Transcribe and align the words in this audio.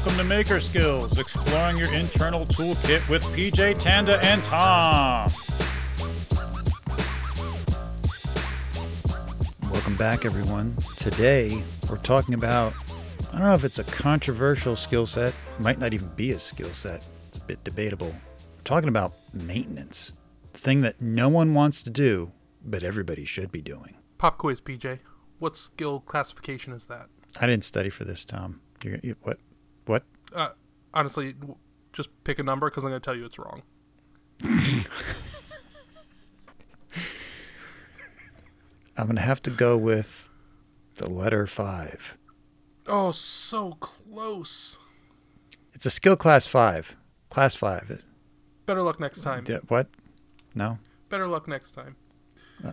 Welcome 0.00 0.16
to 0.16 0.24
Maker 0.24 0.60
Skills, 0.60 1.18
exploring 1.18 1.76
your 1.76 1.92
internal 1.92 2.46
toolkit 2.46 3.06
with 3.10 3.22
PJ 3.36 3.78
Tanda 3.78 4.18
and 4.24 4.42
Tom. 4.42 5.30
Welcome 9.70 9.96
back, 9.96 10.24
everyone. 10.24 10.74
Today, 10.96 11.62
we're 11.90 11.98
talking 11.98 12.32
about 12.32 12.72
I 13.28 13.32
don't 13.32 13.42
know 13.42 13.52
if 13.52 13.62
it's 13.62 13.78
a 13.78 13.84
controversial 13.84 14.74
skill 14.74 15.04
set, 15.04 15.34
might 15.58 15.78
not 15.78 15.92
even 15.92 16.08
be 16.16 16.32
a 16.32 16.38
skill 16.38 16.72
set, 16.72 17.04
it's 17.28 17.36
a 17.36 17.42
bit 17.42 17.62
debatable. 17.62 18.08
We're 18.08 18.64
talking 18.64 18.88
about 18.88 19.12
maintenance, 19.34 20.12
the 20.54 20.60
thing 20.60 20.80
that 20.80 21.02
no 21.02 21.28
one 21.28 21.52
wants 21.52 21.82
to 21.82 21.90
do, 21.90 22.32
but 22.64 22.82
everybody 22.82 23.26
should 23.26 23.52
be 23.52 23.60
doing. 23.60 23.96
Pop 24.16 24.38
quiz, 24.38 24.62
PJ. 24.62 25.00
What 25.40 25.58
skill 25.58 26.00
classification 26.00 26.72
is 26.72 26.86
that? 26.86 27.08
I 27.38 27.46
didn't 27.46 27.66
study 27.66 27.90
for 27.90 28.04
this, 28.04 28.24
Tom. 28.24 28.62
You're, 28.82 28.98
you, 29.02 29.16
what? 29.20 29.38
Uh, 30.34 30.50
honestly, 30.94 31.32
w- 31.34 31.56
just 31.92 32.08
pick 32.24 32.38
a 32.38 32.42
number 32.42 32.68
because 32.70 32.84
I'm 32.84 32.90
going 32.90 33.00
to 33.00 33.04
tell 33.04 33.16
you 33.16 33.24
it's 33.24 33.38
wrong. 33.38 33.62
I'm 38.96 39.06
going 39.06 39.16
to 39.16 39.22
have 39.22 39.42
to 39.42 39.50
go 39.50 39.76
with 39.78 40.28
the 40.96 41.08
letter 41.08 41.46
five. 41.46 42.18
Oh, 42.86 43.12
so 43.12 43.72
close. 43.80 44.78
It's 45.72 45.86
a 45.86 45.90
skill 45.90 46.16
class 46.16 46.46
five. 46.46 46.96
Class 47.30 47.54
five. 47.54 48.04
Better 48.66 48.82
luck 48.82 49.00
next 49.00 49.22
time. 49.22 49.44
D- 49.44 49.58
what? 49.68 49.88
No? 50.54 50.78
Better 51.08 51.26
luck 51.26 51.48
next 51.48 51.70
time. 51.72 51.96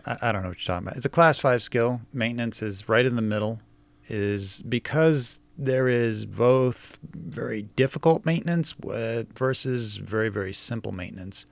I, 0.06 0.18
I 0.22 0.32
don't 0.32 0.42
know 0.44 0.50
what 0.50 0.58
you're 0.60 0.68
talking 0.76 0.88
about. 0.88 0.98
It's 0.98 1.06
a 1.06 1.10
class 1.10 1.38
five 1.38 1.62
skill. 1.64 2.02
Maintenance 2.12 2.62
is 2.62 2.90
right 2.90 3.06
in 3.06 3.16
the 3.16 3.22
middle. 3.22 3.62
Is 4.10 4.62
because 4.64 5.40
there 5.58 5.88
is 5.88 6.26
both 6.26 7.00
very 7.14 7.64
difficult 7.64 8.26
maintenance 8.26 8.76
uh, 8.84 9.24
versus 9.36 9.98
very 9.98 10.30
very 10.30 10.54
simple 10.54 10.92
maintenance. 10.92 11.46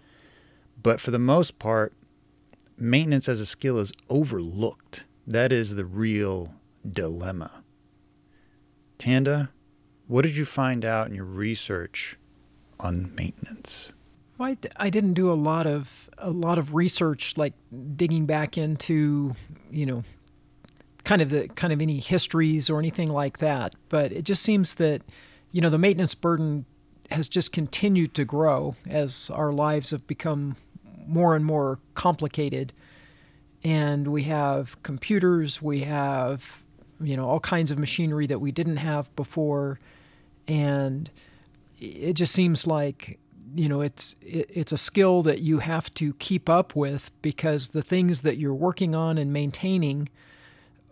But 0.81 0.99
for 0.99 1.11
the 1.11 1.19
most 1.19 1.57
part, 1.57 1.93
maintenance 2.77 3.27
as 3.27 3.39
a 3.39 3.45
skill 3.45 3.79
is 3.79 3.91
overlooked. 4.09 5.05
That 5.25 5.51
is 5.51 5.75
the 5.75 5.85
real 5.85 6.53
dilemma. 6.87 7.63
Tanda, 8.97 9.49
what 10.07 10.21
did 10.21 10.35
you 10.35 10.45
find 10.45 10.85
out 10.85 11.07
in 11.07 11.15
your 11.15 11.25
research 11.25 12.17
on 12.79 13.13
maintenance? 13.15 13.89
Well, 14.37 14.49
I, 14.49 14.53
d- 14.55 14.69
I 14.77 14.89
didn't 14.89 15.13
do 15.13 15.31
a 15.31 15.33
lot 15.33 15.65
of 15.65 16.09
a 16.17 16.29
lot 16.29 16.57
of 16.57 16.75
research, 16.75 17.37
like 17.37 17.53
digging 17.95 18.25
back 18.25 18.57
into, 18.57 19.35
you 19.71 19.85
know, 19.85 20.03
kind 21.05 21.21
of 21.21 21.29
the 21.29 21.47
kind 21.49 21.71
of 21.71 21.81
any 21.81 21.99
histories 21.99 22.69
or 22.69 22.79
anything 22.79 23.07
like 23.07 23.37
that. 23.37 23.75
But 23.89 24.11
it 24.11 24.23
just 24.23 24.43
seems 24.43 24.73
that, 24.75 25.01
you 25.51 25.61
know, 25.61 25.69
the 25.69 25.77
maintenance 25.77 26.15
burden 26.15 26.65
has 27.11 27.29
just 27.29 27.53
continued 27.53 28.13
to 28.15 28.25
grow 28.25 28.75
as 28.89 29.29
our 29.29 29.53
lives 29.53 29.91
have 29.91 30.05
become 30.07 30.57
more 31.07 31.35
and 31.35 31.45
more 31.45 31.79
complicated, 31.93 32.73
and 33.63 34.07
we 34.07 34.23
have 34.23 34.81
computers, 34.81 35.61
we 35.61 35.81
have, 35.81 36.63
you 36.99 37.15
know, 37.15 37.29
all 37.29 37.39
kinds 37.39 37.69
of 37.69 37.77
machinery 37.77 38.25
that 38.25 38.39
we 38.39 38.51
didn't 38.51 38.77
have 38.77 39.15
before, 39.15 39.79
and 40.47 41.11
it 41.79 42.13
just 42.13 42.33
seems 42.33 42.65
like 42.65 43.19
you 43.55 43.69
know 43.69 43.81
it's 43.81 44.15
it, 44.21 44.49
it's 44.53 44.71
a 44.71 44.77
skill 44.77 45.21
that 45.23 45.39
you 45.39 45.59
have 45.59 45.93
to 45.93 46.13
keep 46.15 46.49
up 46.49 46.75
with 46.75 47.11
because 47.21 47.69
the 47.69 47.81
things 47.81 48.21
that 48.21 48.37
you're 48.37 48.53
working 48.53 48.95
on 48.95 49.17
and 49.17 49.31
maintaining 49.31 50.09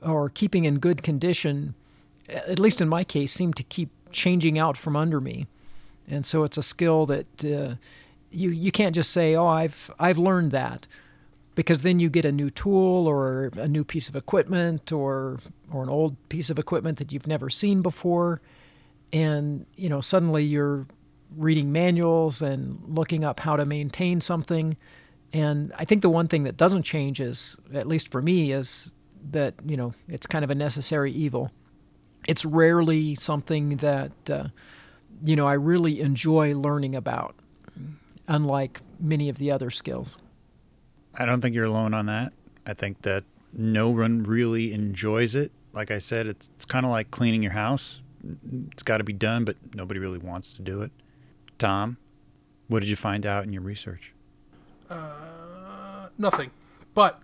or 0.05 0.29
keeping 0.29 0.65
in 0.65 0.79
good 0.79 1.03
condition 1.03 1.75
at 2.29 2.59
least 2.59 2.81
in 2.81 2.89
my 2.89 3.03
case 3.03 3.31
seem 3.31 3.53
to 3.53 3.63
keep 3.63 3.89
changing 4.11 4.57
out 4.57 4.77
from 4.77 4.95
under 4.95 5.19
me. 5.19 5.47
And 6.07 6.25
so 6.25 6.43
it's 6.43 6.57
a 6.57 6.63
skill 6.63 7.05
that 7.07 7.45
uh, 7.45 7.75
you 8.31 8.49
you 8.49 8.71
can't 8.71 8.95
just 8.95 9.11
say 9.11 9.35
oh 9.35 9.47
I've 9.47 9.91
I've 9.99 10.17
learned 10.17 10.51
that 10.51 10.87
because 11.55 11.83
then 11.83 11.99
you 11.99 12.09
get 12.09 12.25
a 12.25 12.31
new 12.31 12.49
tool 12.49 13.07
or 13.07 13.51
a 13.55 13.67
new 13.67 13.83
piece 13.83 14.09
of 14.09 14.15
equipment 14.15 14.91
or 14.91 15.39
or 15.71 15.83
an 15.83 15.89
old 15.89 16.15
piece 16.29 16.49
of 16.49 16.59
equipment 16.59 16.97
that 16.97 17.11
you've 17.11 17.27
never 17.27 17.49
seen 17.49 17.81
before. 17.81 18.41
And 19.11 19.65
you 19.75 19.89
know 19.89 20.01
suddenly 20.01 20.43
you're 20.43 20.85
reading 21.37 21.71
manuals 21.71 22.41
and 22.41 22.81
looking 22.87 23.23
up 23.23 23.39
how 23.39 23.55
to 23.55 23.65
maintain 23.65 24.21
something. 24.21 24.77
And 25.31 25.73
i 25.77 25.85
think 25.85 26.01
the 26.01 26.09
one 26.09 26.27
thing 26.27 26.43
that 26.43 26.57
doesn't 26.57 26.83
change 26.83 27.19
is 27.19 27.57
at 27.73 27.87
least 27.87 28.09
for 28.09 28.21
me 28.21 28.51
is 28.51 28.93
that 29.31 29.53
you 29.65 29.77
know 29.77 29.93
it's 30.07 30.27
kind 30.27 30.43
of 30.43 30.51
a 30.51 30.55
necessary 30.55 31.11
evil 31.11 31.51
it's 32.27 32.45
rarely 32.45 33.15
something 33.15 33.77
that 33.77 34.11
uh, 34.29 34.47
you 35.23 35.35
know 35.35 35.47
i 35.47 35.53
really 35.53 36.01
enjoy 36.01 36.53
learning 36.55 36.95
about 36.95 37.35
unlike 38.27 38.81
many 38.99 39.29
of 39.29 39.37
the 39.37 39.51
other 39.51 39.69
skills 39.69 40.17
I 41.15 41.25
don't 41.25 41.41
think 41.41 41.55
you're 41.55 41.65
alone 41.65 41.93
on 41.93 42.07
that. 42.07 42.33
I 42.65 42.73
think 42.73 43.03
that 43.03 43.23
no 43.53 43.89
one 43.89 44.23
really 44.23 44.73
enjoys 44.73 45.35
it. 45.35 45.51
Like 45.71 45.91
I 45.91 45.99
said, 45.99 46.27
it's, 46.27 46.49
it's 46.55 46.65
kind 46.65 46.85
of 46.85 46.91
like 46.91 47.11
cleaning 47.11 47.43
your 47.43 47.51
house. 47.51 48.01
It's 48.71 48.83
got 48.83 48.97
to 48.97 49.03
be 49.03 49.13
done, 49.13 49.43
but 49.45 49.57
nobody 49.75 49.99
really 49.99 50.17
wants 50.17 50.53
to 50.53 50.61
do 50.61 50.81
it. 50.81 50.91
Tom, 51.57 51.97
what 52.67 52.79
did 52.79 52.89
you 52.89 52.95
find 52.95 53.25
out 53.25 53.43
in 53.43 53.53
your 53.53 53.61
research? 53.61 54.13
Uh, 54.89 56.07
nothing. 56.17 56.51
But 56.93 57.21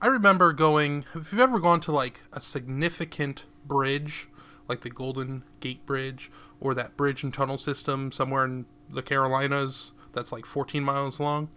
I 0.00 0.08
remember 0.08 0.52
going. 0.52 1.04
If 1.14 1.32
you've 1.32 1.40
ever 1.40 1.58
gone 1.58 1.80
to 1.80 1.92
like 1.92 2.22
a 2.32 2.40
significant 2.40 3.44
bridge, 3.64 4.28
like 4.68 4.82
the 4.82 4.90
Golden 4.90 5.44
Gate 5.60 5.86
Bridge, 5.86 6.30
or 6.60 6.74
that 6.74 6.96
bridge 6.96 7.22
and 7.22 7.32
tunnel 7.32 7.58
system 7.58 8.12
somewhere 8.12 8.44
in 8.44 8.66
the 8.90 9.02
Carolinas 9.02 9.92
that's 10.12 10.32
like 10.32 10.46
14 10.46 10.82
miles 10.82 11.18
long, 11.18 11.48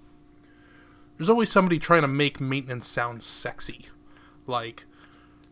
there's 1.18 1.30
always 1.30 1.52
somebody 1.52 1.80
trying 1.80 2.02
to 2.02 2.08
make 2.08 2.40
maintenance 2.40 2.88
sound 2.88 3.24
sexy. 3.24 3.88
Like, 4.48 4.86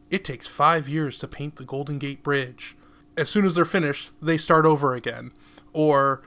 it 0.09 0.23
takes 0.23 0.47
five 0.47 0.87
years 0.87 1.19
to 1.19 1.27
paint 1.27 1.57
the 1.57 1.65
Golden 1.65 1.99
Gate 1.99 2.23
Bridge. 2.23 2.77
As 3.17 3.29
soon 3.29 3.45
as 3.45 3.53
they're 3.53 3.65
finished, 3.65 4.11
they 4.21 4.37
start 4.37 4.65
over 4.65 4.95
again. 4.95 5.31
Or, 5.73 6.21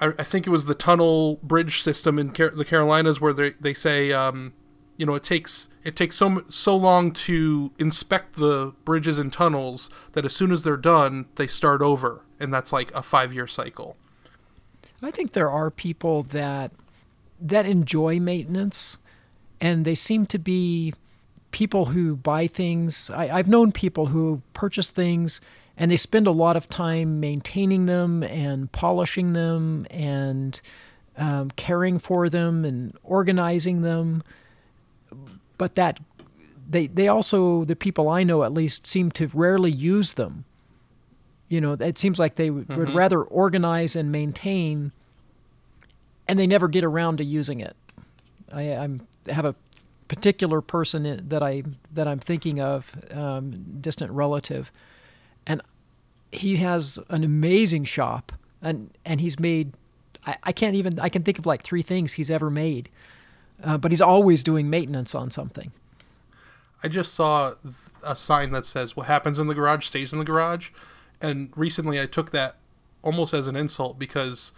I, 0.00 0.12
I 0.18 0.22
think 0.22 0.46
it 0.46 0.50
was 0.50 0.66
the 0.66 0.74
tunnel 0.74 1.40
bridge 1.42 1.82
system 1.82 2.20
in 2.20 2.30
Car- 2.30 2.50
the 2.50 2.64
Carolinas 2.64 3.20
where 3.20 3.32
they, 3.32 3.54
they 3.60 3.74
say, 3.74 4.12
um, 4.12 4.52
you 4.96 5.06
know, 5.06 5.14
it 5.14 5.24
takes 5.24 5.68
it 5.84 5.96
takes 5.96 6.16
so 6.16 6.42
so 6.48 6.76
long 6.76 7.12
to 7.12 7.72
inspect 7.78 8.36
the 8.36 8.74
bridges 8.84 9.18
and 9.18 9.32
tunnels 9.32 9.90
that 10.12 10.24
as 10.24 10.34
soon 10.34 10.52
as 10.52 10.62
they're 10.62 10.76
done, 10.76 11.26
they 11.36 11.46
start 11.46 11.82
over, 11.82 12.24
and 12.40 12.52
that's 12.52 12.72
like 12.72 12.94
a 12.94 13.02
five 13.02 13.32
year 13.32 13.46
cycle. 13.46 13.96
I 15.02 15.10
think 15.10 15.32
there 15.32 15.50
are 15.50 15.70
people 15.70 16.22
that 16.24 16.72
that 17.40 17.66
enjoy 17.66 18.18
maintenance, 18.18 18.98
and 19.60 19.84
they 19.84 19.94
seem 19.94 20.26
to 20.26 20.38
be 20.38 20.94
people 21.50 21.86
who 21.86 22.16
buy 22.16 22.46
things. 22.46 23.10
I, 23.10 23.28
I've 23.28 23.48
known 23.48 23.72
people 23.72 24.06
who 24.06 24.42
purchase 24.52 24.90
things 24.90 25.40
and 25.76 25.90
they 25.90 25.96
spend 25.96 26.26
a 26.26 26.32
lot 26.32 26.56
of 26.56 26.68
time 26.68 27.20
maintaining 27.20 27.86
them 27.86 28.22
and 28.22 28.70
polishing 28.72 29.34
them 29.34 29.86
and 29.90 30.60
um, 31.18 31.50
caring 31.52 31.98
for 31.98 32.28
them 32.28 32.64
and 32.64 32.96
organizing 33.02 33.82
them. 33.82 34.22
But 35.58 35.74
that 35.76 36.00
they 36.68 36.86
they 36.88 37.08
also 37.08 37.64
the 37.64 37.76
people 37.76 38.08
I 38.08 38.22
know 38.24 38.42
at 38.44 38.52
least 38.52 38.86
seem 38.86 39.10
to 39.12 39.28
rarely 39.32 39.70
use 39.70 40.14
them. 40.14 40.44
You 41.48 41.60
know, 41.60 41.72
it 41.74 41.96
seems 41.98 42.18
like 42.18 42.34
they 42.34 42.50
would 42.50 42.68
would 42.76 42.88
Mhm. 42.88 42.94
rather 42.94 43.22
organize 43.22 43.94
and 43.96 44.10
maintain, 44.10 44.90
and 46.28 46.38
they 46.38 46.46
never 46.46 46.68
get 46.68 46.84
around 46.84 47.18
to 47.18 47.24
using 47.24 47.60
it. 47.60 47.76
I 48.52 48.62
I'm, 48.72 49.06
have 49.28 49.44
a 49.44 49.54
particular 50.08 50.60
person 50.60 51.06
in- 51.06 51.28
that 51.28 51.42
I 51.42 51.62
that 51.94 52.06
I'm 52.08 52.18
thinking 52.18 52.60
of, 52.60 52.94
um, 53.12 53.64
distant 53.80 54.10
relative, 54.12 54.70
and 55.46 55.62
he 56.32 56.56
has 56.56 56.98
an 57.08 57.22
amazing 57.24 57.84
shop, 57.84 58.32
and 58.60 58.90
and 59.04 59.20
he's 59.20 59.38
made. 59.38 59.72
I, 60.26 60.36
I 60.42 60.52
can't 60.52 60.74
even 60.74 60.98
I 61.00 61.08
can 61.08 61.22
think 61.22 61.38
of 61.38 61.46
like 61.46 61.62
three 61.62 61.82
things 61.82 62.14
he's 62.14 62.30
ever 62.30 62.50
made, 62.50 62.88
uh, 63.62 63.78
but 63.78 63.92
he's 63.92 64.00
always 64.00 64.42
doing 64.42 64.68
maintenance 64.70 65.14
on 65.14 65.30
something. 65.30 65.72
I 66.82 66.88
just 66.88 67.14
saw 67.14 67.54
a 68.04 68.14
sign 68.14 68.50
that 68.52 68.66
says 68.66 68.96
"What 68.96 69.06
happens 69.06 69.38
in 69.38 69.46
the 69.46 69.54
garage 69.54 69.86
stays 69.86 70.12
in 70.12 70.18
the 70.18 70.24
garage," 70.24 70.70
and 71.20 71.50
recently 71.56 72.00
I 72.00 72.06
took 72.06 72.30
that 72.30 72.56
almost 73.02 73.32
as 73.32 73.46
an 73.46 73.56
insult 73.56 73.98
because 73.98 74.52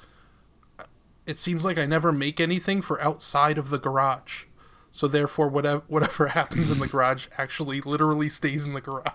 it 1.27 1.39
seems 1.39 1.65
like 1.65 1.79
I 1.79 1.87
never 1.87 2.11
make 2.11 2.41
anything 2.41 2.81
for 2.81 3.01
outside 3.03 3.59
of 3.59 3.71
the 3.71 3.79
garage. 3.79 4.45
So 4.91 5.07
therefore, 5.07 5.49
whatever 5.49 5.83
whatever 5.89 6.29
happens 6.29 6.71
in 6.71 6.79
the 6.79 6.89
garage 6.89 7.29
actually 7.37 7.81
literally 7.83 8.29
stays 8.29 8.65
in 8.65 8.73
the 8.73 8.81
garage. 8.81 9.13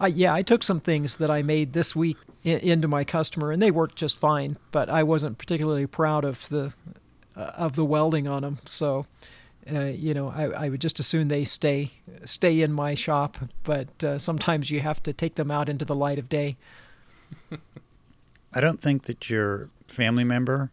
Uh, 0.00 0.06
yeah, 0.06 0.32
I 0.32 0.42
took 0.42 0.62
some 0.62 0.80
things 0.80 1.16
that 1.16 1.30
I 1.30 1.42
made 1.42 1.72
this 1.72 1.94
week 1.94 2.16
into 2.44 2.88
my 2.88 3.04
customer, 3.04 3.50
and 3.50 3.60
they 3.60 3.70
worked 3.70 3.96
just 3.96 4.16
fine. 4.16 4.56
But 4.70 4.88
I 4.88 5.02
wasn't 5.02 5.38
particularly 5.38 5.86
proud 5.86 6.24
of 6.24 6.48
the 6.48 6.72
of 7.36 7.76
the 7.76 7.84
welding 7.84 8.26
on 8.26 8.42
them. 8.42 8.58
So, 8.66 9.06
uh, 9.72 9.84
you 9.84 10.14
know, 10.14 10.28
I, 10.28 10.44
I 10.44 10.68
would 10.68 10.80
just 10.80 10.98
assume 11.00 11.28
they 11.28 11.44
stay 11.44 11.92
stay 12.24 12.60
in 12.60 12.72
my 12.72 12.94
shop. 12.94 13.38
But 13.64 14.02
uh, 14.02 14.18
sometimes 14.18 14.70
you 14.70 14.80
have 14.80 15.02
to 15.04 15.12
take 15.12 15.34
them 15.34 15.50
out 15.50 15.68
into 15.68 15.84
the 15.84 15.94
light 15.94 16.18
of 16.18 16.28
day. 16.28 16.56
I 18.52 18.60
don't 18.60 18.80
think 18.80 19.04
that 19.04 19.28
your 19.28 19.68
family 19.88 20.24
member 20.24 20.70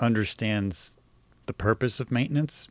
understands 0.00 0.96
the 1.46 1.52
purpose 1.52 2.00
of 2.00 2.10
maintenance. 2.10 2.68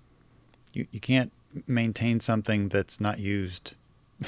You 0.74 0.88
you 0.92 1.00
can't 1.00 1.31
maintain 1.68 2.19
something 2.19 2.69
that's 2.69 3.00
not 3.00 3.19
used. 3.19 3.75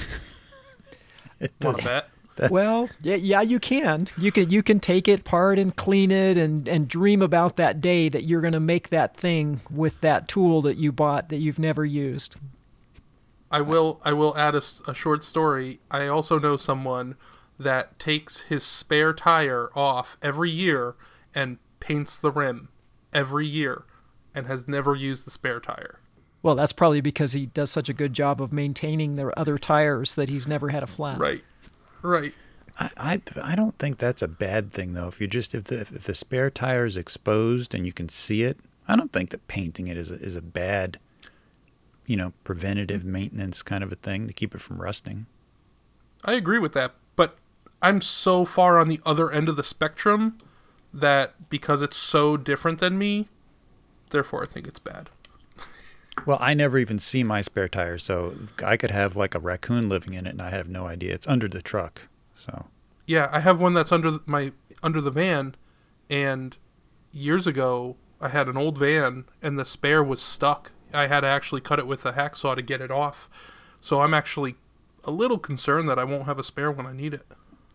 it 1.40 1.52
Want 1.60 1.78
doesn't. 1.78 2.04
To 2.36 2.42
bet? 2.42 2.50
That's, 2.50 2.52
Well, 2.52 2.88
yeah, 3.02 3.16
yeah, 3.16 3.40
you 3.40 3.60
can. 3.60 4.08
You 4.18 4.32
can 4.32 4.50
you 4.50 4.62
can 4.62 4.80
take 4.80 5.08
it 5.08 5.20
apart 5.20 5.58
and 5.58 5.74
clean 5.74 6.10
it 6.10 6.36
and 6.36 6.68
and 6.68 6.88
dream 6.88 7.22
about 7.22 7.56
that 7.56 7.80
day 7.80 8.08
that 8.08 8.24
you're 8.24 8.40
going 8.40 8.52
to 8.52 8.60
make 8.60 8.90
that 8.90 9.16
thing 9.16 9.60
with 9.70 10.00
that 10.00 10.28
tool 10.28 10.62
that 10.62 10.76
you 10.76 10.92
bought 10.92 11.28
that 11.30 11.38
you've 11.38 11.58
never 11.58 11.84
used. 11.84 12.36
I 13.50 13.60
will. 13.60 14.00
I 14.04 14.12
will 14.12 14.36
add 14.36 14.54
a 14.54 14.94
short 14.94 15.22
story. 15.22 15.78
I 15.90 16.06
also 16.06 16.38
know 16.38 16.56
someone 16.56 17.16
that 17.58 17.98
takes 17.98 18.40
his 18.40 18.64
spare 18.64 19.12
tire 19.12 19.70
off 19.76 20.16
every 20.22 20.50
year 20.50 20.96
and 21.34 21.58
paints 21.78 22.16
the 22.16 22.32
rim 22.32 22.68
every 23.12 23.46
year, 23.46 23.84
and 24.34 24.46
has 24.46 24.66
never 24.66 24.96
used 24.96 25.24
the 25.24 25.30
spare 25.30 25.60
tire. 25.60 26.00
Well, 26.42 26.54
that's 26.54 26.72
probably 26.72 27.00
because 27.00 27.32
he 27.32 27.46
does 27.46 27.70
such 27.70 27.88
a 27.88 27.94
good 27.94 28.12
job 28.12 28.42
of 28.42 28.52
maintaining 28.52 29.16
the 29.16 29.38
other 29.38 29.56
tires 29.56 30.14
that 30.16 30.28
he's 30.28 30.46
never 30.46 30.68
had 30.70 30.82
a 30.82 30.86
flat. 30.86 31.18
Right. 31.18 31.42
Right. 32.04 32.34
I, 32.78 32.90
I 32.98 33.20
I 33.42 33.54
don't 33.56 33.78
think 33.78 33.96
that's 33.96 34.20
a 34.20 34.28
bad 34.28 34.70
thing 34.70 34.92
though. 34.92 35.08
If 35.08 35.22
you 35.22 35.26
just 35.26 35.54
if 35.54 35.64
the 35.64 35.80
if 35.80 35.90
the 35.90 36.12
spare 36.12 36.50
tire 36.50 36.84
is 36.84 36.98
exposed 36.98 37.74
and 37.74 37.86
you 37.86 37.94
can 37.94 38.10
see 38.10 38.42
it, 38.42 38.58
I 38.86 38.94
don't 38.94 39.10
think 39.10 39.30
that 39.30 39.48
painting 39.48 39.88
it 39.88 39.96
is 39.96 40.10
a, 40.10 40.14
is 40.16 40.36
a 40.36 40.42
bad, 40.42 40.98
you 42.06 42.16
know, 42.16 42.34
preventative 42.44 43.00
mm-hmm. 43.00 43.12
maintenance 43.12 43.62
kind 43.62 43.82
of 43.82 43.90
a 43.90 43.96
thing 43.96 44.26
to 44.26 44.34
keep 44.34 44.54
it 44.54 44.60
from 44.60 44.82
rusting. 44.82 45.24
I 46.26 46.34
agree 46.34 46.58
with 46.58 46.74
that, 46.74 46.92
but 47.16 47.38
I'm 47.80 48.02
so 48.02 48.44
far 48.44 48.78
on 48.78 48.88
the 48.88 49.00
other 49.06 49.30
end 49.30 49.48
of 49.48 49.56
the 49.56 49.64
spectrum 49.64 50.36
that 50.92 51.48
because 51.48 51.80
it's 51.80 51.96
so 51.96 52.36
different 52.36 52.80
than 52.80 52.98
me, 52.98 53.28
therefore 54.10 54.42
I 54.42 54.46
think 54.46 54.66
it's 54.66 54.78
bad. 54.78 55.08
Well, 56.26 56.38
I 56.40 56.54
never 56.54 56.78
even 56.78 56.98
see 56.98 57.22
my 57.22 57.40
spare 57.40 57.68
tire, 57.68 57.98
so 57.98 58.34
I 58.64 58.76
could 58.76 58.90
have 58.90 59.16
like 59.16 59.34
a 59.34 59.40
raccoon 59.40 59.88
living 59.88 60.14
in 60.14 60.26
it, 60.26 60.30
and 60.30 60.42
I 60.42 60.50
have 60.50 60.68
no 60.68 60.86
idea. 60.86 61.12
It's 61.12 61.28
under 61.28 61.48
the 61.48 61.60
truck, 61.62 62.02
so 62.36 62.66
Yeah, 63.06 63.28
I 63.32 63.40
have 63.40 63.60
one 63.60 63.74
that's 63.74 63.92
under 63.92 64.18
my 64.26 64.52
under 64.82 65.00
the 65.00 65.10
van, 65.10 65.54
and 66.08 66.56
years 67.12 67.46
ago 67.46 67.96
I 68.20 68.28
had 68.28 68.48
an 68.48 68.56
old 68.56 68.78
van 68.78 69.24
and 69.42 69.58
the 69.58 69.64
spare 69.64 70.02
was 70.02 70.20
stuck. 70.22 70.72
I 70.92 71.08
had 71.08 71.20
to 71.20 71.26
actually 71.26 71.60
cut 71.60 71.78
it 71.78 71.86
with 71.86 72.06
a 72.06 72.12
hacksaw 72.12 72.54
to 72.56 72.62
get 72.62 72.80
it 72.80 72.90
off. 72.90 73.28
So 73.80 74.00
I'm 74.00 74.14
actually 74.14 74.56
a 75.04 75.10
little 75.10 75.38
concerned 75.38 75.88
that 75.88 75.98
I 75.98 76.04
won't 76.04 76.24
have 76.24 76.38
a 76.38 76.42
spare 76.42 76.70
when 76.70 76.86
I 76.86 76.92
need 76.92 77.12
it. 77.14 77.26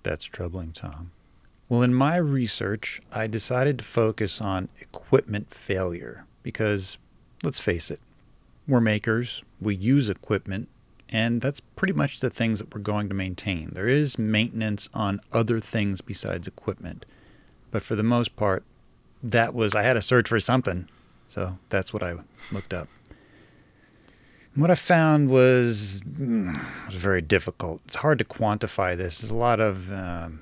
that's 0.01 0.25
troubling, 0.25 0.71
Tom. 0.71 1.11
Well, 1.67 1.83
in 1.83 1.93
my 1.93 2.17
research, 2.17 2.99
I 3.11 3.27
decided 3.27 3.77
to 3.79 3.85
focus 3.85 4.41
on 4.41 4.69
equipment 4.79 5.53
failure 5.53 6.25
because, 6.41 6.97
let's 7.43 7.59
face 7.59 7.91
it, 7.91 7.99
we're 8.69 8.79
makers, 8.79 9.43
we 9.59 9.75
use 9.75 10.09
equipment, 10.09 10.69
and 11.09 11.41
that's 11.41 11.59
pretty 11.59 11.93
much 11.93 12.19
the 12.19 12.29
things 12.29 12.59
that 12.59 12.73
we're 12.73 12.81
going 12.81 13.09
to 13.09 13.15
maintain. 13.15 13.71
There 13.73 13.87
is 13.87 14.17
maintenance 14.19 14.87
on 14.93 15.19
other 15.33 15.59
things 15.59 16.01
besides 16.01 16.47
equipment, 16.47 17.05
but 17.71 17.81
for 17.81 17.95
the 17.95 18.03
most 18.03 18.35
part, 18.35 18.63
that 19.23 19.53
was, 19.53 19.75
I 19.75 19.81
had 19.81 19.93
to 19.93 20.01
search 20.01 20.29
for 20.29 20.39
something, 20.39 20.87
so 21.27 21.57
that's 21.69 21.91
what 21.93 22.03
I 22.03 22.15
looked 22.51 22.73
up. 22.73 22.87
And 24.53 24.61
What 24.61 24.71
I 24.71 24.75
found 24.75 25.29
was, 25.29 26.01
mm, 26.01 26.53
was 26.85 26.95
very 26.95 27.21
difficult. 27.21 27.81
It's 27.85 27.97
hard 27.97 28.19
to 28.19 28.25
quantify 28.25 28.95
this. 28.95 29.19
There's 29.19 29.31
a 29.31 29.35
lot 29.35 29.59
of, 29.59 29.91
um, 29.91 30.41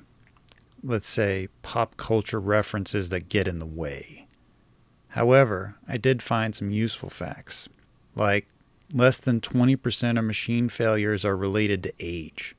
let's 0.82 1.08
say, 1.08 1.48
pop 1.62 1.96
culture 1.96 2.40
references 2.40 3.08
that 3.08 3.28
get 3.28 3.48
in 3.48 3.58
the 3.58 3.66
way. 3.66 4.26
However, 5.08 5.76
I 5.88 5.96
did 5.96 6.22
find 6.22 6.54
some 6.54 6.70
useful 6.70 7.10
facts, 7.10 7.68
like 8.18 8.46
less 8.92 9.18
than 9.18 9.40
20% 9.40 10.18
of 10.18 10.24
machine 10.24 10.68
failures 10.68 11.24
are 11.24 11.36
related 11.36 11.82
to 11.84 11.92
age. 12.00 12.54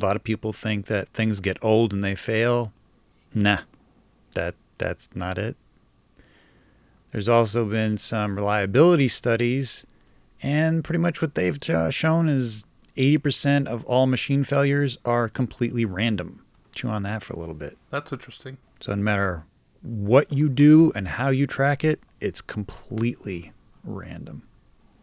A 0.00 0.04
lot 0.04 0.16
of 0.16 0.24
people 0.24 0.52
think 0.52 0.86
that 0.86 1.08
things 1.10 1.40
get 1.40 1.62
old 1.62 1.92
and 1.92 2.02
they 2.02 2.14
fail. 2.14 2.72
Nah, 3.32 3.60
that 4.34 4.54
that's 4.78 5.08
not 5.14 5.38
it. 5.38 5.56
There's 7.12 7.28
also 7.28 7.64
been 7.64 7.96
some 7.96 8.34
reliability 8.34 9.06
studies, 9.06 9.86
and 10.42 10.82
pretty 10.82 10.98
much 10.98 11.22
what 11.22 11.36
they've 11.36 11.70
uh, 11.70 11.90
shown 11.90 12.28
is 12.28 12.64
80% 12.96 13.66
of 13.68 13.84
all 13.84 14.06
machine 14.06 14.42
failures 14.42 14.98
are 15.04 15.28
completely 15.28 15.84
random. 15.84 16.44
Chew 16.74 16.88
on 16.88 17.04
that 17.04 17.22
for 17.22 17.34
a 17.34 17.38
little 17.38 17.54
bit. 17.54 17.78
That's 17.90 18.12
interesting. 18.12 18.58
So 18.80 18.94
no 18.96 19.02
matter 19.02 19.44
what 19.82 20.32
you 20.32 20.48
do 20.48 20.90
and 20.96 21.06
how 21.06 21.28
you 21.28 21.46
track 21.46 21.84
it, 21.84 22.00
it's 22.20 22.40
completely 22.40 23.52
random. 23.84 24.42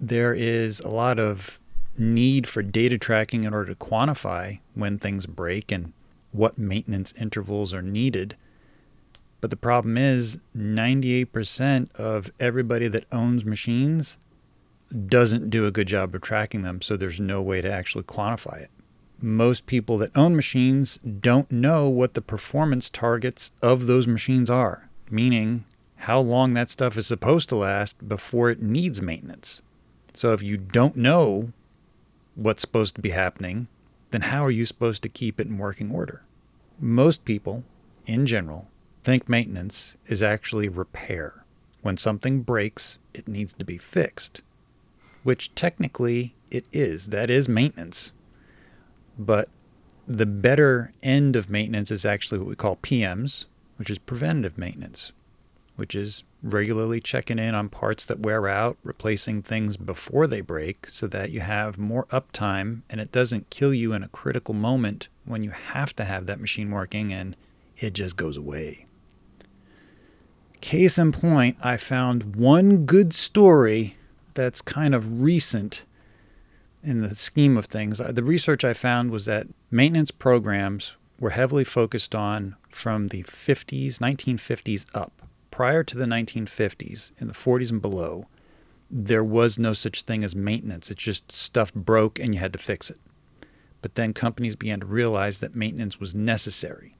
There 0.01 0.33
is 0.33 0.79
a 0.79 0.89
lot 0.89 1.19
of 1.19 1.59
need 1.97 2.47
for 2.47 2.61
data 2.61 2.97
tracking 2.97 3.43
in 3.43 3.53
order 3.53 3.73
to 3.73 3.79
quantify 3.79 4.59
when 4.73 4.97
things 4.97 5.27
break 5.27 5.71
and 5.71 5.93
what 6.31 6.57
maintenance 6.57 7.13
intervals 7.13 7.73
are 7.73 7.81
needed. 7.81 8.35
But 9.39 9.51
the 9.51 9.55
problem 9.55 9.97
is 9.97 10.39
98% 10.57 11.93
of 11.95 12.31
everybody 12.39 12.87
that 12.87 13.05
owns 13.11 13.45
machines 13.45 14.17
doesn't 15.07 15.49
do 15.49 15.65
a 15.65 15.71
good 15.71 15.87
job 15.87 16.13
of 16.13 16.21
tracking 16.21 16.63
them, 16.63 16.81
so 16.81 16.97
there's 16.97 17.19
no 17.19 17.41
way 17.41 17.61
to 17.61 17.71
actually 17.71 18.03
quantify 18.03 18.61
it 18.61 18.71
most 19.21 19.65
people 19.65 19.97
that 19.99 20.15
own 20.17 20.35
machines 20.35 20.97
don't 20.97 21.51
know 21.51 21.87
what 21.87 22.13
the 22.13 22.21
performance 22.21 22.89
targets 22.89 23.51
of 23.61 23.85
those 23.85 24.07
machines 24.07 24.49
are, 24.49 24.89
meaning 25.09 25.63
how 25.97 26.19
long 26.19 26.53
that 26.53 26.69
stuff 26.69 26.97
is 26.97 27.05
supposed 27.05 27.47
to 27.49 27.55
last 27.55 28.07
before 28.07 28.49
it 28.49 28.61
needs 28.61 29.01
maintenance. 29.01 29.61
So 30.13 30.33
if 30.33 30.43
you 30.43 30.57
don't 30.57 30.95
know 30.95 31.51
what's 32.35 32.61
supposed 32.61 32.95
to 32.95 33.01
be 33.01 33.11
happening, 33.11 33.67
then 34.11 34.21
how 34.21 34.45
are 34.45 34.51
you 34.51 34.65
supposed 34.65 35.03
to 35.03 35.09
keep 35.09 35.39
it 35.39 35.47
in 35.47 35.57
working 35.57 35.91
order? 35.91 36.23
Most 36.79 37.25
people, 37.25 37.63
in 38.05 38.25
general, 38.25 38.67
think 39.03 39.29
maintenance 39.29 39.95
is 40.07 40.21
actually 40.21 40.67
repair. 40.67 41.45
When 41.81 41.97
something 41.97 42.41
breaks, 42.41 42.99
it 43.13 43.27
needs 43.27 43.53
to 43.53 43.65
be 43.65 43.77
fixed, 43.77 44.41
which 45.23 45.53
technically 45.55 46.35
it 46.51 46.65
is. 46.71 47.07
That 47.07 47.29
is 47.29 47.47
maintenance 47.47 48.11
but 49.17 49.49
the 50.07 50.25
better 50.25 50.93
end 51.03 51.35
of 51.35 51.49
maintenance 51.49 51.91
is 51.91 52.05
actually 52.05 52.39
what 52.39 52.47
we 52.47 52.55
call 52.55 52.77
PMs, 52.77 53.45
which 53.77 53.89
is 53.89 53.99
preventative 53.99 54.57
maintenance, 54.57 55.11
which 55.75 55.95
is 55.95 56.23
regularly 56.43 56.99
checking 56.99 57.37
in 57.39 57.53
on 57.53 57.69
parts 57.69 58.05
that 58.05 58.19
wear 58.19 58.47
out, 58.47 58.77
replacing 58.83 59.41
things 59.41 59.77
before 59.77 60.27
they 60.27 60.41
break 60.41 60.87
so 60.87 61.07
that 61.07 61.31
you 61.31 61.39
have 61.39 61.77
more 61.77 62.05
uptime 62.07 62.81
and 62.89 62.99
it 62.99 63.11
doesn't 63.11 63.49
kill 63.49 63.73
you 63.73 63.93
in 63.93 64.03
a 64.03 64.07
critical 64.09 64.53
moment 64.53 65.07
when 65.25 65.43
you 65.43 65.51
have 65.51 65.95
to 65.95 66.03
have 66.03 66.25
that 66.25 66.39
machine 66.39 66.71
working 66.71 67.13
and 67.13 67.35
it 67.77 67.93
just 67.93 68.15
goes 68.17 68.37
away. 68.37 68.85
Case 70.61 70.97
in 70.97 71.11
point, 71.11 71.57
I 71.61 71.77
found 71.77 72.35
one 72.35 72.85
good 72.85 73.13
story 73.13 73.95
that's 74.33 74.61
kind 74.61 74.95
of 74.95 75.21
recent 75.21 75.85
in 76.83 77.01
the 77.01 77.15
scheme 77.15 77.57
of 77.57 77.65
things, 77.65 78.01
uh, 78.01 78.11
the 78.11 78.23
research 78.23 78.63
I 78.63 78.73
found 78.73 79.11
was 79.11 79.25
that 79.25 79.47
maintenance 79.69 80.11
programs 80.11 80.95
were 81.19 81.31
heavily 81.31 81.63
focused 81.63 82.15
on 82.15 82.55
from 82.69 83.09
the 83.09 83.23
50s, 83.23 83.99
1950s 83.99 84.85
up. 84.93 85.21
Prior 85.61 85.83
to 85.83 85.95
the 85.95 86.05
1950s, 86.05 87.11
in 87.19 87.27
the 87.27 87.35
40s 87.35 87.69
and 87.69 87.79
below, 87.79 88.25
there 88.89 89.23
was 89.23 89.59
no 89.59 89.73
such 89.73 90.01
thing 90.01 90.23
as 90.23 90.35
maintenance. 90.35 90.89
It's 90.89 91.03
just 91.03 91.31
stuff 91.31 91.71
broke 91.71 92.17
and 92.17 92.33
you 92.33 92.39
had 92.39 92.53
to 92.53 92.57
fix 92.57 92.89
it. 92.89 92.97
But 93.83 93.93
then 93.93 94.11
companies 94.11 94.55
began 94.55 94.79
to 94.79 94.87
realize 94.87 95.37
that 95.37 95.53
maintenance 95.53 95.99
was 95.99 96.15
necessary. 96.15 96.95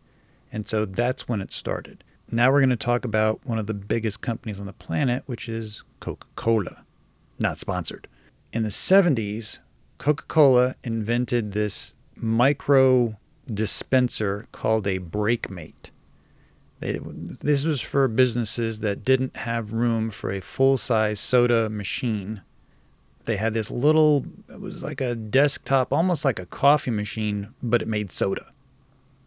And 0.51 0.68
so 0.68 0.86
that's 0.86 1.27
when 1.27 1.41
it 1.41 1.51
started. 1.51 2.03
Now 2.30 2.51
we're 2.51 2.60
going 2.60 2.70
to 2.70 2.75
talk 2.75 3.03
about 3.03 3.44
one 3.46 3.58
of 3.58 3.65
the 3.65 3.74
biggest 3.74 4.22
companies 4.22 4.60
on 4.60 4.68
the 4.68 4.74
planet, 4.74 5.24
which 5.25 5.50
is 5.50 5.82
Coca 6.00 6.27
Cola. 6.36 6.84
Not 7.39 7.58
sponsored. 7.58 8.08
In 8.53 8.62
the 8.62 8.70
70s, 8.70 9.58
Coca 9.98 10.25
Cola 10.27 10.75
invented 10.84 11.53
this 11.53 11.96
micro 12.15 13.18
dispenser 13.51 14.46
called 14.51 14.86
a 14.86 15.00
BreakMate. 15.00 15.89
They, 16.82 17.00
this 17.00 17.64
was 17.64 17.80
for 17.80 18.08
businesses 18.08 18.80
that 18.80 19.06
didn't 19.06 19.38
have 19.38 19.72
room 19.72 20.10
for 20.10 20.32
a 20.32 20.42
full 20.42 20.78
size 20.78 21.20
soda 21.20 21.70
machine. 21.70 22.42
They 23.26 23.38
had 23.38 23.54
this 23.54 23.70
little, 23.70 24.26
it 24.50 24.60
was 24.60 24.84
like 24.84 25.00
a 25.00 25.14
desktop, 25.14 25.94
almost 25.94 26.26
like 26.26 26.40
a 26.40 26.48
coffee 26.48 26.90
machine, 26.90 27.54
but 27.62 27.84
it 27.84 27.88
made 27.88 28.12
soda. 28.12 28.52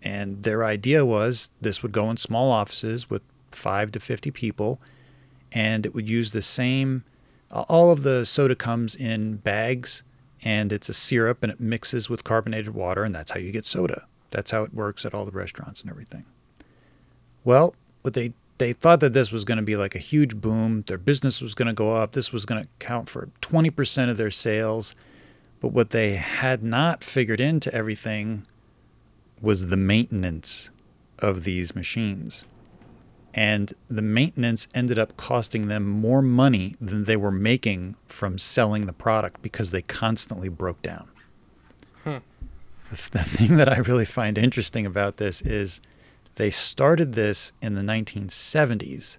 And 0.02 0.42
their 0.42 0.64
idea 0.64 1.06
was 1.06 1.52
this 1.60 1.80
would 1.82 1.92
go 1.92 2.10
in 2.10 2.16
small 2.16 2.50
offices 2.50 3.08
with 3.08 3.22
five 3.52 3.92
to 3.92 4.00
50 4.00 4.32
people, 4.32 4.80
and 5.52 5.86
it 5.86 5.94
would 5.94 6.08
use 6.08 6.32
the 6.32 6.42
same, 6.42 7.04
all 7.52 7.92
of 7.92 8.02
the 8.02 8.24
soda 8.24 8.56
comes 8.56 8.96
in 8.96 9.36
bags 9.36 10.02
and 10.42 10.72
it's 10.72 10.88
a 10.88 10.94
syrup 10.94 11.44
and 11.44 11.52
it 11.52 11.60
mixes 11.60 12.10
with 12.10 12.24
carbonated 12.24 12.74
water 12.74 13.04
and 13.04 13.14
that's 13.14 13.30
how 13.30 13.38
you 13.38 13.52
get 13.52 13.64
soda. 13.64 14.06
That's 14.32 14.50
how 14.50 14.64
it 14.64 14.74
works 14.74 15.06
at 15.06 15.14
all 15.14 15.24
the 15.24 15.30
restaurants 15.30 15.82
and 15.82 15.88
everything. 15.88 16.24
Well, 17.44 17.74
what 18.02 18.14
they 18.14 18.32
they 18.58 18.72
thought 18.72 19.00
that 19.00 19.12
this 19.12 19.32
was 19.32 19.44
going 19.44 19.56
to 19.56 19.64
be 19.64 19.76
like 19.76 19.94
a 19.94 20.00
huge 20.00 20.36
boom. 20.36 20.84
Their 20.86 20.98
business 20.98 21.40
was 21.40 21.54
going 21.54 21.66
to 21.66 21.74
go 21.74 21.94
up. 21.96 22.12
This 22.12 22.32
was 22.32 22.46
going 22.46 22.62
to 22.62 22.68
count 22.78 23.08
for 23.08 23.28
20% 23.42 24.10
of 24.10 24.16
their 24.16 24.30
sales. 24.30 24.94
But 25.60 25.72
what 25.72 25.90
they 25.90 26.16
had 26.16 26.62
not 26.62 27.02
figured 27.02 27.40
into 27.40 27.74
everything 27.74 28.46
was 29.40 29.66
the 29.66 29.76
maintenance 29.76 30.70
of 31.18 31.44
these 31.44 31.74
machines. 31.74 32.44
And 33.32 33.72
the 33.90 34.02
maintenance 34.02 34.68
ended 34.74 34.98
up 34.98 35.16
costing 35.16 35.66
them 35.66 35.88
more 35.88 36.22
money 36.22 36.76
than 36.80 37.04
they 37.04 37.16
were 37.16 37.32
making 37.32 37.96
from 38.06 38.38
selling 38.38 38.86
the 38.86 38.92
product 38.92 39.42
because 39.42 39.72
they 39.72 39.82
constantly 39.82 40.48
broke 40.48 40.80
down. 40.82 41.08
Hmm. 42.04 42.18
The, 42.90 43.10
the 43.12 43.24
thing 43.24 43.56
that 43.56 43.68
I 43.68 43.78
really 43.78 44.04
find 44.04 44.38
interesting 44.38 44.86
about 44.86 45.16
this 45.16 45.42
is 45.42 45.80
they 46.36 46.50
started 46.50 47.12
this 47.12 47.52
in 47.62 47.74
the 47.74 47.82
1970s, 47.82 49.18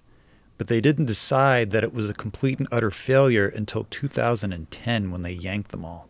but 0.58 0.68
they 0.68 0.80
didn't 0.80 1.06
decide 1.06 1.70
that 1.70 1.84
it 1.84 1.94
was 1.94 2.08
a 2.10 2.14
complete 2.14 2.58
and 2.58 2.68
utter 2.70 2.90
failure 2.90 3.46
until 3.48 3.84
2010 3.90 5.10
when 5.10 5.22
they 5.22 5.32
yanked 5.32 5.70
them 5.70 5.84
all. 5.84 6.08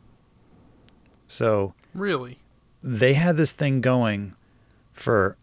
So 1.28 1.74
Really? 1.94 2.38
they 2.82 3.14
had 3.14 3.36
this 3.36 3.52
thing 3.52 3.80
going 3.80 4.34
for 4.92 5.36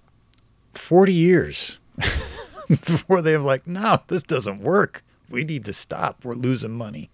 40 0.74 1.14
years 1.14 1.80
before 2.68 3.22
they 3.22 3.36
were 3.38 3.44
like, 3.44 3.68
no, 3.68 4.00
this 4.08 4.24
doesn't 4.24 4.62
work. 4.62 5.04
We 5.30 5.44
need 5.44 5.66
to 5.66 5.74
stop. 5.74 6.24
We're 6.24 6.36
losing 6.36 6.72
money. 6.72 7.10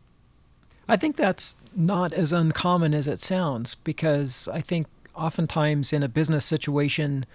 I 0.88 0.98
think 0.98 1.16
that's 1.18 1.56
not 1.76 2.14
as 2.14 2.34
uncommon 2.34 2.94
as 2.94 3.08
it 3.08 3.22
sounds 3.22 3.76
because 3.76 4.48
I 4.48 4.62
think 4.62 4.88
oftentimes 5.16 5.94
in 5.94 6.02
a 6.04 6.08
business 6.10 6.46
situation, 6.46 7.26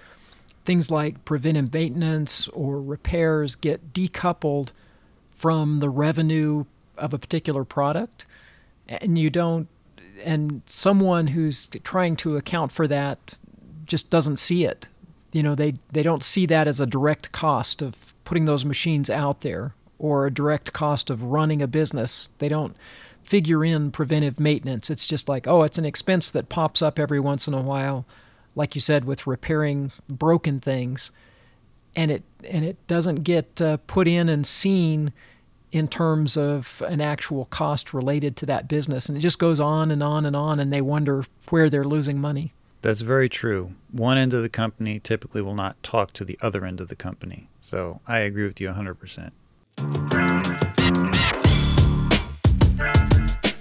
things 0.64 0.90
like 0.90 1.24
preventive 1.24 1.72
maintenance 1.72 2.48
or 2.48 2.80
repairs 2.80 3.54
get 3.54 3.92
decoupled 3.92 4.70
from 5.30 5.80
the 5.80 5.90
revenue 5.90 6.64
of 6.96 7.12
a 7.12 7.18
particular 7.18 7.64
product. 7.64 8.24
And 8.88 9.18
you 9.18 9.30
don't, 9.30 9.68
and 10.24 10.62
someone 10.66 11.28
who's 11.28 11.66
trying 11.82 12.16
to 12.16 12.36
account 12.36 12.72
for 12.72 12.86
that 12.88 13.38
just 13.84 14.10
doesn't 14.10 14.38
see 14.38 14.64
it. 14.64 14.88
You 15.32 15.42
know, 15.42 15.54
they, 15.54 15.74
they 15.92 16.02
don't 16.02 16.22
see 16.22 16.46
that 16.46 16.68
as 16.68 16.80
a 16.80 16.86
direct 16.86 17.32
cost 17.32 17.82
of 17.82 18.14
putting 18.24 18.44
those 18.44 18.64
machines 18.64 19.10
out 19.10 19.40
there 19.40 19.74
or 19.98 20.26
a 20.26 20.32
direct 20.32 20.72
cost 20.72 21.10
of 21.10 21.24
running 21.24 21.60
a 21.60 21.66
business. 21.66 22.30
They 22.38 22.48
don't 22.48 22.76
figure 23.22 23.64
in 23.64 23.90
preventive 23.90 24.38
maintenance. 24.38 24.90
It's 24.90 25.06
just 25.06 25.28
like, 25.28 25.46
oh, 25.46 25.62
it's 25.62 25.78
an 25.78 25.84
expense 25.84 26.30
that 26.30 26.48
pops 26.48 26.82
up 26.82 26.98
every 26.98 27.20
once 27.20 27.48
in 27.48 27.54
a 27.54 27.62
while, 27.62 28.04
like 28.54 28.74
you 28.74 28.80
said, 28.80 29.04
with 29.04 29.26
repairing 29.26 29.92
broken 30.08 30.60
things, 30.60 31.10
and 31.96 32.10
it 32.10 32.22
and 32.48 32.64
it 32.64 32.84
doesn't 32.86 33.24
get 33.24 33.60
uh, 33.60 33.78
put 33.86 34.08
in 34.08 34.28
and 34.28 34.46
seen 34.46 35.12
in 35.72 35.88
terms 35.88 36.36
of 36.36 36.82
an 36.86 37.00
actual 37.00 37.46
cost 37.46 37.92
related 37.92 38.36
to 38.36 38.46
that 38.46 38.68
business, 38.68 39.08
and 39.08 39.18
it 39.18 39.20
just 39.20 39.38
goes 39.38 39.58
on 39.58 39.90
and 39.90 40.02
on 40.02 40.24
and 40.24 40.36
on, 40.36 40.60
and 40.60 40.72
they 40.72 40.80
wonder 40.80 41.24
where 41.50 41.68
they're 41.68 41.84
losing 41.84 42.20
money. 42.20 42.52
That's 42.82 43.00
very 43.00 43.30
true. 43.30 43.72
One 43.90 44.18
end 44.18 44.34
of 44.34 44.42
the 44.42 44.50
company 44.50 45.00
typically 45.00 45.40
will 45.40 45.54
not 45.54 45.82
talk 45.82 46.12
to 46.12 46.24
the 46.24 46.38
other 46.42 46.66
end 46.66 46.82
of 46.82 46.88
the 46.88 46.94
company. 46.94 47.48
So 47.62 48.00
I 48.06 48.18
agree 48.18 48.46
with 48.46 48.60
you 48.60 48.68
100%. 48.68 49.30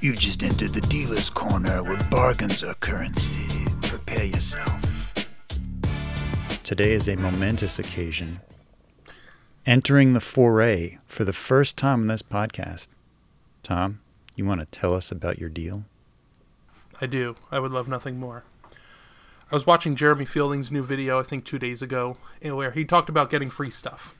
You've 0.01 0.19
just 0.19 0.43
entered 0.43 0.73
the 0.73 0.81
dealer's 0.81 1.29
corner 1.29 1.81
where 1.83 1.97
bargains 2.12 2.65
are 2.65 2.73
currency. 2.73 3.62
Prepare 4.13 4.32
yourself. 4.32 5.15
Today 6.62 6.91
is 6.91 7.10
a 7.10 7.15
momentous 7.15 7.79
occasion. 7.79 8.41
Entering 9.65 10.13
the 10.13 10.20
foray 10.20 11.00
for 11.08 11.25
the 11.25 11.34
first 11.34 11.79
time 11.79 12.03
in 12.03 12.08
this 12.08 12.22
podcast. 12.22 12.89
Tom, 13.63 14.01
you 14.36 14.46
want 14.46 14.60
to 14.60 14.67
tell 14.67 14.93
us 14.93 15.12
about 15.12 15.39
your 15.39 15.50
deal? 15.50 15.86
I 17.01 17.08
do. 17.08 17.38
I 17.51 17.58
would 17.58 17.72
love 17.72 17.88
nothing 17.88 18.20
more. 18.20 18.43
I 19.51 19.55
was 19.55 19.65
watching 19.65 19.96
Jeremy 19.96 20.25
Fielding's 20.25 20.72
new 20.72 20.84
video, 20.84 21.20
I 21.20 21.24
think 21.24 21.43
two 21.43 21.58
days 21.58 21.82
ago, 21.82 22.17
eh, 22.43 22.51
where 22.51 22.70
he 22.70 22.86
talked 22.86 23.10
about 23.10 23.32
getting 23.32 23.50
free 23.50 23.72
stuff. 23.72 24.13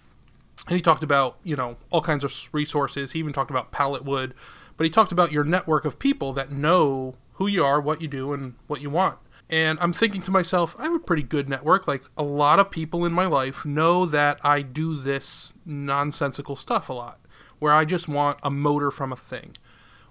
And 0.67 0.75
he 0.75 0.81
talked 0.81 1.03
about, 1.03 1.38
you 1.43 1.55
know, 1.55 1.77
all 1.91 2.01
kinds 2.01 2.23
of 2.23 2.33
resources. 2.51 3.12
He 3.12 3.19
even 3.19 3.31
talked 3.31 3.51
about 3.51 3.71
pallet 3.71 4.03
wood, 4.03 4.33
but 4.75 4.85
he 4.85 4.89
talked 4.89 5.12
about 5.12 5.31
your 5.31 5.43
network 5.43 5.85
of 5.85 6.00
people 6.00 6.33
that 6.33 6.51
know 6.51 7.13
who 7.33 7.45
you 7.45 7.63
are, 7.63 7.79
what 7.79 8.01
you 8.01 8.07
do, 8.07 8.33
and 8.33 8.55
what 8.65 8.81
you 8.81 8.89
want. 8.89 9.19
And 9.53 9.77
I'm 9.81 9.93
thinking 9.93 10.24
to 10.24 10.31
myself, 10.31 10.75
I 10.79 10.86
have 10.86 10.95
a 10.95 11.00
pretty 11.00 11.22
good 11.22 11.48
network. 11.48 11.88
Like, 11.88 12.05
a 12.17 12.24
lot 12.24 12.57
of 12.57 12.72
people 12.72 13.05
in 13.05 13.13
my 13.13 13.27
life 13.27 13.67
know 13.67 14.03
that 14.07 14.43
I 14.43 14.63
do 14.63 15.00
this 15.00 15.53
nonsensical 15.63 16.55
stuff 16.55 16.89
a 16.89 16.93
lot, 16.93 17.19
where 17.60 17.72
I 17.72 17.86
just 17.86 18.07
want 18.07 18.39
a 18.41 18.50
motor 18.50 18.89
from 18.89 19.13
a 19.13 19.15
thing 19.15 19.55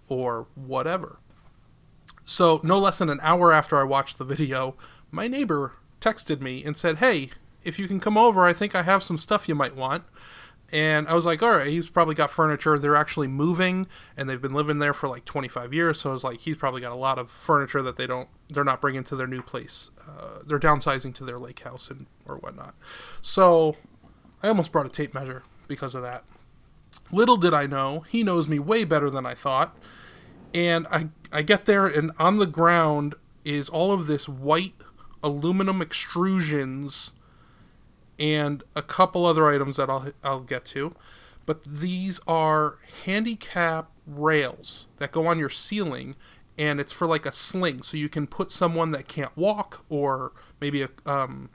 or 0.08 0.46
whatever. 0.54 1.18
So, 2.24 2.60
no 2.62 2.78
less 2.78 2.98
than 2.98 3.10
an 3.10 3.18
hour 3.20 3.52
after 3.52 3.76
I 3.80 3.82
watched 3.82 4.18
the 4.18 4.24
video, 4.24 4.76
my 5.10 5.26
neighbor 5.26 5.72
texted 6.00 6.40
me 6.40 6.62
and 6.62 6.76
said, 6.76 6.98
Hey, 6.98 7.30
if 7.64 7.80
you 7.80 7.88
can 7.88 7.98
come 7.98 8.16
over, 8.16 8.46
I 8.46 8.52
think 8.52 8.76
I 8.76 8.84
have 8.84 9.02
some 9.02 9.18
stuff 9.18 9.48
you 9.48 9.56
might 9.56 9.74
want. 9.74 10.04
And 10.72 11.06
I 11.06 11.12
was 11.12 11.26
like, 11.26 11.42
all 11.42 11.50
right, 11.50 11.66
he's 11.66 11.90
probably 11.90 12.14
got 12.14 12.30
furniture. 12.30 12.78
They're 12.78 12.96
actually 12.96 13.28
moving, 13.28 13.86
and 14.16 14.28
they've 14.28 14.40
been 14.40 14.54
living 14.54 14.78
there 14.78 14.94
for 14.94 15.06
like 15.06 15.26
25 15.26 15.74
years. 15.74 16.00
So 16.00 16.10
I 16.10 16.12
was 16.14 16.24
like, 16.24 16.40
he's 16.40 16.56
probably 16.56 16.80
got 16.80 16.92
a 16.92 16.96
lot 16.96 17.18
of 17.18 17.30
furniture 17.30 17.82
that 17.82 17.96
they 17.96 18.06
don't, 18.06 18.28
they're 18.48 18.64
not 18.64 18.80
bringing 18.80 19.04
to 19.04 19.16
their 19.16 19.26
new 19.26 19.42
place. 19.42 19.90
Uh, 20.00 20.38
they're 20.46 20.58
downsizing 20.58 21.14
to 21.16 21.24
their 21.24 21.38
lake 21.38 21.60
house 21.60 21.90
and 21.90 22.06
or 22.26 22.36
whatnot. 22.36 22.74
So 23.20 23.76
I 24.42 24.48
almost 24.48 24.72
brought 24.72 24.86
a 24.86 24.88
tape 24.90 25.12
measure 25.12 25.42
because 25.68 25.94
of 25.94 26.00
that. 26.02 26.24
Little 27.10 27.36
did 27.36 27.52
I 27.52 27.66
know, 27.66 28.00
he 28.08 28.22
knows 28.22 28.48
me 28.48 28.58
way 28.58 28.84
better 28.84 29.10
than 29.10 29.26
I 29.26 29.34
thought. 29.34 29.76
And 30.54 30.86
I, 30.90 31.08
I 31.30 31.42
get 31.42 31.66
there, 31.66 31.86
and 31.86 32.12
on 32.18 32.38
the 32.38 32.46
ground 32.46 33.14
is 33.44 33.68
all 33.68 33.92
of 33.92 34.06
this 34.06 34.28
white 34.28 34.74
aluminum 35.22 35.80
extrusions 35.80 37.12
and 38.22 38.62
a 38.76 38.82
couple 38.82 39.26
other 39.26 39.48
items 39.48 39.76
that 39.76 39.90
I'll 39.90 40.12
I'll 40.22 40.40
get 40.40 40.64
to. 40.66 40.94
But 41.44 41.64
these 41.64 42.20
are 42.26 42.78
handicap 43.04 43.90
rails 44.06 44.86
that 44.98 45.10
go 45.10 45.26
on 45.26 45.40
your 45.40 45.48
ceiling 45.48 46.14
and 46.56 46.78
it's 46.78 46.92
for 46.92 47.06
like 47.06 47.26
a 47.26 47.32
sling 47.32 47.82
so 47.82 47.96
you 47.96 48.08
can 48.08 48.28
put 48.28 48.52
someone 48.52 48.92
that 48.92 49.08
can't 49.08 49.36
walk 49.36 49.84
or 49.88 50.32
maybe 50.60 50.82
a 50.82 50.88
um 51.04 51.50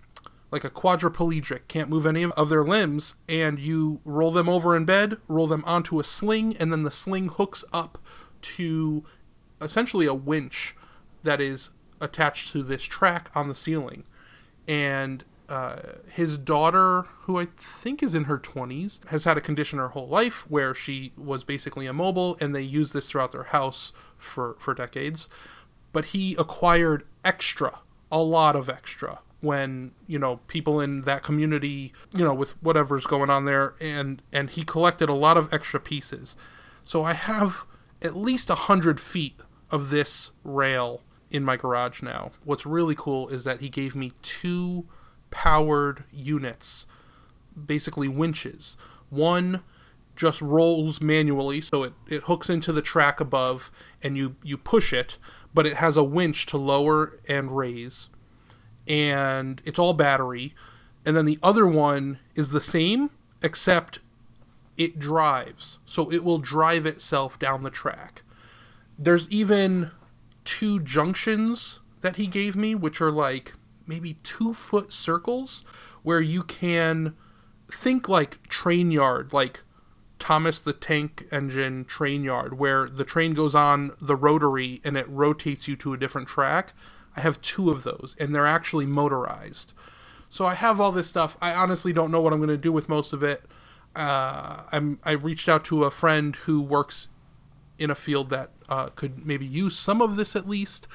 like 0.52 0.66
a 0.66 0.70
quadriplegic 0.70 1.62
can't 1.68 1.90
move 1.90 2.06
any 2.06 2.26
of 2.26 2.50
their 2.50 2.64
limbs 2.64 3.16
and 3.30 3.60
you 3.60 4.02
roll 4.04 4.32
them 4.32 4.50
over 4.50 4.76
in 4.76 4.84
bed, 4.86 5.18
roll 5.30 5.48
them 5.48 5.64
onto 5.66 6.00
a 6.00 6.04
sling 6.04 6.56
and 6.58 6.72
then 6.72 6.84
the 6.84 6.92
sling 6.92 7.30
hooks 7.30 7.64
up 7.72 7.98
to 8.42 9.06
essentially 9.62 10.06
a 10.06 10.14
winch 10.14 10.76
that 11.24 11.40
is 11.40 11.70
attached 12.02 12.52
to 12.52 12.62
this 12.62 12.84
track 12.84 13.30
on 13.34 13.48
the 13.48 13.56
ceiling. 13.56 14.04
And 14.68 15.24
uh, 15.50 15.78
his 16.12 16.38
daughter, 16.38 17.04
who 17.22 17.40
I 17.40 17.48
think 17.58 18.04
is 18.04 18.14
in 18.14 18.26
her 18.26 18.38
20s, 18.38 19.06
has 19.08 19.24
had 19.24 19.38
a 19.38 19.42
condition 19.42 19.80
her 19.80 19.90
whole 19.90 20.08
life 20.08 20.50
where 20.50 20.74
she 20.74 21.14
was 21.18 21.44
basically 21.44 21.86
immobile, 21.86 22.38
and 22.42 22.54
they 22.56 22.62
use 22.62 22.92
this 22.92 23.10
throughout 23.10 23.32
their 23.32 23.44
house 23.44 23.94
for, 24.18 24.56
for 24.60 24.74
decades. 24.74 25.30
But 25.94 26.06
he 26.06 26.36
acquired 26.36 27.06
extra, 27.24 27.80
a 28.12 28.20
lot 28.20 28.56
of 28.56 28.68
extra, 28.70 29.20
when 29.40 29.92
you 30.08 30.20
know 30.20 30.38
people 30.48 30.82
in 30.82 31.02
that 31.02 31.24
community, 31.24 31.94
you 32.14 32.26
know, 32.26 32.34
with 32.34 32.52
whatever's 32.62 33.06
going 33.06 33.30
on 33.30 33.46
there, 33.46 33.76
and 33.80 34.22
and 34.34 34.50
he 34.50 34.64
collected 34.64 35.10
a 35.10 35.14
lot 35.14 35.38
of 35.38 35.54
extra 35.54 35.80
pieces. 35.80 36.36
So 36.84 37.04
I 37.04 37.14
have 37.14 37.66
at 38.02 38.16
least 38.16 38.50
a 38.50 38.56
hundred 38.56 39.00
feet 39.00 39.40
of 39.72 39.90
this 39.90 40.32
rail 40.44 41.02
in 41.30 41.44
my 41.44 41.56
garage 41.56 42.02
now. 42.02 42.32
What's 42.44 42.66
really 42.66 42.96
cool 42.96 43.30
is 43.30 43.44
that 43.44 43.62
he 43.62 43.70
gave 43.70 43.96
me 43.96 44.14
two 44.22 44.86
powered 45.32 46.04
units, 46.12 46.86
basically 47.66 48.08
winches. 48.08 48.78
One 49.10 49.64
just 50.16 50.42
rolls 50.42 51.00
manually, 51.00 51.62
so 51.62 51.84
it, 51.84 51.94
it 52.08 52.24
hooks 52.24 52.50
into 52.50 52.74
the 52.74 52.82
track 52.82 53.20
above 53.20 53.72
and 54.02 54.18
you, 54.18 54.36
you 54.44 54.58
push 54.58 54.92
it, 54.92 55.18
but 55.54 55.66
it 55.66 55.78
has 55.78 55.96
a 55.96 56.04
winch 56.04 56.46
to 56.48 56.58
lower 56.58 57.20
and 57.28 57.52
raise. 57.52 58.10
And 58.88 59.62
it's 59.66 59.80
all 59.80 59.94
battery. 59.94 60.54
And 61.06 61.16
then 61.16 61.26
the 61.26 61.40
other 61.44 61.68
one 61.68 62.20
is 62.36 62.50
the 62.50 62.62
same, 62.62 63.12
except 63.42 64.00
it 64.76 65.00
drives. 65.00 65.80
So 65.86 66.12
it 66.12 66.24
will 66.24 66.40
drive 66.40 66.86
itself 66.86 67.38
down 67.40 67.64
the 67.64 67.70
track. 67.70 68.24
There's 68.98 69.28
even 69.30 69.92
two 70.44 70.80
junctions 70.80 71.80
that 72.02 72.16
he 72.16 72.28
gave 72.28 72.56
me, 72.56 72.74
which 72.74 73.02
are 73.02 73.12
like 73.12 73.54
maybe 73.88 74.16
two 74.24 74.54
foot 74.54 74.92
circles 74.92 75.64
where 76.04 76.22
you 76.22 76.44
can 76.44 77.16
think 77.72 78.08
like 78.08 78.44
train 78.48 78.92
yard, 78.92 79.34
like 79.34 79.64
Thomas 80.20 80.60
the 80.60 80.74
Tank 80.74 81.26
Engine 81.32 81.86
train 81.86 82.24
yard, 82.24 82.58
where 82.58 82.88
the 82.90 83.04
train 83.04 83.34
goes 83.34 83.56
on 83.56 83.92
the 84.02 84.16
rotary 84.16 84.82
and 84.84 84.98
it 84.98 85.08
rotates 85.10 85.68
you 85.68 85.76
to 85.78 85.94
a 85.94 85.98
different 85.98 86.28
track. 86.28 86.74
I 87.16 87.22
have 87.22 87.42
two 87.42 87.70
of 87.72 87.84
those, 87.84 88.16
and 88.20 88.34
they're 88.34 88.46
actually 88.46 88.86
motorized. 88.86 89.74
So 90.30 90.46
I 90.46 90.54
have 90.54 90.80
all 90.80 90.92
this 90.92 91.08
stuff. 91.08 91.38
I 91.42 91.54
honestly 91.54 91.94
don't 91.94 92.12
know 92.12 92.22
what 92.22 92.34
I'm 92.34 92.40
going 92.40 92.50
to 92.50 92.58
do 92.58 92.72
with 92.72 92.90
most 92.90 93.14
of 93.14 93.24
it. 93.24 93.44
Uh, 93.96 94.64
I'm 94.72 95.00
I 95.04 95.12
reached 95.12 95.50
out 95.50 95.66
to 95.66 95.84
a 95.84 95.92
friend 95.92 96.36
who 96.36 96.62
works 96.62 97.08
in 97.80 97.90
a 97.90 97.96
field 97.96 98.30
that 98.30 98.52
uh, 98.70 98.88
could 98.88 99.26
maybe 99.26 99.46
use 99.46 99.78
some 99.78 100.02
of 100.02 100.16
this 100.16 100.36
at 100.36 100.48
least, 100.48 100.88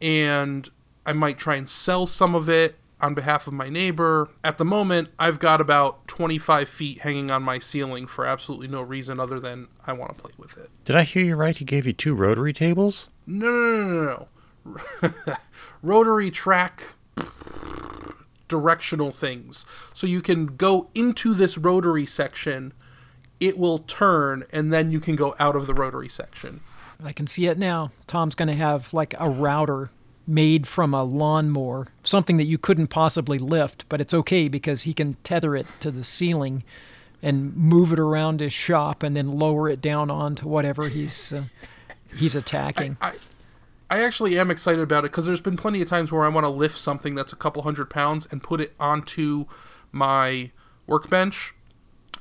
and 0.00 0.68
I 1.08 1.14
might 1.14 1.38
try 1.38 1.56
and 1.56 1.66
sell 1.66 2.04
some 2.04 2.34
of 2.34 2.50
it 2.50 2.76
on 3.00 3.14
behalf 3.14 3.46
of 3.46 3.54
my 3.54 3.70
neighbor. 3.70 4.28
At 4.44 4.58
the 4.58 4.64
moment, 4.66 5.08
I've 5.18 5.38
got 5.38 5.58
about 5.58 6.06
25 6.06 6.68
feet 6.68 6.98
hanging 6.98 7.30
on 7.30 7.42
my 7.42 7.58
ceiling 7.58 8.06
for 8.06 8.26
absolutely 8.26 8.68
no 8.68 8.82
reason 8.82 9.18
other 9.18 9.40
than 9.40 9.68
I 9.86 9.94
want 9.94 10.14
to 10.14 10.22
play 10.22 10.32
with 10.36 10.58
it. 10.58 10.68
Did 10.84 10.96
I 10.96 11.04
hear 11.04 11.24
you 11.24 11.34
right? 11.34 11.56
He 11.56 11.64
gave 11.64 11.86
you 11.86 11.94
two 11.94 12.14
rotary 12.14 12.52
tables? 12.52 13.08
No, 13.26 13.48
no, 13.48 13.86
no, 13.86 14.78
no, 15.02 15.14
no. 15.26 15.34
Rotary 15.82 16.30
track 16.30 16.94
directional 18.48 19.10
things. 19.10 19.64
So 19.94 20.06
you 20.06 20.20
can 20.20 20.44
go 20.44 20.90
into 20.94 21.32
this 21.32 21.56
rotary 21.56 22.04
section, 22.04 22.74
it 23.40 23.56
will 23.56 23.78
turn, 23.78 24.44
and 24.52 24.74
then 24.74 24.90
you 24.90 25.00
can 25.00 25.16
go 25.16 25.34
out 25.38 25.56
of 25.56 25.66
the 25.66 25.72
rotary 25.72 26.10
section. 26.10 26.60
I 27.02 27.12
can 27.12 27.26
see 27.26 27.46
it 27.46 27.56
now. 27.56 27.92
Tom's 28.06 28.34
going 28.34 28.48
to 28.48 28.54
have 28.54 28.92
like 28.92 29.14
a 29.18 29.30
router 29.30 29.90
made 30.28 30.66
from 30.66 30.92
a 30.92 31.02
lawnmower, 31.02 31.88
something 32.02 32.36
that 32.36 32.44
you 32.44 32.58
couldn't 32.58 32.88
possibly 32.88 33.38
lift, 33.38 33.84
but 33.88 34.00
it's 34.00 34.12
okay 34.12 34.48
because 34.48 34.82
he 34.82 34.92
can 34.92 35.14
tether 35.24 35.56
it 35.56 35.66
to 35.80 35.90
the 35.90 36.04
ceiling 36.04 36.62
and 37.22 37.56
move 37.56 37.92
it 37.92 37.98
around 37.98 38.40
his 38.40 38.52
shop 38.52 39.02
and 39.02 39.16
then 39.16 39.38
lower 39.38 39.68
it 39.68 39.80
down 39.80 40.10
onto 40.10 40.46
whatever 40.46 40.88
he's 40.88 41.32
uh, 41.32 41.44
he's 42.16 42.36
attacking. 42.36 42.96
I, 43.00 43.14
I 43.90 44.02
actually 44.04 44.38
am 44.38 44.50
excited 44.50 44.82
about 44.82 45.04
it 45.04 45.10
because 45.10 45.26
there's 45.26 45.40
been 45.40 45.56
plenty 45.56 45.80
of 45.80 45.88
times 45.88 46.12
where 46.12 46.24
I 46.24 46.28
want 46.28 46.44
to 46.44 46.50
lift 46.50 46.76
something 46.76 47.14
that's 47.14 47.32
a 47.32 47.36
couple 47.36 47.62
hundred 47.62 47.90
pounds 47.90 48.28
and 48.30 48.42
put 48.42 48.60
it 48.60 48.74
onto 48.78 49.46
my 49.90 50.50
workbench, 50.86 51.54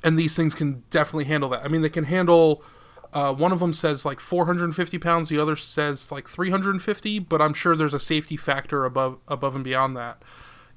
and 0.04 0.18
these 0.18 0.36
things 0.36 0.56
can 0.56 0.84
definitely 0.90 1.26
handle 1.26 1.50
that. 1.50 1.64
I 1.64 1.68
mean, 1.68 1.82
they 1.82 1.90
can 1.90 2.06
handle. 2.06 2.64
Uh, 3.18 3.34
one 3.34 3.52
of 3.52 3.58
them 3.60 3.74
says 3.74 4.06
like 4.06 4.20
450 4.20 5.00
pounds, 5.00 5.28
the 5.28 5.40
other 5.40 5.56
says 5.56 6.12
like 6.12 6.30
350, 6.30 7.18
but 7.18 7.42
I'm 7.42 7.56
sure 7.56 7.76
there's 7.76 7.96
a 7.96 8.00
safety 8.00 8.38
factor 8.38 8.86
above 8.86 9.18
above 9.28 9.56
and 9.56 9.64
beyond 9.64 9.98
that. 9.98 10.22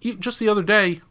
Just 0.01 0.39
the 0.39 0.49
other 0.49 0.63
day, 0.63 1.03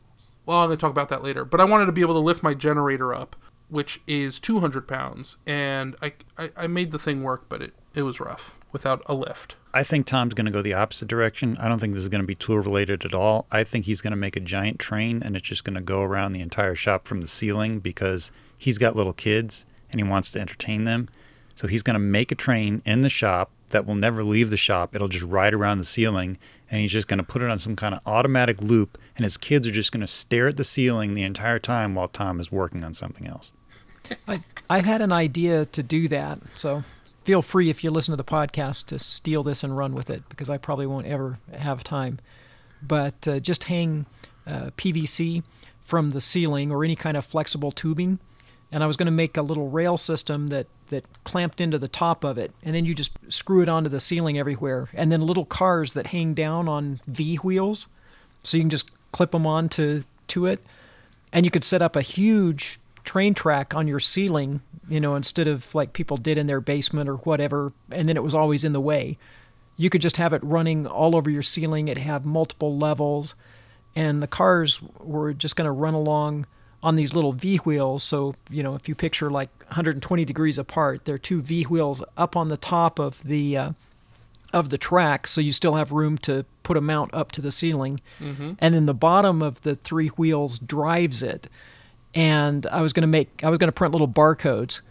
well, 0.48 0.63
I'm 0.63 0.71
to 0.71 0.75
talk 0.75 0.89
about 0.89 1.09
that 1.09 1.21
later, 1.21 1.45
but 1.45 1.62
I 1.62 1.65
wanted 1.65 1.86
to 1.86 1.91
be 1.91 2.01
able 2.01 2.15
to 2.15 2.19
lift 2.19 2.41
my 2.41 2.55
generator 2.55 3.13
up, 3.13 3.36
which 3.67 4.01
is 4.07 4.39
200 4.39 4.88
pounds, 4.88 5.38
and 5.45 5.95
I, 6.01 6.13
I, 6.36 6.50
I 6.57 6.65
made 6.65 6.89
the 6.89 6.98
thing 6.98 7.21
work, 7.21 7.45
but 7.48 7.62
it, 7.62 7.75
it 7.93 8.01
was 8.01 8.19
rough 8.19 8.57
without 8.71 9.03
a 9.05 9.13
lift. 9.13 9.55
I 9.71 9.83
think 9.83 10.07
Tom's 10.07 10.33
going 10.33 10.45
to 10.45 10.51
go 10.51 10.63
the 10.63 10.74
opposite 10.74 11.07
direction. 11.07 11.55
I 11.59 11.69
don't 11.69 11.77
think 11.77 11.93
this 11.93 12.01
is 12.01 12.09
going 12.09 12.24
to 12.24 12.27
be 12.27 12.33
tool 12.33 12.57
related 12.57 13.05
at 13.05 13.13
all. 13.13 13.45
I 13.51 13.63
think 13.63 13.86
he's 13.86 14.01
going 14.01 14.13
to 14.13 14.17
make 14.17 14.36
a 14.36 14.39
giant 14.39 14.79
train 14.79 15.21
and 15.21 15.36
it's 15.36 15.48
just 15.48 15.63
going 15.63 15.75
to 15.75 15.81
go 15.81 16.01
around 16.01 16.31
the 16.31 16.41
entire 16.41 16.74
shop 16.74 17.07
from 17.07 17.21
the 17.21 17.27
ceiling 17.27 17.79
because 17.79 18.31
he's 18.57 18.79
got 18.79 18.95
little 18.95 19.13
kids 19.13 19.67
and 19.91 20.00
he 20.00 20.03
wants 20.03 20.31
to 20.31 20.39
entertain 20.39 20.86
them. 20.86 21.09
So 21.60 21.68
he's 21.68 21.84
going 21.84 21.96
to 21.96 22.00
make 22.00 22.32
a 22.32 22.36
train 22.36 22.82
in 22.86 23.01
the 23.01 23.10
shop 23.10 23.51
that 23.72 23.86
will 23.86 23.94
never 23.94 24.24
leave 24.24 24.50
the 24.50 24.56
shop. 24.56 24.96
It'll 24.96 25.10
just 25.10 25.25
ride 25.25 25.54
around 25.54 25.80
the 25.80 25.84
ceiling 25.84 26.38
and 26.72 26.80
he's 26.80 26.94
just 26.94 27.10
going 27.10 27.18
to 27.18 27.24
put 27.24 27.42
it 27.42 27.50
on 27.50 27.60
some 27.60 27.75
kind 27.75 27.94
of 27.94 28.00
automatic 28.06 28.62
loop 28.62 28.98
and 29.18 29.25
his 29.25 29.36
kids 29.36 29.68
are 29.68 29.72
just 29.72 29.92
going 29.92 30.00
to 30.00 30.08
stare 30.08 30.48
at 30.48 30.56
the 30.56 30.63
ceiling 30.63 31.16
the 31.16 31.24
entire 31.24 31.60
time 31.60 31.96
while 31.96 32.08
Tom 32.08 32.39
is 32.39 32.50
working 32.50 32.82
on 32.86 32.94
something 32.94 33.28
else. 33.28 33.51
I, 34.25 34.42
I've 34.70 34.86
had 34.86 35.01
an 35.01 35.12
idea 35.12 35.66
to 35.66 35.84
do 35.84 36.08
that, 36.08 36.39
so 36.56 36.82
feel 37.25 37.42
free 37.42 37.70
if 37.70 37.84
you 37.84 37.92
listen 37.92 38.13
to 38.13 38.16
the 38.16 38.24
podcast 38.24 38.86
to 38.86 38.98
steal 38.98 39.44
this 39.44 39.62
and 39.62 39.78
run 39.78 39.96
with 39.96 40.10
it 40.10 40.24
because 40.30 40.50
I 40.50 40.58
probably 40.58 40.88
won't 40.88 41.08
ever 41.08 41.39
have 41.54 41.84
time. 41.84 42.20
But 42.82 43.27
uh, 43.27 43.42
just 43.42 43.66
hang 43.66 44.05
uh, 44.48 44.70
PVC 44.77 45.44
from 45.83 46.12
the 46.12 46.22
ceiling 46.22 46.72
or 46.72 46.86
any 46.86 46.96
kind 46.96 47.18
of 47.18 47.25
flexible 47.25 47.74
tubing, 47.74 48.20
and 48.72 48.81
I 48.81 48.88
was 48.88 48.96
going 48.96 49.07
to 49.07 49.12
make 49.12 49.36
a 49.36 49.42
little 49.42 49.68
rail 49.68 49.98
system 49.98 50.48
that 50.48 50.68
that 50.90 51.06
clamped 51.24 51.60
into 51.62 51.78
the 51.78 51.88
top 51.88 52.24
of 52.24 52.38
it, 52.38 52.52
and 52.64 52.75
then 52.75 52.86
you 52.86 52.94
just 52.94 53.12
screw 53.30 53.62
it 53.62 53.70
onto 53.70 53.90
the 53.90 54.00
ceiling 54.00 54.38
everywhere, 54.38 54.90
and 54.94 55.12
then 55.12 55.22
little 55.22 55.46
cars 55.46 55.94
that 55.94 56.08
hang 56.08 56.34
down 56.34 56.68
on 56.68 57.00
V 57.08 57.38
wheels, 57.38 57.88
so 58.44 58.58
you 58.58 58.64
can 58.64 58.70
just 58.70 58.92
clip 59.12 59.32
them 59.32 59.48
onto 59.48 60.04
to 60.28 60.46
it, 60.46 60.64
and 61.34 61.46
you 61.46 61.52
could 61.52 61.64
set 61.64 61.82
up 61.82 61.96
a 61.96 62.02
huge 62.02 62.80
train 63.04 63.34
track 63.34 63.74
on 63.74 63.88
your 63.88 64.00
ceiling, 64.00 64.62
you 64.88 65.00
know, 65.00 65.16
instead 65.16 65.48
of 65.48 65.74
like 65.74 65.94
people 65.94 66.18
did 66.18 66.38
in 66.38 66.48
their 66.48 66.62
basement 66.62 67.10
or 67.10 67.16
whatever, 67.18 67.72
and 67.92 68.08
then 68.08 68.18
it 68.18 68.24
was 68.24 68.36
always 68.36 68.64
in 68.64 68.74
the 68.74 68.82
way. 68.82 69.18
You 69.78 69.90
could 69.90 70.02
just 70.02 70.18
have 70.18 70.34
it 70.34 70.44
running 70.44 70.86
all 70.86 71.16
over 71.16 71.30
your 71.30 71.42
ceiling. 71.42 71.88
It'd 71.88 72.04
have 72.04 72.25
multiple 72.25 72.78
levels, 72.78 73.34
and 73.96 74.22
the 74.22 74.28
cars 74.28 74.82
were 75.00 75.34
just 75.34 75.56
going 75.56 75.66
to 75.66 75.72
run 75.72 75.94
along 75.94 76.46
on 76.81 76.96
these 76.96 77.13
little 77.13 77.33
V 77.33 77.57
wheels. 77.57 78.03
So, 78.03 78.35
you 78.50 78.63
know, 78.63 78.75
if 78.75 78.87
you 78.87 78.96
picture 78.96 79.29
like 79.29 79.50
120 79.68 80.25
degrees 80.25 80.57
apart, 80.57 81.05
there 81.05 81.15
are 81.15 81.20
two 81.20 81.42
V 81.42 81.63
wheels 81.63 82.03
up 82.18 82.35
on 82.37 82.48
the 82.48 82.57
top 82.57 83.00
of 83.00 83.24
the 83.24 83.57
uh, 83.57 83.72
of 84.51 84.70
the 84.70 84.77
track, 84.77 85.27
so 85.27 85.42
you 85.42 85.51
still 85.51 85.75
have 85.75 85.92
room 85.92 86.18
to 86.20 86.44
put 86.63 86.75
a 86.75 86.81
mount 86.81 87.13
up 87.13 87.31
to 87.33 87.42
the 87.42 87.51
ceiling, 87.51 88.00
and 88.59 88.74
then 88.74 88.85
the 88.87 88.94
bottom 88.96 89.42
of 89.44 89.61
the 89.61 89.75
three 89.75 90.07
wheels 90.09 90.57
drives 90.59 91.22
it. 91.22 91.48
And 92.15 92.65
I 92.68 92.81
was 92.81 92.92
going 92.92 93.01
to 93.01 93.07
make, 93.07 93.44
I 93.44 93.50
was 93.50 93.59
going 93.59 93.68
to 93.68 93.72
print 93.72 93.92
little 93.92 94.07
barcodes. 94.07 94.81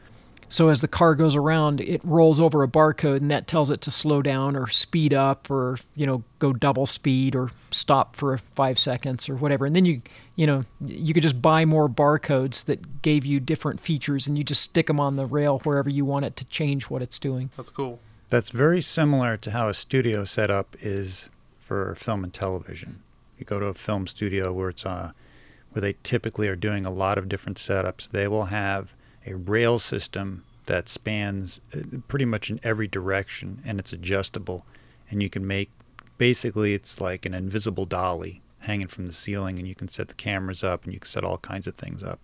So 0.50 0.68
as 0.68 0.80
the 0.80 0.88
car 0.88 1.14
goes 1.14 1.36
around, 1.36 1.80
it 1.80 2.00
rolls 2.04 2.40
over 2.40 2.62
a 2.62 2.68
barcode, 2.68 3.18
and 3.18 3.30
that 3.30 3.46
tells 3.46 3.70
it 3.70 3.80
to 3.82 3.90
slow 3.90 4.22
down 4.22 4.56
or 4.56 4.66
speed 4.68 5.12
up, 5.12 5.50
or 5.50 5.78
you 5.94 6.06
know, 6.06 6.24
go 6.38 6.52
double 6.52 6.86
speed 6.86 7.36
or 7.36 7.50
stop 7.70 8.16
for 8.16 8.38
five 8.54 8.78
seconds 8.78 9.28
or 9.28 9.36
whatever. 9.36 9.66
And 9.66 9.76
then 9.76 9.84
you, 9.84 10.00
you 10.36 10.46
know, 10.46 10.62
you 10.84 11.12
could 11.12 11.22
just 11.22 11.42
buy 11.42 11.64
more 11.64 11.88
barcodes 11.88 12.64
that 12.64 13.02
gave 13.02 13.26
you 13.26 13.40
different 13.40 13.80
features, 13.80 14.26
and 14.26 14.38
you 14.38 14.44
just 14.44 14.62
stick 14.62 14.86
them 14.86 14.98
on 14.98 15.16
the 15.16 15.26
rail 15.26 15.60
wherever 15.64 15.90
you 15.90 16.04
want 16.04 16.24
it 16.24 16.36
to 16.36 16.44
change 16.46 16.84
what 16.84 17.02
it's 17.02 17.18
doing. 17.18 17.50
That's 17.56 17.70
cool. 17.70 18.00
That's 18.30 18.50
very 18.50 18.80
similar 18.80 19.36
to 19.38 19.50
how 19.50 19.68
a 19.68 19.74
studio 19.74 20.24
setup 20.24 20.76
is 20.80 21.28
for 21.58 21.94
film 21.94 22.24
and 22.24 22.32
television. 22.32 23.02
You 23.38 23.44
go 23.44 23.60
to 23.60 23.66
a 23.66 23.74
film 23.74 24.06
studio 24.06 24.52
where 24.52 24.70
it's 24.70 24.86
uh, 24.86 25.12
where 25.72 25.80
they 25.80 25.96
typically 26.02 26.48
are 26.48 26.56
doing 26.56 26.86
a 26.86 26.90
lot 26.90 27.18
of 27.18 27.28
different 27.28 27.58
setups. 27.58 28.10
They 28.10 28.26
will 28.26 28.46
have 28.46 28.94
a 29.28 29.36
rail 29.36 29.78
system 29.78 30.44
that 30.66 30.88
spans 30.88 31.60
uh, 31.74 31.80
pretty 32.08 32.24
much 32.24 32.50
in 32.50 32.60
every 32.62 32.88
direction 32.88 33.62
and 33.64 33.78
it's 33.78 33.92
adjustable 33.92 34.64
and 35.10 35.22
you 35.22 35.30
can 35.30 35.46
make 35.46 35.70
basically 36.18 36.74
it's 36.74 37.00
like 37.00 37.24
an 37.24 37.34
invisible 37.34 37.86
dolly 37.86 38.42
hanging 38.60 38.86
from 38.86 39.06
the 39.06 39.12
ceiling 39.12 39.58
and 39.58 39.66
you 39.66 39.74
can 39.74 39.88
set 39.88 40.08
the 40.08 40.14
cameras 40.14 40.62
up 40.62 40.84
and 40.84 40.92
you 40.92 41.00
can 41.00 41.08
set 41.08 41.24
all 41.24 41.38
kinds 41.38 41.66
of 41.66 41.74
things 41.74 42.02
up. 42.02 42.18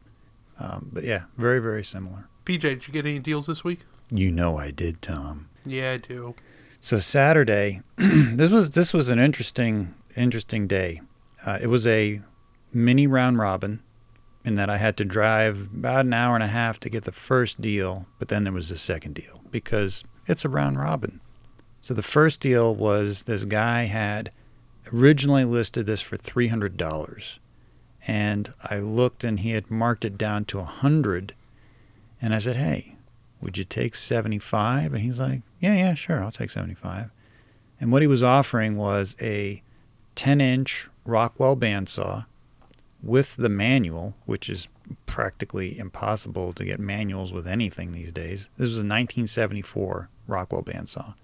Um, 0.58 0.90
but 0.92 1.04
yeah, 1.04 1.22
very 1.36 1.60
very 1.60 1.84
similar. 1.84 2.28
PJ, 2.44 2.60
did 2.60 2.86
you 2.86 2.92
get 2.92 3.06
any 3.06 3.18
deals 3.18 3.46
this 3.46 3.64
week? 3.64 3.80
You 4.10 4.30
know 4.30 4.58
I 4.58 4.70
did, 4.70 5.00
Tom. 5.00 5.48
Yeah, 5.64 5.92
I 5.92 5.96
do. 5.96 6.34
So 6.80 6.98
Saturday, 7.00 7.80
this 7.96 8.50
was 8.50 8.72
this 8.72 8.92
was 8.92 9.08
an 9.08 9.18
interesting 9.18 9.94
interesting 10.16 10.66
day. 10.66 11.00
Uh, 11.44 11.58
it 11.60 11.68
was 11.68 11.86
a 11.86 12.20
mini 12.72 13.06
round 13.06 13.38
robin, 13.38 13.80
in 14.44 14.56
that 14.56 14.68
I 14.68 14.76
had 14.76 14.96
to 14.98 15.04
drive 15.04 15.68
about 15.74 16.04
an 16.04 16.12
hour 16.12 16.34
and 16.34 16.44
a 16.44 16.48
half 16.48 16.78
to 16.80 16.90
get 16.90 17.04
the 17.04 17.12
first 17.12 17.60
deal, 17.60 18.06
but 18.18 18.28
then 18.28 18.44
there 18.44 18.52
was 18.52 18.70
a 18.70 18.78
second 18.78 19.14
deal 19.14 19.42
because 19.50 20.04
it's 20.26 20.44
a 20.44 20.48
round 20.48 20.78
robin. 20.78 21.20
So 21.80 21.94
the 21.94 22.02
first 22.02 22.40
deal 22.40 22.74
was 22.74 23.24
this 23.24 23.44
guy 23.44 23.84
had 23.84 24.30
originally 24.92 25.44
listed 25.44 25.86
this 25.86 26.00
for 26.00 26.16
three 26.16 26.48
hundred 26.48 26.76
dollars, 26.76 27.38
and 28.06 28.52
I 28.62 28.78
looked 28.78 29.24
and 29.24 29.40
he 29.40 29.50
had 29.50 29.70
marked 29.70 30.04
it 30.04 30.18
down 30.18 30.44
to 30.46 30.60
a 30.60 30.64
hundred, 30.64 31.34
and 32.20 32.34
I 32.34 32.38
said, 32.38 32.56
"Hey, 32.56 32.94
would 33.44 33.58
you 33.58 33.64
take 33.64 33.94
75 33.94 34.94
and 34.94 35.02
he's 35.02 35.20
like 35.20 35.42
yeah 35.60 35.74
yeah 35.74 35.94
sure 35.94 36.22
i'll 36.22 36.32
take 36.32 36.50
75 36.50 37.10
and 37.78 37.92
what 37.92 38.00
he 38.00 38.08
was 38.08 38.22
offering 38.22 38.76
was 38.76 39.14
a 39.20 39.62
10 40.14 40.40
inch 40.40 40.88
rockwell 41.04 41.54
bandsaw 41.54 42.24
with 43.04 43.36
the 43.36 43.48
manual 43.48 44.14
which 44.26 44.48
is 44.48 44.68
practically 45.06 45.78
impossible 45.78 46.52
to 46.52 46.64
get 46.64 46.80
manuals 46.80 47.32
with 47.32 47.46
anything 47.46 47.92
these 47.92 48.12
days 48.12 48.48
this 48.56 48.68
was 48.68 48.78
a 48.78 48.80
1974 48.80 50.08
rockwell 50.26 50.62
bandsaw 50.62 51.14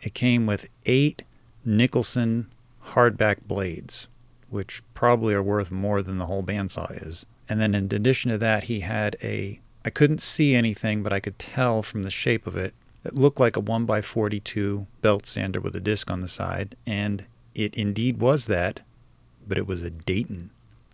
it 0.00 0.14
came 0.14 0.46
with 0.46 0.68
eight 0.86 1.22
nicholson 1.64 2.50
hardback 2.86 3.38
blades 3.46 4.06
which 4.48 4.82
probably 4.94 5.34
are 5.34 5.42
worth 5.42 5.70
more 5.70 6.02
than 6.02 6.18
the 6.18 6.26
whole 6.26 6.42
bandsaw 6.42 7.06
is 7.06 7.26
and 7.48 7.60
then 7.60 7.74
in 7.74 7.84
addition 7.92 8.30
to 8.30 8.38
that 8.38 8.64
he 8.64 8.80
had 8.80 9.16
a 9.22 9.60
I 9.84 9.90
couldn't 9.90 10.20
see 10.20 10.54
anything, 10.54 11.02
but 11.02 11.12
I 11.12 11.20
could 11.20 11.38
tell 11.38 11.82
from 11.82 12.02
the 12.02 12.10
shape 12.10 12.46
of 12.46 12.56
it. 12.56 12.74
It 13.04 13.14
looked 13.14 13.40
like 13.40 13.56
a 13.56 13.62
1x42 13.62 14.86
belt 15.00 15.24
sander 15.24 15.60
with 15.60 15.74
a 15.74 15.80
disc 15.80 16.10
on 16.10 16.20
the 16.20 16.28
side, 16.28 16.76
and 16.86 17.24
it 17.54 17.74
indeed 17.74 18.20
was 18.20 18.46
that, 18.46 18.80
but 19.48 19.56
it 19.56 19.66
was 19.66 19.82
a 19.82 19.90
Dayton. 19.90 20.50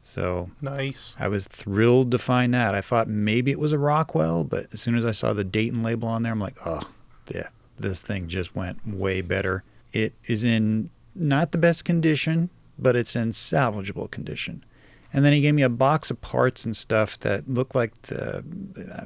So 0.06 0.50
Nice. 0.60 1.16
I 1.18 1.26
was 1.26 1.48
thrilled 1.48 2.12
to 2.12 2.18
find 2.18 2.54
that. 2.54 2.76
I 2.76 2.80
thought 2.80 3.08
maybe 3.08 3.50
it 3.50 3.58
was 3.58 3.72
a 3.72 3.78
Rockwell, 3.78 4.44
but 4.44 4.68
as 4.72 4.80
soon 4.80 4.94
as 4.94 5.04
I 5.04 5.10
saw 5.10 5.32
the 5.32 5.42
Dayton 5.42 5.82
label 5.82 6.08
on 6.08 6.22
there, 6.22 6.32
I'm 6.32 6.40
like, 6.40 6.56
oh, 6.64 6.88
yeah, 7.28 7.48
this 7.76 8.02
thing 8.02 8.28
just 8.28 8.54
went 8.54 8.86
way 8.86 9.20
better. 9.20 9.64
It 9.92 10.14
is 10.26 10.44
in 10.44 10.90
not 11.16 11.50
the 11.50 11.58
best 11.58 11.84
condition, 11.84 12.50
but 12.78 12.94
it's 12.94 13.16
in 13.16 13.32
salvageable 13.32 14.08
condition. 14.08 14.64
And 15.12 15.24
then 15.24 15.32
he 15.32 15.40
gave 15.40 15.54
me 15.54 15.62
a 15.62 15.68
box 15.68 16.08
of 16.10 16.20
parts 16.20 16.64
and 16.64 16.76
stuff 16.76 17.18
that 17.20 17.48
looked 17.48 17.74
like 17.74 18.00
the 18.02 18.44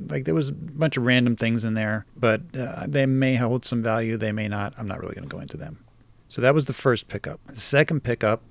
like 0.06 0.26
there 0.26 0.34
was 0.34 0.50
a 0.50 0.54
bunch 0.54 0.98
of 0.98 1.06
random 1.06 1.34
things 1.34 1.64
in 1.64 1.72
there, 1.74 2.04
but 2.14 2.42
uh, 2.54 2.84
they 2.86 3.06
may 3.06 3.36
hold 3.36 3.64
some 3.64 3.82
value, 3.82 4.18
they 4.18 4.32
may 4.32 4.48
not. 4.48 4.74
I'm 4.76 4.86
not 4.86 5.00
really 5.00 5.14
going 5.14 5.28
to 5.28 5.34
go 5.34 5.40
into 5.40 5.56
them. 5.56 5.84
So 6.28 6.42
that 6.42 6.54
was 6.54 6.66
the 6.66 6.72
first 6.74 7.08
pickup. 7.08 7.40
The 7.46 7.56
second 7.56 8.04
pickup 8.04 8.42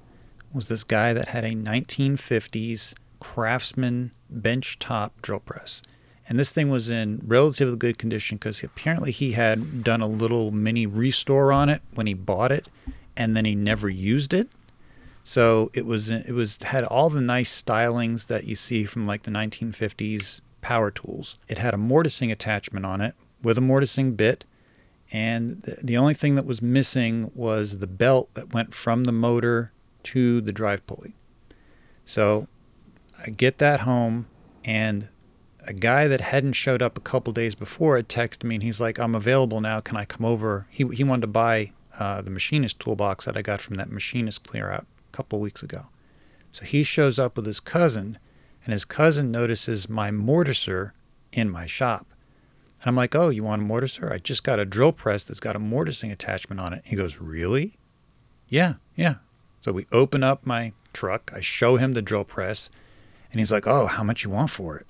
was 0.53 0.67
this 0.67 0.83
guy 0.83 1.13
that 1.13 1.29
had 1.29 1.43
a 1.43 1.51
1950s 1.51 2.93
Craftsman 3.19 4.11
bench 4.29 4.79
top 4.79 5.21
drill 5.21 5.39
press. 5.39 5.81
And 6.27 6.39
this 6.39 6.51
thing 6.51 6.69
was 6.69 6.89
in 6.89 7.21
relatively 7.25 7.75
good 7.75 7.97
condition 7.97 8.37
because 8.37 8.63
apparently 8.63 9.11
he 9.11 9.31
had 9.31 9.83
done 9.83 10.01
a 10.01 10.07
little 10.07 10.51
mini 10.51 10.85
restore 10.85 11.51
on 11.51 11.69
it 11.69 11.81
when 11.95 12.05
he 12.05 12.13
bought 12.13 12.51
it, 12.51 12.69
and 13.17 13.35
then 13.35 13.45
he 13.45 13.55
never 13.55 13.89
used 13.89 14.33
it. 14.33 14.47
So 15.23 15.71
it 15.73 15.85
was 15.85 16.11
it 16.11 16.31
was 16.31 16.61
had 16.61 16.83
all 16.83 17.09
the 17.09 17.21
nice 17.21 17.61
stylings 17.61 18.27
that 18.27 18.43
you 18.45 18.55
see 18.55 18.83
from 18.85 19.07
like 19.07 19.23
the 19.23 19.31
1950s 19.31 20.41
power 20.61 20.91
tools. 20.91 21.37
It 21.47 21.57
had 21.57 21.73
a 21.73 21.77
mortising 21.77 22.31
attachment 22.31 22.85
on 22.85 23.01
it 23.01 23.15
with 23.41 23.57
a 23.57 23.61
mortising 23.61 24.15
bit, 24.15 24.45
and 25.11 25.61
the, 25.63 25.77
the 25.83 25.97
only 25.97 26.13
thing 26.13 26.35
that 26.35 26.45
was 26.45 26.61
missing 26.61 27.31
was 27.33 27.79
the 27.79 27.87
belt 27.87 28.29
that 28.35 28.53
went 28.53 28.75
from 28.75 29.05
the 29.05 29.11
motor 29.11 29.71
to 30.03 30.41
the 30.41 30.51
drive 30.51 30.85
pulley. 30.87 31.15
So 32.05 32.47
I 33.23 33.29
get 33.29 33.57
that 33.59 33.81
home, 33.81 34.27
and 34.63 35.09
a 35.65 35.73
guy 35.73 36.07
that 36.07 36.21
hadn't 36.21 36.53
showed 36.53 36.81
up 36.81 36.97
a 36.97 37.01
couple 37.01 37.33
days 37.33 37.53
before 37.53 37.97
had 37.97 38.09
texted 38.09 38.43
me, 38.43 38.55
and 38.55 38.63
he's 38.63 38.81
like, 38.81 38.99
"I'm 38.99 39.15
available 39.15 39.61
now. 39.61 39.79
Can 39.79 39.97
I 39.97 40.05
come 40.05 40.25
over?" 40.25 40.67
He 40.69 40.87
he 40.87 41.03
wanted 41.03 41.21
to 41.21 41.27
buy 41.27 41.73
uh, 41.99 42.21
the 42.21 42.29
machinist 42.29 42.79
toolbox 42.79 43.25
that 43.25 43.37
I 43.37 43.41
got 43.41 43.61
from 43.61 43.75
that 43.75 43.91
machinist 43.91 44.43
clear 44.43 44.71
out 44.71 44.85
a 45.11 45.15
couple 45.15 45.39
weeks 45.39 45.61
ago. 45.61 45.87
So 46.51 46.65
he 46.65 46.83
shows 46.83 47.19
up 47.19 47.35
with 47.35 47.45
his 47.45 47.59
cousin, 47.59 48.17
and 48.63 48.71
his 48.71 48.85
cousin 48.85 49.31
notices 49.31 49.89
my 49.89 50.11
mortiser 50.11 50.91
in 51.31 51.49
my 51.49 51.65
shop. 51.65 52.07
And 52.81 52.87
I'm 52.87 52.95
like, 52.95 53.13
"Oh, 53.13 53.29
you 53.29 53.43
want 53.43 53.61
a 53.61 53.65
mortiser? 53.65 54.11
I 54.11 54.17
just 54.17 54.43
got 54.43 54.59
a 54.59 54.65
drill 54.65 54.93
press 54.93 55.23
that's 55.23 55.39
got 55.39 55.55
a 55.55 55.59
mortising 55.59 56.11
attachment 56.11 56.61
on 56.61 56.73
it." 56.73 56.81
He 56.85 56.95
goes, 56.95 57.19
"Really?" 57.19 57.77
Yeah, 58.47 58.75
yeah. 58.95 59.15
So 59.61 59.71
we 59.71 59.85
open 59.91 60.23
up 60.23 60.45
my 60.45 60.73
truck. 60.93 61.31
I 61.35 61.39
show 61.39 61.75
him 61.77 61.93
the 61.93 62.01
drill 62.01 62.23
press, 62.23 62.69
and 63.31 63.39
he's 63.39 63.51
like, 63.51 63.67
"Oh, 63.67 63.87
how 63.87 64.03
much 64.03 64.23
you 64.23 64.29
want 64.29 64.49
for 64.49 64.77
it?" 64.77 64.87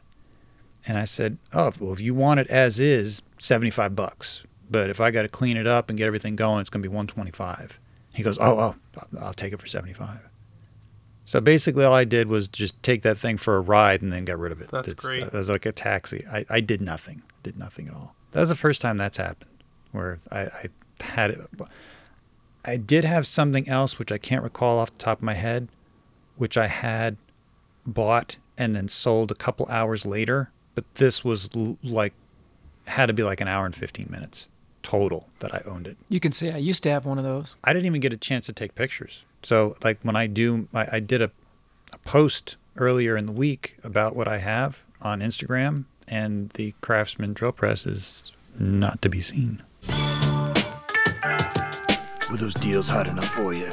And 0.87 0.97
I 0.97 1.05
said, 1.05 1.37
"Oh, 1.53 1.71
well, 1.79 1.93
if 1.93 1.99
you 2.01 2.13
want 2.13 2.39
it 2.39 2.47
as 2.47 2.79
is, 2.79 3.21
75 3.39 3.95
bucks. 3.95 4.43
But 4.71 4.89
if 4.89 5.01
I 5.01 5.09
got 5.11 5.23
to 5.23 5.27
clean 5.27 5.57
it 5.57 5.65
up 5.67 5.89
and 5.89 5.97
get 5.97 6.05
everything 6.07 6.35
going, 6.35 6.61
it's 6.61 6.69
going 6.69 6.81
to 6.83 6.87
be 6.89 6.93
125." 6.93 7.79
He 8.13 8.23
goes, 8.23 8.37
"Oh, 8.39 8.59
oh, 8.59 8.75
I'll 9.19 9.33
take 9.33 9.53
it 9.53 9.59
for 9.59 9.67
75." 9.67 10.19
So 11.25 11.39
basically, 11.39 11.85
all 11.85 11.93
I 11.93 12.05
did 12.05 12.27
was 12.27 12.47
just 12.47 12.81
take 12.81 13.03
that 13.03 13.17
thing 13.17 13.37
for 13.37 13.55
a 13.57 13.61
ride 13.61 14.01
and 14.01 14.11
then 14.11 14.25
get 14.25 14.37
rid 14.39 14.51
of 14.51 14.61
it. 14.61 14.69
That's 14.69 14.87
It's- 14.87 15.05
great. 15.05 15.23
It 15.23 15.33
was 15.33 15.49
like 15.49 15.65
a 15.67 15.71
taxi. 15.71 16.25
I, 16.31 16.43
I 16.49 16.59
did 16.59 16.81
nothing. 16.81 17.21
Did 17.43 17.57
nothing 17.57 17.87
at 17.87 17.93
all. 17.93 18.15
That 18.31 18.39
was 18.39 18.49
the 18.49 18.55
first 18.55 18.81
time 18.81 18.97
that's 18.97 19.17
happened, 19.17 19.63
where 19.91 20.19
I, 20.31 20.39
I 20.41 20.65
had 21.01 21.29
it. 21.31 21.41
I 22.65 22.77
did 22.77 23.05
have 23.05 23.25
something 23.25 23.67
else 23.69 23.97
which 23.97 24.11
I 24.11 24.17
can't 24.17 24.43
recall 24.43 24.79
off 24.79 24.91
the 24.91 24.97
top 24.97 25.19
of 25.19 25.23
my 25.23 25.33
head, 25.33 25.67
which 26.37 26.57
I 26.57 26.67
had 26.67 27.17
bought 27.85 28.37
and 28.57 28.75
then 28.75 28.87
sold 28.87 29.31
a 29.31 29.35
couple 29.35 29.65
hours 29.69 30.05
later. 30.05 30.51
But 30.75 30.85
this 30.95 31.23
was 31.23 31.49
l- 31.55 31.77
like 31.83 32.13
had 32.85 33.05
to 33.07 33.13
be 33.13 33.23
like 33.23 33.41
an 33.41 33.47
hour 33.47 33.65
and 33.65 33.75
15 33.75 34.07
minutes 34.09 34.47
total 34.83 35.27
that 35.39 35.53
I 35.53 35.61
owned 35.65 35.87
it. 35.87 35.97
You 36.09 36.19
can 36.19 36.31
see 36.31 36.49
I 36.49 36.57
used 36.57 36.83
to 36.83 36.89
have 36.89 37.05
one 37.05 37.17
of 37.17 37.23
those. 37.23 37.55
I 37.63 37.73
didn't 37.73 37.85
even 37.85 38.01
get 38.01 38.13
a 38.13 38.17
chance 38.17 38.45
to 38.47 38.53
take 38.53 38.75
pictures. 38.75 39.25
So 39.43 39.77
like 39.83 39.99
when 40.03 40.15
I 40.15 40.27
do, 40.27 40.67
I, 40.73 40.87
I 40.93 40.99
did 40.99 41.21
a, 41.21 41.31
a 41.93 41.97
post 41.99 42.57
earlier 42.77 43.15
in 43.17 43.25
the 43.25 43.31
week 43.31 43.77
about 43.83 44.15
what 44.15 44.27
I 44.27 44.37
have 44.39 44.83
on 45.01 45.21
Instagram, 45.21 45.85
and 46.07 46.49
the 46.51 46.73
Craftsman 46.81 47.33
drill 47.33 47.51
press 47.51 47.85
is 47.85 48.31
not 48.57 49.01
to 49.01 49.09
be 49.09 49.21
seen. 49.21 49.63
Were 52.29 52.37
those 52.37 52.53
deals 52.53 52.87
hot 52.87 53.07
enough 53.07 53.29
for 53.29 53.53
you? 53.53 53.71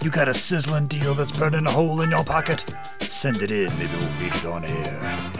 You 0.00 0.10
got 0.10 0.28
a 0.28 0.34
sizzling 0.34 0.86
deal 0.86 1.12
that's 1.12 1.32
burning 1.32 1.66
a 1.66 1.70
hole 1.70 2.00
in 2.00 2.10
your 2.10 2.24
pocket? 2.24 2.64
Send 3.00 3.42
it 3.42 3.50
in, 3.50 3.68
maybe 3.78 3.92
we'll 3.98 4.20
read 4.20 4.34
it 4.34 4.44
on 4.46 4.64
air. 4.64 5.32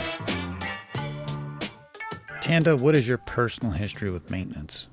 Tanda, 2.42 2.76
what 2.76 2.94
is 2.94 3.08
your 3.08 3.18
personal 3.18 3.72
history 3.72 4.10
with 4.10 4.30
maintenance? 4.30 4.86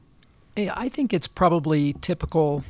Yeah, 0.56 0.74
I 0.76 0.88
think 0.88 1.14
it's 1.14 1.28
probably 1.28 1.94
typical 2.00 2.64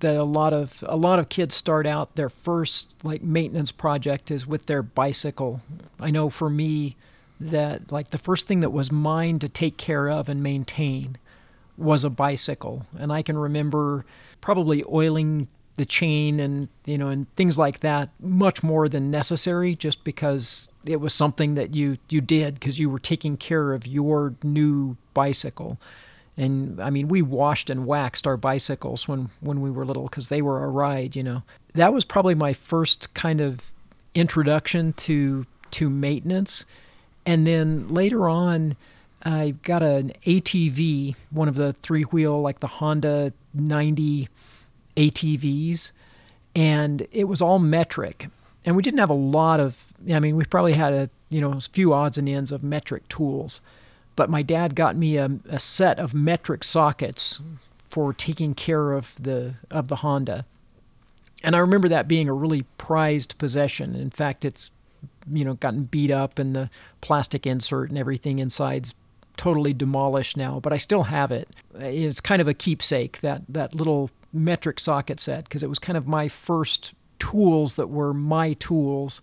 that 0.00 0.16
a 0.16 0.24
lot 0.24 0.52
of 0.52 0.84
a 0.86 0.96
lot 0.96 1.18
of 1.18 1.28
kids 1.28 1.54
start 1.54 1.86
out 1.86 2.14
their 2.14 2.28
first 2.28 2.94
like 3.02 3.22
maintenance 3.22 3.72
project 3.72 4.30
is 4.30 4.46
with 4.46 4.66
their 4.66 4.82
bicycle. 4.82 5.62
I 5.98 6.10
know 6.10 6.30
for 6.30 6.48
me 6.48 6.94
that 7.40 7.90
like 7.90 8.10
the 8.10 8.18
first 8.18 8.46
thing 8.46 8.60
that 8.60 8.70
was 8.70 8.92
mine 8.92 9.40
to 9.40 9.48
take 9.48 9.76
care 9.76 10.08
of 10.10 10.28
and 10.28 10.42
maintain 10.42 11.16
was 11.76 12.04
a 12.04 12.10
bicycle, 12.10 12.86
and 12.98 13.12
I 13.12 13.22
can 13.22 13.36
remember 13.36 14.04
probably 14.40 14.84
oiling 14.90 15.48
the 15.76 15.84
chain 15.84 16.38
and 16.38 16.68
you 16.84 16.96
know 16.96 17.08
and 17.08 17.28
things 17.34 17.58
like 17.58 17.80
that 17.80 18.08
much 18.20 18.62
more 18.62 18.88
than 18.88 19.10
necessary 19.10 19.74
just 19.74 20.04
because 20.04 20.68
it 20.84 21.00
was 21.00 21.12
something 21.12 21.54
that 21.54 21.74
you 21.74 21.98
you 22.08 22.20
did 22.20 22.54
because 22.54 22.78
you 22.78 22.88
were 22.88 22.98
taking 22.98 23.36
care 23.36 23.72
of 23.72 23.86
your 23.86 24.34
new 24.42 24.96
bicycle. 25.14 25.78
And 26.36 26.80
I 26.80 26.90
mean 26.90 27.08
we 27.08 27.22
washed 27.22 27.70
and 27.70 27.86
waxed 27.86 28.26
our 28.26 28.36
bicycles 28.36 29.08
when 29.08 29.30
when 29.40 29.60
we 29.60 29.70
were 29.70 29.84
little 29.84 30.04
because 30.04 30.28
they 30.28 30.42
were 30.42 30.62
a 30.62 30.68
ride 30.68 31.16
you 31.16 31.22
know. 31.22 31.42
That 31.74 31.92
was 31.92 32.04
probably 32.04 32.36
my 32.36 32.52
first 32.52 33.12
kind 33.14 33.40
of 33.40 33.72
introduction 34.14 34.92
to 34.92 35.46
to 35.72 35.90
maintenance. 35.90 36.64
And 37.26 37.46
then 37.46 37.88
later 37.88 38.28
on 38.28 38.76
I 39.24 39.54
got 39.62 39.82
an 39.82 40.12
ATV 40.26 41.16
one 41.30 41.48
of 41.48 41.54
the 41.54 41.72
three 41.72 42.02
wheel 42.02 42.40
like 42.40 42.60
the 42.60 42.66
Honda 42.66 43.32
90 43.54 44.28
ATVs 44.96 45.92
and 46.54 47.06
it 47.10 47.24
was 47.24 47.40
all 47.40 47.58
metric 47.58 48.28
and 48.64 48.76
we 48.76 48.82
didn't 48.82 49.00
have 49.00 49.10
a 49.10 49.14
lot 49.14 49.60
of 49.60 49.84
I 50.12 50.20
mean 50.20 50.36
we 50.36 50.44
probably 50.44 50.74
had 50.74 50.92
a 50.92 51.10
you 51.30 51.40
know 51.40 51.52
a 51.52 51.60
few 51.60 51.92
odds 51.92 52.18
and 52.18 52.28
ends 52.28 52.52
of 52.52 52.62
metric 52.62 53.08
tools 53.08 53.60
but 54.16 54.30
my 54.30 54.42
dad 54.42 54.74
got 54.74 54.96
me 54.96 55.16
a, 55.16 55.30
a 55.48 55.58
set 55.58 55.98
of 55.98 56.14
metric 56.14 56.64
sockets 56.64 57.40
for 57.94 58.12
taking 58.12 58.54
care 58.54 58.92
of 58.92 59.14
the 59.22 59.54
of 59.70 59.88
the 59.88 59.96
Honda. 59.96 60.46
And 61.42 61.54
I 61.54 61.58
remember 61.58 61.88
that 61.88 62.08
being 62.08 62.28
a 62.28 62.32
really 62.32 62.62
prized 62.78 63.36
possession. 63.38 63.94
In 63.94 64.10
fact, 64.10 64.44
it's 64.44 64.70
you 65.30 65.44
know 65.44 65.54
gotten 65.54 65.84
beat 65.84 66.10
up 66.10 66.38
and 66.38 66.54
the 66.54 66.70
plastic 67.00 67.46
insert 67.46 67.90
and 67.90 67.98
everything 67.98 68.38
inside's 68.38 68.94
totally 69.36 69.72
demolished 69.72 70.36
now, 70.36 70.60
but 70.60 70.72
I 70.72 70.78
still 70.78 71.04
have 71.04 71.30
it. 71.32 71.48
It's 71.74 72.20
kind 72.20 72.40
of 72.40 72.48
a 72.48 72.54
keepsake 72.54 73.20
that 73.20 73.42
that 73.48 73.74
little 73.74 74.10
metric 74.32 74.80
socket 74.80 75.20
set 75.20 75.44
because 75.44 75.62
it 75.62 75.68
was 75.68 75.78
kind 75.78 75.96
of 75.96 76.06
my 76.06 76.28
first 76.28 76.94
tools 77.18 77.76
that 77.76 77.88
were 77.88 78.12
my 78.12 78.54
tools 78.54 79.20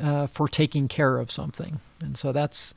uh, 0.00 0.26
for 0.26 0.48
taking 0.48 0.88
care 0.88 1.18
of 1.18 1.30
something. 1.30 1.80
And 2.00 2.16
so 2.16 2.32
that's 2.32 2.74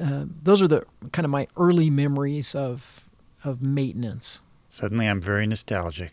uh, 0.00 0.24
those 0.42 0.60
are 0.60 0.68
the 0.68 0.84
kind 1.12 1.24
of 1.24 1.30
my 1.30 1.46
early 1.56 1.90
memories 1.90 2.54
of 2.54 3.08
of 3.44 3.62
maintenance. 3.62 4.40
Suddenly, 4.68 5.06
I'm 5.06 5.20
very 5.20 5.46
nostalgic. 5.46 6.12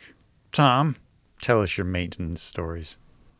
Tom, 0.51 0.97
tell 1.41 1.61
us 1.61 1.77
your 1.77 1.85
maintenance 1.85 2.41
stories. 2.41 2.95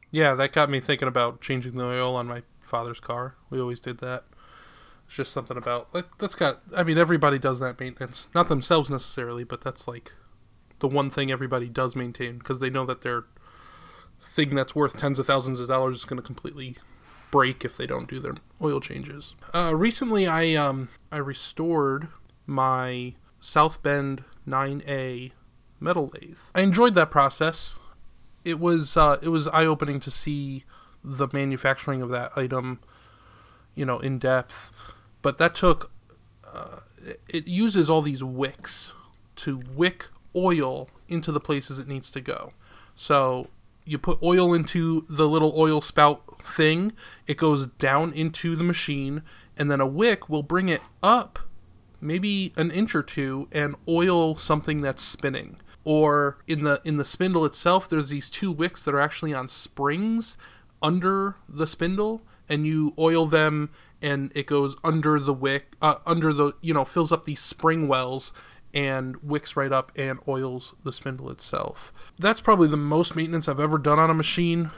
Yeah, 0.10 0.34
that 0.34 0.52
got 0.52 0.70
me 0.70 0.80
thinking 0.80 1.08
about 1.08 1.42
changing 1.42 1.76
the 1.76 1.86
oil 1.86 2.16
on 2.16 2.28
my 2.28 2.44
father's 2.60 3.00
car. 3.00 3.36
We 3.50 3.60
always 3.60 3.80
did 3.80 4.00
that. 4.00 4.24
It's 5.12 5.18
just 5.18 5.34
something 5.34 5.58
about 5.58 5.92
that, 5.92 6.06
that's 6.20 6.36
got. 6.36 6.62
I 6.74 6.84
mean, 6.84 6.98
everybody 6.98 7.38
does 7.38 7.60
that 7.60 7.78
maintenance, 7.82 8.30
not 8.34 8.48
themselves 8.48 8.90
necessarily, 8.90 9.44
but 9.44 9.60
that's 9.60 9.86
like 9.86 10.14
the 10.80 10.88
one 10.88 11.10
thing 11.10 11.30
everybody 11.30 11.68
does 11.68 11.98
maintain 11.98 12.38
because 12.38 12.62
they 12.62 12.70
know 12.70 12.86
that 12.86 13.02
their 13.02 13.26
thing 14.22 14.56
that's 14.56 14.74
worth 14.74 14.98
tens 14.98 15.20
of 15.20 15.28
thousands 15.28 15.60
of 15.60 15.68
dollars 15.68 15.98
is 15.98 16.06
going 16.06 16.16
to 16.16 16.24
completely 16.26 16.78
break 17.30 17.66
if 17.66 17.76
they 17.76 17.86
don't 17.86 18.10
do 18.10 18.22
their 18.22 18.36
oil 18.62 18.80
changes. 18.80 19.36
Uh, 19.54 19.76
recently, 19.76 20.28
I 20.28 20.54
um 20.54 20.88
I 21.12 21.18
restored 21.18 22.08
my 22.46 23.16
South 23.42 23.84
Bend 23.84 24.24
9A 24.48 25.34
metal 25.82 26.10
lathe. 26.14 26.40
I 26.56 26.62
enjoyed 26.62 26.94
that 26.94 27.12
process. 27.12 27.80
It 28.46 28.62
was 28.62 28.96
uh, 28.96 29.18
it 29.22 29.28
was 29.28 29.50
eye 29.50 29.66
opening 29.66 30.00
to 30.00 30.10
see 30.10 30.64
the 31.04 31.28
manufacturing 31.34 32.02
of 32.02 32.08
that 32.12 32.32
item, 32.38 32.80
you 33.76 33.84
know, 33.86 34.00
in 34.00 34.18
depth. 34.18 34.72
But 35.22 35.38
that 35.38 35.56
took. 35.56 35.92
Uh, 36.46 36.80
it- 37.28 37.48
uses 37.48 37.90
all 37.90 38.02
these 38.02 38.24
wicks 38.24 38.94
to 39.38 39.62
wick 39.74 40.08
oil 40.36 40.90
into 41.08 41.32
the 41.32 41.40
places 41.40 41.80
it 41.80 41.88
needs 41.88 42.12
to 42.12 42.22
go. 42.22 42.54
So 42.94 43.48
you 43.86 43.98
put 43.98 44.22
oil 44.22 44.54
into 44.54 45.06
the 45.10 45.28
little 45.28 45.54
oil 45.58 45.82
spout 45.82 46.42
thing, 46.44 46.92
it 47.28 47.38
goes 47.38 47.68
down 47.68 48.14
into 48.14 48.56
the 48.56 48.64
machine, 48.64 49.24
and 49.58 49.72
then 49.72 49.82
a 49.82 49.88
wick 49.88 50.30
will 50.30 50.44
bring 50.44 50.70
it 50.70 50.82
up 51.02 51.40
maybe 52.00 52.52
an 52.58 52.70
inch 52.72 52.94
or 52.96 53.04
two 53.04 53.48
and 53.52 53.76
oil 53.88 54.36
something 54.36 54.82
that's 54.82 55.04
spinning. 55.04 55.58
or 55.84 56.38
in 56.48 56.64
the 56.64 56.80
in 56.84 56.98
the 56.98 57.06
spindle 57.06 57.44
itself 57.46 57.90
there's 57.90 58.10
these 58.10 58.30
two 58.30 58.52
wicks 58.52 58.84
that 58.86 58.94
are 58.94 59.00
actually 59.00 59.34
on 59.34 59.48
springs 59.48 60.38
under 60.82 61.36
the 61.50 61.66
spindle 61.66 62.22
and 62.48 62.68
you 62.68 62.94
oil 63.00 63.26
them 63.26 63.70
and 64.02 64.32
it 64.36 64.48
goes 64.48 64.76
under 64.84 65.20
the 65.20 65.34
wick 65.34 65.76
uh, 65.82 65.96
under 66.06 66.34
the 66.34 66.54
you 66.62 66.74
know 66.74 66.86
fills 66.86 67.12
up 67.12 67.26
these 67.26 67.40
spring 67.40 67.88
wells 67.88 68.34
and 68.74 69.18
wicks 69.18 69.56
right 69.56 69.72
up 69.72 69.92
and 69.98 70.20
oils 70.28 70.74
the 70.84 70.92
spindle 70.92 71.30
itself. 71.30 71.94
That's 72.18 72.42
probably 72.42 72.68
the 72.68 72.78
most 72.78 73.16
maintenance 73.16 73.48
i've 73.48 73.60
ever 73.60 73.78
done 73.78 74.00
on 74.00 74.10
a 74.10 74.14
machine 74.14 74.72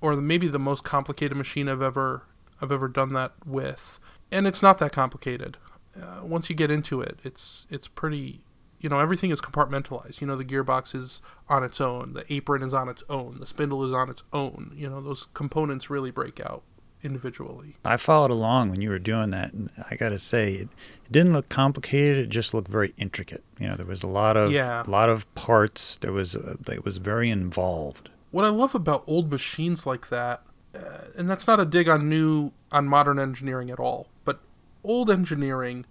or 0.00 0.16
maybe 0.16 0.48
the 0.48 0.58
most 0.58 0.84
complicated 0.84 1.36
machine 1.36 1.68
i've 1.68 1.82
ever 1.82 2.22
i've 2.60 2.72
ever 2.72 2.88
done 2.88 3.12
that 3.12 3.32
with. 3.44 4.00
And 4.32 4.46
it's 4.46 4.62
not 4.62 4.78
that 4.78 4.92
complicated. 4.92 5.58
Uh, 6.00 6.20
once 6.24 6.50
you 6.50 6.56
get 6.56 6.70
into 6.70 7.00
it 7.00 7.20
it's 7.22 7.66
it's 7.70 7.86
pretty 7.86 8.44
you 8.80 8.88
know 8.88 8.98
everything 8.98 9.30
is 9.30 9.40
compartmentalized. 9.40 10.20
You 10.20 10.26
know 10.26 10.36
the 10.36 10.44
gearbox 10.44 10.94
is 10.94 11.22
on 11.48 11.62
its 11.62 11.80
own 11.80 12.14
the 12.14 12.32
apron 12.32 12.62
is 12.62 12.74
on 12.74 12.88
its 12.88 13.04
own 13.08 13.36
the 13.38 13.46
spindle 13.46 13.84
is 13.84 13.92
on 13.92 14.10
its 14.10 14.24
own. 14.32 14.72
You 14.74 14.88
know 14.88 15.00
those 15.00 15.28
components 15.34 15.90
really 15.90 16.10
break 16.10 16.40
out 16.40 16.62
individually 17.04 17.76
I 17.84 17.96
followed 17.96 18.30
along 18.30 18.70
when 18.70 18.80
you 18.80 18.88
were 18.90 18.98
doing 18.98 19.30
that, 19.30 19.52
and 19.52 19.70
I 19.90 19.94
got 19.96 20.08
to 20.08 20.18
say, 20.18 20.54
it, 20.54 20.68
it 21.06 21.12
didn't 21.12 21.32
look 21.34 21.48
complicated. 21.48 22.18
It 22.18 22.28
just 22.30 22.54
looked 22.54 22.68
very 22.68 22.94
intricate. 22.96 23.44
You 23.60 23.68
know, 23.68 23.76
there 23.76 23.86
was 23.86 24.02
a 24.02 24.06
lot 24.08 24.36
of 24.36 24.50
Yeah. 24.52 24.82
lot 24.86 25.08
of 25.10 25.32
parts. 25.34 25.98
There 25.98 26.12
was 26.12 26.34
uh 26.34 26.56
it 26.70 26.84
was 26.84 26.96
very 26.98 27.30
involved. 27.30 28.08
what 28.30 28.44
i 28.44 28.48
love 28.48 28.74
about 28.74 29.04
old 29.06 29.30
machines 29.30 29.86
like 29.86 30.08
that 30.08 30.42
uh, 30.74 31.02
and 31.16 31.30
that's 31.30 31.46
not 31.46 31.60
a 31.60 31.64
dig 31.64 31.88
on 31.88 32.08
new 32.08 32.50
on 32.72 32.88
modern 32.88 33.18
engineering 33.20 33.70
at 33.70 33.78
all 33.78 34.08
but 34.24 34.40
old 34.82 35.08
engineering 35.10 35.84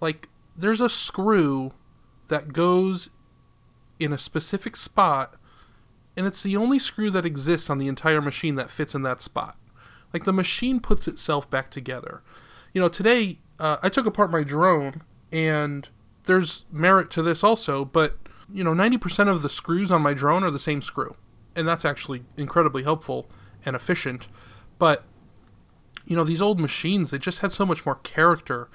like 0.00 0.28
there's 0.56 0.80
a 0.80 0.88
screw 0.88 1.72
that 2.28 2.52
goes 2.52 3.10
in 3.98 4.12
a 4.12 4.18
specific 4.18 4.76
spot 4.76 5.34
and 6.16 6.26
it's 6.28 6.42
the 6.44 6.56
only 6.56 6.78
screw 6.78 7.10
that 7.10 7.26
exists 7.26 7.68
on 7.68 7.78
the 7.78 7.88
entire 7.88 8.20
machine 8.22 8.54
that 8.54 8.70
fits 8.70 8.94
in 8.94 9.02
that 9.02 9.20
spot 9.20 9.56
like 10.12 10.24
the 10.24 10.32
machine 10.32 10.80
puts 10.80 11.06
itself 11.08 11.48
back 11.48 11.70
together. 11.70 12.22
You 12.72 12.80
know 12.80 12.88
today 12.88 13.38
uh, 13.58 13.76
i 13.82 13.88
took 13.88 14.06
apart 14.06 14.30
my 14.30 14.42
drone 14.42 15.02
and 15.32 15.88
there's 16.24 16.64
merit 16.70 17.10
to 17.10 17.22
this 17.22 17.44
also 17.44 17.84
but 17.84 18.16
you 18.52 18.64
know 18.64 18.72
90% 18.72 19.28
of 19.28 19.42
the 19.42 19.48
screws 19.48 19.90
on 19.90 20.02
my 20.02 20.14
drone 20.14 20.42
are 20.44 20.50
the 20.50 20.58
same 20.58 20.82
screw. 20.82 21.16
And 21.54 21.66
that's 21.66 21.84
actually 21.84 22.22
incredibly 22.36 22.82
helpful 22.82 23.28
and 23.64 23.74
efficient. 23.76 24.28
But 24.78 25.04
you 26.04 26.16
know 26.16 26.24
these 26.24 26.42
old 26.42 26.60
machines 26.60 27.10
they 27.10 27.18
just 27.18 27.40
had 27.40 27.52
so 27.52 27.66
much 27.66 27.84
more 27.86 27.96
character. 27.96 28.68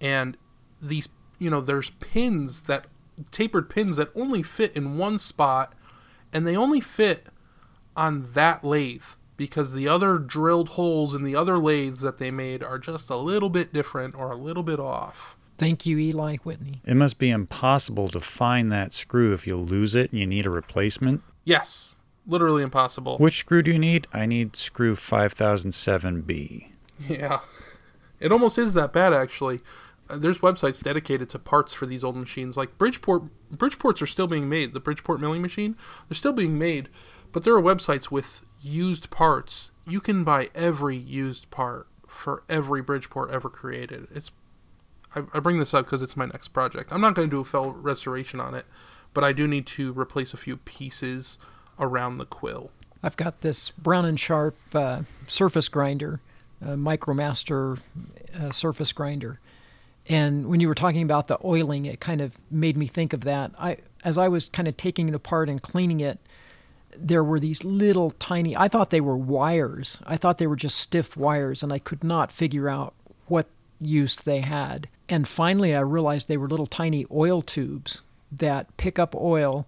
And 0.00 0.36
these 0.80 1.08
you 1.38 1.50
know 1.50 1.60
there's 1.60 1.90
pins 1.90 2.62
that 2.62 2.86
tapered 3.30 3.68
pins 3.68 3.96
that 3.96 4.10
only 4.14 4.42
fit 4.42 4.74
in 4.76 4.96
one 4.96 5.18
spot 5.18 5.74
and 6.32 6.46
they 6.46 6.56
only 6.56 6.80
fit 6.80 7.26
on 7.96 8.32
that 8.32 8.64
lathe 8.64 9.02
because 9.40 9.72
the 9.72 9.88
other 9.88 10.18
drilled 10.18 10.68
holes 10.70 11.14
in 11.14 11.24
the 11.24 11.34
other 11.34 11.56
lathes 11.56 12.02
that 12.02 12.18
they 12.18 12.30
made 12.30 12.62
are 12.62 12.78
just 12.78 13.08
a 13.08 13.16
little 13.16 13.48
bit 13.48 13.72
different 13.72 14.14
or 14.14 14.30
a 14.30 14.36
little 14.36 14.62
bit 14.62 14.78
off 14.78 15.34
Thank 15.56 15.84
you, 15.84 15.98
Eli 15.98 16.36
Whitney. 16.38 16.80
It 16.86 16.94
must 16.94 17.18
be 17.18 17.28
impossible 17.28 18.08
to 18.10 18.20
find 18.20 18.70
that 18.72 18.92
screw 18.94 19.32
if 19.34 19.46
you 19.46 19.56
lose 19.56 19.94
it 19.94 20.10
and 20.10 20.20
you 20.20 20.26
need 20.26 20.44
a 20.44 20.50
replacement. 20.50 21.22
yes 21.44 21.96
literally 22.26 22.62
impossible 22.62 23.16
Which 23.16 23.38
screw 23.38 23.62
do 23.62 23.72
you 23.72 23.78
need? 23.78 24.06
I 24.12 24.26
need 24.26 24.56
screw 24.56 24.94
5007B. 24.94 26.66
Yeah. 27.08 27.40
It 28.20 28.30
almost 28.30 28.58
is 28.58 28.74
that 28.74 28.92
bad, 28.92 29.14
actually. 29.14 29.60
Uh, 30.10 30.18
there's 30.18 30.40
websites 30.40 30.82
dedicated 30.82 31.30
to 31.30 31.38
parts 31.38 31.72
for 31.72 31.86
these 31.86 32.04
old 32.04 32.16
machines. 32.16 32.58
Like 32.58 32.76
Bridgeport, 32.76 33.22
Bridgeports 33.50 34.02
are 34.02 34.06
still 34.06 34.26
being 34.26 34.50
made. 34.50 34.74
The 34.74 34.80
Bridgeport 34.80 35.18
milling 35.18 35.40
machine, 35.40 35.76
they're 36.08 36.14
still 36.14 36.34
being 36.34 36.58
made. 36.58 36.90
But 37.32 37.44
there 37.44 37.54
are 37.54 37.62
websites 37.62 38.10
with 38.10 38.42
used 38.60 39.10
parts. 39.10 39.70
You 39.86 40.00
can 40.00 40.24
buy 40.24 40.48
every 40.54 40.96
used 40.96 41.50
part 41.50 41.86
for 42.06 42.42
every 42.48 42.82
Bridgeport 42.82 43.30
ever 43.30 43.48
created. 43.48 44.08
It's 44.14 44.30
I, 45.14 45.22
I 45.34 45.40
bring 45.40 45.58
this 45.58 45.74
up 45.74 45.86
because 45.86 46.02
it's 46.02 46.16
my 46.16 46.26
next 46.26 46.48
project. 46.48 46.92
I'm 46.92 47.00
not 47.00 47.14
going 47.14 47.28
to 47.28 47.36
do 47.36 47.40
a 47.40 47.44
full 47.44 47.72
restoration 47.72 48.40
on 48.40 48.54
it, 48.54 48.66
but 49.12 49.24
I 49.24 49.32
do 49.32 49.46
need 49.48 49.66
to 49.68 49.92
replace 49.92 50.34
a 50.34 50.36
few 50.36 50.56
pieces 50.56 51.38
around 51.78 52.18
the 52.18 52.26
quill. 52.26 52.70
I've 53.02 53.16
got 53.16 53.40
this 53.40 53.70
Brown 53.70 54.04
and 54.04 54.20
Sharpe 54.20 54.58
uh, 54.74 55.02
surface 55.26 55.68
grinder, 55.68 56.20
uh, 56.62 56.70
MicroMaster 56.70 57.78
uh, 58.38 58.50
surface 58.50 58.92
grinder, 58.92 59.40
and 60.08 60.48
when 60.48 60.60
you 60.60 60.68
were 60.68 60.74
talking 60.74 61.02
about 61.02 61.28
the 61.28 61.38
oiling, 61.44 61.86
it 61.86 62.00
kind 62.00 62.20
of 62.20 62.36
made 62.50 62.76
me 62.76 62.86
think 62.86 63.12
of 63.12 63.22
that. 63.22 63.52
I, 63.58 63.78
as 64.04 64.18
I 64.18 64.28
was 64.28 64.48
kind 64.48 64.68
of 64.68 64.76
taking 64.76 65.08
it 65.08 65.14
apart 65.14 65.48
and 65.48 65.62
cleaning 65.62 66.00
it, 66.00 66.18
there 66.96 67.24
were 67.24 67.40
these 67.40 67.64
little 67.64 68.10
tiny. 68.10 68.56
I 68.56 68.68
thought 68.68 68.90
they 68.90 69.00
were 69.00 69.16
wires. 69.16 70.00
I 70.06 70.16
thought 70.16 70.38
they 70.38 70.46
were 70.46 70.56
just 70.56 70.78
stiff 70.78 71.16
wires, 71.16 71.62
and 71.62 71.72
I 71.72 71.78
could 71.78 72.04
not 72.04 72.32
figure 72.32 72.68
out 72.68 72.94
what 73.26 73.46
use 73.80 74.16
they 74.16 74.40
had. 74.40 74.88
And 75.08 75.26
finally, 75.26 75.74
I 75.74 75.80
realized 75.80 76.28
they 76.28 76.36
were 76.36 76.48
little 76.48 76.66
tiny 76.66 77.06
oil 77.10 77.42
tubes 77.42 78.02
that 78.30 78.76
pick 78.76 78.98
up 78.98 79.14
oil 79.14 79.66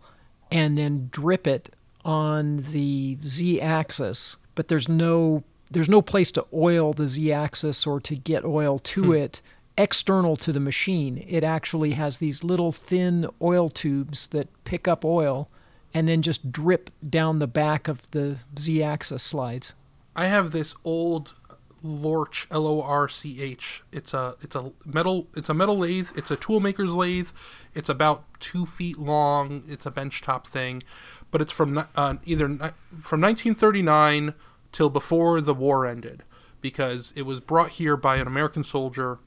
and 0.50 0.78
then 0.78 1.08
drip 1.10 1.46
it 1.46 1.74
on 2.04 2.58
the 2.58 3.18
z-axis. 3.24 4.36
But 4.54 4.68
there's 4.68 4.88
no 4.88 5.42
there's 5.70 5.88
no 5.88 6.02
place 6.02 6.30
to 6.32 6.44
oil 6.52 6.92
the 6.92 7.08
z-axis 7.08 7.86
or 7.86 7.98
to 8.00 8.14
get 8.14 8.44
oil 8.44 8.78
to 8.78 9.04
hmm. 9.04 9.14
it 9.14 9.40
external 9.78 10.36
to 10.36 10.52
the 10.52 10.60
machine. 10.60 11.24
It 11.26 11.42
actually 11.42 11.92
has 11.92 12.18
these 12.18 12.44
little 12.44 12.72
thin 12.72 13.26
oil 13.40 13.70
tubes 13.70 14.26
that 14.28 14.48
pick 14.64 14.86
up 14.86 15.04
oil 15.04 15.48
and 15.94 16.08
then 16.08 16.22
just 16.22 16.52
drip 16.52 16.90
down 17.08 17.38
the 17.38 17.46
back 17.46 17.88
of 17.88 18.10
the 18.12 18.38
z-axis 18.58 19.22
slides. 19.22 19.74
I 20.14 20.26
have 20.26 20.50
this 20.50 20.74
old 20.84 21.34
Lorch 21.82 22.46
L 22.50 22.66
O 22.66 22.80
R 22.80 23.08
C 23.08 23.42
H. 23.42 23.82
It's 23.90 24.14
a 24.14 24.36
it's 24.40 24.54
a 24.54 24.72
metal 24.84 25.26
it's 25.34 25.48
a 25.48 25.54
metal 25.54 25.78
lathe. 25.78 26.10
It's 26.16 26.30
a 26.30 26.36
toolmaker's 26.36 26.94
lathe. 26.94 27.30
It's 27.74 27.88
about 27.88 28.24
two 28.40 28.66
feet 28.66 28.98
long. 28.98 29.64
It's 29.68 29.86
a 29.86 29.90
benchtop 29.90 30.46
thing, 30.46 30.82
but 31.30 31.40
it's 31.40 31.52
from 31.52 31.78
uh, 31.78 32.14
either 32.24 32.46
from 32.46 33.20
1939 33.20 34.34
till 34.70 34.90
before 34.90 35.40
the 35.40 35.54
war 35.54 35.84
ended, 35.84 36.22
because 36.60 37.12
it 37.16 37.22
was 37.22 37.40
brought 37.40 37.70
here 37.70 37.96
by 37.96 38.16
an 38.16 38.26
American 38.26 38.62
soldier, 38.62 39.18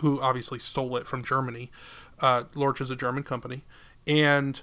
who 0.00 0.20
obviously 0.20 0.58
stole 0.58 0.96
it 0.96 1.06
from 1.06 1.24
Germany. 1.24 1.70
Uh, 2.20 2.44
Lorch 2.54 2.80
is 2.80 2.90
a 2.90 2.96
German 2.96 3.24
company, 3.24 3.64
and 4.06 4.62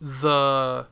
the 0.00 0.86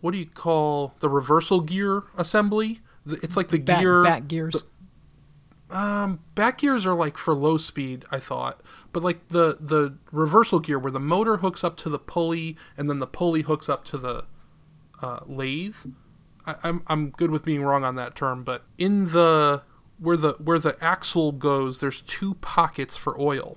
what 0.00 0.10
do 0.12 0.18
you 0.18 0.26
call 0.26 0.94
the 1.00 1.08
reversal 1.08 1.60
gear 1.60 2.04
assembly? 2.16 2.80
It's 3.06 3.36
like 3.36 3.48
the 3.48 3.58
Back, 3.58 3.80
gear 3.80 4.02
back 4.02 4.28
gears. 4.28 4.62
um, 5.70 6.20
back 6.34 6.58
gears 6.58 6.84
are 6.84 6.94
like 6.94 7.16
for 7.16 7.34
low 7.34 7.56
speed, 7.56 8.04
I 8.10 8.18
thought, 8.18 8.60
but 8.92 9.02
like 9.02 9.28
the 9.28 9.56
the 9.60 9.96
reversal 10.10 10.60
gear 10.60 10.78
where 10.78 10.92
the 10.92 11.00
motor 11.00 11.38
hooks 11.38 11.64
up 11.64 11.76
to 11.78 11.88
the 11.88 11.98
pulley 11.98 12.56
and 12.76 12.88
then 12.90 12.98
the 12.98 13.06
pulley 13.06 13.42
hooks 13.42 13.68
up 13.68 13.84
to 13.86 13.98
the 13.98 14.24
uh, 15.00 15.20
lathe. 15.26 15.76
I, 16.46 16.56
I'm 16.62 16.82
I'm 16.88 17.10
good 17.10 17.30
with 17.30 17.44
being 17.44 17.62
wrong 17.62 17.84
on 17.84 17.94
that 17.96 18.14
term, 18.14 18.44
but 18.44 18.64
in 18.78 19.08
the 19.08 19.62
where 19.98 20.16
the 20.16 20.32
where 20.34 20.58
the 20.58 20.76
axle 20.82 21.32
goes, 21.32 21.78
there's 21.80 22.02
two 22.02 22.34
pockets 22.34 22.96
for 22.96 23.18
oil, 23.20 23.56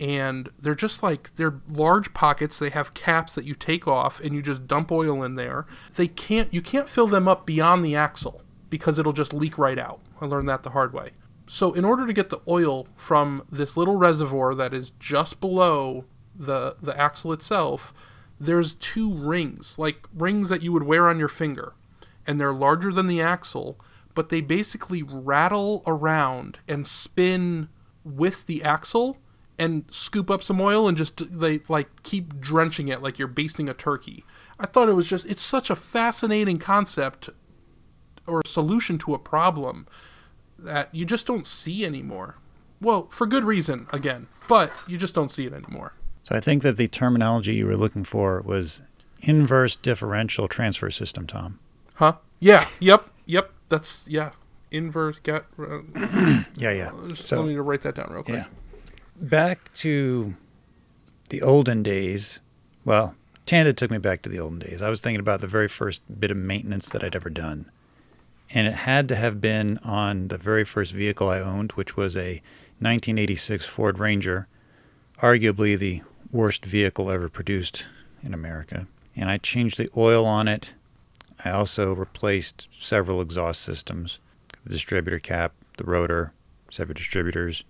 and 0.00 0.50
they're 0.60 0.74
just 0.74 1.02
like 1.02 1.34
they're 1.36 1.60
large 1.68 2.14
pockets. 2.14 2.58
They 2.58 2.70
have 2.70 2.94
caps 2.94 3.34
that 3.34 3.44
you 3.44 3.54
take 3.54 3.88
off 3.88 4.20
and 4.20 4.34
you 4.34 4.42
just 4.42 4.66
dump 4.66 4.92
oil 4.92 5.22
in 5.22 5.34
there. 5.34 5.66
They 5.96 6.08
can't 6.08 6.52
you 6.52 6.62
can't 6.62 6.88
fill 6.88 7.06
them 7.06 7.26
up 7.26 7.46
beyond 7.46 7.84
the 7.84 7.96
axle 7.96 8.42
because 8.70 8.98
it'll 8.98 9.12
just 9.12 9.32
leak 9.32 9.58
right 9.58 9.78
out. 9.78 10.00
I 10.20 10.26
learned 10.26 10.48
that 10.48 10.62
the 10.62 10.70
hard 10.70 10.92
way. 10.92 11.10
So 11.46 11.72
in 11.72 11.84
order 11.84 12.06
to 12.06 12.12
get 12.12 12.30
the 12.30 12.42
oil 12.46 12.86
from 12.94 13.44
this 13.50 13.76
little 13.76 13.96
reservoir 13.96 14.54
that 14.54 14.74
is 14.74 14.92
just 15.00 15.40
below 15.40 16.04
the 16.36 16.76
the 16.80 16.98
axle 16.98 17.32
itself, 17.32 17.92
there's 18.38 18.74
two 18.74 19.12
rings, 19.12 19.78
like 19.78 20.06
rings 20.14 20.48
that 20.48 20.62
you 20.62 20.72
would 20.72 20.84
wear 20.84 21.08
on 21.08 21.18
your 21.18 21.28
finger, 21.28 21.74
and 22.26 22.38
they're 22.38 22.52
larger 22.52 22.92
than 22.92 23.06
the 23.06 23.20
axle, 23.20 23.80
but 24.14 24.28
they 24.28 24.40
basically 24.40 25.02
rattle 25.02 25.82
around 25.86 26.60
and 26.68 26.86
spin 26.86 27.68
with 28.04 28.46
the 28.46 28.62
axle 28.62 29.16
and 29.58 29.84
scoop 29.90 30.30
up 30.30 30.42
some 30.42 30.60
oil 30.60 30.86
and 30.88 30.96
just 30.96 31.16
they 31.40 31.60
like 31.68 32.02
keep 32.02 32.38
drenching 32.40 32.88
it 32.88 33.02
like 33.02 33.18
you're 33.18 33.28
basting 33.28 33.68
a 33.68 33.74
turkey. 33.74 34.24
I 34.60 34.66
thought 34.66 34.88
it 34.88 34.92
was 34.94 35.06
just 35.06 35.26
it's 35.26 35.42
such 35.42 35.70
a 35.70 35.76
fascinating 35.76 36.58
concept 36.58 37.30
or 38.26 38.42
solution 38.46 38.98
to 38.98 39.14
a 39.14 39.18
problem 39.18 39.86
that 40.58 40.94
you 40.94 41.04
just 41.04 41.26
don't 41.26 41.46
see 41.46 41.84
anymore. 41.84 42.36
Well, 42.80 43.06
for 43.10 43.26
good 43.26 43.44
reason 43.44 43.86
again, 43.92 44.28
but 44.48 44.70
you 44.86 44.98
just 44.98 45.14
don't 45.14 45.30
see 45.30 45.46
it 45.46 45.52
anymore. 45.52 45.94
So 46.22 46.36
I 46.36 46.40
think 46.40 46.62
that 46.62 46.76
the 46.76 46.88
terminology 46.88 47.54
you 47.54 47.66
were 47.66 47.76
looking 47.76 48.04
for 48.04 48.40
was 48.42 48.80
inverse 49.20 49.74
differential 49.76 50.46
transfer 50.46 50.90
system, 50.90 51.26
Tom. 51.26 51.58
Huh? 51.94 52.14
Yeah. 52.38 52.68
Yep. 52.80 53.08
Yep. 53.26 53.50
That's 53.68 54.04
yeah. 54.06 54.30
Inverse. 54.70 55.18
Got. 55.22 55.46
Uh, 55.58 55.78
Yeah, 56.56 56.70
yeah. 56.70 56.90
just 57.08 57.24
So- 57.24 57.36
so, 57.36 57.44
need 57.46 57.54
to 57.54 57.62
write 57.62 57.82
that 57.82 57.94
down 57.96 58.10
real 58.12 58.22
quick. 58.22 58.36
Yeah. 58.36 58.44
Back 59.20 59.72
to 59.74 60.34
the 61.30 61.42
olden 61.42 61.82
days. 61.82 62.38
Well, 62.84 63.16
Tanda 63.46 63.72
took 63.72 63.90
me 63.90 63.98
back 63.98 64.22
to 64.22 64.28
the 64.28 64.38
olden 64.38 64.60
days. 64.60 64.80
I 64.80 64.90
was 64.90 65.00
thinking 65.00 65.18
about 65.18 65.40
the 65.40 65.48
very 65.48 65.66
first 65.66 66.02
bit 66.20 66.30
of 66.30 66.36
maintenance 66.36 66.88
that 66.90 67.02
I'd 67.02 67.16
ever 67.16 67.30
done. 67.30 67.68
And 68.50 68.68
it 68.68 68.74
had 68.74 69.08
to 69.08 69.16
have 69.16 69.40
been 69.40 69.78
on 69.78 70.28
the 70.28 70.38
very 70.38 70.64
first 70.64 70.92
vehicle 70.92 71.28
I 71.28 71.40
owned, 71.40 71.72
which 71.72 71.96
was 71.96 72.16
a 72.16 72.42
1986 72.78 73.64
Ford 73.64 73.98
Ranger, 73.98 74.46
arguably 75.20 75.76
the 75.76 76.02
worst 76.30 76.64
vehicle 76.64 77.10
ever 77.10 77.28
produced 77.28 77.86
in 78.22 78.32
America. 78.32 78.86
And 79.16 79.28
I 79.28 79.38
changed 79.38 79.78
the 79.78 79.90
oil 79.96 80.26
on 80.26 80.46
it. 80.46 80.74
I 81.44 81.50
also 81.50 81.92
replaced 81.92 82.68
several 82.70 83.20
exhaust 83.20 83.62
systems, 83.62 84.20
the 84.64 84.70
distributor 84.70 85.18
cap, 85.18 85.54
the 85.76 85.84
rotor, 85.84 86.32
several 86.70 86.94
distributors. 86.94 87.64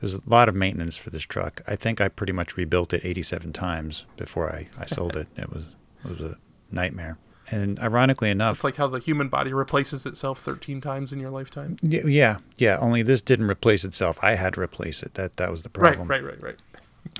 There's 0.00 0.14
a 0.14 0.20
lot 0.26 0.48
of 0.48 0.54
maintenance 0.54 0.96
for 0.96 1.10
this 1.10 1.22
truck. 1.22 1.60
I 1.66 1.76
think 1.76 2.00
I 2.00 2.08
pretty 2.08 2.32
much 2.32 2.56
rebuilt 2.56 2.92
it 2.94 3.02
87 3.04 3.52
times 3.52 4.06
before 4.16 4.50
I, 4.50 4.68
I 4.78 4.86
sold 4.86 5.16
it. 5.16 5.28
It 5.36 5.52
was 5.52 5.74
it 6.04 6.10
was 6.10 6.20
a 6.20 6.38
nightmare. 6.70 7.18
And 7.52 7.78
ironically 7.80 8.30
enough, 8.30 8.56
It's 8.58 8.64
like 8.64 8.76
how 8.76 8.86
the 8.86 9.00
human 9.00 9.28
body 9.28 9.52
replaces 9.52 10.06
itself 10.06 10.38
13 10.40 10.80
times 10.80 11.12
in 11.12 11.18
your 11.18 11.30
lifetime. 11.30 11.76
Y- 11.82 12.02
Yeah, 12.06 12.38
yeah. 12.58 12.78
Only 12.80 13.02
this 13.02 13.20
didn't 13.20 13.50
replace 13.50 13.84
itself. 13.84 14.18
I 14.22 14.36
had 14.36 14.54
to 14.54 14.60
replace 14.60 15.02
it. 15.02 15.14
That 15.14 15.36
that 15.36 15.50
was 15.50 15.62
the 15.64 15.68
problem. 15.68 16.08
Right, 16.08 16.22
right, 16.22 16.32
right, 16.34 16.42
right. 16.42 16.56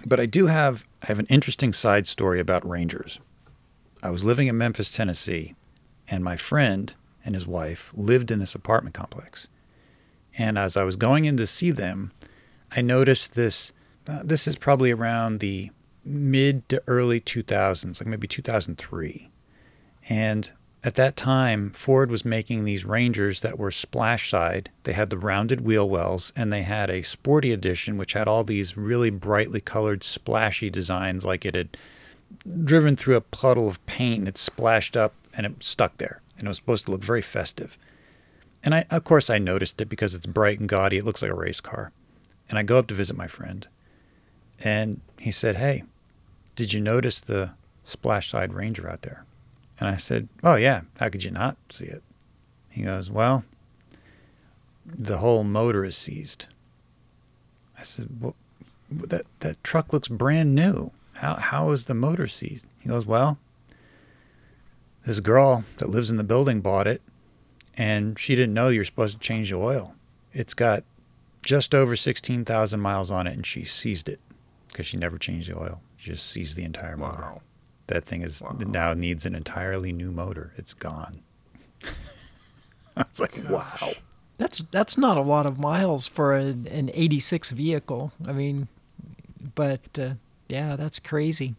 But 0.07 0.21
I 0.21 0.27
do 0.27 0.47
have 0.47 0.87
I 1.03 1.07
have 1.07 1.19
an 1.19 1.27
interesting 1.27 1.73
side 1.73 2.07
story 2.07 2.41
about 2.41 2.67
Rangers. 2.69 3.19
I 4.03 4.11
was 4.11 4.25
living 4.25 4.47
in 4.49 4.57
Memphis, 4.57 4.91
Tennessee, 4.91 5.55
and 6.09 6.25
my 6.25 6.37
friend 6.37 6.95
and 7.25 7.35
his 7.35 7.47
wife 7.47 7.93
lived 7.95 8.31
in 8.31 8.39
this 8.39 8.55
apartment 8.55 8.95
complex. 8.95 9.49
And 10.39 10.57
as 10.57 10.77
I 10.77 10.85
was 10.85 10.97
going 10.97 11.25
in 11.27 11.37
to 11.37 11.47
see 11.47 11.71
them, 11.71 12.13
I 12.73 12.83
noticed 12.83 13.35
this. 13.35 13.73
Uh, 14.09 14.21
this 14.25 14.47
is 14.47 14.57
probably 14.57 14.91
around 14.91 15.41
the 15.41 15.71
mid 16.05 16.69
to 16.69 16.83
early 16.87 17.21
2000s, 17.21 18.01
like 18.01 18.07
maybe 18.07 18.27
2003. 18.27 19.31
And 20.09 20.53
at 20.83 20.95
that 20.95 21.17
time, 21.17 21.71
Ford 21.71 22.11
was 22.11 22.25
making 22.25 22.65
these 22.65 22.87
Rangers 22.87 23.41
that 23.41 23.59
were 23.59 23.71
splash 23.71 24.31
side. 24.31 24.71
They 24.85 24.95
had 24.95 25.11
the 25.11 25.19
rounded 25.19 25.61
wheel 25.61 25.89
wells, 25.89 26.33
and 26.35 26.51
they 26.51 26.63
had 26.63 26.91
a 26.91 27.03
sporty 27.03 27.53
edition, 27.53 27.99
which 27.99 28.15
had 28.15 28.27
all 28.27 28.45
these 28.45 28.79
really 28.79 29.11
brightly 29.11 29.61
colored, 29.61 30.03
splashy 30.03 30.71
designs, 30.71 31.25
like 31.25 31.45
it 31.45 31.55
had 31.55 31.77
driven 32.65 32.97
through 32.97 33.17
a 33.17 33.21
puddle 33.21 33.69
of 33.69 33.85
paint 33.87 34.21
and 34.21 34.29
it 34.29 34.39
splashed 34.39 34.97
up 34.97 35.15
and 35.37 35.45
it 35.45 35.63
stuck 35.63 35.99
there. 35.99 36.23
And 36.39 36.47
it 36.47 36.49
was 36.49 36.57
supposed 36.57 36.87
to 36.87 36.93
look 36.93 37.03
very 37.03 37.23
festive. 37.23 37.77
And 38.63 38.75
I, 38.75 38.87
of 38.91 39.05
course, 39.05 39.29
I 39.29 39.39
noticed 39.39 39.81
it 39.81 39.89
because 39.89 40.15
it's 40.15 40.27
bright 40.27 40.61
and 40.61 40.69
gaudy. 40.69 40.99
It 40.99 41.05
looks 41.05 41.23
like 41.23 41.31
a 41.31 41.35
race 41.35 41.61
car. 41.61 41.93
And 42.51 42.59
I 42.59 42.65
go 42.65 42.79
up 42.79 42.89
to 42.89 42.95
visit 42.95 43.17
my 43.17 43.29
friend, 43.29 43.67
and 44.59 45.01
he 45.19 45.31
said, 45.31 45.57
"Hey, 45.57 45.85
did 46.57 46.73
you 46.73 46.81
notice 46.81 47.21
the 47.21 47.53
splash 47.85 48.29
side 48.29 48.53
Ranger 48.53 48.91
out 48.91 49.03
there?" 49.03 49.25
And 49.79 49.89
I 49.89 49.97
said, 49.97 50.29
"Oh 50.43 50.57
yeah, 50.57 50.83
how 50.99 51.09
could 51.09 51.25
you 51.25 51.31
not 51.31 51.57
see 51.71 51.87
it?" 51.87 52.03
He 52.69 52.83
goes, 52.83 53.09
"Well, 53.09 53.45
the 54.85 55.19
whole 55.19 55.45
motor 55.45 55.85
is 55.85 55.97
seized." 55.97 56.47
I 57.79 57.83
said, 57.83 58.21
"Well, 58.21 58.35
that 58.91 59.27
that 59.39 59.63
truck 59.63 59.93
looks 59.93 60.09
brand 60.09 60.55
new. 60.55 60.91
How 61.15 61.37
how 61.37 61.71
is 61.71 61.85
the 61.85 61.95
motor 61.95 62.27
seized?" 62.27 62.67
He 62.81 62.89
goes, 62.89 63.07
"Well, 63.07 63.39
this 65.07 65.21
girl 65.21 65.65
that 65.79 65.89
lives 65.89 66.11
in 66.11 66.17
the 66.17 66.25
building 66.25 66.61
bought 66.61 66.89
it, 66.89 67.01
and 67.77 68.19
she 68.19 68.35
didn't 68.35 68.55
know 68.55 68.69
you're 68.69 68.85
supposed 68.85 69.21
to 69.21 69.27
change 69.27 69.51
the 69.51 69.57
oil. 69.57 69.95
It's 70.33 70.55
got 70.55 70.85
just 71.43 71.75
over 71.75 71.97
16,000 71.97 72.81
miles 72.81 73.11
on 73.11 73.27
it, 73.27 73.33
and 73.35 73.47
she 73.47 73.65
seized 73.65 74.09
it 74.09 74.21
because 74.69 74.87
she 74.87 74.97
never 74.97 75.19
changed 75.19 75.51
the 75.51 75.59
oil. 75.59 75.81
She 75.97 76.11
just 76.13 76.29
seized 76.29 76.57
the 76.57 76.65
entire 76.65 76.97
motor. 76.97 77.19
Wow. 77.21 77.41
That 77.89 78.05
thing 78.05 78.23
is 78.23 78.41
Wow. 78.43 78.57
now 78.59 78.95
needs 78.95 79.27
an 79.27 79.35
entirely 79.35 79.93
new 79.93 80.13
motor. 80.13 80.53
It's 80.57 80.75
gone. 80.75 81.21
I 82.97 83.05
was 83.09 83.21
like, 83.21 83.37
wow. 83.49 83.93
That's 84.39 84.59
that's 84.71 84.97
not 84.97 85.17
a 85.19 85.23
lot 85.23 85.45
of 85.47 85.59
miles 85.59 86.07
for 86.07 86.35
a, 86.35 86.45
an 86.47 86.91
'86 86.95 87.51
vehicle. 87.51 88.13
I 88.27 88.33
mean, 88.33 88.69
but 89.55 89.81
uh, 89.99 90.15
yeah, 90.49 90.77
that's 90.77 90.99
crazy. 90.99 91.57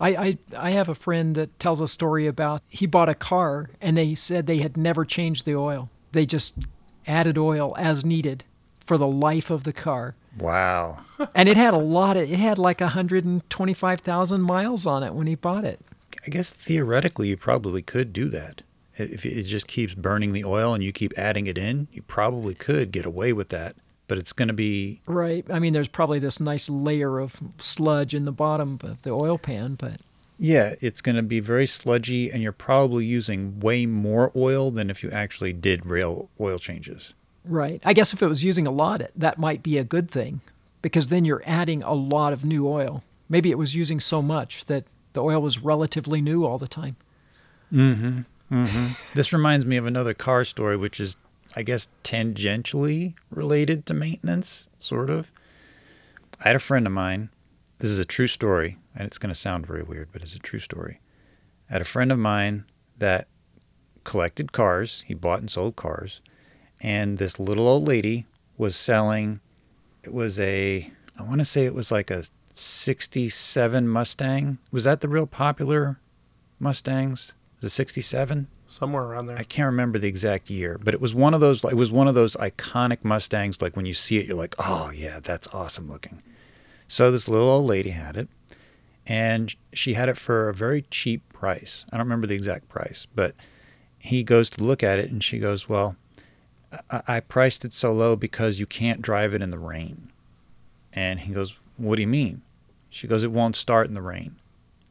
I, 0.00 0.08
I 0.16 0.38
I 0.56 0.70
have 0.72 0.88
a 0.88 0.94
friend 0.94 1.34
that 1.36 1.58
tells 1.58 1.80
a 1.80 1.88
story 1.88 2.26
about 2.26 2.62
he 2.68 2.86
bought 2.86 3.08
a 3.08 3.14
car 3.14 3.70
and 3.80 3.96
they 3.96 4.14
said 4.14 4.46
they 4.46 4.58
had 4.58 4.76
never 4.76 5.04
changed 5.04 5.46
the 5.46 5.54
oil. 5.54 5.88
They 6.12 6.26
just 6.26 6.66
added 7.06 7.38
oil 7.38 7.74
as 7.78 8.04
needed 8.04 8.44
for 8.90 8.98
the 8.98 9.06
life 9.06 9.50
of 9.50 9.62
the 9.62 9.72
car. 9.72 10.16
Wow. 10.36 10.98
And 11.32 11.48
it 11.48 11.56
had 11.56 11.74
a 11.74 11.78
lot 11.78 12.16
of 12.16 12.24
it 12.24 12.40
had 12.40 12.58
like 12.58 12.80
125,000 12.80 14.40
miles 14.40 14.84
on 14.84 15.04
it 15.04 15.14
when 15.14 15.28
he 15.28 15.36
bought 15.36 15.64
it. 15.64 15.78
I 16.26 16.30
guess 16.30 16.52
theoretically 16.52 17.28
you 17.28 17.36
probably 17.36 17.82
could 17.82 18.12
do 18.12 18.28
that. 18.30 18.62
If 18.96 19.24
it 19.24 19.44
just 19.44 19.68
keeps 19.68 19.94
burning 19.94 20.32
the 20.32 20.42
oil 20.42 20.74
and 20.74 20.82
you 20.82 20.90
keep 20.90 21.16
adding 21.16 21.46
it 21.46 21.56
in, 21.56 21.86
you 21.92 22.02
probably 22.02 22.52
could 22.52 22.90
get 22.90 23.04
away 23.04 23.32
with 23.32 23.50
that. 23.50 23.76
But 24.08 24.18
it's 24.18 24.32
going 24.32 24.48
to 24.48 24.54
be 24.54 25.00
Right. 25.06 25.46
I 25.48 25.60
mean, 25.60 25.72
there's 25.72 25.86
probably 25.86 26.18
this 26.18 26.40
nice 26.40 26.68
layer 26.68 27.20
of 27.20 27.36
sludge 27.58 28.12
in 28.12 28.24
the 28.24 28.32
bottom 28.32 28.80
of 28.82 29.02
the 29.02 29.10
oil 29.10 29.38
pan, 29.38 29.76
but 29.76 30.00
Yeah, 30.36 30.74
it's 30.80 31.00
going 31.00 31.14
to 31.14 31.22
be 31.22 31.38
very 31.38 31.68
sludgy, 31.68 32.28
and 32.32 32.42
you're 32.42 32.50
probably 32.50 33.04
using 33.04 33.60
way 33.60 33.86
more 33.86 34.32
oil 34.34 34.72
than 34.72 34.90
if 34.90 35.04
you 35.04 35.12
actually 35.12 35.52
did 35.52 35.86
real 35.86 36.28
oil 36.40 36.58
changes. 36.58 37.14
Right. 37.44 37.80
I 37.84 37.92
guess 37.92 38.12
if 38.12 38.22
it 38.22 38.26
was 38.28 38.44
using 38.44 38.66
a 38.66 38.70
lot, 38.70 39.02
that 39.16 39.38
might 39.38 39.62
be 39.62 39.78
a 39.78 39.84
good 39.84 40.10
thing 40.10 40.40
because 40.82 41.08
then 41.08 41.24
you're 41.24 41.42
adding 41.46 41.82
a 41.82 41.92
lot 41.92 42.32
of 42.32 42.44
new 42.44 42.66
oil. 42.68 43.02
Maybe 43.28 43.50
it 43.50 43.58
was 43.58 43.74
using 43.74 44.00
so 44.00 44.22
much 44.22 44.66
that 44.66 44.84
the 45.12 45.22
oil 45.22 45.40
was 45.40 45.58
relatively 45.58 46.20
new 46.20 46.44
all 46.44 46.58
the 46.58 46.68
time. 46.68 46.96
Mm-hmm. 47.72 48.20
Mm-hmm. 48.52 48.86
This 49.14 49.32
reminds 49.32 49.64
me 49.64 49.76
of 49.76 49.86
another 49.86 50.14
car 50.14 50.44
story, 50.44 50.76
which 50.76 51.00
is, 51.00 51.16
I 51.54 51.62
guess, 51.62 51.88
tangentially 52.02 53.14
related 53.30 53.86
to 53.86 53.94
maintenance, 53.94 54.68
sort 54.78 55.10
of. 55.10 55.30
I 56.40 56.48
had 56.48 56.56
a 56.56 56.60
friend 56.60 56.86
of 56.86 56.92
mine. 56.92 57.30
This 57.78 57.90
is 57.90 57.98
a 57.98 58.04
true 58.04 58.26
story, 58.26 58.78
and 58.94 59.06
it's 59.06 59.18
going 59.18 59.32
to 59.32 59.38
sound 59.38 59.66
very 59.66 59.82
weird, 59.82 60.08
but 60.12 60.22
it's 60.22 60.34
a 60.34 60.40
true 60.40 60.58
story. 60.58 61.00
I 61.68 61.74
had 61.74 61.82
a 61.82 61.86
friend 61.86 62.10
of 62.10 62.18
mine 62.18 62.64
that 62.98 63.28
collected 64.04 64.52
cars. 64.52 65.04
He 65.06 65.14
bought 65.14 65.40
and 65.40 65.50
sold 65.50 65.76
cars. 65.76 66.20
And 66.80 67.18
this 67.18 67.38
little 67.38 67.68
old 67.68 67.86
lady 67.86 68.26
was 68.56 68.76
selling, 68.76 69.40
it 70.02 70.12
was 70.12 70.38
a, 70.38 70.90
I 71.18 71.22
want 71.22 71.38
to 71.38 71.44
say 71.44 71.66
it 71.66 71.74
was 71.74 71.92
like 71.92 72.10
a 72.10 72.24
67 72.52 73.88
Mustang. 73.88 74.58
Was 74.72 74.84
that 74.84 75.00
the 75.00 75.08
real 75.08 75.26
popular 75.26 75.98
Mustangs? 76.58 77.32
Was 77.60 77.72
it 77.72 77.74
67? 77.74 78.48
Somewhere 78.66 79.02
around 79.02 79.26
there. 79.26 79.36
I 79.36 79.42
can't 79.42 79.66
remember 79.66 79.98
the 79.98 80.06
exact 80.06 80.48
year, 80.48 80.78
but 80.80 80.94
it 80.94 81.00
was 81.00 81.12
one 81.12 81.34
of 81.34 81.40
those. 81.40 81.64
It 81.64 81.74
was 81.74 81.90
one 81.90 82.06
of 82.06 82.14
those 82.14 82.36
iconic 82.36 82.98
Mustangs. 83.02 83.60
Like 83.60 83.74
when 83.74 83.84
you 83.84 83.92
see 83.92 84.18
it, 84.18 84.26
you're 84.26 84.36
like, 84.36 84.54
"Oh 84.60 84.92
yeah, 84.94 85.18
that's 85.18 85.48
awesome 85.48 85.90
looking." 85.90 86.22
So 86.86 87.10
this 87.10 87.28
little 87.28 87.48
old 87.48 87.66
lady 87.66 87.90
had 87.90 88.16
it, 88.16 88.28
and 89.04 89.52
she 89.72 89.94
had 89.94 90.08
it 90.08 90.16
for 90.16 90.48
a 90.48 90.54
very 90.54 90.82
cheap 90.82 91.28
price. 91.32 91.84
I 91.90 91.96
don't 91.96 92.06
remember 92.06 92.28
the 92.28 92.36
exact 92.36 92.68
price, 92.68 93.08
but 93.12 93.34
he 93.98 94.22
goes 94.22 94.48
to 94.50 94.62
look 94.62 94.84
at 94.84 95.00
it, 95.00 95.10
and 95.10 95.20
she 95.20 95.40
goes, 95.40 95.68
"Well, 95.68 95.96
I, 96.90 97.02
I 97.06 97.20
priced 97.20 97.64
it 97.64 97.72
so 97.72 97.92
low 97.92 98.16
because 98.16 98.60
you 98.60 98.66
can't 98.66 99.02
drive 99.02 99.34
it 99.34 99.42
in 99.42 99.50
the 99.50 99.58
rain." 99.58 100.10
And 100.92 101.20
he 101.20 101.32
goes, 101.32 101.56
"What 101.76 101.96
do 101.96 102.02
you 102.02 102.08
mean?" 102.08 102.42
She 102.88 103.06
goes, 103.06 103.24
"It 103.24 103.32
won't 103.32 103.56
start 103.56 103.88
in 103.88 103.94
the 103.94 104.02
rain." 104.02 104.36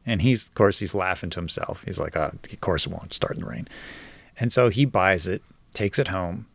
And 0.06 0.22
he's, 0.22 0.46
of 0.46 0.54
course, 0.54 0.78
he's 0.78 0.94
laughing 0.94 1.30
to 1.30 1.40
himself. 1.40 1.84
He's 1.84 1.98
like, 1.98 2.16
oh, 2.16 2.32
of 2.32 2.60
course 2.60 2.86
it 2.86 2.92
won't 2.92 3.12
start 3.12 3.34
in 3.34 3.42
the 3.42 3.48
rain. 3.48 3.68
And 4.38 4.52
so 4.52 4.68
he 4.68 4.84
buys 4.84 5.26
it, 5.26 5.42
takes 5.74 5.98
it 5.98 6.08
home, 6.08 6.46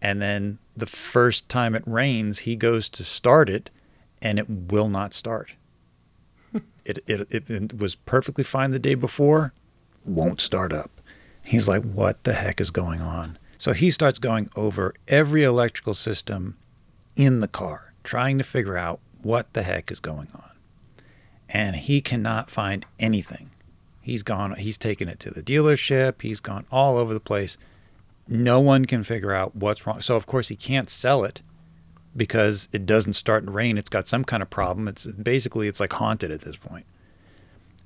and 0.00 0.20
then 0.20 0.58
the 0.76 0.86
first 0.86 1.48
time 1.48 1.74
it 1.74 1.82
rains, 1.86 2.40
he 2.40 2.56
goes 2.56 2.88
to 2.90 3.04
start 3.04 3.48
it, 3.48 3.70
and 4.20 4.38
it 4.38 4.48
will 4.48 4.88
not 4.88 5.14
start. 5.14 5.52
it, 6.84 6.98
it, 7.06 7.28
it, 7.30 7.50
it 7.50 7.78
was 7.78 7.94
perfectly 7.94 8.44
fine 8.44 8.70
the 8.70 8.78
day 8.78 8.94
before, 8.94 9.52
won't 10.04 10.40
start 10.40 10.72
up. 10.72 10.90
He's 11.44 11.68
like, 11.68 11.82
what 11.82 12.24
the 12.24 12.34
heck 12.34 12.60
is 12.60 12.70
going 12.70 13.00
on? 13.00 13.38
So 13.64 13.72
he 13.72 13.90
starts 13.90 14.18
going 14.18 14.50
over 14.56 14.92
every 15.08 15.42
electrical 15.42 15.94
system 15.94 16.58
in 17.16 17.40
the 17.40 17.48
car, 17.48 17.94
trying 18.02 18.36
to 18.36 18.44
figure 18.44 18.76
out 18.76 19.00
what 19.22 19.54
the 19.54 19.62
heck 19.62 19.90
is 19.90 20.00
going 20.00 20.28
on 20.34 20.50
and 21.48 21.76
he 21.76 22.02
cannot 22.02 22.50
find 22.50 22.84
anything. 22.98 23.48
He's 24.02 24.22
gone, 24.22 24.54
he's 24.56 24.76
taken 24.76 25.08
it 25.08 25.18
to 25.20 25.30
the 25.30 25.42
dealership, 25.42 26.20
he's 26.20 26.40
gone 26.40 26.66
all 26.70 26.98
over 26.98 27.14
the 27.14 27.20
place. 27.20 27.56
No 28.28 28.60
one 28.60 28.84
can 28.84 29.02
figure 29.02 29.32
out 29.32 29.56
what's 29.56 29.86
wrong. 29.86 30.02
So, 30.02 30.14
of 30.14 30.26
course, 30.26 30.48
he 30.48 30.56
can't 30.56 30.90
sell 30.90 31.24
it 31.24 31.40
because 32.14 32.68
it 32.70 32.84
doesn't 32.84 33.14
start 33.14 33.46
to 33.46 33.52
rain. 33.52 33.78
It's 33.78 33.88
got 33.88 34.08
some 34.08 34.24
kind 34.24 34.42
of 34.42 34.50
problem. 34.50 34.88
It's 34.88 35.06
basically, 35.06 35.68
it's 35.68 35.80
like 35.80 35.94
haunted 35.94 36.30
at 36.30 36.42
this 36.42 36.56
point. 36.56 36.84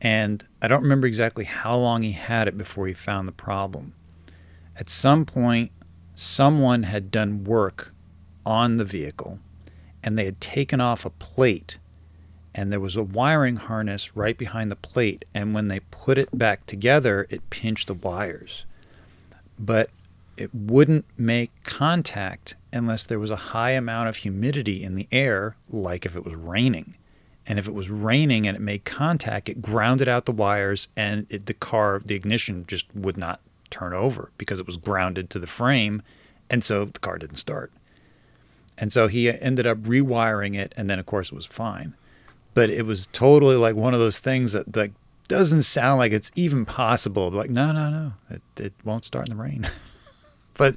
And 0.01 0.45
I 0.61 0.66
don't 0.66 0.83
remember 0.83 1.07
exactly 1.07 1.45
how 1.45 1.76
long 1.76 2.03
he 2.03 2.12
had 2.12 2.49
it 2.49 2.59
before 2.59 2.89
he 2.89 2.95
found 2.95 3.29
the 3.29 3.33
problem. 3.33 3.95
At 4.79 4.89
some 4.89 5.26
point, 5.26 5.72
someone 6.14 6.85
had 6.85 7.11
done 7.11 7.45
work 7.45 7.93
on 8.47 8.76
the 8.76 8.85
vehicle 8.85 9.41
and 10.03 10.16
they 10.16 10.24
had 10.24 10.41
taken 10.41 10.81
off 10.81 11.05
a 11.05 11.11
plate 11.11 11.79
and 12.55 12.72
there 12.72 12.81
was 12.81 12.97
a 12.97 13.03
wiring 13.03 13.57
harness 13.57 14.16
right 14.16 14.37
behind 14.37 14.68
the 14.68 14.76
plate. 14.76 15.24
And 15.33 15.55
when 15.55 15.68
they 15.68 15.79
put 15.79 16.18
it 16.18 16.37
back 16.37 16.66
together, 16.66 17.26
it 17.31 17.51
pinched 17.51 17.87
the 17.87 17.95
wires. 17.95 18.64
But 19.59 19.91
it 20.37 20.53
wouldn't 20.53 21.05
make 21.16 21.53
contact 21.62 22.57
unless 22.72 23.05
there 23.05 23.20
was 23.20 23.31
a 23.31 23.37
high 23.37 23.70
amount 23.72 24.09
of 24.09 24.16
humidity 24.16 24.83
in 24.83 24.97
the 24.97 25.07
air, 25.12 25.57
like 25.68 26.05
if 26.05 26.16
it 26.16 26.24
was 26.24 26.35
raining. 26.35 26.97
And 27.47 27.61
if 27.61 27.68
it 27.68 27.74
was 27.74 27.91
raining 27.91 28.47
and 28.47 28.57
it 28.57 28.61
made 28.61 28.85
contact, 28.85 29.49
it 29.49 29.62
grounded 29.62 30.09
out 30.09 30.26
the 30.26 30.33
wires 30.33 30.89
and 30.97 31.26
it, 31.31 31.47
the 31.47 31.55
car, 31.55 32.01
the 32.05 32.16
ignition 32.16 32.64
just 32.66 32.87
would 32.93 33.16
not 33.16 33.41
turn 33.71 33.93
over 33.93 34.31
because 34.39 34.61
it 34.61 34.66
was 34.66 34.77
grounded 34.77 35.31
to 35.31 35.39
the 35.39 35.47
frame. 35.47 36.03
And 36.51 36.64
so 36.64 36.87
the 36.87 36.99
car 36.99 37.19
didn't 37.19 37.37
start. 37.37 37.73
And 38.77 38.93
so 38.93 39.07
he 39.09 39.31
ended 39.31 39.66
up 39.66 39.79
rewiring 39.79 40.57
it. 40.57 40.73
And 40.77 40.89
then, 40.89 40.99
of 40.99 41.07
course, 41.07 41.29
it 41.33 41.35
was 41.35 41.47
fine. 41.47 41.95
But 42.55 42.71
it 42.71 42.87
was 42.87 43.07
totally 43.09 43.57
like 43.57 43.77
one 43.77 43.95
of 43.95 44.01
those 44.01 44.19
things 44.21 44.53
that 44.53 44.75
like 44.77 44.93
doesn't 45.29 45.62
sound 45.62 45.99
like 45.99 46.12
it's 46.12 46.33
even 46.35 46.64
possible. 46.64 47.31
Like, 47.31 47.51
no, 47.51 47.73
no, 47.73 47.91
no, 47.91 48.12
it, 48.31 48.43
it 48.57 48.73
won't 48.85 49.05
start 49.05 49.29
in 49.29 49.37
the 49.37 49.43
rain. 49.43 49.69
but 50.59 50.77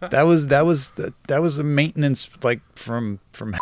that 0.00 0.22
was 0.22 0.48
that 0.48 0.66
was 0.66 0.90
that 1.26 1.42
was 1.42 1.58
a 1.58 1.64
maintenance 1.64 2.28
like 2.44 2.60
from 2.76 3.18
from 3.32 3.56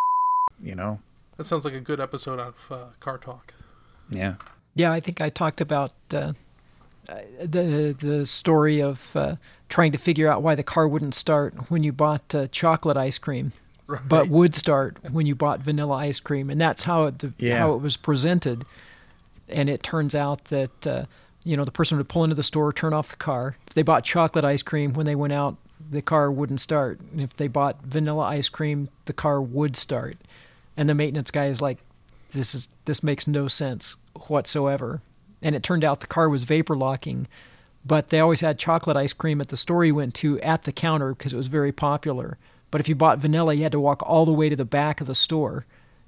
you 0.60 0.74
know 0.74 1.00
That 1.36 1.44
sounds 1.44 1.64
like 1.64 1.74
a 1.74 1.80
good 1.80 2.00
episode 2.00 2.40
of 2.40 2.54
uh, 2.70 2.76
Car 3.00 3.16
Talk. 3.18 3.54
yeah 4.10 4.34
Yeah, 4.74 4.90
I 4.92 5.00
think 5.00 5.20
I 5.20 5.30
talked 5.30 5.60
about 5.60 5.92
uh, 6.12 6.16
uh, 6.16 6.32
the 7.40 7.94
the 7.98 8.26
story 8.26 8.80
of 8.80 9.14
uh, 9.16 9.36
trying 9.68 9.92
to 9.92 9.98
figure 9.98 10.30
out 10.30 10.42
why 10.42 10.54
the 10.54 10.62
car 10.62 10.86
wouldn't 10.86 11.14
start 11.14 11.54
when 11.70 11.82
you 11.84 11.92
bought 11.92 12.34
uh, 12.34 12.46
chocolate 12.48 12.96
ice 12.96 13.18
cream, 13.18 13.52
Right. 13.86 14.06
but 14.06 14.28
would 14.28 14.54
start 14.54 14.98
when 15.10 15.26
you 15.26 15.34
bought 15.34 15.60
vanilla 15.60 15.94
ice 15.96 16.20
cream, 16.20 16.50
and 16.50 16.60
that's 16.60 16.84
how 16.84 17.04
it 17.06 17.18
the, 17.20 17.32
Yeah. 17.38 17.58
how 17.58 17.74
it 17.74 17.78
was 17.80 17.96
presented. 17.96 18.64
And 19.48 19.70
it 19.70 19.82
turns 19.82 20.14
out 20.14 20.44
that 20.46 20.86
uh, 20.86 21.04
you 21.44 21.56
know 21.56 21.64
the 21.64 21.70
person 21.70 21.96
would 21.98 22.08
pull 22.08 22.24
into 22.24 22.36
the 22.36 22.42
store, 22.42 22.72
turn 22.72 22.92
off 22.92 23.08
the 23.08 23.16
car. 23.16 23.56
If 23.66 23.74
they 23.74 23.82
bought 23.82 24.04
chocolate 24.04 24.44
ice 24.44 24.62
cream 24.62 24.92
when 24.92 25.06
they 25.06 25.14
went 25.14 25.32
out, 25.32 25.56
the 25.90 26.02
car 26.02 26.30
wouldn't 26.30 26.60
start. 26.60 27.00
And 27.12 27.20
if 27.22 27.34
they 27.36 27.48
bought 27.48 27.82
vanilla 27.82 28.24
ice 28.24 28.48
cream, 28.50 28.88
the 29.06 29.12
car 29.14 29.40
would 29.40 29.76
start. 29.76 30.18
And 30.76 30.88
the 30.88 30.94
maintenance 30.94 31.30
guy 31.30 31.46
is 31.46 31.62
like, 31.62 31.78
"This 32.32 32.54
is 32.54 32.68
this 32.84 33.02
makes 33.02 33.26
no 33.26 33.48
sense 33.48 33.96
whatsoever." 34.26 35.00
And 35.42 35.54
it 35.54 35.62
turned 35.62 35.84
out 35.84 36.00
the 36.00 36.06
car 36.06 36.28
was 36.28 36.44
vapor 36.44 36.76
locking, 36.76 37.28
but 37.84 38.08
they 38.08 38.20
always 38.20 38.40
had 38.40 38.58
chocolate 38.58 38.96
ice 38.96 39.12
cream 39.12 39.40
at 39.40 39.48
the 39.48 39.56
store 39.56 39.84
he 39.84 39.92
went 39.92 40.14
to 40.14 40.40
at 40.40 40.64
the 40.64 40.72
counter 40.72 41.14
because 41.14 41.32
it 41.32 41.36
was 41.36 41.46
very 41.46 41.72
popular. 41.72 42.38
But 42.70 42.80
if 42.80 42.88
you 42.88 42.94
bought 42.94 43.18
vanilla, 43.18 43.54
you 43.54 43.62
had 43.62 43.72
to 43.72 43.80
walk 43.80 44.02
all 44.02 44.26
the 44.26 44.32
way 44.32 44.48
to 44.48 44.56
the 44.56 44.64
back 44.64 45.00
of 45.00 45.06
the 45.06 45.14
store 45.14 45.64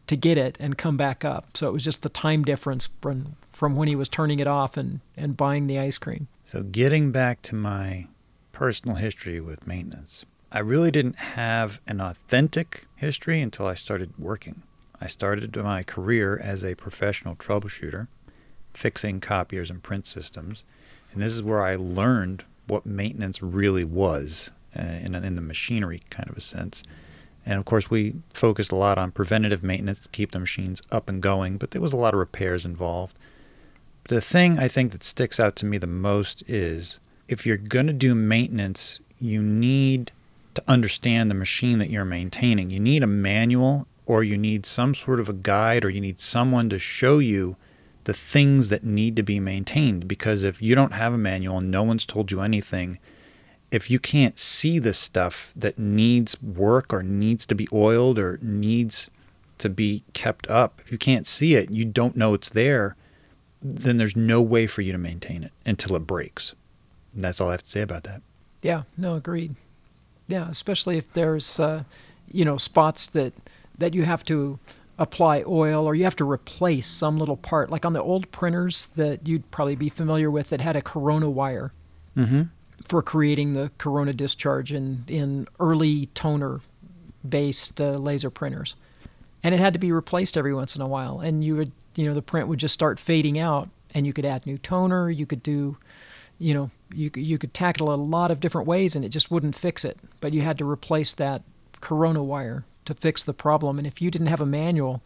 to 0.09 0.17
get 0.17 0.37
it 0.37 0.57
and 0.61 0.77
come 0.77 0.97
back 0.97 1.25
up. 1.25 1.57
So 1.57 1.69
it 1.69 1.73
was 1.73 1.85
just 1.85 2.03
the 2.03 2.09
time 2.09 2.43
difference 2.43 2.89
from 3.01 3.37
from 3.61 3.77
when 3.77 3.89
he 3.89 3.95
was 3.95 4.09
turning 4.09 4.41
it 4.41 4.47
off 4.47 4.79
and, 4.79 5.01
and 5.19 5.37
buying 5.37 5.67
the 5.67 5.79
ice 5.79 5.99
cream. 5.99 6.29
So, 6.45 6.63
getting 6.63 7.13
back 7.13 7.43
to 7.43 7.55
my 7.55 8.07
personal 8.53 8.97
history 8.97 9.39
with 9.39 9.67
maintenance, 9.67 10.25
I 10.51 10.61
really 10.61 10.91
didn't 10.91 11.17
have 11.17 11.79
an 11.87 12.01
authentic 12.01 12.87
history 12.97 13.43
until 13.43 13.67
I 13.67 13.75
started 13.75 14.15
working. 14.19 14.63
I 14.99 15.09
started 15.09 15.55
my 15.57 15.83
career 15.83 16.39
as 16.39 16.65
a 16.65 16.75
professional 16.75 17.37
troubleshooter, 17.37 18.09
fixing 18.75 19.21
copiers 19.21 19.71
and 19.71 19.83
print 19.83 20.07
systems. 20.07 20.65
And 21.13 21.23
this 21.23 21.33
is 21.33 21.43
where 21.43 21.63
I 21.63 21.77
learned 21.77 22.45
what 22.67 22.87
maintenance 22.87 23.43
really 23.43 23.85
was 23.85 24.51
uh, 24.79 24.83
in, 24.83 25.15
in 25.15 25.35
the 25.35 25.41
machinery 25.41 26.03
kind 26.11 26.29
of 26.29 26.37
a 26.37 26.41
sense. 26.41 26.83
And 27.45 27.59
of 27.59 27.65
course, 27.65 27.91
we 27.91 28.15
focused 28.33 28.71
a 28.71 28.77
lot 28.77 28.99
on 28.99 29.11
preventative 29.11 29.63
maintenance 29.63 30.01
to 30.01 30.09
keep 30.11 30.33
the 30.33 30.39
machines 30.39 30.83
up 30.91 31.09
and 31.09 31.23
going, 31.23 31.57
but 31.57 31.73
there 31.73 31.81
was 31.81 31.93
a 31.93 31.97
lot 31.97 32.15
of 32.15 32.21
repairs 32.21 32.65
involved. 32.65 33.15
The 34.05 34.21
thing 34.21 34.59
I 34.59 34.69
think 34.69 34.93
that 34.93 35.03
sticks 35.03 35.41
out 35.41 35.57
to 35.57 35.67
me 35.67 35.79
the 35.79 35.87
most 35.87 36.43
is 36.49 36.99
if 37.29 37.47
you're 37.47 37.57
going 37.57 37.87
to 37.87 37.93
do 37.93 38.15
maintenance, 38.15 39.01
you 39.19 39.43
need 39.43 40.13
to 40.55 40.63
understand 40.67 41.31
the 41.31 41.35
machine 41.35 41.79
that 41.79 41.91
you're 41.91 42.05
maintaining. 42.05 42.71
You 42.71 42.81
need 42.81 43.03
a 43.03 43.07
manual 43.07 43.87
or 44.07 44.25
you 44.25 44.37
need 44.37 44.67
some 44.67 44.95
sort 44.95 45.21
of 45.21 45.29
a 45.29 45.33
guide 45.33 45.85
or 45.85 45.91
you 45.91 46.01
need 46.01 46.19
someone 46.19 46.69
to 46.71 46.79
show 46.79 47.19
you 47.19 47.57
the 48.11 48.15
things 48.15 48.71
that 48.71 48.83
need 48.83 49.15
to 49.15 49.23
be 49.23 49.39
maintained 49.39 50.09
because 50.09 50.43
if 50.43 50.61
you 50.61 50.75
don't 50.75 50.95
have 50.95 51.13
a 51.13 51.17
manual 51.17 51.59
and 51.59 51.71
no 51.71 51.85
one's 51.85 52.05
told 52.05 52.33
you 52.33 52.41
anything, 52.41 52.99
if 53.71 53.89
you 53.89 54.01
can't 54.01 54.37
see 54.37 54.81
the 54.81 54.93
stuff 54.93 55.53
that 55.55 55.79
needs 55.79 56.43
work 56.43 56.93
or 56.93 57.05
needs 57.05 57.47
to 57.47 57.55
be 57.55 57.69
oiled 57.73 58.19
or 58.19 58.41
needs 58.43 59.11
to 59.59 59.69
be 59.69 60.03
kept 60.13 60.51
up, 60.51 60.81
if 60.81 60.91
you 60.91 60.99
can't 60.99 61.25
see 61.25 61.55
it, 61.55 61.71
you 61.71 61.85
don't 61.85 62.17
know 62.17 62.35
it's 62.35 62.49
there, 62.49 62.97
then 63.63 63.97
there's 63.97 64.17
no 64.17 64.43
way 64.43 64.67
for 64.67 64.83
you 64.83 64.91
to 64.91 64.99
maintain 64.99 65.45
it 65.45 65.53
until 65.65 65.95
it 65.95 66.01
breaks. 66.01 66.57
And 67.15 67.23
that's 67.23 67.41
all 67.41 67.51
I 67.51 67.53
have 67.53 67.63
to 67.63 67.71
say 67.71 67.83
about 67.83 68.03
that. 68.03 68.23
Yeah, 68.61 68.83
no, 68.97 69.15
agreed. 69.15 69.55
Yeah, 70.27 70.49
especially 70.51 70.99
if 70.99 71.13
there's, 71.13 71.61
uh, 71.61 71.85
you 72.29 72.45
know, 72.45 72.57
spots 72.57 73.07
that 73.07 73.35
that 73.79 73.95
you 73.95 74.03
have 74.03 74.25
to 74.25 74.59
apply 75.01 75.43
oil 75.49 75.87
or 75.87 75.97
you 75.97 76.05
have 76.05 76.15
to 76.17 76.31
replace 76.31 76.87
some 76.87 77.19
little 77.19 77.37
part, 77.37 77.71
like 77.71 77.85
on 77.85 77.95
the 77.95 78.03
old 78.03 78.31
printers 78.31 78.87
that 78.95 79.27
you'd 79.27 79.51
probably 79.51 79.75
be 79.75 79.89
familiar 79.89 80.31
with 80.31 80.51
that 80.51 80.61
had 80.61 80.77
a 80.77 80.83
corona 80.83 81.29
wire 81.29 81.73
Mm-hmm. 82.17 82.43
for 82.89 83.03
creating 83.03 83.53
the 83.53 83.71
corona 83.79 84.13
discharge 84.13 84.73
in 84.73 85.05
in 85.07 85.47
early 85.61 86.07
toner 86.07 86.61
based 87.27 87.81
uh, 87.81 87.93
laser 87.93 88.31
printers, 88.31 88.75
and 89.45 89.55
it 89.55 89.59
had 89.59 89.73
to 89.75 89.79
be 89.79 89.93
replaced 89.93 90.37
every 90.37 90.53
once 90.53 90.75
in 90.75 90.83
a 90.83 90.89
while. 90.89 91.21
And 91.21 91.45
you 91.45 91.55
would, 91.57 91.71
you 91.95 92.07
know, 92.07 92.15
the 92.15 92.21
print 92.21 92.49
would 92.49 92.59
just 92.59 92.75
start 92.75 92.99
fading 92.99 93.39
out, 93.39 93.69
and 93.95 94.07
you 94.07 94.13
could 94.13 94.25
add 94.25 94.45
new 94.45 94.59
toner. 94.59 95.09
You 95.09 95.25
could 95.25 95.43
do 95.43 95.77
you 96.41 96.53
know, 96.53 96.71
you 96.93 97.11
you 97.15 97.39
could 97.39 97.55
tackle 97.55 97.95
a 97.95 97.97
lot 97.97 98.33
of 98.33 98.41
different 98.41 98.67
ways, 98.67 98.97
and 98.97 99.05
it 99.05 99.11
just 99.11 99.31
wouldn't 99.31 99.55
fix 99.55 99.85
it. 99.85 99.99
But 100.21 100.33
you 100.33 100.41
had 100.41 100.59
to 100.59 100.69
replace 100.69 101.15
that 101.15 101.43
corona 101.81 102.25
wire 102.25 102.65
to 102.85 102.95
fix 102.95 103.25
the 103.25 103.35
problem. 103.35 103.79
And 103.79 103.87
if 103.87 104.01
you 104.01 104.11
didn't 104.11 104.29
have 104.29 104.41
a 104.41 104.47
manual, 104.47 105.03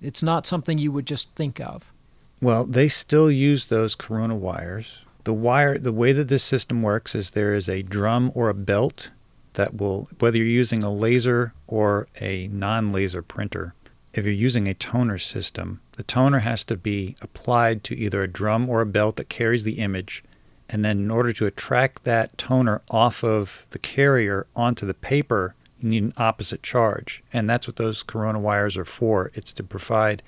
it's 0.00 0.22
not 0.22 0.46
something 0.46 0.78
you 0.78 0.92
would 0.92 1.06
just 1.06 1.34
think 1.34 1.60
of. 1.60 1.92
Well, 2.40 2.64
they 2.64 2.88
still 2.88 3.30
use 3.30 3.66
those 3.66 3.94
corona 3.94 4.34
wires. 4.34 5.00
The 5.24 5.34
wire, 5.34 5.78
the 5.78 5.92
way 5.92 6.12
that 6.12 6.28
this 6.28 6.42
system 6.42 6.82
works 6.82 7.14
is 7.14 7.30
there 7.30 7.54
is 7.54 7.68
a 7.68 7.82
drum 7.82 8.32
or 8.34 8.48
a 8.48 8.54
belt 8.54 9.10
that 9.54 9.76
will, 9.76 10.08
whether 10.18 10.38
you're 10.38 10.46
using 10.46 10.82
a 10.82 10.92
laser 10.92 11.52
or 11.66 12.06
a 12.20 12.48
non-laser 12.48 13.22
printer, 13.22 13.74
if 14.14 14.24
you're 14.24 14.32
using 14.32 14.66
a 14.66 14.74
toner 14.74 15.18
system, 15.18 15.80
the 15.92 16.02
toner 16.02 16.40
has 16.40 16.64
to 16.64 16.76
be 16.76 17.14
applied 17.20 17.84
to 17.84 17.96
either 17.96 18.22
a 18.22 18.28
drum 18.28 18.68
or 18.68 18.80
a 18.80 18.86
belt 18.86 19.16
that 19.16 19.28
carries 19.28 19.64
the 19.64 19.78
image. 19.78 20.24
And 20.68 20.84
then, 20.84 20.98
in 20.98 21.10
order 21.10 21.32
to 21.34 21.46
attract 21.46 22.04
that 22.04 22.38
toner 22.38 22.80
off 22.90 23.22
of 23.22 23.66
the 23.70 23.78
carrier 23.78 24.46
onto 24.56 24.86
the 24.86 24.94
paper, 24.94 25.54
you 25.80 25.88
need 25.88 26.02
an 26.02 26.14
opposite 26.16 26.62
charge. 26.62 27.22
And 27.32 27.48
that's 27.48 27.66
what 27.66 27.76
those 27.76 28.02
corona 28.02 28.38
wires 28.38 28.76
are 28.76 28.84
for. 28.84 29.30
It's 29.34 29.52
to 29.54 29.62
provide 29.62 30.22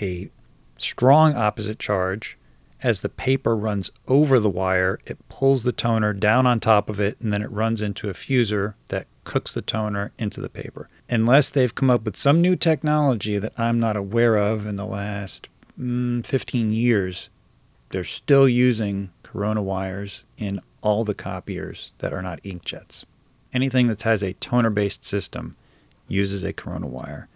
a 0.00 0.30
strong 0.76 1.34
opposite 1.34 1.78
charge. 1.78 2.36
As 2.80 3.00
the 3.00 3.08
paper 3.08 3.56
runs 3.56 3.90
over 4.06 4.38
the 4.38 4.48
wire, 4.48 5.00
it 5.04 5.28
pulls 5.28 5.64
the 5.64 5.72
toner 5.72 6.12
down 6.12 6.46
on 6.46 6.60
top 6.60 6.88
of 6.88 7.00
it, 7.00 7.20
and 7.20 7.32
then 7.32 7.42
it 7.42 7.50
runs 7.50 7.82
into 7.82 8.08
a 8.08 8.14
fuser 8.14 8.74
that 8.88 9.08
cooks 9.24 9.52
the 9.52 9.62
toner 9.62 10.12
into 10.16 10.40
the 10.40 10.48
paper. 10.48 10.88
Unless 11.10 11.50
they've 11.50 11.74
come 11.74 11.90
up 11.90 12.04
with 12.04 12.16
some 12.16 12.40
new 12.40 12.54
technology 12.54 13.36
that 13.38 13.52
I'm 13.58 13.80
not 13.80 13.96
aware 13.96 14.36
of 14.36 14.64
in 14.64 14.76
the 14.76 14.86
last 14.86 15.48
mm, 15.78 16.24
15 16.24 16.72
years, 16.72 17.30
they're 17.90 18.04
still 18.04 18.48
using 18.48 19.10
corona 19.24 19.60
wires 19.60 20.22
in 20.36 20.60
all 20.80 21.04
the 21.04 21.14
copiers 21.14 21.92
that 21.98 22.12
are 22.12 22.22
not 22.22 22.42
inkjets. 22.42 23.04
Anything 23.52 23.88
that 23.88 24.02
has 24.02 24.22
a 24.22 24.34
toner 24.34 24.70
based 24.70 25.04
system 25.04 25.54
uses 26.06 26.44
a 26.44 26.52
corona 26.52 26.86
wire. 26.86 27.28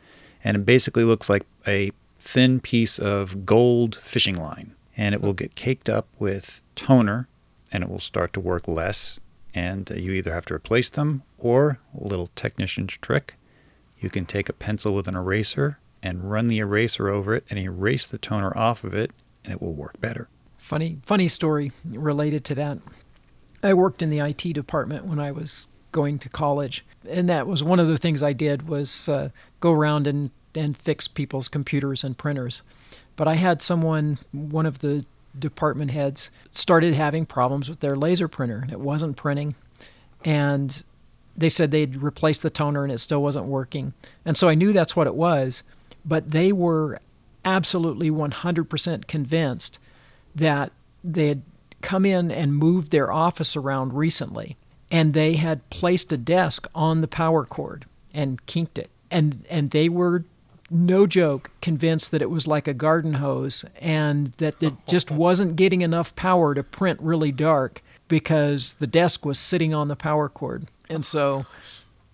And 0.44 0.56
it 0.56 0.66
basically 0.66 1.04
looks 1.04 1.30
like 1.30 1.46
a 1.66 1.92
thin 2.20 2.60
piece 2.60 2.98
of 2.98 3.44
gold 3.44 3.96
fishing 3.96 4.36
line. 4.36 4.74
And 4.96 5.14
it 5.14 5.20
will 5.20 5.32
get 5.32 5.54
caked 5.54 5.88
up 5.88 6.06
with 6.18 6.62
toner 6.74 7.28
and 7.72 7.82
it 7.82 7.90
will 7.90 8.00
start 8.00 8.32
to 8.34 8.40
work 8.40 8.68
less. 8.68 9.18
And 9.54 9.90
uh, 9.90 9.94
you 9.94 10.12
either 10.12 10.32
have 10.32 10.46
to 10.46 10.54
replace 10.54 10.90
them 10.90 11.22
or 11.38 11.78
a 11.98 12.06
little 12.06 12.28
technician's 12.34 12.96
trick. 12.98 13.34
You 13.98 14.10
can 14.10 14.26
take 14.26 14.48
a 14.48 14.54
pencil 14.54 14.94
with 14.94 15.08
an 15.08 15.16
eraser 15.16 15.78
and 16.02 16.30
run 16.30 16.48
the 16.48 16.58
eraser 16.58 17.08
over 17.08 17.34
it 17.34 17.44
and 17.48 17.58
erase 17.58 18.06
the 18.08 18.18
toner 18.18 18.56
off 18.56 18.82
of 18.82 18.92
it, 18.92 19.12
and 19.44 19.52
it 19.52 19.62
will 19.62 19.74
work 19.74 20.00
better. 20.00 20.28
Funny, 20.58 20.98
funny 21.02 21.28
story 21.28 21.72
related 21.84 22.44
to 22.46 22.54
that. 22.56 22.78
I 23.62 23.74
worked 23.74 24.02
in 24.02 24.10
the 24.10 24.18
IT 24.18 24.52
department 24.54 25.06
when 25.06 25.20
I 25.20 25.30
was 25.30 25.68
going 25.92 26.18
to 26.18 26.28
college, 26.28 26.84
and 27.08 27.28
that 27.28 27.46
was 27.46 27.62
one 27.62 27.78
of 27.78 27.88
the 27.88 27.98
things 27.98 28.22
I 28.22 28.32
did 28.32 28.68
was 28.68 29.08
uh, 29.08 29.28
go 29.60 29.72
around 29.72 30.06
and 30.06 30.30
and 30.54 30.76
fix 30.76 31.08
people's 31.08 31.48
computers 31.48 32.04
and 32.04 32.18
printers. 32.18 32.62
But 33.16 33.26
I 33.28 33.36
had 33.36 33.62
someone, 33.62 34.18
one 34.32 34.66
of 34.66 34.80
the 34.80 35.04
department 35.38 35.90
heads, 35.92 36.30
started 36.50 36.94
having 36.94 37.24
problems 37.24 37.70
with 37.70 37.80
their 37.80 37.96
laser 37.96 38.28
printer. 38.28 38.58
and 38.62 38.70
It 38.70 38.80
wasn't 38.80 39.16
printing, 39.16 39.54
and 40.24 40.82
they 41.36 41.48
said 41.48 41.70
they'd 41.70 41.96
replaced 41.96 42.42
the 42.42 42.50
toner 42.50 42.84
and 42.84 42.92
it 42.92 42.98
still 42.98 43.22
wasn't 43.22 43.46
working. 43.46 43.94
And 44.24 44.36
so 44.36 44.48
I 44.48 44.54
knew 44.54 44.72
that's 44.72 44.94
what 44.94 45.06
it 45.06 45.14
was, 45.14 45.62
but 46.04 46.30
they 46.30 46.52
were 46.52 47.00
absolutely 47.44 48.10
100% 48.10 49.06
convinced 49.06 49.78
that 50.34 50.72
they 51.02 51.28
had 51.28 51.42
come 51.80 52.04
in 52.04 52.30
and 52.30 52.54
moved 52.54 52.90
their 52.90 53.10
office 53.10 53.56
around 53.56 53.94
recently 53.94 54.56
and 54.92 55.14
they 55.14 55.34
had 55.34 55.68
placed 55.70 56.12
a 56.12 56.18
desk 56.18 56.68
on 56.74 57.00
the 57.00 57.08
power 57.08 57.44
cord 57.44 57.86
and 58.14 58.44
kinked 58.46 58.78
it. 58.78 58.90
And 59.10 59.44
and 59.50 59.70
they 59.70 59.88
were 59.88 60.24
no 60.70 61.06
joke 61.06 61.50
convinced 61.60 62.10
that 62.12 62.22
it 62.22 62.30
was 62.30 62.46
like 62.46 62.68
a 62.68 62.74
garden 62.74 63.14
hose 63.14 63.64
and 63.80 64.28
that 64.36 64.62
it 64.62 64.74
just 64.86 65.10
wasn't 65.10 65.56
getting 65.56 65.80
enough 65.82 66.14
power 66.14 66.54
to 66.54 66.62
print 66.62 67.00
really 67.00 67.32
dark 67.32 67.82
because 68.06 68.74
the 68.74 68.86
desk 68.86 69.24
was 69.24 69.38
sitting 69.38 69.74
on 69.74 69.88
the 69.88 69.96
power 69.96 70.28
cord. 70.28 70.66
And 70.88 71.04
so 71.04 71.46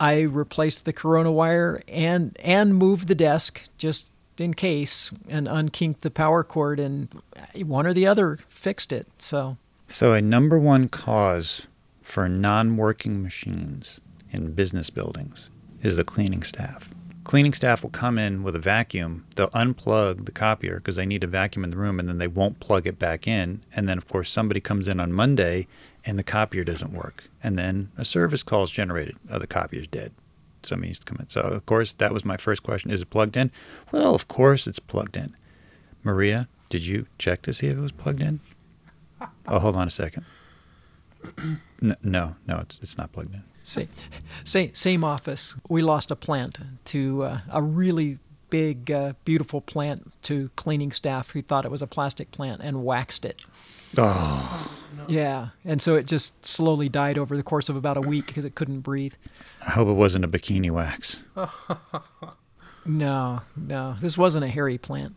I 0.01 0.20
replaced 0.20 0.85
the 0.85 0.93
corona 0.93 1.33
wire 1.33 1.83
and 1.89 2.37
and 2.43 2.74
moved 2.74 3.09
the 3.09 3.14
desk 3.16 3.64
just 3.76 4.12
in 4.39 4.55
case 4.55 5.12
and 5.29 5.49
unkinked 5.49 6.03
the 6.03 6.12
power 6.12 6.45
cord 6.45 6.79
and 6.79 7.09
one 7.57 7.89
or 7.89 7.93
the 7.93 8.07
other 8.07 8.39
fixed 8.49 8.93
it. 8.93 9.09
So 9.18 9.57
So, 9.89 10.12
a 10.12 10.22
number 10.22 10.59
one 10.59 10.89
cause 10.89 11.66
for 12.09 12.27
non 12.27 12.79
working 12.79 13.23
machines 13.23 14.01
in 14.33 14.55
business 14.55 14.89
buildings 14.89 15.51
is 15.83 15.99
the 15.99 16.05
cleaning 16.05 16.43
staff. 16.43 16.89
Cleaning 17.23 17.53
staff 17.53 17.83
will 17.83 17.91
come 17.91 18.19
in 18.19 18.43
with 18.43 18.57
a 18.57 18.59
vacuum, 18.59 19.27
they'll 19.37 19.51
unplug 19.51 20.25
the 20.25 20.33
copier 20.33 20.77
because 20.77 20.97
they 20.97 21.05
need 21.05 21.23
a 21.23 21.27
vacuum 21.27 21.65
in 21.65 21.71
the 21.71 21.77
room, 21.77 22.01
and 22.01 22.09
then 22.09 22.17
they 22.17 22.27
won't 22.27 22.61
plug 22.61 22.87
it 22.87 22.99
back 22.99 23.29
in. 23.29 23.61
And 23.77 23.87
then, 23.87 23.99
of 23.99 24.09
course, 24.09 24.31
somebody 24.31 24.59
comes 24.59 24.89
in 24.89 24.99
on 24.99 25.13
Monday 25.13 25.67
and 26.03 26.19
the 26.19 26.23
copier 26.23 26.65
doesn't 26.65 26.95
work. 26.95 27.25
And 27.43 27.59
then 27.59 27.91
a 27.99 28.07
service 28.07 28.43
call 28.43 28.63
is 28.63 28.71
generated. 28.71 29.17
Oh, 29.31 29.39
the 29.39 29.47
copier's 29.47 29.87
dead. 29.87 30.13
Somebody 30.63 30.89
needs 30.89 31.01
to 31.01 31.05
come 31.05 31.19
in. 31.21 31.29
So, 31.29 31.43
of 31.43 31.67
course, 31.67 31.93
that 31.93 32.15
was 32.15 32.25
my 32.25 32.39
first 32.39 32.63
question. 32.63 32.91
Is 32.91 33.03
it 33.03 33.11
plugged 33.11 33.37
in? 33.37 33.51
Well, 33.93 34.15
of 34.15 34.29
course 34.29 34.67
it's 34.67 34.79
plugged 34.79 35.19
in. 35.19 35.37
Maria, 36.03 36.49
did 36.71 36.87
you 36.87 37.07
check 37.19 37.43
to 37.43 37.53
see 37.53 37.67
if 37.67 37.77
it 37.77 37.81
was 37.81 37.93
plugged 37.93 38.23
in? 38.23 38.41
Oh, 39.47 39.59
hold 39.59 39.77
on 39.77 39.87
a 39.87 39.91
second. 39.91 40.25
No, 42.03 42.37
no, 42.47 42.59
it's 42.59 42.79
it's 42.81 42.99
not 42.99 43.12
plugged 43.12 43.35
in. 43.35 43.43
Same, 43.62 43.89
same, 44.45 44.75
same 44.75 45.05
office. 45.05 45.55
We 45.69 45.83
lost 45.83 46.11
a 46.11 46.16
plant 46.16 46.59
to 46.87 47.23
uh, 47.25 47.41
a 47.53 47.62
really 47.62 48.19
big, 48.51 48.91
uh, 48.91 49.12
beautiful 49.25 49.61
plant 49.61 50.11
to 50.23 50.51
cleaning 50.57 50.91
staff 50.91 51.31
who 51.31 51.43
thought 51.43 51.66
it 51.66 51.71
was 51.71 51.83
a 51.83 51.87
plastic 51.87 52.31
plant 52.31 52.62
and 52.62 52.83
waxed 52.85 53.27
it. 53.27 53.43
Oh, 53.99 54.71
no! 54.97 55.05
Yeah, 55.09 55.49
and 55.64 55.83
so 55.83 55.97
it 55.97 56.07
just 56.07 56.45
slowly 56.47 56.89
died 56.89 57.19
over 57.19 57.37
the 57.37 57.43
course 57.43 57.69
of 57.69 57.77
about 57.77 57.97
a 57.97 58.01
week 58.01 58.27
because 58.27 58.45
it 58.45 58.55
couldn't 58.55 58.81
breathe. 58.81 59.14
I 59.66 59.73
hope 59.73 59.89
it 59.89 59.93
wasn't 59.93 60.25
a 60.25 60.29
bikini 60.29 60.71
wax. 60.71 61.19
No, 62.89 63.43
no, 63.55 63.97
this 64.01 64.16
wasn't 64.16 64.47
a 64.47 64.49
hairy 64.49 64.79
plant. 64.79 65.14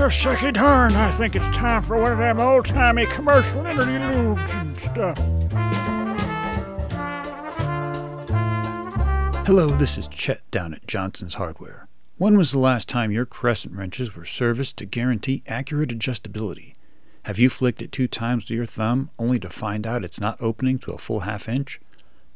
Well, 0.00 0.08
shucky 0.08 0.54
darn, 0.54 0.94
I 0.94 1.10
think 1.10 1.36
it's 1.36 1.54
time 1.54 1.82
for 1.82 2.00
one 2.00 2.12
of 2.12 2.16
them 2.16 2.40
old 2.40 2.64
timey 2.64 3.04
commercial 3.04 3.66
interludes 3.66 4.50
and 4.54 4.74
stuff. 4.78 5.18
Hello, 9.46 9.68
this 9.68 9.98
is 9.98 10.08
Chet 10.08 10.40
down 10.50 10.72
at 10.72 10.86
Johnson's 10.86 11.34
Hardware. 11.34 11.86
When 12.16 12.38
was 12.38 12.50
the 12.50 12.58
last 12.58 12.88
time 12.88 13.12
your 13.12 13.26
crescent 13.26 13.74
wrenches 13.76 14.16
were 14.16 14.24
serviced 14.24 14.78
to 14.78 14.86
guarantee 14.86 15.42
accurate 15.46 15.90
adjustability? 15.90 16.76
Have 17.24 17.38
you 17.38 17.50
flicked 17.50 17.82
it 17.82 17.92
two 17.92 18.08
times 18.08 18.44
with 18.44 18.56
your 18.56 18.64
thumb 18.64 19.10
only 19.18 19.38
to 19.40 19.50
find 19.50 19.86
out 19.86 20.02
it's 20.02 20.18
not 20.18 20.40
opening 20.40 20.78
to 20.78 20.92
a 20.92 20.98
full 20.98 21.20
half 21.20 21.46
inch? 21.46 21.78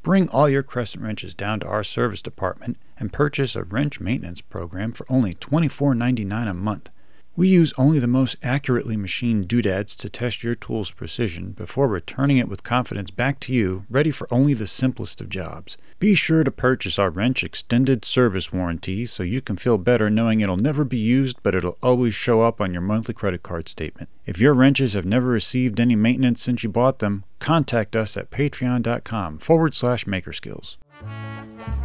Bring 0.02 0.28
all 0.28 0.50
your 0.50 0.62
crescent 0.62 1.02
wrenches 1.02 1.34
down 1.34 1.60
to 1.60 1.66
our 1.66 1.82
service 1.82 2.20
department 2.20 2.76
and 2.98 3.10
purchase 3.10 3.56
a 3.56 3.64
wrench 3.64 4.00
maintenance 4.00 4.42
program 4.42 4.92
for 4.92 5.06
only 5.08 5.34
$24.99 5.34 6.50
a 6.50 6.52
month. 6.52 6.90
We 7.36 7.48
use 7.48 7.72
only 7.76 7.98
the 7.98 8.06
most 8.06 8.36
accurately 8.44 8.96
machined 8.96 9.48
doodads 9.48 9.96
to 9.96 10.08
test 10.08 10.44
your 10.44 10.54
tool's 10.54 10.92
precision 10.92 11.50
before 11.50 11.88
returning 11.88 12.38
it 12.38 12.48
with 12.48 12.62
confidence 12.62 13.10
back 13.10 13.40
to 13.40 13.52
you, 13.52 13.86
ready 13.90 14.12
for 14.12 14.32
only 14.32 14.54
the 14.54 14.68
simplest 14.68 15.20
of 15.20 15.30
jobs. 15.30 15.76
Be 15.98 16.14
sure 16.14 16.44
to 16.44 16.52
purchase 16.52 16.96
our 16.96 17.10
wrench 17.10 17.42
extended 17.42 18.04
service 18.04 18.52
warranty 18.52 19.04
so 19.04 19.24
you 19.24 19.40
can 19.40 19.56
feel 19.56 19.78
better 19.78 20.08
knowing 20.08 20.42
it'll 20.42 20.56
never 20.56 20.84
be 20.84 20.98
used 20.98 21.42
but 21.42 21.56
it'll 21.56 21.78
always 21.82 22.14
show 22.14 22.42
up 22.42 22.60
on 22.60 22.72
your 22.72 22.82
monthly 22.82 23.14
credit 23.14 23.42
card 23.42 23.68
statement. 23.68 24.08
If 24.26 24.40
your 24.40 24.54
wrenches 24.54 24.92
have 24.92 25.04
never 25.04 25.26
received 25.26 25.80
any 25.80 25.96
maintenance 25.96 26.40
since 26.40 26.62
you 26.62 26.68
bought 26.70 27.00
them, 27.00 27.24
contact 27.40 27.96
us 27.96 28.16
at 28.16 28.30
patreon.com 28.30 29.38
forward 29.38 29.74
slash 29.74 30.04
makerskills. 30.04 30.76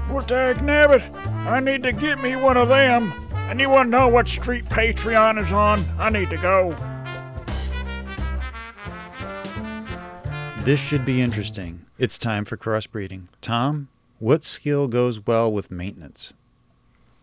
Well, 0.10 0.26
dag 0.26 0.58
nabbit, 0.58 1.16
I 1.48 1.60
need 1.60 1.84
to 1.84 1.92
get 1.92 2.20
me 2.20 2.36
one 2.36 2.58
of 2.58 2.68
them. 2.70 3.14
Anyone 3.50 3.90
know 3.90 4.08
what 4.08 4.28
street 4.28 4.66
Patreon 4.66 5.40
is 5.40 5.52
on? 5.52 5.84
I 5.98 6.10
need 6.10 6.30
to 6.30 6.38
go. 6.38 6.76
This 10.64 10.80
should 10.80 11.06
be 11.06 11.22
interesting. 11.22 11.86
It's 11.98 12.18
time 12.18 12.46
for 12.46 12.58
crossbreeding. 12.58 13.28
Tom, 13.42 13.88
what 14.20 14.44
skill 14.44 14.88
goes 14.88 15.26
well 15.26 15.52
with 15.52 15.72
maintenance? 15.72 16.34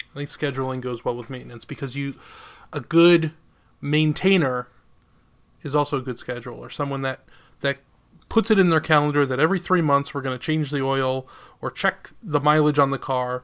I 0.00 0.14
think 0.14 0.28
scheduling 0.28 0.80
goes 0.80 1.04
well 1.04 1.14
with 1.14 1.28
maintenance 1.28 1.64
because 1.64 1.94
you, 1.94 2.14
a 2.72 2.80
good 2.80 3.32
maintainer, 3.80 4.68
is 5.62 5.74
also 5.74 5.98
a 5.98 6.02
good 6.02 6.18
scheduler. 6.18 6.72
Someone 6.72 7.02
that 7.02 7.20
that 7.20 7.26
puts 8.28 8.50
it 8.50 8.58
in 8.58 8.70
their 8.70 8.80
calendar 8.80 9.24
that 9.24 9.38
every 9.38 9.58
three 9.58 9.82
months 9.82 10.12
we're 10.12 10.22
going 10.22 10.36
to 10.38 10.44
change 10.44 10.70
the 10.70 10.82
oil 10.82 11.28
or 11.60 11.70
check 11.70 12.10
the 12.22 12.40
mileage 12.40 12.78
on 12.78 12.90
the 12.90 12.98
car, 12.98 13.42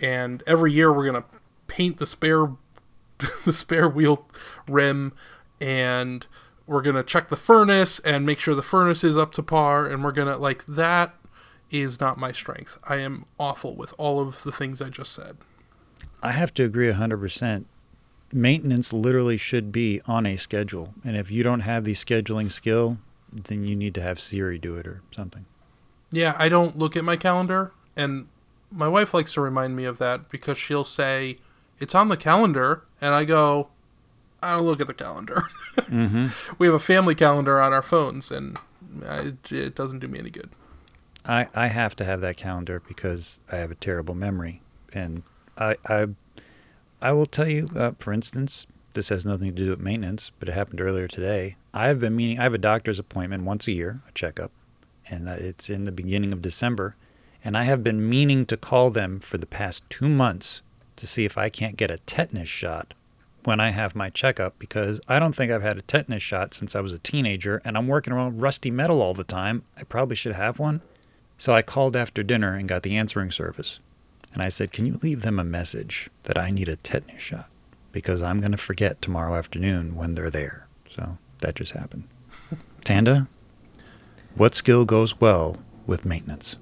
and 0.00 0.42
every 0.46 0.72
year 0.72 0.92
we're 0.92 1.08
going 1.10 1.22
to 1.22 1.28
paint 1.66 1.98
the 1.98 2.06
spare 2.06 2.48
the 3.44 3.52
spare 3.52 3.88
wheel 3.88 4.26
rim, 4.68 5.12
and 5.60 6.26
we're 6.66 6.82
going 6.82 6.96
to 6.96 7.02
check 7.02 7.28
the 7.28 7.36
furnace 7.36 7.98
and 8.00 8.26
make 8.26 8.40
sure 8.40 8.54
the 8.54 8.62
furnace 8.62 9.04
is 9.04 9.16
up 9.16 9.32
to 9.32 9.42
par, 9.42 9.86
and 9.86 10.02
we're 10.02 10.12
going 10.12 10.28
to 10.32 10.36
like 10.36 10.64
that 10.66 11.14
is 11.70 12.00
not 12.00 12.18
my 12.18 12.32
strength. 12.32 12.78
I 12.84 12.96
am 12.96 13.24
awful 13.38 13.74
with 13.74 13.94
all 13.96 14.20
of 14.20 14.42
the 14.42 14.52
things 14.52 14.82
I 14.82 14.90
just 14.90 15.12
said. 15.12 15.38
I 16.22 16.32
have 16.32 16.52
to 16.54 16.64
agree 16.64 16.92
100%. 16.92 17.64
Maintenance 18.32 18.92
literally 18.92 19.36
should 19.36 19.72
be 19.72 20.00
on 20.06 20.26
a 20.26 20.36
schedule. 20.36 20.94
And 21.04 21.16
if 21.16 21.30
you 21.30 21.42
don't 21.42 21.60
have 21.60 21.84
the 21.84 21.92
scheduling 21.92 22.50
skill, 22.50 22.98
then 23.32 23.64
you 23.64 23.74
need 23.74 23.94
to 23.94 24.02
have 24.02 24.20
Siri 24.20 24.58
do 24.58 24.76
it 24.76 24.86
or 24.86 25.02
something. 25.14 25.46
Yeah, 26.10 26.34
I 26.38 26.48
don't 26.48 26.76
look 26.76 26.96
at 26.96 27.04
my 27.04 27.16
calendar, 27.16 27.72
and 27.96 28.28
my 28.70 28.88
wife 28.88 29.14
likes 29.14 29.32
to 29.34 29.40
remind 29.40 29.76
me 29.76 29.84
of 29.84 29.98
that 29.98 30.28
because 30.28 30.58
she'll 30.58 30.84
say, 30.84 31.38
It's 31.78 31.94
on 31.94 32.08
the 32.08 32.16
calendar, 32.16 32.84
and 33.00 33.14
I 33.14 33.24
go, 33.24 33.68
I 34.42 34.56
don't 34.56 34.66
look 34.66 34.80
at 34.80 34.86
the 34.86 34.94
calendar. 34.94 35.44
Mm-hmm. 35.72 36.54
we 36.58 36.66
have 36.66 36.74
a 36.74 36.78
family 36.78 37.14
calendar 37.14 37.58
on 37.58 37.72
our 37.72 37.80
phones, 37.80 38.30
and 38.30 38.58
I, 39.08 39.32
it 39.50 39.74
doesn't 39.74 40.00
do 40.00 40.06
me 40.06 40.18
any 40.18 40.28
good. 40.28 40.50
I, 41.24 41.48
I 41.54 41.68
have 41.68 41.96
to 41.96 42.04
have 42.04 42.20
that 42.20 42.36
calendar 42.36 42.82
because 42.86 43.38
I 43.50 43.56
have 43.56 43.70
a 43.70 43.74
terrible 43.74 44.14
memory. 44.14 44.60
And 44.92 45.22
I, 45.56 45.76
I, 45.86 46.08
I 47.00 47.12
will 47.12 47.24
tell 47.24 47.48
you, 47.48 47.68
uh, 47.74 47.92
for 47.98 48.12
instance, 48.12 48.66
this 48.94 49.08
has 49.08 49.24
nothing 49.24 49.48
to 49.48 49.64
do 49.64 49.70
with 49.70 49.80
maintenance, 49.80 50.30
but 50.38 50.48
it 50.48 50.52
happened 50.52 50.80
earlier 50.80 51.08
today. 51.08 51.56
I 51.72 51.88
have 51.88 52.00
been 52.00 52.16
meaning, 52.16 52.38
I 52.38 52.44
have 52.44 52.54
a 52.54 52.58
doctor's 52.58 52.98
appointment 52.98 53.44
once 53.44 53.66
a 53.66 53.72
year, 53.72 54.00
a 54.08 54.12
checkup, 54.12 54.50
and 55.08 55.28
uh, 55.28 55.32
it's 55.32 55.70
in 55.70 55.84
the 55.84 55.92
beginning 55.92 56.32
of 56.32 56.42
December. 56.42 56.96
And 57.44 57.56
I 57.56 57.64
have 57.64 57.82
been 57.82 58.08
meaning 58.08 58.46
to 58.46 58.56
call 58.56 58.90
them 58.90 59.18
for 59.18 59.36
the 59.36 59.46
past 59.46 59.88
two 59.90 60.08
months 60.08 60.62
to 60.96 61.06
see 61.06 61.24
if 61.24 61.36
I 61.36 61.48
can't 61.48 61.76
get 61.76 61.90
a 61.90 61.98
tetanus 61.98 62.48
shot 62.48 62.94
when 63.44 63.58
I 63.58 63.70
have 63.70 63.96
my 63.96 64.10
checkup 64.10 64.58
because 64.58 65.00
I 65.08 65.18
don't 65.18 65.34
think 65.34 65.50
I've 65.50 65.62
had 65.62 65.78
a 65.78 65.82
tetanus 65.82 66.22
shot 66.22 66.54
since 66.54 66.76
I 66.76 66.80
was 66.80 66.92
a 66.92 66.98
teenager 66.98 67.60
and 67.64 67.76
I'm 67.76 67.88
working 67.88 68.12
around 68.12 68.40
rusty 68.40 68.70
metal 68.70 69.02
all 69.02 69.14
the 69.14 69.24
time. 69.24 69.64
I 69.76 69.82
probably 69.82 70.14
should 70.14 70.34
have 70.34 70.58
one. 70.58 70.80
So 71.38 71.52
I 71.52 71.62
called 71.62 71.96
after 71.96 72.22
dinner 72.22 72.54
and 72.54 72.68
got 72.68 72.84
the 72.84 72.96
answering 72.96 73.32
service. 73.32 73.80
And 74.32 74.42
I 74.42 74.48
said, 74.48 74.72
Can 74.72 74.86
you 74.86 75.00
leave 75.02 75.22
them 75.22 75.38
a 75.38 75.44
message 75.44 76.08
that 76.22 76.38
I 76.38 76.50
need 76.50 76.68
a 76.68 76.76
tetanus 76.76 77.20
shot? 77.20 77.48
Because 77.92 78.22
I'm 78.22 78.40
going 78.40 78.52
to 78.52 78.58
forget 78.58 79.00
tomorrow 79.02 79.36
afternoon 79.36 79.94
when 79.94 80.14
they're 80.14 80.30
there. 80.30 80.66
So 80.88 81.18
that 81.40 81.54
just 81.54 81.72
happened. 81.72 82.04
Tanda, 82.84 83.28
what 84.34 84.54
skill 84.54 84.84
goes 84.84 85.20
well 85.20 85.58
with 85.86 86.04
maintenance? 86.04 86.56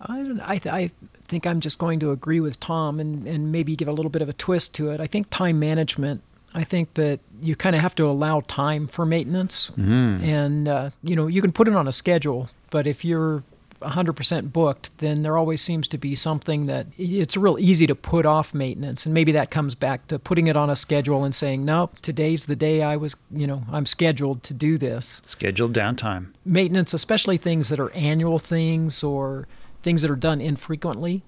I, 0.00 0.18
don't, 0.18 0.40
I, 0.40 0.58
th- 0.58 0.72
I 0.72 0.90
think 1.26 1.46
I'm 1.46 1.60
just 1.60 1.78
going 1.78 2.00
to 2.00 2.12
agree 2.12 2.40
with 2.40 2.60
Tom 2.60 3.00
and, 3.00 3.26
and 3.26 3.50
maybe 3.50 3.74
give 3.74 3.88
a 3.88 3.92
little 3.92 4.10
bit 4.10 4.22
of 4.22 4.28
a 4.28 4.32
twist 4.32 4.74
to 4.74 4.90
it. 4.90 5.00
I 5.00 5.06
think 5.06 5.28
time 5.30 5.58
management, 5.58 6.22
I 6.54 6.64
think 6.64 6.94
that 6.94 7.20
you 7.42 7.56
kind 7.56 7.74
of 7.74 7.82
have 7.82 7.94
to 7.96 8.08
allow 8.08 8.40
time 8.42 8.86
for 8.86 9.04
maintenance. 9.04 9.72
Mm. 9.76 10.22
And, 10.22 10.68
uh, 10.68 10.90
you 11.02 11.16
know, 11.16 11.26
you 11.26 11.42
can 11.42 11.52
put 11.52 11.66
it 11.66 11.74
on 11.74 11.88
a 11.88 11.92
schedule, 11.92 12.48
but 12.70 12.86
if 12.86 13.04
you're 13.04 13.42
100% 13.80 14.52
booked, 14.52 14.96
then 14.98 15.22
there 15.22 15.36
always 15.36 15.60
seems 15.60 15.88
to 15.88 15.98
be 15.98 16.14
something 16.14 16.66
that 16.66 16.86
it's 16.96 17.36
real 17.36 17.58
easy 17.58 17.86
to 17.86 17.94
put 17.94 18.26
off 18.26 18.52
maintenance. 18.54 19.06
And 19.06 19.14
maybe 19.14 19.32
that 19.32 19.50
comes 19.50 19.74
back 19.74 20.06
to 20.08 20.18
putting 20.18 20.46
it 20.46 20.56
on 20.56 20.70
a 20.70 20.76
schedule 20.76 21.24
and 21.24 21.34
saying, 21.34 21.64
nope, 21.64 21.98
today's 22.00 22.46
the 22.46 22.56
day 22.56 22.82
I 22.82 22.96
was, 22.96 23.16
you 23.30 23.46
know, 23.46 23.62
I'm 23.70 23.86
scheduled 23.86 24.42
to 24.44 24.54
do 24.54 24.78
this. 24.78 25.22
Scheduled 25.24 25.72
downtime. 25.72 26.32
Maintenance, 26.44 26.94
especially 26.94 27.36
things 27.36 27.68
that 27.68 27.80
are 27.80 27.90
annual 27.92 28.38
things 28.38 29.02
or 29.02 29.46
things 29.82 30.02
that 30.02 30.10
are 30.10 30.16
done 30.16 30.40
infrequently, 30.40 31.22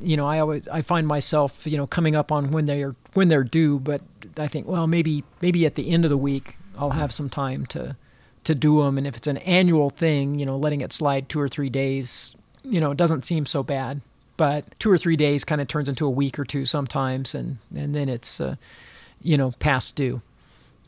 you 0.00 0.16
know, 0.16 0.26
I 0.26 0.40
always 0.40 0.68
I 0.68 0.82
find 0.82 1.06
myself, 1.06 1.66
you 1.66 1.76
know, 1.76 1.86
coming 1.86 2.14
up 2.14 2.30
on 2.30 2.50
when 2.50 2.66
they 2.66 2.82
are 2.82 2.94
when 3.14 3.28
they're 3.28 3.44
due, 3.44 3.78
but 3.78 4.02
I 4.36 4.48
think, 4.48 4.66
well, 4.66 4.86
maybe 4.86 5.24
maybe 5.40 5.64
at 5.64 5.74
the 5.74 5.90
end 5.90 6.04
of 6.04 6.10
the 6.10 6.16
week 6.16 6.56
I'll 6.76 6.90
have 6.90 7.12
some 7.12 7.30
time 7.30 7.66
to 7.66 7.96
to 8.46 8.54
do 8.54 8.82
them, 8.82 8.98
and 8.98 9.06
if 9.06 9.16
it's 9.16 9.26
an 9.26 9.38
annual 9.38 9.90
thing, 9.90 10.38
you 10.38 10.46
know, 10.46 10.56
letting 10.56 10.80
it 10.80 10.92
slide 10.92 11.28
two 11.28 11.40
or 11.40 11.48
three 11.48 11.70
days, 11.70 12.34
you 12.64 12.80
know, 12.80 12.90
it 12.90 12.96
doesn't 12.96 13.24
seem 13.24 13.46
so 13.46 13.62
bad. 13.62 14.00
But 14.36 14.78
two 14.78 14.90
or 14.90 14.98
three 14.98 15.16
days 15.16 15.44
kind 15.44 15.60
of 15.60 15.68
turns 15.68 15.88
into 15.88 16.06
a 16.06 16.10
week 16.10 16.38
or 16.38 16.44
two 16.44 16.66
sometimes, 16.66 17.34
and 17.34 17.58
and 17.74 17.94
then 17.94 18.08
it's, 18.08 18.40
uh, 18.40 18.56
you 19.22 19.36
know, 19.36 19.52
past 19.58 19.94
due. 19.94 20.20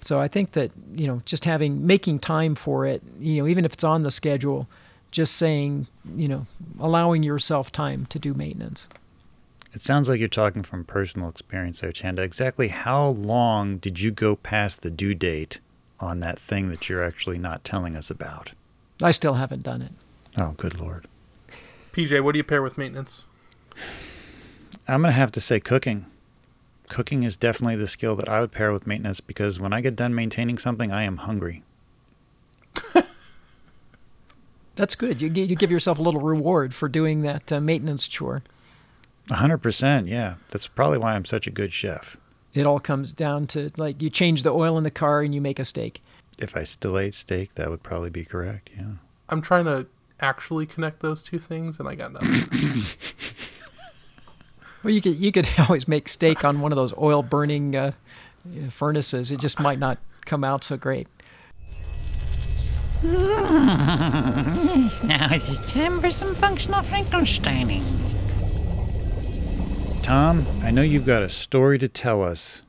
So 0.00 0.20
I 0.20 0.28
think 0.28 0.52
that 0.52 0.70
you 0.94 1.06
know, 1.06 1.22
just 1.24 1.44
having 1.44 1.86
making 1.86 2.20
time 2.20 2.54
for 2.54 2.86
it, 2.86 3.02
you 3.18 3.40
know, 3.40 3.48
even 3.48 3.64
if 3.64 3.72
it's 3.72 3.84
on 3.84 4.02
the 4.02 4.10
schedule, 4.10 4.68
just 5.10 5.36
saying, 5.36 5.86
you 6.14 6.28
know, 6.28 6.46
allowing 6.78 7.22
yourself 7.22 7.72
time 7.72 8.06
to 8.06 8.18
do 8.18 8.34
maintenance. 8.34 8.88
It 9.72 9.84
sounds 9.84 10.08
like 10.08 10.18
you're 10.18 10.28
talking 10.28 10.62
from 10.62 10.84
personal 10.84 11.28
experience 11.28 11.80
there, 11.80 11.92
Chanda. 11.92 12.22
Exactly 12.22 12.68
how 12.68 13.08
long 13.08 13.76
did 13.76 14.00
you 14.00 14.10
go 14.10 14.36
past 14.36 14.82
the 14.82 14.90
due 14.90 15.14
date 15.14 15.60
on 16.00 16.20
that 16.20 16.38
thing 16.38 16.70
that 16.70 16.88
you're 16.88 17.04
actually 17.04 17.38
not 17.38 17.64
telling 17.64 17.96
us 17.96 18.10
about? 18.10 18.52
I 19.02 19.10
still 19.10 19.34
haven't 19.34 19.62
done 19.62 19.82
it. 19.82 19.92
Oh, 20.36 20.54
good 20.56 20.78
lord. 20.78 21.06
PJ, 21.92 22.22
what 22.22 22.32
do 22.32 22.38
you 22.38 22.44
pair 22.44 22.62
with 22.62 22.78
maintenance? 22.78 23.24
I'm 24.86 25.02
going 25.02 25.12
to 25.12 25.18
have 25.18 25.32
to 25.32 25.40
say 25.40 25.60
cooking. 25.60 26.06
Cooking 26.88 27.22
is 27.22 27.36
definitely 27.36 27.76
the 27.76 27.86
skill 27.86 28.16
that 28.16 28.28
I 28.28 28.40
would 28.40 28.52
pair 28.52 28.72
with 28.72 28.86
maintenance 28.86 29.20
because 29.20 29.60
when 29.60 29.72
I 29.72 29.80
get 29.80 29.96
done 29.96 30.14
maintaining 30.14 30.58
something, 30.58 30.90
I 30.90 31.02
am 31.02 31.18
hungry. 31.18 31.62
That's 34.76 34.94
good. 34.94 35.20
You, 35.20 35.28
you 35.28 35.56
give 35.56 35.70
yourself 35.70 35.98
a 35.98 36.02
little 36.02 36.20
reward 36.20 36.74
for 36.74 36.88
doing 36.88 37.22
that 37.22 37.52
uh, 37.52 37.60
maintenance 37.60 38.08
chore. 38.08 38.42
100%, 39.26 40.08
yeah. 40.08 40.34
That's 40.50 40.68
probably 40.68 40.98
why 40.98 41.14
I'm 41.14 41.24
such 41.26 41.46
a 41.46 41.50
good 41.50 41.72
chef. 41.72 42.16
It 42.54 42.66
all 42.66 42.78
comes 42.78 43.12
down 43.12 43.46
to 43.48 43.70
like 43.76 44.00
you 44.00 44.10
change 44.10 44.42
the 44.42 44.50
oil 44.50 44.78
in 44.78 44.84
the 44.84 44.90
car 44.90 45.22
and 45.22 45.34
you 45.34 45.40
make 45.40 45.58
a 45.58 45.64
steak. 45.64 46.02
If 46.38 46.56
I 46.56 46.62
still 46.62 46.98
ate 46.98 47.14
steak, 47.14 47.54
that 47.56 47.68
would 47.68 47.82
probably 47.82 48.10
be 48.10 48.24
correct, 48.24 48.70
yeah. 48.76 48.84
I'm 49.28 49.42
trying 49.42 49.64
to 49.66 49.86
actually 50.20 50.66
connect 50.66 51.00
those 51.00 51.22
two 51.22 51.38
things, 51.38 51.78
and 51.78 51.88
I 51.88 51.94
got 51.94 52.12
nothing. 52.12 52.28
well, 54.82 54.92
you 54.92 55.00
could 55.00 55.16
you 55.16 55.32
could 55.32 55.48
always 55.58 55.86
make 55.86 56.08
steak 56.08 56.44
on 56.44 56.60
one 56.60 56.72
of 56.72 56.76
those 56.76 56.96
oil 56.96 57.22
burning 57.22 57.76
uh, 57.76 57.92
furnaces. 58.70 59.30
It 59.30 59.40
just 59.40 59.60
might 59.60 59.78
not 59.78 59.98
come 60.24 60.44
out 60.44 60.64
so 60.64 60.76
great. 60.76 61.08
now 63.04 63.12
it's 65.30 65.70
time 65.70 66.00
for 66.00 66.10
some 66.10 66.34
functional 66.34 66.80
Frankensteining. 66.80 67.84
Tom, 70.08 70.46
I 70.62 70.70
know 70.70 70.80
you've 70.80 71.04
got 71.04 71.20
a 71.20 71.28
story 71.28 71.76
to 71.76 71.86
tell 71.86 72.22
us. 72.22 72.62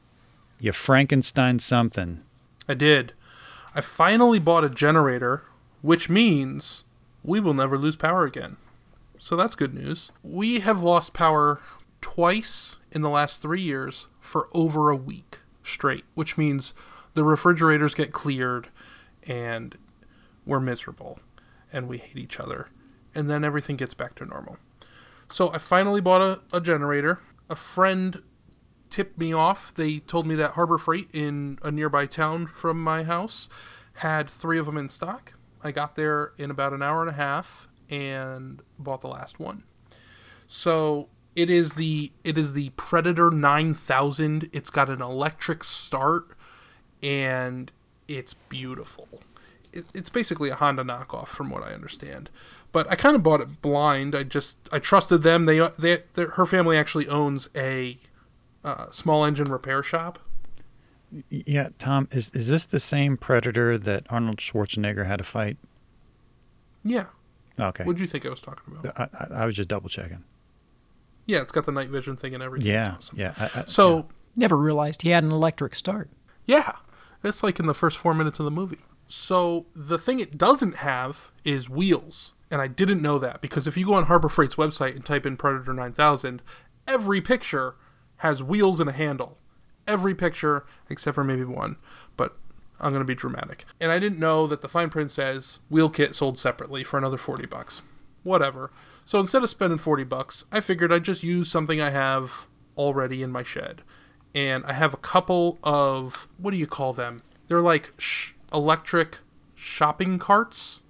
You 0.60 0.74
Frankenstein 0.74 1.60
something. 1.60 2.22
I 2.68 2.74
did. 2.74 3.14
I 3.74 3.80
finally 3.80 4.40
bought 4.40 4.66
a 4.66 4.70
generator, 4.70 5.44
which 5.82 6.10
means 6.10 6.84
we 7.24 7.40
will 7.40 7.54
never 7.54 7.78
lose 7.78 7.96
power 7.96 8.26
again. 8.26 8.58
So 9.20 9.38
that's 9.38 9.56
good 9.56 9.74
news. 9.74 10.12
We 10.22 10.60
have 10.60 10.84
lost 10.84 11.14
power 11.14 11.62
twice 12.02 12.76
in 12.92 13.04
the 13.04 13.10
last 13.10 13.42
three 13.42 13.62
years 13.62 14.08
for 14.20 14.50
over 14.52 14.90
a 14.90 14.98
week 14.98 15.40
straight, 15.64 16.04
which 16.16 16.38
means 16.38 16.74
the 17.14 17.24
refrigerators 17.24 17.96
get 17.96 18.12
cleared 18.12 18.68
and 19.26 19.78
we're 20.46 20.60
miserable 20.60 21.20
and 21.72 21.88
we 21.88 22.00
hate 22.00 22.18
each 22.18 22.38
other. 22.38 22.68
And 23.16 23.30
then 23.30 23.46
everything 23.46 23.78
gets 23.78 23.94
back 23.94 24.16
to 24.16 24.26
normal. 24.26 24.58
So 25.32 25.54
I 25.54 25.58
finally 25.60 26.02
bought 26.02 26.22
a, 26.22 26.40
a 26.52 26.60
generator. 26.60 27.20
A 27.50 27.56
friend 27.56 28.22
tipped 28.90 29.18
me 29.18 29.34
off. 29.34 29.74
They 29.74 30.00
told 30.00 30.26
me 30.26 30.36
that 30.36 30.52
Harbor 30.52 30.78
Freight 30.78 31.10
in 31.14 31.60
a 31.62 31.72
nearby 31.72 32.06
town 32.06 32.48
from 32.48 32.84
my 32.84 33.04
house 33.04 33.50
had 33.96 34.30
three 34.30 34.60
of 34.60 34.66
them 34.66 34.78
in 34.78 34.90
stock. 34.90 35.34
I 35.64 35.72
got 35.72 35.96
there 35.96 36.34
in 36.38 36.52
about 36.52 36.74
an 36.74 36.82
hour 36.82 37.02
and 37.02 37.10
a 37.10 37.14
half 37.14 37.68
and 37.90 38.62
bought 38.78 39.02
the 39.02 39.08
last 39.08 39.40
one. 39.40 39.64
So 40.48 41.10
it 41.36 41.50
is 41.50 41.74
the 41.74 42.12
it 42.24 42.38
is 42.38 42.54
the 42.54 42.70
Predator 42.72 43.30
9000. 43.32 44.50
It's 44.52 44.70
got 44.70 44.90
an 44.90 45.02
electric 45.02 45.64
start 45.64 46.30
and 47.02 47.72
it's 48.08 48.34
beautiful 48.34 49.22
it, 49.74 49.86
it's 49.94 50.10
basically 50.10 50.50
a 50.50 50.56
Honda 50.56 50.84
knockoff 50.84 51.28
from 51.28 51.50
what 51.50 51.64
I 51.64 51.74
understand. 51.74 52.30
But 52.72 52.90
I 52.92 52.96
kind 52.96 53.16
of 53.16 53.24
bought 53.24 53.42
it 53.42 53.62
blind. 53.62 54.16
I 54.16 54.24
just 54.24 54.58
I 54.72 54.80
trusted 54.80 55.24
them. 55.24 55.46
They 55.46 55.60
they 55.80 56.00
her 56.16 56.46
family 56.46 56.78
actually 56.78 57.08
owns 57.08 57.50
a 57.56 57.98
uh, 58.64 58.92
small 58.92 59.26
engine 59.26 59.52
repair 59.52 59.82
shop. 59.82 60.20
Yeah, 61.30 61.70
Tom, 61.80 62.08
is 62.12 62.30
is 62.32 62.50
this 62.50 62.66
the 62.66 62.80
same 62.80 63.18
Predator 63.18 63.78
that 63.78 64.06
Arnold 64.10 64.38
Schwarzenegger 64.38 65.08
had 65.08 65.18
to 65.18 65.24
fight? 65.24 65.58
Yeah. 66.84 67.06
Okay. 67.60 67.84
What 67.84 67.96
do 67.96 68.02
you 68.04 68.08
think 68.08 68.26
I 68.26 68.30
was 68.30 68.42
talking 68.42 68.78
about? 68.78 69.00
I, 69.00 69.36
I, 69.36 69.42
I, 69.42 69.46
was 69.46 69.56
just 69.56 69.68
double 69.68 69.90
checking. 69.90 70.24
Yeah, 71.26 71.42
it's 71.42 71.52
got 71.52 71.66
the 71.66 71.72
night 71.72 71.90
vision 71.90 72.16
thing 72.16 72.34
and 72.34 72.42
everything. 72.42 72.72
Yeah, 72.72 72.96
awesome. 72.98 73.20
yeah. 73.20 73.34
I, 73.38 73.66
so 73.66 73.98
yeah. 73.98 74.04
never 74.36 74.56
realized 74.56 75.02
he 75.02 75.10
had 75.10 75.24
an 75.24 75.32
electric 75.32 75.76
start. 75.76 76.10
Yeah, 76.46 76.74
it's 77.24 77.44
like 77.44 77.60
in 77.60 77.66
the 77.66 77.74
first 77.74 77.98
four 77.98 78.14
minutes 78.14 78.40
of 78.40 78.46
the 78.46 78.52
movie. 78.52 78.80
So 79.08 79.66
the 79.76 79.98
thing 79.98 80.20
it 80.20 80.38
doesn't 80.38 80.78
have 80.78 81.32
is 81.44 81.70
wheels. 81.70 82.34
And 82.52 82.62
I 82.62 82.68
didn't 82.68 83.02
know 83.02 83.20
that 83.20 83.42
because 83.42 83.68
if 83.68 83.78
you 83.78 83.86
go 83.86 83.94
on 83.94 84.06
Harbor 84.06 84.30
Freight's 84.30 84.56
website 84.56 84.96
and 84.96 85.06
type 85.06 85.26
in 85.26 85.38
Predator 85.38 85.74
9000, 85.74 86.42
every 86.88 87.22
picture 87.22 87.76
has 88.18 88.44
wheels 88.44 88.80
and 88.80 88.90
a 88.90 88.94
handle. 88.94 89.38
Every 89.88 90.14
picture, 90.16 90.66
except 90.90 91.16
for 91.16 91.24
maybe 91.24 91.44
one. 91.44 91.78
But 92.18 92.38
I'm 92.80 92.92
going 92.92 93.02
to 93.02 93.06
be 93.06 93.16
dramatic. 93.16 93.66
And 93.80 93.92
I 93.92 94.00
didn't 94.00 94.20
know 94.20 94.48
that 94.48 94.62
the 94.62 94.70
fine 94.70 94.90
print 94.90 95.12
says 95.12 95.60
wheel 95.70 95.90
kit 95.90 96.16
sold 96.16 96.38
separately 96.38 96.84
for 96.84 96.98
another 96.98 97.18
40 97.18 97.46
bucks. 97.46 97.82
Whatever. 98.24 98.72
So 99.06 99.20
instead 99.20 99.44
of 99.44 99.50
spending 99.50 99.78
40 99.78 100.04
bucks, 100.04 100.46
I 100.52 100.60
figured 100.60 100.92
I'd 100.92 101.04
just 101.04 101.24
use 101.24 101.50
something 101.50 101.82
I 101.82 101.90
have 101.90 102.46
already 102.78 103.24
in 103.24 103.32
my 103.32 103.44
shed. 103.44 103.82
And 104.36 104.64
I 104.66 104.74
have 104.74 104.94
a 104.94 104.98
couple 104.98 105.58
of, 105.64 106.28
what 106.38 106.52
do 106.52 106.58
you 106.58 106.68
call 106.68 106.94
them? 106.94 107.22
They're 107.48 107.62
like 107.62 107.94
sh- 107.98 108.34
electric 108.54 109.20
shopping 109.56 110.20
carts. 110.20 110.82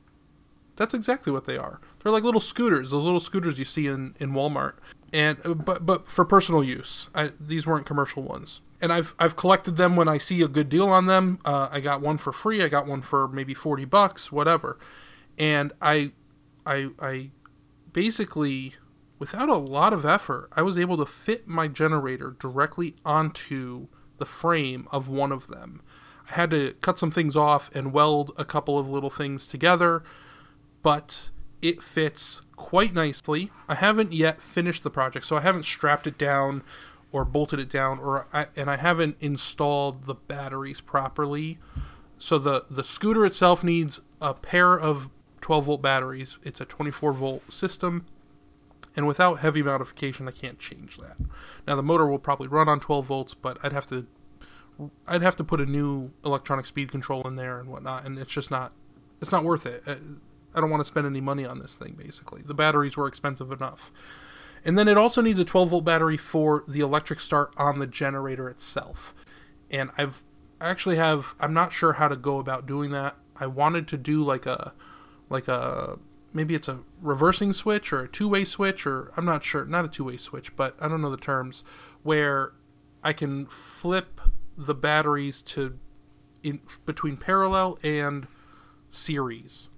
That's 0.79 0.93
exactly 0.93 1.31
what 1.31 1.43
they 1.43 1.57
are. 1.57 1.81
They're 2.01 2.11
like 2.11 2.23
little 2.23 2.39
scooters, 2.39 2.91
those 2.91 3.03
little 3.03 3.19
scooters 3.19 3.59
you 3.59 3.65
see 3.65 3.85
in, 3.85 4.15
in 4.17 4.31
Walmart. 4.31 4.75
And 5.11 5.37
uh, 5.43 5.53
but 5.53 5.85
but 5.85 6.07
for 6.07 6.23
personal 6.23 6.63
use. 6.63 7.09
I, 7.13 7.31
these 7.37 7.67
weren't 7.67 7.85
commercial 7.85 8.23
ones. 8.23 8.61
And 8.81 8.93
I've 8.93 9.13
I've 9.19 9.35
collected 9.35 9.75
them 9.75 9.97
when 9.97 10.07
I 10.07 10.17
see 10.17 10.41
a 10.41 10.47
good 10.47 10.69
deal 10.69 10.87
on 10.87 11.05
them. 11.05 11.39
Uh, 11.43 11.67
I 11.69 11.81
got 11.81 11.99
one 11.99 12.17
for 12.17 12.31
free. 12.31 12.63
I 12.63 12.69
got 12.69 12.87
one 12.87 13.01
for 13.01 13.27
maybe 13.27 13.53
forty 13.53 13.83
bucks, 13.83 14.31
whatever. 14.31 14.79
And 15.37 15.73
I 15.81 16.13
I 16.65 16.91
I 16.99 17.31
basically 17.91 18.75
without 19.19 19.49
a 19.49 19.57
lot 19.57 19.91
of 19.91 20.05
effort, 20.05 20.47
I 20.53 20.61
was 20.61 20.79
able 20.79 20.95
to 20.97 21.05
fit 21.05 21.45
my 21.45 21.67
generator 21.67 22.37
directly 22.39 22.95
onto 23.03 23.87
the 24.17 24.25
frame 24.25 24.87
of 24.91 25.09
one 25.09 25.33
of 25.33 25.47
them. 25.47 25.81
I 26.31 26.35
had 26.35 26.51
to 26.51 26.73
cut 26.79 26.97
some 26.99 27.11
things 27.11 27.35
off 27.35 27.69
and 27.75 27.91
weld 27.91 28.31
a 28.37 28.45
couple 28.45 28.79
of 28.79 28.89
little 28.89 29.09
things 29.09 29.45
together, 29.45 30.03
but 30.81 31.31
it 31.61 31.83
fits 31.83 32.41
quite 32.55 32.93
nicely. 32.93 33.51
I 33.67 33.75
haven't 33.75 34.13
yet 34.13 34.41
finished 34.41 34.83
the 34.83 34.89
project, 34.89 35.25
so 35.25 35.37
I 35.37 35.41
haven't 35.41 35.63
strapped 35.63 36.07
it 36.07 36.17
down 36.17 36.63
or 37.11 37.25
bolted 37.25 37.59
it 37.59 37.69
down, 37.69 37.99
or 37.99 38.27
I, 38.31 38.47
and 38.55 38.69
I 38.69 38.75
haven't 38.75 39.17
installed 39.19 40.05
the 40.05 40.13
batteries 40.13 40.81
properly. 40.81 41.57
So 42.17 42.37
the 42.37 42.65
the 42.69 42.83
scooter 42.83 43.25
itself 43.25 43.63
needs 43.63 44.01
a 44.21 44.33
pair 44.33 44.77
of 44.77 45.09
12 45.41 45.65
volt 45.65 45.81
batteries. 45.81 46.37
It's 46.43 46.61
a 46.61 46.65
24 46.65 47.13
volt 47.13 47.51
system, 47.51 48.05
and 48.95 49.07
without 49.07 49.39
heavy 49.39 49.63
modification, 49.63 50.27
I 50.27 50.31
can't 50.31 50.59
change 50.59 50.97
that. 50.97 51.17
Now 51.65 51.75
the 51.75 51.83
motor 51.83 52.05
will 52.05 52.19
probably 52.19 52.47
run 52.47 52.69
on 52.69 52.79
12 52.79 53.05
volts, 53.05 53.33
but 53.33 53.57
I'd 53.63 53.73
have 53.73 53.87
to 53.87 54.05
I'd 55.07 55.21
have 55.21 55.35
to 55.37 55.43
put 55.43 55.59
a 55.59 55.65
new 55.65 56.11
electronic 56.23 56.65
speed 56.65 56.91
control 56.91 57.27
in 57.27 57.35
there 57.35 57.59
and 57.59 57.69
whatnot, 57.69 58.05
and 58.05 58.19
it's 58.19 58.31
just 58.31 58.51
not 58.51 58.71
it's 59.21 59.31
not 59.31 59.43
worth 59.43 59.65
it. 59.65 59.83
Uh, 59.87 59.95
I 60.53 60.61
don't 60.61 60.69
want 60.69 60.81
to 60.81 60.87
spend 60.87 61.05
any 61.05 61.21
money 61.21 61.45
on 61.45 61.59
this 61.59 61.75
thing. 61.75 61.95
Basically, 61.97 62.41
the 62.41 62.53
batteries 62.53 62.97
were 62.97 63.07
expensive 63.07 63.51
enough, 63.51 63.91
and 64.65 64.77
then 64.77 64.87
it 64.87 64.97
also 64.97 65.21
needs 65.21 65.39
a 65.39 65.45
12 65.45 65.69
volt 65.69 65.85
battery 65.85 66.17
for 66.17 66.63
the 66.67 66.79
electric 66.79 67.19
start 67.19 67.53
on 67.57 67.79
the 67.79 67.87
generator 67.87 68.49
itself. 68.49 69.13
And 69.69 69.91
I've 69.97 70.23
I 70.61 70.69
actually 70.69 70.97
have 70.97 71.35
I'm 71.39 71.53
not 71.53 71.73
sure 71.73 71.93
how 71.93 72.07
to 72.07 72.15
go 72.15 72.39
about 72.39 72.65
doing 72.65 72.91
that. 72.91 73.15
I 73.39 73.47
wanted 73.47 73.87
to 73.89 73.97
do 73.97 74.23
like 74.23 74.45
a 74.45 74.73
like 75.29 75.47
a 75.47 75.99
maybe 76.33 76.55
it's 76.55 76.67
a 76.67 76.79
reversing 77.01 77.53
switch 77.53 77.91
or 77.91 78.01
a 78.01 78.07
two-way 78.07 78.45
switch 78.45 78.85
or 78.85 79.11
I'm 79.17 79.25
not 79.25 79.43
sure, 79.43 79.65
not 79.65 79.85
a 79.85 79.87
two-way 79.87 80.17
switch, 80.17 80.55
but 80.55 80.75
I 80.79 80.87
don't 80.87 81.01
know 81.01 81.09
the 81.09 81.17
terms 81.17 81.63
where 82.03 82.53
I 83.03 83.13
can 83.13 83.45
flip 83.47 84.21
the 84.57 84.75
batteries 84.75 85.41
to 85.43 85.79
in 86.43 86.61
between 86.85 87.17
parallel 87.17 87.77
and 87.83 88.27
series. 88.89 89.69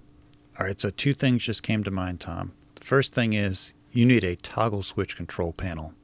All 0.58 0.66
right, 0.66 0.80
so 0.80 0.90
two 0.90 1.14
things 1.14 1.42
just 1.44 1.62
came 1.62 1.82
to 1.84 1.90
mind, 1.90 2.20
Tom. 2.20 2.52
The 2.74 2.84
first 2.84 3.14
thing 3.14 3.32
is 3.32 3.72
you 3.90 4.04
need 4.04 4.24
a 4.24 4.36
toggle 4.36 4.82
switch 4.82 5.16
control 5.16 5.52
panel. 5.52 5.94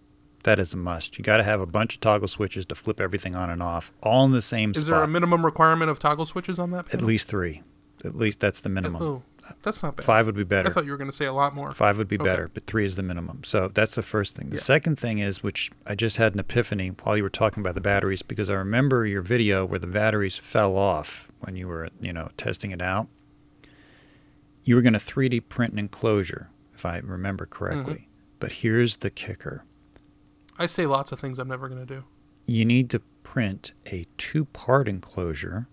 That 0.44 0.58
is 0.58 0.72
a 0.72 0.76
must. 0.76 1.18
You 1.18 1.24
got 1.24 1.38
to 1.38 1.42
have 1.44 1.60
a 1.60 1.66
bunch 1.66 1.94
of 1.96 2.00
toggle 2.00 2.28
switches 2.28 2.64
to 2.66 2.74
flip 2.74 3.00
everything 3.00 3.34
on 3.34 3.50
and 3.50 3.62
off, 3.62 3.92
all 4.02 4.24
in 4.24 4.32
the 4.32 4.40
same 4.40 4.70
Is 4.70 4.76
spot. 4.76 4.82
Is 4.82 4.88
there 4.88 5.02
a 5.02 5.08
minimum 5.08 5.44
requirement 5.44 5.90
of 5.90 5.98
toggle 5.98 6.26
switches 6.26 6.58
on 6.58 6.70
that? 6.70 6.92
At 6.94 7.02
least 7.02 7.28
three. 7.28 7.62
At 8.04 8.16
least 8.16 8.40
that's 8.40 8.60
the 8.60 8.68
minimum. 8.68 9.02
Oh, 9.02 9.22
that's 9.62 9.82
not 9.82 9.96
bad. 9.96 10.06
Five 10.06 10.26
would 10.26 10.36
be 10.36 10.44
better. 10.44 10.68
I 10.68 10.72
thought 10.72 10.84
you 10.84 10.92
were 10.92 10.96
going 10.96 11.10
to 11.10 11.16
say 11.16 11.24
a 11.26 11.32
lot 11.32 11.54
more. 11.54 11.72
Five 11.72 11.98
would 11.98 12.06
be 12.08 12.16
Okay. 12.16 12.24
better, 12.24 12.48
but 12.54 12.66
three 12.66 12.84
is 12.84 12.94
the 12.96 13.02
minimum. 13.02 13.42
So 13.44 13.68
that's 13.68 13.96
the 13.96 14.02
first 14.02 14.36
thing. 14.36 14.50
The 14.50 14.56
Yeah. 14.56 14.62
second 14.62 14.98
thing 14.98 15.18
is, 15.18 15.42
which 15.42 15.70
I 15.86 15.94
just 15.96 16.16
had 16.18 16.32
an 16.34 16.38
epiphany 16.40 16.92
while 17.02 17.16
you 17.16 17.22
were 17.24 17.28
talking 17.30 17.60
about 17.60 17.74
the 17.74 17.80
batteries, 17.80 18.22
because 18.22 18.48
I 18.48 18.54
remember 18.54 19.04
your 19.04 19.22
video 19.22 19.66
where 19.66 19.80
the 19.80 19.86
batteries 19.88 20.38
fell 20.38 20.76
off 20.76 21.32
when 21.40 21.56
you 21.56 21.66
were, 21.66 21.88
you 22.00 22.12
know, 22.12 22.30
testing 22.36 22.70
it 22.70 22.80
out. 22.80 23.08
You 24.68 24.74
were 24.74 24.82
going 24.82 24.92
to 24.92 24.98
3D 24.98 25.48
print 25.48 25.72
an 25.72 25.78
enclosure, 25.78 26.50
if 26.74 26.84
I 26.84 26.98
remember 26.98 27.46
correctly. 27.46 27.94
Mm-hmm. 27.94 28.36
But 28.38 28.52
here's 28.52 28.98
the 28.98 29.08
kicker 29.08 29.64
I 30.58 30.66
say 30.66 30.84
lots 30.84 31.10
of 31.10 31.18
things 31.18 31.38
I'm 31.38 31.48
never 31.48 31.70
going 31.70 31.86
to 31.86 31.86
do. 31.86 32.04
you 32.44 32.66
need 32.66 32.90
to 32.90 33.00
print 33.22 33.72
a 33.86 34.06
two 34.18 34.44
part 34.44 34.86
enclosure 34.86 35.68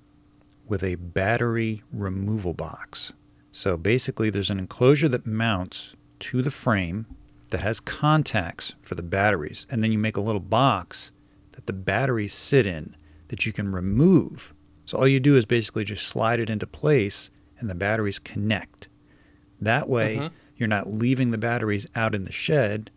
with 0.65 0.81
a 0.81 0.95
battery 0.95 1.83
removal 1.91 2.53
box. 2.53 3.11
So 3.51 3.75
basically, 3.75 4.29
there's 4.29 4.49
an 4.49 4.59
enclosure 4.59 5.09
that 5.09 5.27
mounts 5.27 5.97
to 6.19 6.41
the 6.41 6.49
frame 6.49 7.05
that 7.49 7.59
has 7.59 7.81
contacts 7.81 8.75
for 8.81 8.95
the 8.95 9.03
batteries, 9.03 9.67
and 9.69 9.83
then 9.83 9.91
you 9.91 9.97
make 9.97 10.15
a 10.15 10.21
little 10.21 10.39
box 10.39 11.11
that 11.51 11.67
the 11.67 11.73
batteries 11.73 12.33
sit 12.33 12.65
in 12.65 12.95
that 13.27 13.45
you 13.45 13.51
can 13.51 13.73
remove. 13.73 14.53
So 14.85 14.99
all 14.99 15.07
you 15.07 15.19
do 15.19 15.35
is 15.35 15.43
basically 15.43 15.83
just 15.83 16.07
slide 16.07 16.39
it 16.39 16.49
into 16.49 16.65
place, 16.65 17.29
and 17.65 17.69
the 17.71 17.75
batteries 17.75 18.19
connect. 18.19 18.87
That 19.59 19.89
way, 19.89 20.17
Mhm. 20.17 20.31
you're 20.55 20.67
not 20.67 20.93
leaving 20.93 21.31
the 21.31 21.37
batteries 21.39 21.87
out 21.95 22.13
in 22.13 22.21
the 22.23 22.31
shed, 22.31 22.91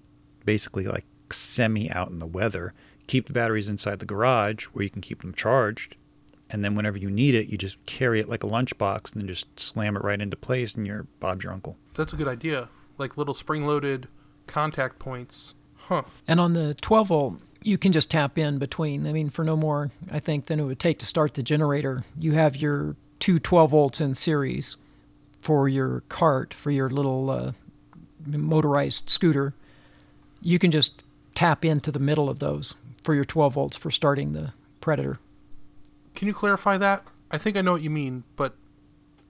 basically 0.44 0.84
like 0.86 1.06
semi 1.30 1.90
out 1.90 2.10
in 2.10 2.18
the 2.18 2.26
weather. 2.26 2.74
Keep 3.06 3.28
the 3.28 3.32
batteries 3.32 3.68
inside 3.70 3.98
the 4.00 4.04
garage 4.06 4.64
where 4.66 4.82
you 4.82 4.90
can 4.90 5.00
keep 5.00 5.22
them 5.22 5.32
charged. 5.32 5.96
And 6.50 6.62
then 6.62 6.74
whenever 6.74 6.98
you 6.98 7.10
need 7.10 7.34
it, 7.34 7.48
you 7.48 7.56
just 7.56 7.82
carry 7.86 8.20
it 8.20 8.28
like 8.28 8.44
a 8.44 8.46
lunchbox 8.46 9.12
and 9.12 9.22
then 9.22 9.26
just 9.26 9.58
slam 9.58 9.96
it 9.96 10.04
right 10.04 10.20
into 10.20 10.36
place 10.36 10.74
and 10.74 10.86
you're 10.86 11.06
Bob's 11.20 11.44
your 11.44 11.52
uncle. 11.54 11.78
That's 11.94 12.12
a 12.12 12.16
good 12.16 12.28
idea. 12.28 12.68
Like 12.98 13.16
little 13.16 13.34
spring-loaded 13.34 14.08
contact 14.46 14.98
points. 14.98 15.54
Huh. 15.76 16.02
And 16.26 16.38
on 16.40 16.52
the 16.52 16.74
12 16.74 17.08
volt, 17.08 17.40
you 17.62 17.78
can 17.78 17.92
just 17.92 18.10
tap 18.10 18.36
in 18.38 18.58
between. 18.58 19.06
I 19.06 19.12
mean, 19.12 19.30
for 19.30 19.44
no 19.44 19.56
more, 19.56 19.90
I 20.10 20.18
think, 20.20 20.46
than 20.46 20.60
it 20.60 20.64
would 20.64 20.78
take 20.78 20.98
to 21.00 21.06
start 21.06 21.34
the 21.34 21.42
generator. 21.42 22.04
You 22.18 22.32
have 22.32 22.56
your 22.56 22.96
two 23.18 23.38
12 23.38 23.70
volts 23.70 24.00
in 24.00 24.14
series 24.14 24.76
for 25.40 25.68
your 25.68 26.02
cart, 26.08 26.52
for 26.52 26.70
your 26.70 26.90
little 26.90 27.30
uh, 27.30 27.52
motorized 28.26 29.08
scooter. 29.10 29.54
You 30.40 30.58
can 30.58 30.70
just 30.70 31.02
tap 31.34 31.64
into 31.64 31.90
the 31.90 31.98
middle 31.98 32.28
of 32.28 32.38
those 32.38 32.74
for 33.02 33.14
your 33.14 33.24
12 33.24 33.54
volts 33.54 33.76
for 33.76 33.90
starting 33.90 34.32
the 34.32 34.52
Predator. 34.80 35.18
Can 36.14 36.28
you 36.28 36.34
clarify 36.34 36.78
that? 36.78 37.04
I 37.30 37.38
think 37.38 37.56
I 37.56 37.60
know 37.60 37.72
what 37.72 37.82
you 37.82 37.90
mean, 37.90 38.24
but 38.36 38.54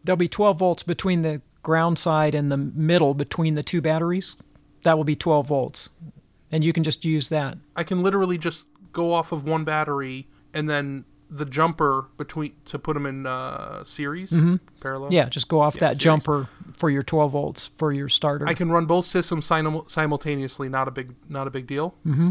There'll 0.05 0.17
be 0.17 0.29
12 0.29 0.59
volts 0.59 0.83
between 0.83 1.21
the 1.21 1.43
ground 1.63 1.99
side 1.99 2.35
and 2.35 2.51
the 2.51 2.57
middle 2.57 3.15
between 3.15 3.57
the 3.57 3.63
two 3.63 3.81
batteries. 3.81 4.37
That 4.83 4.97
will 4.97 5.05
be 5.05 5.17
12 5.17 5.47
volts. 5.47 5.91
And 6.51 6.65
you 6.65 6.73
can 6.73 6.83
just 6.83 7.05
use 7.05 7.29
that. 7.29 7.59
I 7.77 7.85
can 7.85 8.03
literally 8.03 8.39
just 8.39 8.67
go 8.93 9.13
off 9.13 9.33
of 9.33 9.45
one 9.45 9.65
battery 9.65 10.27
and 10.55 10.69
then 10.69 11.05
the 11.31 11.45
jumper 11.45 12.07
between 12.17 12.53
to 12.67 12.79
put 12.79 12.95
them 12.95 13.05
in 13.07 13.27
uh, 13.27 13.85
series 13.85 14.33
parallel. 14.81 15.13
Yeah, 15.13 15.29
just 15.29 15.49
go 15.49 15.61
off 15.61 15.75
Yeah, 15.75 15.81
that 15.81 15.89
series. 15.93 15.99
jumper 16.05 16.49
for 16.73 16.89
your 16.91 17.03
12 17.03 17.33
volts 17.33 17.71
for 17.77 17.93
your 17.93 18.09
starter. 18.09 18.47
I 18.49 18.55
can 18.55 18.71
run 18.71 18.87
both 18.87 19.05
systems 19.07 19.45
simul- 19.47 19.87
simultaneously. 19.89 20.69
Not 20.69 20.89
a 20.89 20.91
big, 20.91 21.15
not 21.29 21.47
a 21.47 21.51
big 21.51 21.67
deal. 21.67 21.95
Mm-hmm. 22.07 22.31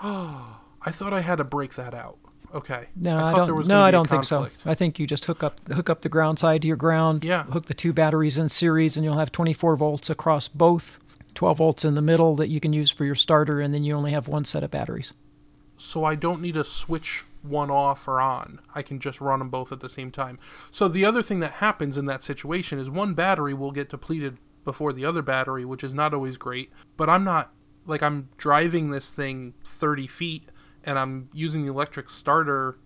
I 0.00 0.90
thought 0.90 1.12
I 1.12 1.20
had 1.20 1.36
to 1.36 1.44
break 1.44 1.74
that 1.74 1.94
out. 1.94 2.18
Okay. 2.54 2.86
no, 2.94 3.16
I 3.18 3.32
I, 3.32 3.44
don't. 3.46 3.66
no, 3.66 3.82
I 3.82 3.90
don't 3.90 4.08
think 4.08 4.24
so. 4.24 4.48
I 4.64 4.74
think 4.74 4.98
you 4.98 5.06
just 5.06 5.24
hook 5.24 5.42
up 5.42 5.60
hook 5.68 5.90
up 5.90 6.02
the 6.02 6.08
ground 6.08 6.38
side 6.38 6.62
to 6.62 6.68
your 6.68 6.76
ground. 6.76 7.24
Yeah. 7.24 7.42
Hook 7.44 7.66
the 7.66 7.74
two 7.74 7.92
batteries 7.92 8.38
in 8.38 8.48
series, 8.48 8.96
and 8.96 9.04
you'll 9.04 9.18
have 9.18 9.32
24 9.32 9.76
volts 9.76 10.08
across 10.10 10.48
both. 10.48 10.98
12 11.34 11.58
volts 11.58 11.84
in 11.84 11.96
the 11.96 12.02
middle 12.02 12.34
that 12.36 12.48
you 12.48 12.60
can 12.60 12.72
use 12.72 12.90
for 12.90 13.04
your 13.04 13.14
starter, 13.16 13.60
and 13.60 13.74
then 13.74 13.82
you 13.82 13.94
only 13.94 14.12
have 14.12 14.26
one 14.28 14.44
set 14.46 14.62
of 14.64 14.70
batteries. 14.70 15.12
so 15.76 16.04
I 16.04 16.14
don't 16.14 16.40
need 16.40 16.54
to 16.54 16.64
switch 16.64 17.24
one 17.48 17.70
off 17.70 18.06
or 18.06 18.20
on. 18.20 18.60
I 18.74 18.82
can 18.82 18.98
just 18.98 19.20
run 19.20 19.38
them 19.38 19.48
both 19.48 19.72
at 19.72 19.80
the 19.80 19.88
same 19.88 20.10
time. 20.10 20.38
So 20.70 20.88
the 20.88 21.04
other 21.04 21.22
thing 21.22 21.40
that 21.40 21.52
happens 21.52 21.96
in 21.96 22.06
that 22.06 22.22
situation 22.22 22.78
is 22.78 22.90
one 22.90 23.14
battery 23.14 23.54
will 23.54 23.72
get 23.72 23.88
depleted 23.88 24.38
before 24.64 24.92
the 24.92 25.04
other 25.04 25.22
battery, 25.22 25.64
which 25.64 25.84
is 25.84 25.94
not 25.94 26.12
always 26.12 26.36
great. 26.36 26.70
But 26.96 27.08
I'm 27.08 27.24
not 27.24 27.52
like 27.86 28.02
I'm 28.02 28.28
driving 28.36 28.90
this 28.90 29.10
thing 29.10 29.54
30 29.64 30.06
feet 30.06 30.48
and 30.84 30.98
I'm 30.98 31.28
using 31.32 31.64
the 31.64 31.70
electric 31.70 32.08
starter 32.10 32.78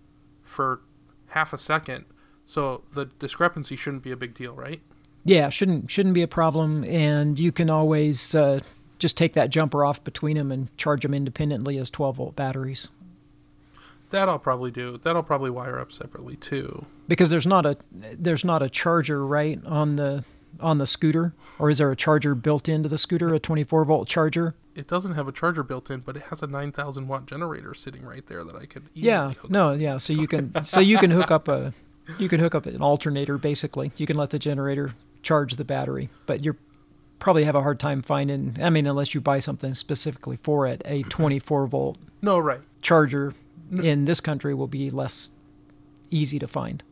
for 0.43 0.81
half 1.27 1.53
a 1.53 1.57
second. 1.57 2.05
So 2.45 2.83
the 2.93 3.05
discrepancy 3.05 3.75
shouldn't 3.75 4.03
be 4.03 4.11
a 4.11 4.17
big 4.17 4.33
deal, 4.33 4.53
right? 4.53 4.81
Yeah, 5.23 5.49
shouldn't 5.49 5.89
shouldn't 5.91 6.15
be 6.15 6.23
a 6.23 6.27
problem, 6.27 6.83
and 6.83 7.39
you 7.39 7.51
can 7.51 7.69
always 7.69 8.33
uh, 8.33 8.59
just 8.97 9.17
take 9.17 9.33
that 9.33 9.51
jumper 9.51 9.85
off 9.85 10.03
between 10.03 10.35
them 10.35 10.51
and 10.51 10.75
charge 10.77 11.03
them 11.03 11.13
independently 11.13 11.77
as 11.77 11.89
12 11.91 12.17
volt 12.17 12.35
batteries. 12.35 12.87
That 14.11 14.29
I'll 14.29 14.39
probably 14.39 14.71
do. 14.71 14.97
That 14.97 15.15
I'll 15.15 15.23
probably 15.23 15.49
wire 15.49 15.79
up 15.79 15.91
separately 15.91 16.35
too. 16.35 16.85
Because 17.07 17.29
there's 17.29 17.47
not 17.47 17.65
a 17.65 17.77
there's 17.91 18.45
not 18.45 18.61
a 18.61 18.69
charger 18.69 19.25
right 19.25 19.59
on 19.65 19.95
the 19.95 20.23
on 20.59 20.77
the 20.77 20.85
scooter, 20.85 21.33
or 21.59 21.69
is 21.69 21.77
there 21.77 21.91
a 21.91 21.95
charger 21.95 22.35
built 22.35 22.67
into 22.69 22.89
the 22.89 22.97
scooter, 22.97 23.33
a 23.33 23.39
24 23.39 23.85
volt 23.85 24.07
charger? 24.07 24.53
It 24.75 24.87
doesn't 24.87 25.15
have 25.15 25.27
a 25.27 25.31
charger 25.31 25.63
built 25.63 25.89
in, 25.89 26.01
but 26.01 26.15
it 26.17 26.23
has 26.23 26.41
a 26.43 26.47
9,000 26.47 27.07
watt 27.07 27.25
generator 27.25 27.73
sitting 27.73 28.03
right 28.05 28.25
there 28.27 28.43
that 28.43 28.55
I 28.55 28.65
could 28.65 28.83
easily 28.93 29.07
Yeah, 29.11 29.33
no, 29.49 29.71
yeah. 29.73 29.97
So 29.97 30.13
you 30.13 30.27
can 30.27 30.63
so 30.63 30.79
you 30.79 30.97
can 30.97 31.11
hook 31.11 31.31
up 31.31 31.47
a 31.47 31.73
you 32.19 32.27
can 32.29 32.39
hook 32.39 32.53
up 32.55 32.65
an 32.65 32.81
alternator 32.81 33.37
basically. 33.37 33.91
You 33.97 34.05
can 34.05 34.17
let 34.17 34.29
the 34.29 34.39
generator 34.39 34.93
charge 35.23 35.55
the 35.55 35.65
battery, 35.65 36.09
but 36.25 36.43
you're 36.43 36.57
probably 37.19 37.43
have 37.43 37.55
a 37.55 37.61
hard 37.61 37.79
time 37.79 38.01
finding. 38.01 38.57
I 38.61 38.69
mean, 38.69 38.87
unless 38.87 39.13
you 39.13 39.21
buy 39.21 39.39
something 39.39 39.73
specifically 39.73 40.37
for 40.37 40.67
it, 40.67 40.81
a 40.85 41.03
24 41.03 41.67
volt 41.67 41.97
No, 42.21 42.39
right. 42.39 42.61
charger 42.81 43.33
in 43.71 44.05
this 44.05 44.19
country 44.19 44.53
will 44.53 44.67
be 44.67 44.89
less 44.89 45.31
easy 46.09 46.39
to 46.39 46.47
find. 46.47 46.83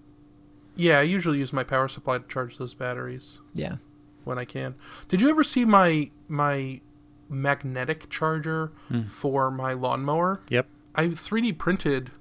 Yeah, 0.76 1.00
I 1.00 1.04
usually 1.04 1.40
use 1.40 1.52
my 1.52 1.64
power 1.64 1.88
supply 1.88 2.20
to 2.20 2.28
charge 2.28 2.58
those 2.58 2.74
batteries 2.74 3.40
Yeah. 3.54 3.76
when 4.24 4.40
I 4.40 4.46
can. 4.46 4.76
Did 5.10 5.20
you 5.22 5.30
ever 5.30 5.44
see 5.44 5.66
my 5.66 6.10
my 6.28 6.82
magnetic 7.28 8.10
charger 8.10 8.72
hmm. 8.88 9.04
for 9.04 9.52
my 9.52 9.74
lawnmower? 9.74 10.42
Yep. 10.50 10.68
I 10.96 11.08
3D 11.08 11.58
printed 11.58 12.12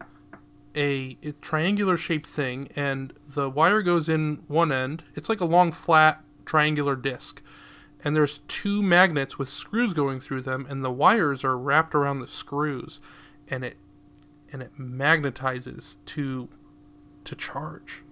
a, 0.75 1.17
a 1.23 1.33
triangular 1.41 1.97
shaped 1.97 2.27
thing, 2.27 2.69
and 2.77 3.13
the 3.27 3.49
wire 3.49 3.83
goes 3.83 4.09
in 4.09 4.43
one 4.49 4.71
end. 4.71 5.03
It's 5.15 5.29
like 5.29 5.41
a 5.41 5.47
long, 5.47 5.73
flat, 5.73 6.23
triangular 6.45 6.95
disc. 6.95 7.43
And 8.05 8.15
there's 8.15 8.41
two 8.47 8.83
magnets 8.83 9.39
with 9.39 9.51
screws 9.51 9.93
going 9.93 10.21
through 10.21 10.43
them, 10.43 10.67
and 10.69 10.85
the 10.85 10.91
wires 10.91 11.43
are 11.43 11.59
wrapped 11.59 11.95
around 11.95 12.21
the 12.21 12.29
screws, 12.29 13.01
and 13.49 13.65
it 13.65 13.77
and 14.53 14.63
it 14.63 14.79
magnetizes 14.79 15.97
to 16.07 16.49
to 17.25 17.35
charge. 17.37 18.03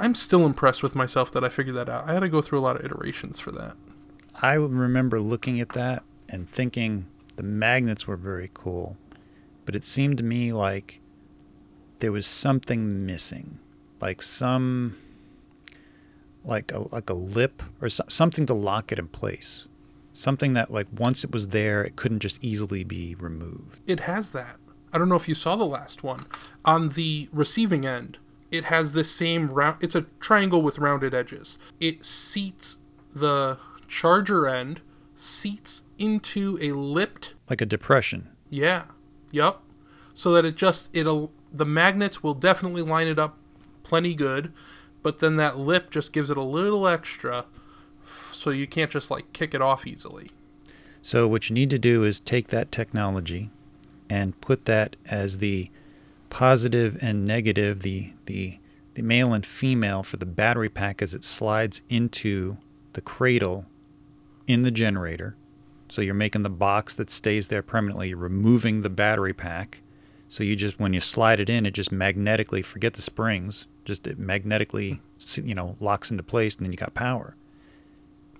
I'm 0.00 0.14
still 0.14 0.44
impressed 0.44 0.82
with 0.82 0.94
myself 0.94 1.30
that 1.32 1.44
I 1.44 1.48
figured 1.48 1.76
that 1.76 1.88
out. 1.88 2.08
I 2.08 2.14
had 2.14 2.20
to 2.20 2.28
go 2.28 2.40
through 2.40 2.58
a 2.58 2.62
lot 2.62 2.76
of 2.76 2.84
iterations 2.84 3.38
for 3.38 3.52
that. 3.52 3.76
I 4.42 4.54
remember 4.54 5.20
looking 5.20 5.60
at 5.60 5.70
that 5.70 6.02
and 6.28 6.48
thinking 6.48 7.06
the 7.36 7.42
magnets 7.42 8.06
were 8.06 8.16
very 8.16 8.50
cool, 8.52 8.96
but 9.64 9.74
it 9.74 9.84
seemed 9.84 10.18
to 10.18 10.24
me 10.24 10.52
like 10.52 11.00
there 12.00 12.12
was 12.12 12.26
something 12.26 13.06
missing, 13.06 13.58
like 14.00 14.22
some 14.22 14.96
like 16.44 16.72
a 16.72 16.92
like 16.92 17.08
a 17.08 17.14
lip 17.14 17.62
or 17.80 17.88
so, 17.88 18.04
something 18.08 18.46
to 18.46 18.54
lock 18.54 18.92
it 18.92 18.98
in 18.98 19.08
place. 19.08 19.66
Something 20.12 20.52
that 20.52 20.70
like 20.70 20.86
once 20.96 21.24
it 21.24 21.32
was 21.32 21.48
there, 21.48 21.82
it 21.82 21.96
couldn't 21.96 22.20
just 22.20 22.42
easily 22.42 22.84
be 22.84 23.14
removed. 23.16 23.80
It 23.86 24.00
has 24.00 24.30
that. 24.30 24.56
I 24.94 24.98
don't 24.98 25.08
know 25.08 25.16
if 25.16 25.28
you 25.28 25.34
saw 25.34 25.56
the 25.56 25.66
last 25.66 26.04
one. 26.04 26.26
On 26.64 26.90
the 26.90 27.28
receiving 27.32 27.84
end, 27.84 28.16
it 28.52 28.66
has 28.66 28.92
this 28.92 29.10
same 29.10 29.48
round. 29.48 29.82
It's 29.82 29.96
a 29.96 30.02
triangle 30.20 30.62
with 30.62 30.78
rounded 30.78 31.12
edges. 31.12 31.58
It 31.80 32.06
seats 32.06 32.78
the 33.12 33.58
charger 33.88 34.46
end, 34.46 34.82
seats 35.16 35.82
into 35.98 36.56
a 36.60 36.70
lipped. 36.70 37.34
Like 37.50 37.60
a 37.60 37.66
depression. 37.66 38.28
Yeah. 38.48 38.84
Yep. 39.32 39.58
So 40.14 40.30
that 40.32 40.44
it 40.44 40.54
just 40.54 40.88
it'll 40.92 41.32
the 41.52 41.66
magnets 41.66 42.22
will 42.22 42.34
definitely 42.34 42.82
line 42.82 43.08
it 43.08 43.18
up 43.18 43.36
plenty 43.82 44.14
good, 44.14 44.52
but 45.02 45.18
then 45.18 45.34
that 45.36 45.58
lip 45.58 45.90
just 45.90 46.12
gives 46.12 46.30
it 46.30 46.36
a 46.36 46.42
little 46.42 46.86
extra, 46.86 47.46
so 48.32 48.50
you 48.50 48.68
can't 48.68 48.92
just 48.92 49.10
like 49.10 49.32
kick 49.32 49.54
it 49.54 49.60
off 49.60 49.88
easily. 49.88 50.30
So 51.02 51.26
what 51.26 51.50
you 51.50 51.54
need 51.54 51.70
to 51.70 51.78
do 51.80 52.04
is 52.04 52.20
take 52.20 52.48
that 52.48 52.70
technology 52.70 53.50
and 54.14 54.40
put 54.40 54.64
that 54.66 54.94
as 55.06 55.38
the 55.38 55.70
positive 56.30 56.96
and 57.02 57.26
negative, 57.26 57.82
the 57.82 58.12
the 58.26 58.58
the 58.94 59.02
male 59.02 59.32
and 59.32 59.44
female 59.44 60.04
for 60.04 60.18
the 60.18 60.26
battery 60.26 60.68
pack 60.68 61.02
as 61.02 61.14
it 61.14 61.24
slides 61.24 61.80
into 61.88 62.56
the 62.92 63.00
cradle 63.00 63.66
in 64.46 64.62
the 64.62 64.70
generator. 64.70 65.34
So 65.88 66.00
you're 66.00 66.14
making 66.14 66.44
the 66.44 66.48
box 66.48 66.94
that 66.94 67.10
stays 67.10 67.48
there 67.48 67.62
permanently. 67.62 68.10
You're 68.10 68.18
removing 68.18 68.82
the 68.82 68.88
battery 68.88 69.32
pack. 69.32 69.82
So 70.28 70.44
you 70.44 70.54
just 70.54 70.78
when 70.78 70.94
you 70.94 71.00
slide 71.00 71.40
it 71.40 71.50
in, 71.50 71.66
it 71.66 71.72
just 71.74 71.90
magnetically 71.90 72.62
forget 72.62 72.94
the 72.94 73.02
springs, 73.02 73.66
just 73.84 74.06
it 74.06 74.16
magnetically 74.16 75.00
you 75.34 75.56
know 75.56 75.76
locks 75.80 76.12
into 76.12 76.22
place, 76.22 76.54
and 76.54 76.64
then 76.64 76.72
you 76.72 76.78
got 76.78 76.94
power. 76.94 77.34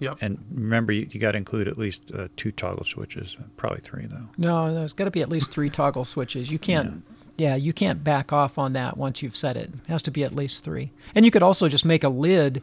Yep. 0.00 0.18
And 0.20 0.44
remember, 0.52 0.92
you, 0.92 1.06
you 1.10 1.20
got 1.20 1.32
to 1.32 1.38
include 1.38 1.68
at 1.68 1.78
least 1.78 2.10
uh, 2.12 2.28
two 2.36 2.50
toggle 2.52 2.84
switches, 2.84 3.36
probably 3.56 3.80
three 3.80 4.06
though. 4.06 4.28
No, 4.36 4.74
there's 4.74 4.92
got 4.92 5.04
to 5.04 5.10
be 5.10 5.22
at 5.22 5.28
least 5.28 5.50
three 5.52 5.70
toggle 5.70 6.04
switches. 6.04 6.50
You 6.50 6.58
can't. 6.58 7.02
Yeah. 7.36 7.56
you 7.56 7.72
can't 7.72 8.04
back 8.04 8.32
off 8.32 8.58
on 8.58 8.74
that 8.74 8.96
once 8.96 9.20
you've 9.22 9.36
set 9.36 9.56
it. 9.56 9.70
It 9.74 9.86
has 9.88 10.02
to 10.02 10.10
be 10.10 10.22
at 10.24 10.34
least 10.34 10.62
three. 10.64 10.92
And 11.14 11.24
you 11.24 11.30
could 11.30 11.42
also 11.42 11.68
just 11.68 11.84
make 11.84 12.04
a 12.04 12.08
lid 12.08 12.62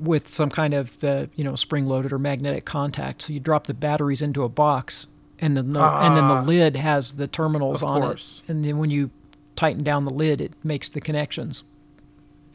with 0.00 0.26
some 0.28 0.48
kind 0.50 0.74
of 0.74 1.02
uh, 1.04 1.26
you 1.34 1.44
know 1.44 1.54
spring 1.56 1.86
loaded 1.86 2.12
or 2.12 2.18
magnetic 2.18 2.64
contact. 2.64 3.22
So 3.22 3.32
you 3.32 3.40
drop 3.40 3.66
the 3.66 3.74
batteries 3.74 4.22
into 4.22 4.42
a 4.44 4.48
box, 4.48 5.06
and 5.40 5.56
then 5.56 5.72
the, 5.72 5.80
and 5.80 6.16
then 6.16 6.26
the 6.28 6.34
Ah. 6.34 6.42
lid 6.42 6.76
has 6.76 7.12
the 7.12 7.26
terminals 7.26 7.82
Of 7.82 7.88
on 7.88 8.02
course. 8.02 8.42
it. 8.44 8.50
And 8.50 8.64
then 8.64 8.78
when 8.78 8.90
you 8.90 9.10
tighten 9.56 9.82
down 9.82 10.04
the 10.04 10.12
lid, 10.14 10.40
it 10.40 10.52
makes 10.64 10.88
the 10.88 11.00
connections. 11.00 11.64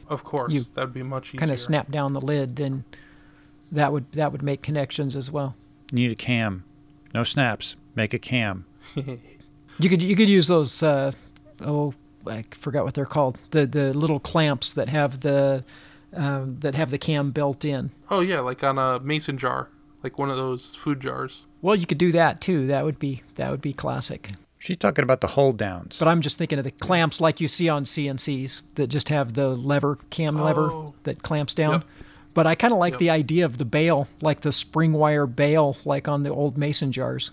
Of 0.08 0.22
course, 0.24 0.52
You 0.52 0.62
that'd 0.74 0.92
be 0.92 1.02
much 1.02 1.28
easier. 1.30 1.38
Kind 1.38 1.50
of 1.50 1.58
snap 1.58 1.90
down 1.90 2.12
the 2.12 2.20
lid, 2.20 2.56
then 2.56 2.84
that 3.74 3.92
would 3.92 4.10
that 4.12 4.32
would 4.32 4.42
make 4.42 4.62
connections 4.62 5.14
as 5.16 5.30
well. 5.30 5.54
Need 5.92 6.10
a 6.10 6.14
cam, 6.16 6.64
no 7.14 7.22
snaps. 7.24 7.76
Make 7.94 8.14
a 8.14 8.18
cam. 8.18 8.64
You 9.80 9.88
could 9.90 10.02
you 10.02 10.14
could 10.14 10.28
use 10.28 10.46
those 10.46 10.84
uh, 10.84 11.10
oh 11.60 11.94
I 12.28 12.44
forgot 12.52 12.84
what 12.84 12.94
they're 12.94 13.04
called 13.06 13.38
the 13.50 13.66
the 13.66 13.92
little 13.92 14.20
clamps 14.20 14.72
that 14.74 14.88
have 14.88 15.20
the 15.20 15.64
um, 16.12 16.58
that 16.60 16.76
have 16.76 16.92
the 16.92 16.98
cam 16.98 17.32
built 17.32 17.64
in. 17.64 17.90
Oh 18.08 18.20
yeah, 18.20 18.38
like 18.38 18.62
on 18.62 18.78
a 18.78 19.00
mason 19.00 19.36
jar, 19.36 19.70
like 20.04 20.16
one 20.16 20.30
of 20.30 20.36
those 20.36 20.76
food 20.76 21.00
jars. 21.00 21.46
Well, 21.60 21.74
you 21.74 21.86
could 21.86 21.98
do 21.98 22.12
that 22.12 22.40
too. 22.40 22.68
That 22.68 22.84
would 22.84 23.00
be 23.00 23.22
that 23.34 23.50
would 23.50 23.60
be 23.60 23.72
classic. 23.72 24.30
She's 24.60 24.76
talking 24.76 25.02
about 25.02 25.20
the 25.20 25.26
hold 25.26 25.56
downs. 25.58 25.98
But 25.98 26.06
I'm 26.06 26.20
just 26.20 26.38
thinking 26.38 26.58
of 26.58 26.64
the 26.64 26.70
clamps 26.70 27.20
like 27.20 27.40
you 27.40 27.48
see 27.48 27.68
on 27.68 27.82
CNCs 27.84 28.62
that 28.76 28.86
just 28.86 29.08
have 29.08 29.32
the 29.32 29.48
lever 29.48 29.98
cam 30.10 30.36
lever 30.40 30.70
Oh. 30.70 30.94
that 31.02 31.24
clamps 31.24 31.52
down. 31.52 31.72
Yep. 31.72 31.84
But 32.34 32.46
I 32.46 32.54
kind 32.56 32.72
of 32.72 32.78
like 32.80 32.94
Yep. 32.94 32.98
the 33.00 33.10
idea 33.10 33.44
of 33.44 33.58
the 33.58 33.64
bail, 33.64 34.08
like 34.20 34.40
the 34.40 34.52
spring 34.52 34.92
wire 34.92 35.26
bail, 35.26 35.76
like 35.84 36.08
on 36.08 36.22
the 36.24 36.30
old 36.30 36.58
mason 36.58 36.90
jars. 36.92 37.30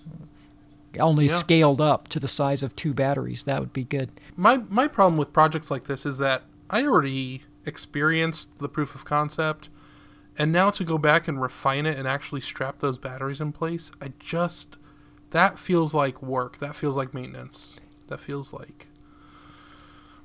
Only 0.99 1.25
Yeah. 1.25 1.31
scaled 1.35 1.81
up 1.81 2.07
to 2.09 2.19
the 2.19 2.27
size 2.27 2.61
of 2.63 2.75
two 2.75 2.93
batteries. 2.93 3.43
That 3.43 3.59
would 3.59 3.73
be 3.73 3.83
good. 3.83 4.09
My 4.35 4.61
my 4.69 4.87
problem 4.87 5.17
with 5.17 5.33
projects 5.33 5.71
like 5.71 5.85
this 5.85 6.05
is 6.05 6.17
that 6.19 6.43
I 6.69 6.83
already 6.85 7.43
experienced 7.65 8.57
the 8.59 8.69
proof 8.69 8.93
of 8.95 9.05
concept, 9.05 9.69
and 10.37 10.51
now 10.51 10.69
to 10.71 10.83
go 10.83 10.97
back 10.97 11.27
and 11.27 11.41
refine 11.41 11.85
it 11.85 11.97
and 11.97 12.07
actually 12.07 12.41
strap 12.41 12.79
those 12.79 12.97
batteries 12.97 13.39
in 13.41 13.51
place, 13.53 13.91
I 14.01 14.13
just 14.19 14.77
that 15.31 15.57
feels 15.57 15.93
like 15.93 16.21
work. 16.21 16.59
That 16.59 16.75
feels 16.75 16.97
like 16.97 17.13
maintenance. 17.13 17.77
That 18.07 18.19
feels 18.19 18.51
like 18.51 18.87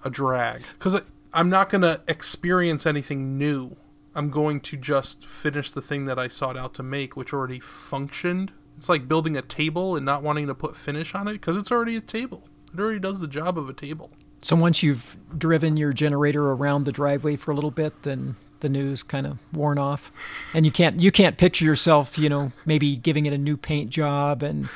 a 0.04 0.10
drag 0.10 0.62
because 0.72 1.00
I'm 1.32 1.48
not 1.48 1.70
gonna 1.70 2.00
experience 2.08 2.86
anything 2.86 3.38
new. 3.38 3.76
I'm 4.16 4.30
going 4.30 4.60
to 4.60 4.78
just 4.78 5.26
finish 5.26 5.70
the 5.70 5.82
thing 5.82 6.06
that 6.06 6.18
I 6.18 6.28
sought 6.28 6.56
out 6.56 6.72
to 6.74 6.82
make, 6.82 7.18
which 7.18 7.34
already 7.34 7.60
functioned. 7.60 8.50
It's 8.78 8.88
like 8.88 9.06
building 9.06 9.36
a 9.36 9.42
table 9.42 9.94
and 9.94 10.06
not 10.06 10.22
wanting 10.22 10.46
to 10.46 10.54
put 10.54 10.74
finish 10.74 11.14
on 11.14 11.28
it 11.28 11.34
because 11.34 11.58
it's 11.58 11.70
already 11.70 11.96
a 11.96 12.00
table. 12.00 12.48
It 12.72 12.80
already 12.80 12.98
does 12.98 13.20
the 13.20 13.28
job 13.28 13.58
of 13.58 13.68
a 13.68 13.74
table. 13.74 14.10
So 14.40 14.56
once 14.56 14.82
you've 14.82 15.18
driven 15.36 15.76
your 15.76 15.92
generator 15.92 16.50
around 16.50 16.84
the 16.84 16.92
driveway 16.92 17.36
for 17.36 17.50
a 17.50 17.54
little 17.54 17.70
bit, 17.70 18.04
then 18.04 18.36
the 18.60 18.70
news 18.70 19.02
kind 19.02 19.26
of 19.26 19.38
worn 19.52 19.78
off, 19.78 20.10
and 20.54 20.64
you 20.64 20.72
can't 20.72 20.98
you 20.98 21.12
can't 21.12 21.36
picture 21.36 21.66
yourself, 21.66 22.16
you 22.16 22.30
know, 22.30 22.52
maybe 22.64 22.96
giving 22.96 23.26
it 23.26 23.34
a 23.34 23.38
new 23.38 23.56
paint 23.56 23.90
job 23.90 24.42
and 24.42 24.68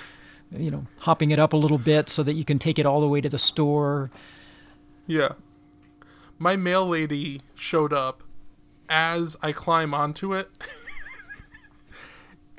you 0.51 0.71
know 0.71 0.87
hopping 0.99 1.31
it 1.31 1.39
up 1.39 1.55
a 1.55 1.57
little 1.57 1.79
bit 1.79 2.11
so 2.11 2.23
that 2.23 2.35
you 2.35 2.45
can 2.45 2.59
take 2.59 2.79
it 2.79 2.85
all 2.85 3.01
the 3.01 3.09
way 3.09 3.23
to 3.23 3.29
the 3.29 3.39
store. 3.39 4.11
Yeah. 5.07 5.33
My 6.39 6.57
mail 6.57 6.87
lady 6.87 7.41
showed 7.55 7.93
up 7.93 8.23
as 8.91 9.37
I 9.41 9.53
climb 9.53 9.95
onto 9.95 10.35
it. 10.35 10.51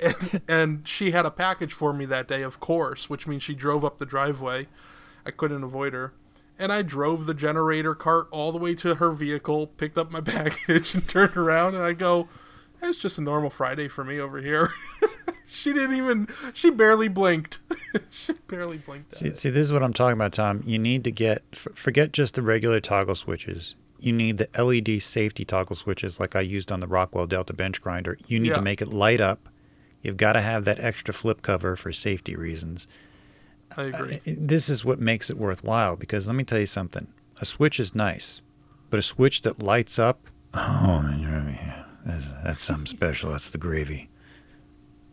and, 0.00 0.40
and 0.48 0.88
she 0.88 1.10
had 1.12 1.26
a 1.26 1.30
package 1.30 1.72
for 1.74 1.92
me 1.92 2.06
that 2.06 2.26
day, 2.26 2.42
of 2.42 2.58
course, 2.58 3.08
which 3.08 3.26
means 3.26 3.42
she 3.42 3.54
drove 3.54 3.84
up 3.84 3.98
the 3.98 4.06
driveway. 4.06 4.66
I 5.24 5.30
couldn't 5.30 5.62
avoid 5.62 5.92
her. 5.92 6.14
And 6.58 6.72
I 6.72 6.82
drove 6.82 7.26
the 7.26 7.34
generator 7.34 7.94
cart 7.94 8.28
all 8.30 8.50
the 8.50 8.58
way 8.58 8.74
to 8.76 8.96
her 8.96 9.10
vehicle, 9.12 9.66
picked 9.66 9.98
up 9.98 10.10
my 10.10 10.20
package, 10.22 10.94
and 10.94 11.06
turned 11.06 11.36
around. 11.36 11.74
And 11.74 11.84
I 11.84 11.92
go, 11.92 12.28
It's 12.82 12.98
just 12.98 13.18
a 13.18 13.22
normal 13.22 13.50
Friday 13.50 13.88
for 13.88 14.02
me 14.02 14.18
over 14.18 14.40
here. 14.40 14.72
she 15.44 15.72
didn't 15.72 15.96
even, 15.96 16.28
she 16.54 16.70
barely 16.70 17.08
blinked. 17.08 17.58
she 18.10 18.32
barely 18.48 18.78
blinked. 18.78 19.12
At 19.12 19.18
See, 19.18 19.34
see, 19.34 19.50
this 19.50 19.66
is 19.66 19.72
what 19.72 19.82
I'm 19.82 19.92
talking 19.92 20.14
about, 20.14 20.32
Tom. 20.32 20.62
You 20.64 20.78
need 20.78 21.04
to 21.04 21.10
get 21.10 21.42
f- 21.52 21.68
forget 21.74 22.12
just 22.12 22.36
the 22.36 22.42
regular 22.42 22.80
toggle 22.80 23.14
switches. 23.14 23.74
You 24.02 24.12
need 24.12 24.38
the 24.38 24.48
LED 24.60 25.00
safety 25.00 25.44
toggle 25.44 25.76
switches, 25.76 26.18
like 26.18 26.34
I 26.34 26.40
used 26.40 26.72
on 26.72 26.80
the 26.80 26.88
Rockwell 26.88 27.26
Delta 27.28 27.52
bench 27.52 27.80
grinder. 27.80 28.18
You 28.26 28.40
need 28.40 28.48
Yeah. 28.48 28.56
to 28.56 28.62
make 28.62 28.82
it 28.82 28.92
light 28.92 29.20
up. 29.20 29.48
You've 30.02 30.16
got 30.16 30.32
to 30.32 30.40
have 30.42 30.64
that 30.64 30.80
extra 30.80 31.14
flip 31.14 31.40
cover 31.40 31.76
for 31.76 31.92
safety 31.92 32.34
reasons. 32.34 32.88
I 33.76 33.84
agree. 33.84 34.14
Uh, 34.16 34.18
I- 34.26 34.36
This 34.38 34.68
is 34.68 34.84
what 34.84 34.98
makes 35.00 35.30
it 35.30 35.38
worthwhile 35.38 35.94
because 35.94 36.26
let 36.26 36.34
me 36.34 36.42
tell 36.42 36.58
you 36.58 36.66
something. 36.66 37.06
A 37.40 37.44
switch 37.44 37.78
is 37.78 37.94
nice, 37.94 38.40
but 38.90 38.98
a 38.98 39.02
switch 39.02 39.42
that 39.42 39.62
lights 39.62 39.98
up, 40.00 40.26
oh 40.52 41.00
man, 41.02 41.20
you're 41.20 41.30
I 41.32 41.42
mean, 41.44 41.58
that's, 42.04 42.32
that's 42.44 42.62
something 42.64 42.86
special. 42.86 43.30
That's 43.30 43.50
the 43.50 43.58
gravy. 43.58 44.10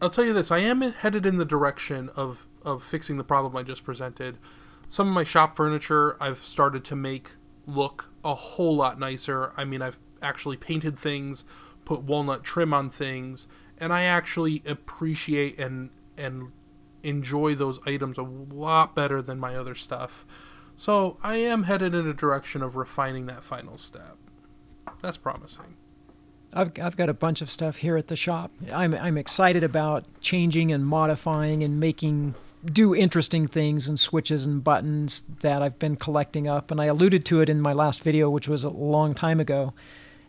I'll 0.01 0.09
tell 0.09 0.25
you 0.25 0.33
this: 0.33 0.49
I 0.51 0.59
am 0.59 0.81
headed 0.81 1.25
in 1.27 1.37
the 1.37 1.45
direction 1.45 2.09
of 2.15 2.47
of 2.63 2.83
fixing 2.83 3.17
the 3.17 3.23
problem 3.23 3.55
I 3.55 3.61
just 3.63 3.83
presented. 3.83 4.37
Some 4.87 5.07
of 5.09 5.13
my 5.13 5.23
shop 5.23 5.55
furniture 5.55 6.17
I've 6.21 6.39
started 6.39 6.83
to 6.85 6.95
make 6.95 7.33
look 7.75 8.09
a 8.23 8.35
whole 8.35 8.75
lot 8.75 8.99
nicer. 8.99 9.53
I 9.55 9.65
mean, 9.65 9.81
I've 9.81 9.99
actually 10.21 10.57
painted 10.57 10.97
things, 10.97 11.45
put 11.85 12.01
walnut 12.01 12.43
trim 12.43 12.73
on 12.73 12.89
things, 12.89 13.47
and 13.77 13.93
I 13.93 14.03
actually 14.03 14.61
appreciate 14.65 15.57
and 15.59 15.89
and 16.17 16.51
enjoy 17.01 17.55
those 17.55 17.79
items 17.85 18.17
a 18.17 18.23
lot 18.23 18.93
better 18.93 19.21
than 19.21 19.39
my 19.39 19.55
other 19.55 19.75
stuff. 19.75 20.25
So 20.75 21.17
I 21.23 21.35
am 21.37 21.63
headed 21.63 21.93
in 21.93 22.07
a 22.07 22.13
direction 22.13 22.61
of 22.61 22.75
refining 22.75 23.25
that 23.27 23.43
final 23.43 23.77
step. 23.77 24.17
That's 25.01 25.17
promising. 25.17 25.75
I've, 26.53 26.71
I've 26.81 26.97
got 26.97 27.09
a 27.09 27.13
bunch 27.13 27.41
of 27.41 27.49
stuff 27.49 27.77
here 27.77 27.95
at 27.95 28.07
the 28.07 28.15
shop. 28.15 28.51
I'm, 28.71 28.93
I'm 28.93 29.17
excited 29.17 29.63
about 29.63 30.05
changing 30.19 30.71
and 30.71 30.85
modifying 30.85 31.63
and 31.63 31.79
making 31.79 32.35
do 32.65 32.93
interesting 32.95 33.47
things 33.47 33.87
and 33.87 33.99
switches 33.99 34.45
and 34.45 34.63
buttons 34.63 35.23
that 35.41 35.61
I've 35.61 35.79
been 35.79 35.95
collecting 35.95 36.47
up. 36.47 36.71
And 36.71 36.81
I 36.81 36.85
alluded 36.85 37.25
to 37.25 37.41
it 37.41 37.49
in 37.49 37.61
my 37.61 37.73
last 37.73 38.01
video, 38.01 38.29
which 38.29 38.47
was 38.47 38.63
a 38.63 38.69
long 38.69 39.13
time 39.13 39.39
ago. 39.39 39.73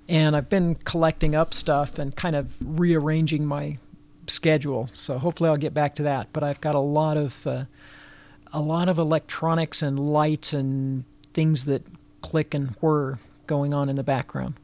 And 0.08 0.36
I've 0.36 0.48
been 0.48 0.76
collecting 0.76 1.34
up 1.34 1.54
stuff 1.54 1.98
and 1.98 2.14
kind 2.14 2.36
of 2.36 2.54
rearranging 2.60 3.46
my 3.46 3.78
schedule. 4.26 4.88
So 4.92 5.18
hopefully 5.18 5.50
I'll 5.50 5.56
get 5.56 5.74
back 5.74 5.94
to 5.96 6.02
that. 6.04 6.28
But 6.32 6.42
I've 6.42 6.60
got 6.60 6.74
a 6.74 6.80
lot 6.80 7.16
of 7.16 7.46
uh, 7.46 7.64
a 8.52 8.60
lot 8.60 8.88
of 8.88 8.98
electronics 8.98 9.82
and 9.82 9.98
lights 9.98 10.52
and 10.52 11.04
things 11.32 11.64
that 11.66 11.86
click 12.22 12.54
and 12.54 12.70
whir 12.80 13.18
going 13.46 13.72
on 13.74 13.88
in 13.88 13.96
the 13.96 14.02
background. 14.02 14.54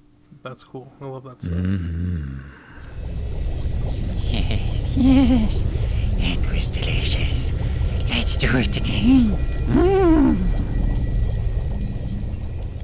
That's 0.43 0.65
cool. 0.65 0.93
I 1.01 1.07
love 1.07 1.25
that 1.25 1.43
stuff. 1.43 1.53
Yes, 4.33 4.97
yes. 4.97 5.86
It 6.29 6.53
was 6.53 6.67
delicious. 6.67 7.53
Let's 8.11 8.37
do 8.37 8.49
it 8.55 8.77
again. 8.77 9.31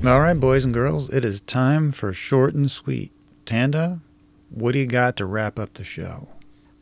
All 0.06 0.20
right, 0.20 0.38
boys 0.38 0.64
and 0.64 0.72
girls, 0.72 1.10
it 1.10 1.24
is 1.24 1.40
time 1.40 1.92
for 1.92 2.12
short 2.12 2.54
and 2.54 2.70
sweet. 2.70 3.12
Tanda, 3.44 4.00
what 4.48 4.72
do 4.72 4.78
you 4.78 4.86
got 4.86 5.16
to 5.16 5.26
wrap 5.26 5.58
up 5.58 5.74
the 5.74 5.84
show? 5.84 6.28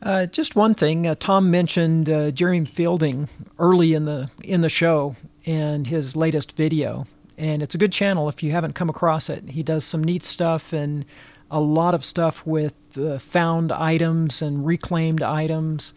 Uh, 0.03 0.25
just 0.27 0.55
one 0.55 0.73
thing. 0.73 1.07
Uh, 1.07 1.15
Tom 1.15 1.49
mentioned 1.51 2.09
uh, 2.09 2.31
Jeremy 2.31 2.65
Fielding 2.65 3.27
early 3.59 3.93
in 3.93 4.05
the 4.05 4.29
in 4.43 4.61
the 4.61 4.69
show 4.69 5.15
and 5.45 5.87
his 5.87 6.15
latest 6.15 6.55
video, 6.55 7.05
and 7.37 7.61
it's 7.61 7.75
a 7.75 7.77
good 7.77 7.91
channel 7.91 8.29
if 8.29 8.41
you 8.43 8.51
haven't 8.51 8.73
come 8.73 8.89
across 8.89 9.29
it. 9.29 9.49
He 9.49 9.63
does 9.63 9.83
some 9.83 10.03
neat 10.03 10.23
stuff 10.23 10.73
and 10.73 11.05
a 11.49 11.59
lot 11.59 11.93
of 11.93 12.05
stuff 12.05 12.45
with 12.45 12.73
uh, 12.97 13.17
found 13.19 13.71
items 13.71 14.41
and 14.41 14.65
reclaimed 14.65 15.21
items. 15.21 15.93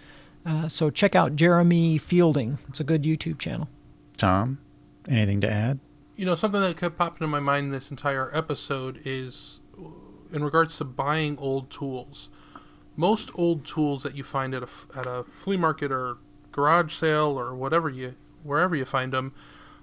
Uh, 0.47 0.69
so 0.69 0.91
check 0.91 1.15
out 1.15 1.37
Jeremy 1.37 1.99
Fielding. 1.99 2.59
It's 2.69 2.81
a 2.81 2.85
good 2.85 3.05
YouTube 3.05 3.39
channel. 3.39 3.69
Tom, 4.17 4.59
anything 5.09 5.41
to 5.41 5.51
add? 5.51 5.81
You 6.17 6.25
know, 6.25 6.35
something 6.35 6.61
that 6.61 6.77
kept 6.77 6.99
popping 6.99 7.25
in 7.25 7.31
my 7.31 7.41
mind 7.41 7.73
this 7.73 7.91
entire 7.91 8.35
episode 8.37 9.01
is 9.05 9.61
in 10.33 10.45
regards 10.45 10.77
to 10.79 10.85
buying 10.85 11.39
old 11.39 11.71
tools. 11.71 12.29
Most 12.97 13.31
old 13.35 13.65
tools 13.65 14.03
that 14.03 14.17
you 14.17 14.23
find 14.23 14.55
at 14.55 14.63
a, 14.63 14.67
f- 14.67 14.87
at 14.95 15.07
a 15.07 15.25
flea 15.25 15.57
market 15.57 15.91
or 15.91 16.19
garage 16.53 16.95
sale 16.95 17.39
or 17.39 17.55
whatever 17.55 17.89
you 17.89 18.15
wherever 18.45 18.77
you 18.77 18.85
find 18.85 19.13
them, 19.13 19.33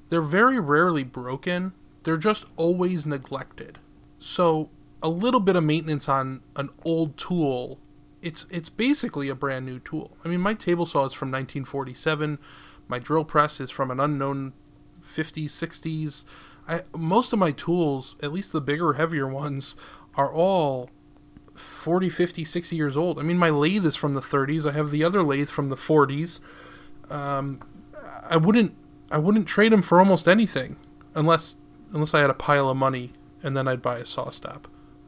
they're 0.09 0.21
very 0.21 0.59
rarely 0.59 1.03
broken. 1.03 1.73
They're 2.03 2.17
just 2.17 2.45
always 2.55 3.05
neglected. 3.05 3.79
So, 4.19 4.69
a 5.01 5.09
little 5.09 5.39
bit 5.39 5.55
of 5.55 5.63
maintenance 5.63 6.07
on 6.07 6.41
an 6.55 6.69
old 6.85 7.17
tool 7.17 7.79
it's 8.21 8.47
it's 8.49 8.69
basically 8.69 9.29
a 9.29 9.35
brand 9.35 9.65
new 9.65 9.79
tool. 9.79 10.17
I 10.23 10.27
mean, 10.27 10.41
my 10.41 10.53
table 10.53 10.85
saw 10.85 11.05
is 11.05 11.13
from 11.13 11.29
1947. 11.29 12.39
My 12.87 12.99
drill 12.99 13.25
press 13.25 13.59
is 13.59 13.71
from 13.71 13.89
an 13.91 13.99
unknown 13.99 14.53
50s, 15.01 15.45
60s. 15.45 16.25
I, 16.67 16.81
most 16.95 17.33
of 17.33 17.39
my 17.39 17.51
tools, 17.51 18.15
at 18.21 18.31
least 18.31 18.51
the 18.51 18.61
bigger, 18.61 18.93
heavier 18.93 19.27
ones, 19.27 19.75
are 20.15 20.31
all 20.31 20.89
40, 21.55 22.09
50, 22.09 22.45
60 22.45 22.75
years 22.75 22.95
old. 22.97 23.19
I 23.19 23.23
mean, 23.23 23.37
my 23.37 23.49
lathe 23.49 23.85
is 23.85 23.95
from 23.95 24.13
the 24.13 24.21
30s. 24.21 24.69
I 24.69 24.73
have 24.73 24.91
the 24.91 25.03
other 25.03 25.23
lathe 25.23 25.49
from 25.49 25.69
the 25.69 25.75
40s. 25.75 26.39
Um, 27.09 27.61
I 28.29 28.37
wouldn't 28.37 28.75
I 29.09 29.17
wouldn't 29.17 29.47
trade 29.47 29.73
them 29.73 29.81
for 29.81 29.99
almost 29.99 30.27
anything 30.27 30.77
unless 31.13 31.57
unless 31.91 32.13
I 32.13 32.21
had 32.21 32.29
a 32.29 32.35
pile 32.35 32.69
of 32.69 32.77
money 32.77 33.11
and 33.43 33.57
then 33.57 33.67
I'd 33.67 33.81
buy 33.81 33.97
a 33.97 34.03
SawStop. 34.03 34.63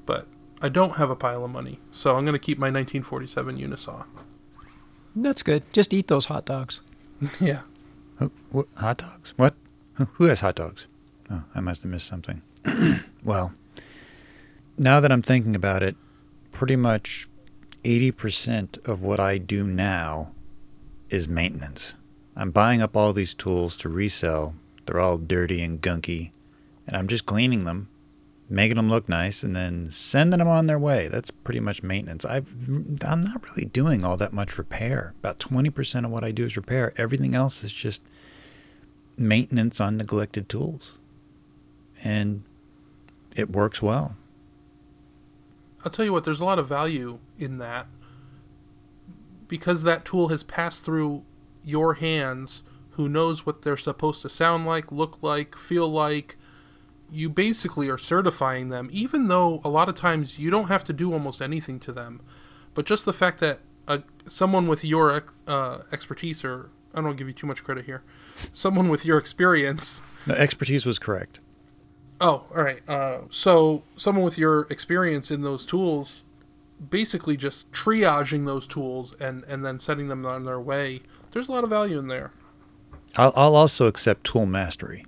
But 0.06 0.28
I 0.64 0.70
don't 0.70 0.96
have 0.96 1.10
a 1.10 1.16
pile 1.16 1.44
of 1.44 1.52
money, 1.52 1.80
so 1.92 2.16
I'm 2.16 2.24
going 2.26 2.34
to 2.34 2.40
keep 2.40 2.58
my 2.58 2.68
1947 2.68 3.58
Unisaw. 3.58 4.06
That's 5.16 5.44
good. 5.44 5.62
Just 5.74 5.94
eat 5.94 6.08
those 6.08 6.26
hot 6.26 6.46
dogs. 6.46 6.82
yeah. 7.40 7.62
Oh, 8.22 8.32
what, 8.52 8.68
hot 8.78 8.98
dogs? 8.98 9.34
What? 9.38 9.56
Who- 9.96 10.06
Who 10.14 10.24
has 10.26 10.40
hot 10.40 10.56
dogs? 10.56 10.88
Oh, 11.30 11.44
I 11.54 11.60
must 11.60 11.84
have 11.84 11.92
missed 11.92 12.08
something. 12.08 12.42
well, 13.24 13.54
now 14.78 15.00
that 15.00 15.12
I'm 15.12 15.22
thinking 15.22 15.56
about 15.56 15.84
it, 15.84 15.96
pretty 16.52 16.76
much 16.78 17.28
80% 17.84 18.88
of 18.88 19.02
what 19.02 19.20
I 19.20 19.38
do 19.38 19.66
now 19.66 20.32
is 21.10 21.28
maintenance. 21.28 21.94
I'm 22.36 22.52
buying 22.52 22.82
up 22.82 22.96
all 22.96 23.14
these 23.14 23.34
tools 23.36 23.76
to 23.78 23.90
resell. 23.90 24.56
They're 24.86 25.00
all 25.00 25.18
dirty 25.18 25.62
and 25.62 25.82
gunky, 25.82 26.32
and 26.88 26.96
I'm 26.98 27.08
just 27.08 27.26
cleaning 27.26 27.66
them, 27.66 27.90
making 28.54 28.76
them 28.76 28.88
look 28.88 29.10
nice, 29.10 29.42
and 29.42 29.56
then 29.56 29.90
sending 29.90 30.38
them 30.38 30.48
on 30.48 30.68
their 30.68 30.78
way. 30.78 31.08
That's 31.08 31.32
pretty 31.32 31.60
much 31.60 31.82
maintenance. 31.82 32.24
I've 32.24 32.54
I'm 33.04 33.22
not 33.22 33.50
really 33.50 33.66
doing 33.66 34.06
all 34.06 34.16
that 34.18 34.32
much 34.32 34.60
repair. 34.60 35.16
About 35.20 35.40
20% 35.40 36.06
of 36.06 36.12
what 36.12 36.24
I 36.24 36.32
do 36.32 36.46
is 36.46 36.56
repair. 36.56 36.94
Everything 36.96 37.34
else 37.34 37.64
is 37.64 37.74
just 37.74 38.04
maintenance 39.18 39.82
on 39.82 39.98
neglected 39.98 40.50
tools. 40.50 40.94
And 42.04 42.44
it 43.36 43.50
works 43.50 43.82
well. 43.82 44.18
I'll 45.84 45.92
tell 45.92 46.06
you 46.06 46.14
what, 46.14 46.24
there's 46.24 46.40
a 46.40 46.46
lot 46.46 46.60
of 46.60 46.68
value 46.68 47.18
in 47.40 47.58
that 47.58 47.88
because 49.48 49.82
that 49.84 50.06
tool 50.06 50.30
has 50.30 50.44
passed 50.44 50.84
through 50.86 51.24
your 51.66 51.96
hands 51.96 52.62
who 52.92 53.10
knows 53.10 53.48
what 53.48 53.64
they're 53.64 53.78
supposed 53.78 54.22
to 54.22 54.30
sound 54.30 54.68
like, 54.68 54.92
look 54.92 55.18
like, 55.22 55.56
feel 55.56 55.90
like. 55.90 56.38
You 57.14 57.30
basically 57.30 57.90
are 57.90 57.98
certifying 57.98 58.70
them, 58.70 58.90
even 58.92 59.28
though 59.28 59.62
a 59.64 59.70
lot 59.70 59.88
of 59.88 59.96
times 59.96 60.40
you 60.40 60.50
don't 60.50 60.68
have 60.68 60.84
to 60.86 60.94
do 60.94 61.14
almost 61.14 61.42
anything 61.42 61.80
to 61.82 61.92
them. 61.94 62.22
But 62.74 62.86
just 62.86 63.06
the 63.06 63.14
fact 63.14 63.40
that 63.40 63.60
uh, 63.88 64.00
someone 64.28 64.68
with 64.68 64.84
your 64.84 65.24
uh, 65.48 65.80
expertise, 65.92 66.44
or 66.44 66.72
I 66.92 66.98
don't 66.98 67.06
want 67.06 67.18
to 67.18 67.22
give 67.22 67.28
you 67.28 67.34
too 67.34 67.48
much 67.48 67.64
credit 67.64 67.86
here, 67.86 68.02
someone 68.52 68.90
with 68.90 69.06
your 69.06 69.18
experience 69.18 70.02
The 70.26 70.40
expertise 70.40 70.86
was 70.86 71.00
correct. 71.00 71.40
Oh, 72.22 72.46
all 72.56 72.64
right. 72.64 72.88
Uh, 72.90 73.22
so 73.30 73.84
someone 73.98 74.24
with 74.24 74.38
your 74.38 74.62
experience 74.70 75.32
in 75.32 75.42
those 75.42 75.66
tools, 75.66 76.24
basically 76.90 77.36
just 77.36 77.70
triaging 77.72 78.46
those 78.46 78.66
tools 78.68 79.14
and 79.20 79.44
and 79.46 79.66
then 79.66 79.80
sending 79.80 80.08
them 80.08 80.26
on 80.26 80.46
their 80.46 80.60
way. 80.60 81.02
There's 81.32 81.48
a 81.48 81.52
lot 81.52 81.64
of 81.64 81.70
value 81.70 82.00
in 82.00 82.08
there. 82.08 82.32
I'll, 83.18 83.34
I'll 83.36 83.56
also 83.56 83.88
accept 83.88 84.24
tool 84.26 84.46
mastery. 84.46 85.06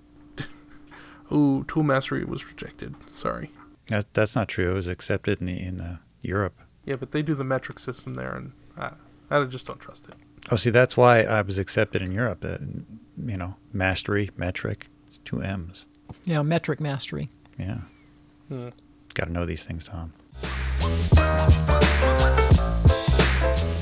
Ooh, 1.32 1.66
tool 1.68 1.84
mastery 1.84 2.24
was 2.24 2.48
rejected. 2.48 2.96
Sorry. 3.10 3.52
That, 3.88 4.14
that's 4.14 4.36
not 4.36 4.48
true. 4.48 4.72
It 4.72 4.76
was 4.76 4.88
accepted 4.88 5.42
in, 5.42 5.50
in 5.50 5.82
uh, 5.82 5.98
Europe. 6.22 6.60
Yeah, 6.86 6.96
but 6.96 7.12
they 7.12 7.22
do 7.22 7.34
the 7.34 7.44
metric 7.44 7.80
system 7.80 8.14
there, 8.16 8.36
and 8.36 8.54
I, 8.78 8.92
I 9.30 9.44
just 9.46 9.68
don't 9.68 9.80
trust 9.80 10.08
it. 10.08 10.16
Oh, 10.52 10.56
see, 10.56 10.70
that's 10.70 10.96
why 10.96 11.22
I 11.22 11.42
was 11.42 11.58
accepted 11.58 12.02
in 12.02 12.12
Europe. 12.12 12.46
Uh, 12.46 12.58
you 13.26 13.38
know, 13.38 13.56
mastery, 13.74 14.30
metric, 14.38 14.88
it's 15.08 15.18
two 15.20 15.42
M's. 15.42 15.86
Yeah, 16.24 16.42
metric 16.44 16.80
mastery. 16.80 17.30
Yeah. 17.58 17.80
Hmm. 18.50 18.70
Got 19.16 19.26
to 19.26 19.32
know 19.32 19.46
these 19.46 19.66
things, 19.66 19.86
Tom. 19.86 20.14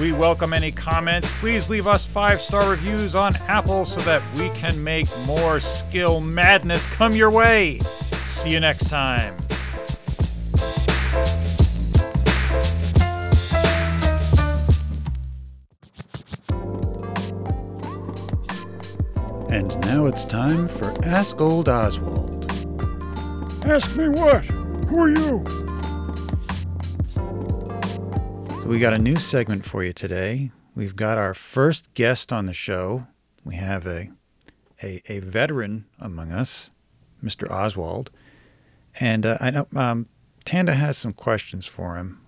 We 0.00 0.10
welcome 0.12 0.54
any 0.54 0.72
comments. 0.72 1.30
Please 1.38 1.68
leave 1.68 1.86
us 1.86 2.06
five 2.06 2.40
star 2.40 2.70
reviews 2.70 3.14
on 3.14 3.36
Apple 3.46 3.84
so 3.84 4.00
that 4.02 4.22
we 4.36 4.48
can 4.50 4.82
make 4.82 5.06
more 5.26 5.60
skill 5.60 6.20
madness 6.20 6.86
come 6.86 7.14
your 7.14 7.30
way. 7.30 7.78
See 8.24 8.52
you 8.52 8.60
next 8.60 8.88
time. 8.88 9.36
And 19.50 19.78
now 19.82 20.06
it's 20.06 20.24
time 20.24 20.66
for 20.66 21.04
Ask 21.04 21.38
Old 21.38 21.68
Oswald. 21.68 22.50
Ask 23.66 23.96
me 23.98 24.08
what? 24.08 24.44
Who 24.86 24.98
are 24.98 25.10
you? 25.10 25.71
So 28.62 28.68
we 28.68 28.78
got 28.78 28.92
a 28.92 28.98
new 28.98 29.16
segment 29.16 29.66
for 29.66 29.82
you 29.82 29.92
today. 29.92 30.52
We've 30.76 30.94
got 30.94 31.18
our 31.18 31.34
first 31.34 31.92
guest 31.94 32.32
on 32.32 32.46
the 32.46 32.52
show. 32.52 33.08
We 33.44 33.56
have 33.56 33.88
a 33.88 34.10
a, 34.80 35.02
a 35.08 35.18
veteran 35.18 35.86
among 35.98 36.30
us, 36.30 36.70
Mr. 37.24 37.50
Oswald, 37.50 38.12
and 39.00 39.26
uh, 39.26 39.36
I 39.40 39.50
know 39.50 39.66
um, 39.74 40.06
Tanda 40.44 40.74
has 40.74 40.96
some 40.96 41.12
questions 41.12 41.66
for 41.66 41.96
him. 41.96 42.20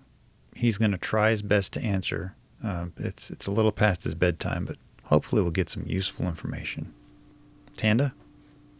He's 0.53 0.77
going 0.77 0.91
to 0.91 0.97
try 0.97 1.29
his 1.29 1.41
best 1.41 1.71
to 1.73 1.81
answer. 1.81 2.35
Uh, 2.61 2.87
it's 2.97 3.31
it's 3.31 3.47
a 3.47 3.51
little 3.51 3.71
past 3.71 4.03
his 4.03 4.13
bedtime, 4.13 4.65
but 4.65 4.75
hopefully 5.05 5.41
we'll 5.41 5.51
get 5.51 5.69
some 5.69 5.85
useful 5.87 6.27
information. 6.27 6.93
Tanda, 7.73 8.13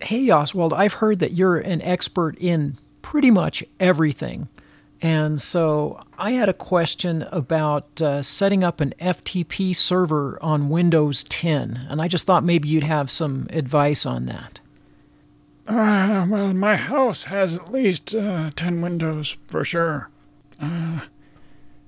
Hey, 0.01 0.29
Oswald, 0.29 0.73
I've 0.73 0.95
heard 0.95 1.19
that 1.19 1.31
you're 1.31 1.57
an 1.57 1.81
expert 1.83 2.37
in 2.37 2.77
pretty 3.01 3.31
much 3.31 3.63
everything. 3.79 4.49
And 5.01 5.41
so 5.41 6.01
I 6.17 6.31
had 6.31 6.49
a 6.49 6.53
question 6.53 7.23
about 7.31 8.01
uh, 8.01 8.21
setting 8.21 8.63
up 8.63 8.79
an 8.79 8.93
FTP 8.99 9.75
server 9.75 10.39
on 10.41 10.69
Windows 10.69 11.23
10. 11.25 11.87
And 11.89 12.01
I 12.01 12.07
just 12.07 12.25
thought 12.25 12.43
maybe 12.43 12.69
you'd 12.69 12.83
have 12.83 13.11
some 13.11 13.47
advice 13.49 14.05
on 14.05 14.25
that. 14.27 14.61
Uh, 15.67 16.25
well, 16.29 16.53
my 16.53 16.75
house 16.75 17.25
has 17.25 17.55
at 17.55 17.71
least 17.71 18.13
uh, 18.13 18.51
10 18.55 18.81
windows 18.81 19.37
for 19.47 19.65
sure. 19.65 20.09
Uh, 20.61 21.01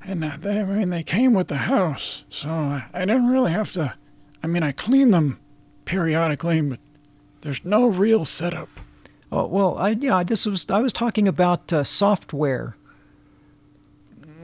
and 0.03 0.23
uh, 0.23 0.37
they, 0.39 0.61
I 0.61 0.63
mean, 0.63 0.89
they 0.89 1.03
came 1.03 1.33
with 1.33 1.47
the 1.47 1.57
house, 1.57 2.23
so 2.29 2.49
I, 2.49 2.85
I 2.93 2.99
didn't 3.01 3.27
really 3.27 3.51
have 3.51 3.71
to. 3.73 3.93
I 4.41 4.47
mean, 4.47 4.63
I 4.63 4.71
clean 4.71 5.11
them 5.11 5.39
periodically, 5.85 6.61
but 6.61 6.79
there's 7.41 7.63
no 7.63 7.85
real 7.85 8.25
setup. 8.25 8.69
Oh, 9.31 9.45
well, 9.45 9.77
I, 9.77 9.89
yeah, 9.89 10.23
this 10.23 10.45
was, 10.45 10.69
I 10.69 10.79
was 10.79 10.93
talking 10.93 11.27
about 11.27 11.71
uh, 11.71 11.83
software. 11.83 12.75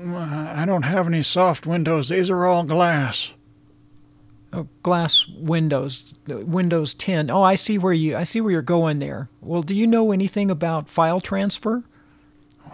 I 0.06 0.66
don't 0.66 0.84
have 0.84 1.08
any 1.08 1.24
soft 1.24 1.66
windows, 1.66 2.10
these 2.10 2.30
are 2.30 2.46
all 2.46 2.64
glass. 2.64 3.34
Oh, 4.52 4.68
glass 4.84 5.26
windows, 5.28 6.14
Windows 6.28 6.94
10. 6.94 7.32
Oh, 7.32 7.42
I 7.42 7.56
see 7.56 7.78
where 7.80 7.94
you, 7.94 8.16
I 8.16 8.24
see 8.24 8.40
where 8.40 8.52
you're 8.52 8.62
going 8.62 9.00
there. 9.00 9.30
Well, 9.42 9.64
do 9.64 9.74
you 9.74 9.88
know 9.88 10.12
anything 10.12 10.52
about 10.52 10.90
file 10.90 11.20
transfer? 11.20 11.84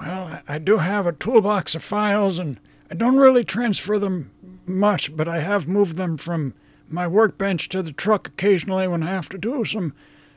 Well, 0.01 0.41
I 0.47 0.57
do 0.59 0.77
have 0.77 1.07
a 1.07 1.13
toolbox 1.13 1.75
of 1.75 1.83
files, 1.83 2.37
and 2.37 2.59
I 2.91 2.95
don't 2.95 3.17
really 3.17 3.43
transfer 3.43 3.97
them 3.97 4.31
much, 4.65 5.15
but 5.15 5.27
I 5.27 5.39
have 5.39 5.67
moved 5.67 5.97
them 5.97 6.17
from 6.17 6.53
my 6.89 7.07
workbench 7.07 7.69
to 7.69 7.81
the 7.81 7.91
truck 7.91 8.27
occasionally 8.27 8.87
when 8.87 9.03
I 9.03 9.11
have 9.11 9.29
to 9.29 9.37
do 9.37 9.63
some 9.63 9.93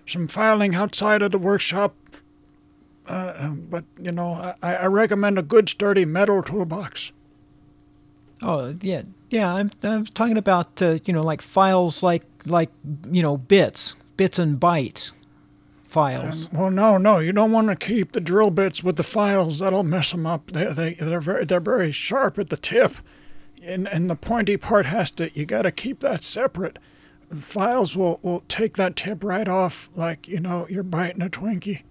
some 0.07 0.26
filing 0.26 0.74
outside 0.74 1.22
of 1.22 1.30
the 1.30 1.38
workshop. 1.38 1.95
Uh, 3.07 3.48
but 3.48 3.84
you 4.00 4.12
know, 4.12 4.55
I, 4.62 4.74
I 4.74 4.86
recommend 4.86 5.38
a 5.38 5.42
good 5.42 5.68
sturdy 5.68 6.05
metal 6.05 6.42
toolbox. 6.42 7.12
Oh 8.40 8.76
yeah, 8.80 9.03
yeah. 9.30 9.53
I'm 9.55 9.70
I'm 9.82 10.05
talking 10.07 10.36
about 10.36 10.80
uh, 10.82 10.98
you 11.05 11.12
know 11.12 11.20
like 11.20 11.42
files 11.42 12.03
like 12.03 12.24
like 12.46 12.70
you 13.11 13.22
know 13.22 13.36
bits, 13.36 13.94
bits 14.16 14.38
and 14.38 14.59
bytes, 14.59 15.12
files. 15.86 16.48
Well, 16.53 16.70
no, 16.70 16.96
no, 16.98 17.18
you 17.18 17.32
don't 17.32 17.53
want 17.53 17.68
to 17.68 17.76
keep 17.76 18.12
the 18.12 18.20
drill 18.20 18.50
bits 18.50 18.82
with 18.82 18.96
the 18.96 19.03
files. 19.03 19.59
That'll 19.59 19.84
mess 19.84 20.11
them 20.12 20.26
up. 20.26 20.53
They 20.53 20.72
they 20.72 20.94
they're 20.94 21.20
very 21.20 21.44
they're 21.44 21.61
very 21.61 21.92
sharp 21.92 22.38
at 22.38 22.50
the 22.50 22.57
tip. 22.57 22.94
and 23.62 23.86
and 23.88 24.11
the 24.11 24.16
pointy 24.16 24.57
part 24.57 24.86
has 24.86 25.11
to. 25.12 25.30
You 25.38 25.44
got 25.46 25.62
to 25.62 25.70
keep 25.72 26.00
that 26.00 26.22
separate. 26.22 26.78
Files 27.34 27.96
will 27.96 28.18
will 28.22 28.42
take 28.48 28.76
that 28.76 28.96
tip 28.96 29.22
right 29.24 29.48
off, 29.48 29.88
like 29.94 30.26
you 30.28 30.40
know 30.40 30.66
you're 30.68 30.82
biting 30.82 31.22
a 31.22 31.30
Twinkie. 31.30 31.82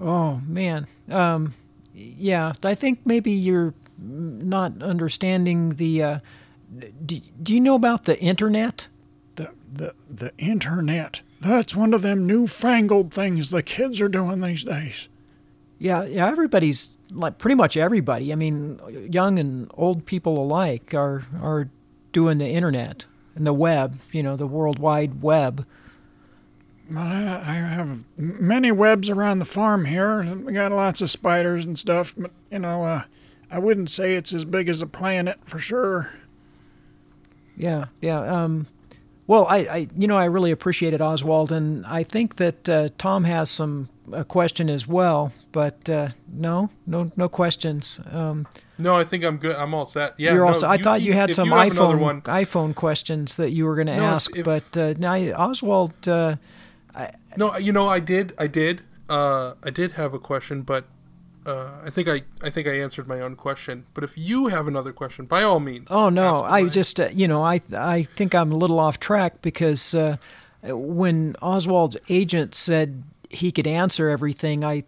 Oh 0.00 0.40
man. 0.46 0.86
Um, 1.10 1.54
yeah, 1.94 2.52
I 2.62 2.74
think 2.74 3.00
maybe 3.04 3.30
you're 3.30 3.74
not 3.98 4.82
understanding 4.82 5.70
the. 5.70 6.02
Uh, 6.02 6.18
do, 7.04 7.20
do 7.42 7.54
you 7.54 7.60
know 7.60 7.74
about 7.74 8.04
the 8.04 8.18
internet? 8.20 8.88
The 9.36 9.50
the 9.72 9.94
the 10.08 10.32
internet. 10.38 11.22
That's 11.40 11.74
one 11.74 11.94
of 11.94 12.02
them 12.02 12.26
newfangled 12.26 13.12
things 13.12 13.50
the 13.50 13.62
kids 13.62 14.00
are 14.00 14.08
doing 14.08 14.40
these 14.40 14.64
days. 14.64 15.08
Yeah, 15.78 16.04
yeah. 16.04 16.28
Everybody's 16.28 16.90
like 17.12 17.38
pretty 17.38 17.54
much 17.54 17.76
everybody. 17.76 18.32
I 18.32 18.36
mean, 18.36 18.80
young 19.10 19.38
and 19.38 19.70
old 19.74 20.04
people 20.06 20.38
alike 20.38 20.94
are 20.94 21.24
are 21.40 21.68
doing 22.12 22.38
the 22.38 22.48
internet 22.48 23.06
and 23.34 23.46
the 23.46 23.52
web. 23.52 23.98
You 24.12 24.22
know, 24.22 24.36
the 24.36 24.46
World 24.46 24.78
Wide 24.78 25.22
Web. 25.22 25.66
Well, 26.90 27.04
I, 27.04 27.42
I 27.44 27.54
have 27.54 28.04
many 28.16 28.72
webs 28.72 29.10
around 29.10 29.40
the 29.40 29.44
farm 29.44 29.84
here. 29.84 30.22
We 30.22 30.52
got 30.54 30.72
lots 30.72 31.00
of 31.02 31.10
spiders 31.10 31.64
and 31.66 31.78
stuff, 31.78 32.14
but 32.16 32.30
you 32.50 32.60
know, 32.60 32.84
uh, 32.84 33.02
I 33.50 33.58
wouldn't 33.58 33.90
say 33.90 34.14
it's 34.14 34.32
as 34.32 34.44
big 34.44 34.68
as 34.68 34.80
a 34.80 34.86
planet 34.86 35.38
for 35.44 35.58
sure. 35.58 36.10
Yeah, 37.56 37.86
yeah. 38.00 38.20
Um, 38.20 38.68
well, 39.26 39.46
I, 39.46 39.56
I, 39.58 39.88
you 39.96 40.06
know, 40.06 40.16
I 40.16 40.24
really 40.24 40.50
appreciated 40.50 41.02
Oswald, 41.02 41.52
and 41.52 41.84
I 41.84 42.04
think 42.04 42.36
that 42.36 42.68
uh, 42.68 42.88
Tom 42.96 43.24
has 43.24 43.50
some 43.50 43.90
a 44.12 44.24
question 44.24 44.70
as 44.70 44.86
well. 44.86 45.32
But 45.52 45.90
uh, 45.90 46.08
no, 46.32 46.70
no, 46.86 47.10
no 47.16 47.28
questions. 47.28 48.00
Um, 48.10 48.46
no, 48.78 48.94
I 48.96 49.04
think 49.04 49.24
I'm 49.24 49.36
good. 49.36 49.56
I'm 49.56 49.74
all 49.74 49.84
set. 49.86 50.14
Yeah, 50.18 50.32
you're 50.32 50.42
no, 50.42 50.48
also. 50.48 50.68
I 50.68 50.76
you 50.76 50.84
thought 50.84 50.98
keep- 51.00 51.06
you 51.08 51.12
had 51.14 51.34
some 51.34 51.48
you 51.48 51.54
iPhone 51.54 51.98
one- 51.98 52.22
iPhone 52.22 52.74
questions 52.74 53.36
that 53.36 53.52
you 53.52 53.66
were 53.66 53.74
going 53.74 53.88
to 53.88 53.96
No, 53.96 54.04
ask, 54.04 54.34
if- 54.38 54.44
but 54.46 54.74
uh, 54.76 54.94
now 54.98 55.14
Oswald. 55.36 56.08
Uh, 57.40 57.46
No, 57.52 57.56
you 57.58 57.72
know, 57.72 57.86
I 57.86 58.00
did, 58.00 58.34
I 58.38 58.46
did, 58.46 58.82
uh, 59.08 59.54
I 59.62 59.70
did 59.70 59.92
have 59.92 60.14
a 60.14 60.18
question, 60.18 60.62
but 60.62 60.84
uh, 61.46 61.70
I 61.84 61.90
think 61.90 62.08
I, 62.08 62.22
I 62.42 62.50
think 62.50 62.68
I 62.68 62.78
answered 62.78 63.08
my 63.08 63.20
own 63.20 63.34
question. 63.34 63.86
But 63.94 64.04
if 64.04 64.18
you 64.18 64.48
have 64.48 64.66
another 64.68 64.92
question, 64.92 65.24
by 65.24 65.42
all 65.42 65.60
means. 65.60 65.88
Oh 65.90 66.10
no, 66.10 66.42
I 66.42 66.68
just 66.68 67.00
uh, 67.00 67.08
you 67.12 67.26
know 67.26 67.42
I 67.42 67.60
I 67.72 68.02
think 68.02 68.34
I'm 68.34 68.52
a 68.52 68.56
little 68.56 68.78
off 68.78 69.00
track 69.00 69.40
because 69.40 69.94
uh, 69.94 70.18
when 70.62 71.36
Oswald's 71.40 71.96
agent 72.10 72.54
said 72.54 73.02
he 73.30 73.50
could 73.50 73.66
answer 73.66 74.10
everything, 74.10 74.62
I 74.62 74.84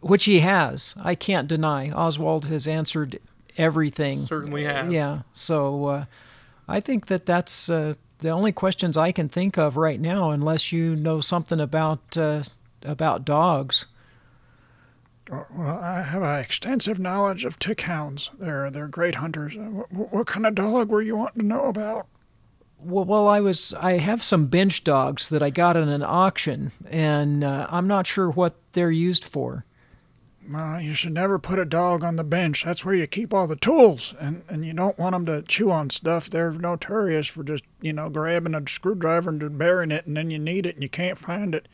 which 0.00 0.24
he 0.24 0.40
has, 0.40 0.94
I 1.02 1.14
can't 1.14 1.46
deny. 1.46 1.90
Oswald 1.90 2.46
has 2.46 2.66
answered 2.66 3.18
everything. 3.58 4.18
certainly 4.18 4.64
has. 4.64 4.90
Yeah, 4.90 5.22
so 5.34 5.86
uh, 5.86 6.04
I 6.66 6.80
think 6.80 7.06
that 7.08 7.26
that's 7.26 7.68
uh, 7.68 7.94
the 8.20 8.30
only 8.30 8.52
questions 8.52 8.96
I 8.96 9.12
can 9.12 9.28
think 9.28 9.58
of 9.58 9.76
right 9.76 10.00
now, 10.00 10.30
unless 10.30 10.72
you 10.72 10.94
know 10.96 11.20
something 11.20 11.60
about 11.60 12.16
uh, 12.16 12.42
about 12.82 13.24
dogs. 13.24 13.86
Well, 15.30 15.78
I 15.80 16.02
have 16.02 16.22
an 16.22 16.40
extensive 16.40 16.98
knowledge 16.98 17.44
of 17.44 17.58
tick 17.58 17.82
hounds. 17.82 18.30
They're 18.38 18.70
they're 18.70 18.88
great 18.88 19.16
hunters. 19.16 19.56
Uh, 19.56 19.60
What, 19.90 20.12
what 20.12 20.26
kind 20.26 20.46
of 20.46 20.54
dog 20.54 20.90
were 20.90 21.02
you 21.02 21.16
wanting 21.16 21.42
to 21.42 21.46
know 21.46 21.66
about? 21.66 22.06
Well, 22.82 23.04
well, 23.04 23.28
I 23.28 23.40
was. 23.40 23.74
I 23.74 23.98
have 23.98 24.22
some 24.22 24.46
bench 24.46 24.84
dogs 24.84 25.28
that 25.28 25.42
I 25.42 25.50
got 25.50 25.76
in 25.76 25.88
an 25.88 26.02
auction, 26.02 26.72
and 26.88 27.44
uh, 27.44 27.66
I'm 27.70 27.86
not 27.86 28.06
sure 28.06 28.30
what 28.30 28.56
they're 28.72 28.90
used 28.90 29.24
for. 29.24 29.64
Well, 30.48 30.80
you 30.80 30.94
should 30.94 31.12
never 31.12 31.38
put 31.38 31.58
a 31.58 31.64
dog 31.64 32.02
on 32.02 32.16
the 32.16 32.24
bench. 32.24 32.64
That's 32.64 32.84
where 32.84 32.94
you 32.94 33.06
keep 33.06 33.34
all 33.34 33.46
the 33.46 33.56
tools, 33.56 34.14
and 34.18 34.42
and 34.48 34.64
you 34.64 34.72
don't 34.72 34.98
want 34.98 35.12
them 35.12 35.26
to 35.26 35.42
chew 35.42 35.70
on 35.70 35.90
stuff. 35.90 36.30
They're 36.30 36.50
notorious 36.50 37.26
for 37.26 37.44
just 37.44 37.64
you 37.80 37.92
know 37.92 38.08
grabbing 38.08 38.54
a 38.54 38.68
screwdriver 38.68 39.30
and 39.30 39.58
burying 39.58 39.90
it, 39.90 40.06
and 40.06 40.16
then 40.16 40.30
you 40.30 40.38
need 40.38 40.66
it 40.66 40.76
and 40.76 40.82
you 40.82 40.88
can't 40.88 41.18
find 41.18 41.54
it. 41.54 41.68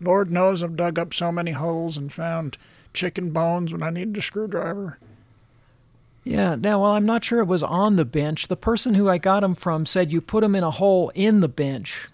Lord 0.00 0.30
knows 0.32 0.62
I've 0.62 0.76
dug 0.76 0.98
up 0.98 1.14
so 1.14 1.30
many 1.30 1.52
holes 1.52 1.96
and 1.96 2.12
found 2.12 2.58
chicken 2.92 3.30
bones 3.30 3.72
when 3.72 3.82
I 3.82 3.90
needed 3.90 4.16
a 4.16 4.22
screwdriver. 4.22 4.98
Yeah. 6.24 6.56
Now, 6.56 6.82
well, 6.82 6.92
I'm 6.92 7.06
not 7.06 7.24
sure 7.24 7.40
it 7.40 7.46
was 7.46 7.62
on 7.62 7.96
the 7.96 8.04
bench. 8.04 8.48
The 8.48 8.56
person 8.56 8.94
who 8.94 9.08
I 9.08 9.18
got 9.18 9.40
them 9.40 9.54
from 9.54 9.86
said 9.86 10.12
you 10.12 10.20
put 10.20 10.42
them 10.42 10.54
in 10.54 10.64
a 10.64 10.70
hole 10.70 11.10
in 11.14 11.40
the 11.40 11.48
bench. 11.48 12.08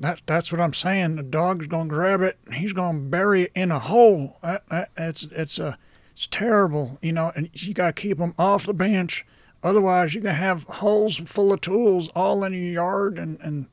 That 0.00 0.22
that's 0.24 0.50
what 0.50 0.62
I'm 0.62 0.72
saying. 0.72 1.16
The 1.16 1.22
dog's 1.22 1.66
gonna 1.66 1.88
grab 1.88 2.22
it. 2.22 2.38
He's 2.54 2.72
gonna 2.72 2.98
bury 2.98 3.42
it 3.42 3.52
in 3.54 3.70
a 3.70 3.78
hole. 3.78 4.38
That, 4.42 4.66
that, 4.70 4.90
it's 4.96 5.24
it's 5.24 5.58
a 5.58 5.76
it's 6.14 6.26
terrible, 6.26 6.98
you 7.02 7.12
know. 7.12 7.32
And 7.36 7.50
you 7.52 7.74
gotta 7.74 7.92
keep 7.92 8.16
them 8.16 8.34
off 8.38 8.64
the 8.64 8.72
bench. 8.72 9.26
Otherwise, 9.62 10.14
you're 10.14 10.22
gonna 10.22 10.34
have 10.34 10.64
holes 10.64 11.18
full 11.18 11.52
of 11.52 11.60
tools 11.60 12.08
all 12.16 12.42
in 12.44 12.54
your 12.54 12.72
yard, 12.72 13.18
and 13.18 13.38
and, 13.42 13.66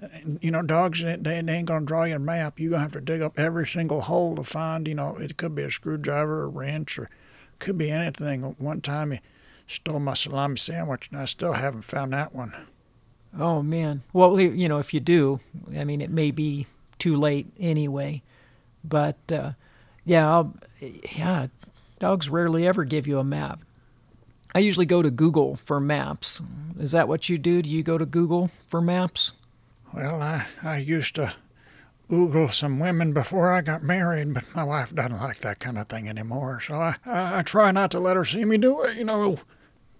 and 0.00 0.40
you 0.42 0.50
know 0.50 0.62
dogs 0.62 1.04
they, 1.04 1.16
they 1.16 1.54
ain't 1.54 1.68
gonna 1.68 1.86
draw 1.86 2.02
you 2.02 2.16
a 2.16 2.18
map. 2.18 2.58
You're 2.58 2.72
gonna 2.72 2.82
have 2.82 2.92
to 2.92 3.00
dig 3.00 3.22
up 3.22 3.38
every 3.38 3.66
single 3.66 4.00
hole 4.00 4.34
to 4.34 4.42
find. 4.42 4.88
You 4.88 4.96
know, 4.96 5.16
it 5.18 5.36
could 5.36 5.54
be 5.54 5.62
a 5.62 5.70
screwdriver, 5.70 6.42
a 6.42 6.48
wrench, 6.48 6.98
or 6.98 7.08
could 7.60 7.78
be 7.78 7.92
anything. 7.92 8.42
One 8.58 8.80
time 8.80 9.12
he 9.12 9.20
stole 9.68 10.00
my 10.00 10.14
salami 10.14 10.56
sandwich, 10.56 11.10
and 11.12 11.20
I 11.20 11.26
still 11.26 11.52
haven't 11.52 11.82
found 11.82 12.12
that 12.12 12.34
one. 12.34 12.54
Oh 13.38 13.62
man. 13.62 14.02
Well, 14.12 14.40
you 14.40 14.68
know, 14.68 14.78
if 14.78 14.92
you 14.92 15.00
do, 15.00 15.40
I 15.76 15.84
mean, 15.84 16.00
it 16.00 16.10
may 16.10 16.30
be 16.30 16.66
too 16.98 17.16
late 17.16 17.46
anyway. 17.58 18.22
But 18.82 19.18
uh, 19.32 19.52
yeah, 20.04 20.28
I'll, 20.28 20.54
yeah, 21.16 21.48
dogs 21.98 22.28
rarely 22.28 22.66
ever 22.66 22.84
give 22.84 23.06
you 23.06 23.18
a 23.18 23.24
map. 23.24 23.60
I 24.54 24.58
usually 24.58 24.86
go 24.86 25.00
to 25.02 25.10
Google 25.10 25.56
for 25.64 25.78
maps. 25.78 26.40
Is 26.78 26.92
that 26.92 27.08
what 27.08 27.28
you 27.28 27.38
do? 27.38 27.62
Do 27.62 27.70
you 27.70 27.82
go 27.82 27.98
to 27.98 28.06
Google 28.06 28.50
for 28.66 28.80
maps? 28.80 29.32
Well, 29.94 30.20
I, 30.20 30.46
I 30.62 30.78
used 30.78 31.14
to 31.16 31.34
oogle 32.10 32.52
some 32.52 32.80
women 32.80 33.12
before 33.12 33.52
I 33.52 33.60
got 33.60 33.84
married, 33.84 34.34
but 34.34 34.44
my 34.54 34.64
wife 34.64 34.92
doesn't 34.92 35.20
like 35.20 35.38
that 35.42 35.60
kind 35.60 35.78
of 35.78 35.88
thing 35.88 36.08
anymore. 36.08 36.60
So 36.60 36.74
I, 36.74 36.96
I, 37.06 37.38
I 37.38 37.42
try 37.42 37.70
not 37.70 37.92
to 37.92 38.00
let 38.00 38.16
her 38.16 38.24
see 38.24 38.44
me 38.44 38.58
do 38.58 38.82
it, 38.82 38.96
you 38.96 39.04
know. 39.04 39.38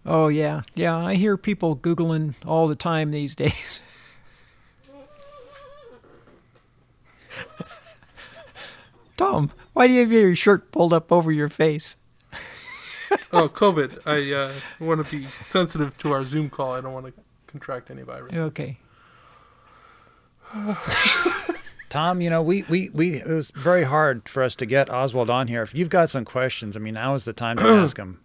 Oh 0.04 0.28
yeah, 0.28 0.62
yeah. 0.74 0.96
I 0.96 1.14
hear 1.14 1.36
people 1.36 1.76
googling 1.76 2.34
all 2.46 2.68
the 2.68 2.74
time 2.74 3.10
these 3.10 3.34
days. 3.34 3.80
Tom, 9.16 9.50
why 9.74 9.86
do 9.86 9.92
you 9.92 10.00
have 10.00 10.10
your 10.10 10.34
shirt 10.34 10.72
pulled 10.72 10.92
up 10.94 11.12
over 11.12 11.30
your 11.30 11.48
face? 11.48 11.96
Oh, 13.32 13.48
COVID. 13.48 13.98
I 14.06 14.32
uh, 14.32 14.52
want 14.78 15.04
to 15.04 15.10
be 15.10 15.26
sensitive 15.48 15.98
to 15.98 16.12
our 16.12 16.24
Zoom 16.24 16.48
call. 16.48 16.74
I 16.74 16.80
don't 16.80 16.92
want 16.92 17.06
to 17.06 17.12
contract 17.48 17.90
any 17.90 18.02
virus. 18.02 18.36
Okay. 18.36 18.78
Tom, 21.88 22.20
you 22.20 22.30
know, 22.30 22.40
we, 22.40 22.62
we, 22.68 22.88
we 22.90 23.14
it 23.14 23.26
was 23.26 23.50
very 23.50 23.82
hard 23.82 24.28
for 24.28 24.44
us 24.44 24.54
to 24.56 24.66
get 24.66 24.88
Oswald 24.90 25.28
on 25.28 25.48
here. 25.48 25.62
If 25.62 25.74
you've 25.74 25.88
got 25.88 26.08
some 26.08 26.24
questions, 26.24 26.76
I 26.76 26.80
mean, 26.80 26.94
now 26.94 27.14
is 27.14 27.24
the 27.24 27.32
time 27.32 27.56
to 27.56 27.64
ask 27.68 27.96
him. 27.96 28.20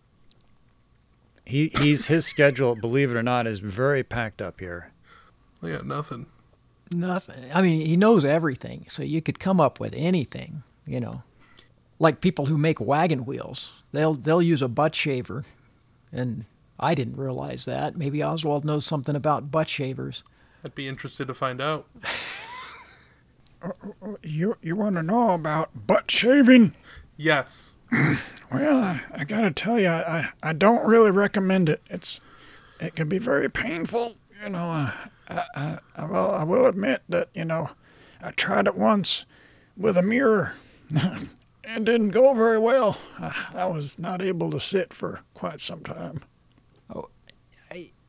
He 1.45 1.72
he's 1.80 2.07
his 2.07 2.26
schedule, 2.26 2.76
believe 2.76 3.11
it 3.11 3.17
or 3.17 3.23
not, 3.23 3.47
is 3.47 3.59
very 3.59 4.03
packed 4.03 4.41
up 4.41 4.59
here. 4.59 4.91
I 5.61 5.69
got 5.69 5.85
nothing. 5.85 6.26
Nothing. 6.91 7.51
I 7.53 7.61
mean, 7.61 7.85
he 7.85 7.97
knows 7.97 8.26
everything, 8.26 8.85
so 8.88 9.03
you 9.03 9.22
could 9.22 9.39
come 9.39 9.61
up 9.61 9.80
with 9.80 9.93
anything. 9.95 10.63
You 10.85 10.99
know, 10.99 11.23
like 11.99 12.22
people 12.22 12.47
who 12.47 12.57
make 12.57 12.80
wagon 12.80 13.26
wheels, 13.26 13.72
they'll 13.91 14.13
they'll 14.15 14.41
use 14.41 14.61
a 14.61 14.67
butt 14.67 14.95
shaver, 14.95 15.45
and 16.11 16.45
I 16.80 16.95
didn't 16.95 17.17
realize 17.17 17.65
that. 17.65 17.95
Maybe 17.95 18.23
Oswald 18.23 18.65
knows 18.65 18.85
something 18.85 19.15
about 19.15 19.51
butt 19.51 19.69
shavers. 19.69 20.23
I'd 20.63 20.76
be 20.76 20.88
interested 20.88 21.27
to 21.27 21.34
find 21.34 21.61
out. 21.61 21.88
You 24.22 24.57
you 24.61 24.76
want 24.76 24.95
to 24.95 25.01
know 25.01 25.31
about 25.31 25.88
butt 25.88 26.11
shaving? 26.11 26.76
Yes. 27.17 27.74
Well, 28.52 28.78
I, 28.78 29.02
I 29.14 29.24
gotta 29.24 29.52
tell 29.52 29.80
you, 29.80 29.90
I, 29.90 30.30
I 30.41 30.53
don't 30.53 30.86
really 30.86 31.10
recommend 31.12 31.68
it. 31.68 31.82
It's 31.90 32.22
it 32.80 32.95
can 32.95 33.10
be 33.10 33.18
very 33.18 33.49
painful. 33.49 34.16
You 34.41 34.49
know, 34.49 34.70
uh, 34.70 34.91
I, 35.28 35.44
I, 35.56 35.80
I, 35.95 36.06
will, 36.06 36.32
I 36.32 36.44
will 36.44 36.66
admit 36.68 37.02
that 37.10 37.30
you 37.34 37.44
know 37.44 37.72
I 38.22 38.32
tried 38.32 38.68
it 38.68 38.76
once 38.76 39.26
with 39.76 39.98
a 39.98 40.03
mirror. 40.03 40.53
And 41.68 41.84
didn't 41.84 42.10
go 42.10 42.32
very 42.36 42.60
well. 42.60 42.99
I, 43.18 43.34
I 43.56 43.66
was 43.66 43.98
not 43.98 44.22
able 44.22 44.52
to 44.52 44.60
sit 44.60 44.94
for 44.94 45.22
quite 45.34 45.60
some 45.60 45.82
time. 45.82 46.22
Oh, 46.94 47.10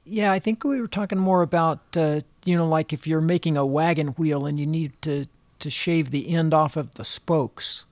Yeah, 0.04 0.30
I 0.30 0.38
think 0.38 0.62
we 0.62 0.78
were 0.78 0.86
talking 0.86 1.16
more 1.18 1.40
about 1.40 1.80
uh, 1.96 2.20
you 2.44 2.54
know, 2.54 2.68
like 2.68 2.92
if 2.92 3.06
you're 3.06 3.22
making 3.22 3.56
a 3.56 3.64
wagon 3.64 4.08
wheel 4.08 4.44
and 4.44 4.60
you 4.60 4.66
need 4.66 4.92
to 5.02 5.24
to 5.60 5.70
shave 5.70 6.10
the 6.10 6.28
end 6.34 6.52
off 6.52 6.76
of 6.76 6.96
the 6.96 7.04
spokes. 7.04 7.86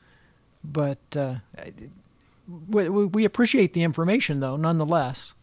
But 0.65 1.17
uh, 1.17 1.37
we, 2.69 2.89
we 2.89 3.25
appreciate 3.25 3.75
the 3.75 3.83
information 3.83 4.41
though, 4.41 4.57
nonetheless. 4.57 5.35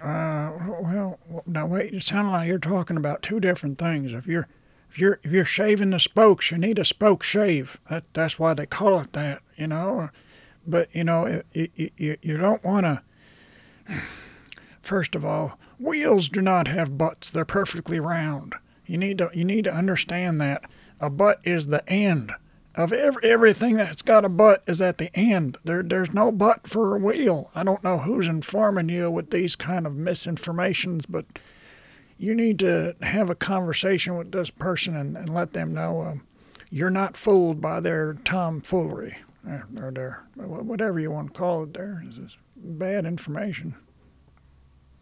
Uh, 0.00 0.52
well, 0.80 1.18
now 1.46 1.66
wait. 1.66 1.92
It 1.92 2.02
sounds 2.02 2.32
like 2.32 2.48
you're 2.48 2.58
talking 2.58 2.96
about 2.96 3.22
two 3.22 3.38
different 3.38 3.78
things. 3.78 4.14
If 4.14 4.26
you're 4.26 4.48
if 4.90 4.98
you're 4.98 5.20
if 5.22 5.30
you're 5.30 5.44
shaving 5.44 5.90
the 5.90 6.00
spokes, 6.00 6.50
you 6.50 6.58
need 6.58 6.78
a 6.78 6.84
spoke 6.84 7.22
shave. 7.22 7.78
That 7.90 8.04
that's 8.14 8.38
why 8.38 8.54
they 8.54 8.66
call 8.66 8.98
it 9.00 9.12
that. 9.12 9.42
You 9.56 9.66
know, 9.66 10.08
but 10.66 10.88
you 10.94 11.04
know 11.04 11.42
you 11.52 11.68
you, 11.76 12.16
you 12.22 12.36
don't 12.38 12.64
want 12.64 12.86
to. 12.86 13.02
First 14.82 15.14
of 15.14 15.24
all, 15.24 15.58
wheels 15.78 16.30
do 16.30 16.40
not 16.40 16.66
have 16.66 16.96
butts. 16.96 17.28
They're 17.28 17.44
perfectly 17.44 18.00
round. 18.00 18.54
You 18.86 18.96
need 18.96 19.18
to 19.18 19.30
you 19.34 19.44
need 19.44 19.64
to 19.64 19.74
understand 19.74 20.40
that 20.40 20.64
a 20.98 21.10
butt 21.10 21.40
is 21.44 21.66
the 21.66 21.86
end 21.88 22.32
of 22.74 22.92
every, 22.92 23.22
everything 23.24 23.76
that's 23.76 24.02
got 24.02 24.24
a 24.24 24.28
butt 24.28 24.62
is 24.66 24.80
at 24.80 24.98
the 24.98 25.14
end. 25.16 25.58
There 25.64 25.82
there's 25.82 26.14
no 26.14 26.30
butt 26.30 26.66
for 26.66 26.94
a 26.94 26.98
wheel. 26.98 27.50
I 27.54 27.62
don't 27.64 27.82
know 27.84 27.98
who's 27.98 28.28
informing 28.28 28.88
you 28.88 29.10
with 29.10 29.30
these 29.30 29.56
kind 29.56 29.86
of 29.86 29.94
misinformations, 29.94 31.04
but 31.08 31.26
you 32.18 32.34
need 32.34 32.58
to 32.60 32.94
have 33.02 33.30
a 33.30 33.34
conversation 33.34 34.16
with 34.16 34.32
this 34.32 34.50
person 34.50 34.94
and, 34.94 35.16
and 35.16 35.28
let 35.28 35.52
them 35.52 35.74
know 35.74 36.02
um, 36.02 36.22
you're 36.70 36.90
not 36.90 37.16
fooled 37.16 37.60
by 37.60 37.80
their 37.80 38.14
tomfoolery 38.24 39.16
or, 39.76 39.90
their 39.90 40.22
whatever 40.36 41.00
you 41.00 41.10
want 41.10 41.32
to 41.32 41.38
call 41.38 41.64
it. 41.64 41.74
There 41.74 42.02
is 42.06 42.18
this 42.18 42.36
bad 42.56 43.06
information. 43.06 43.74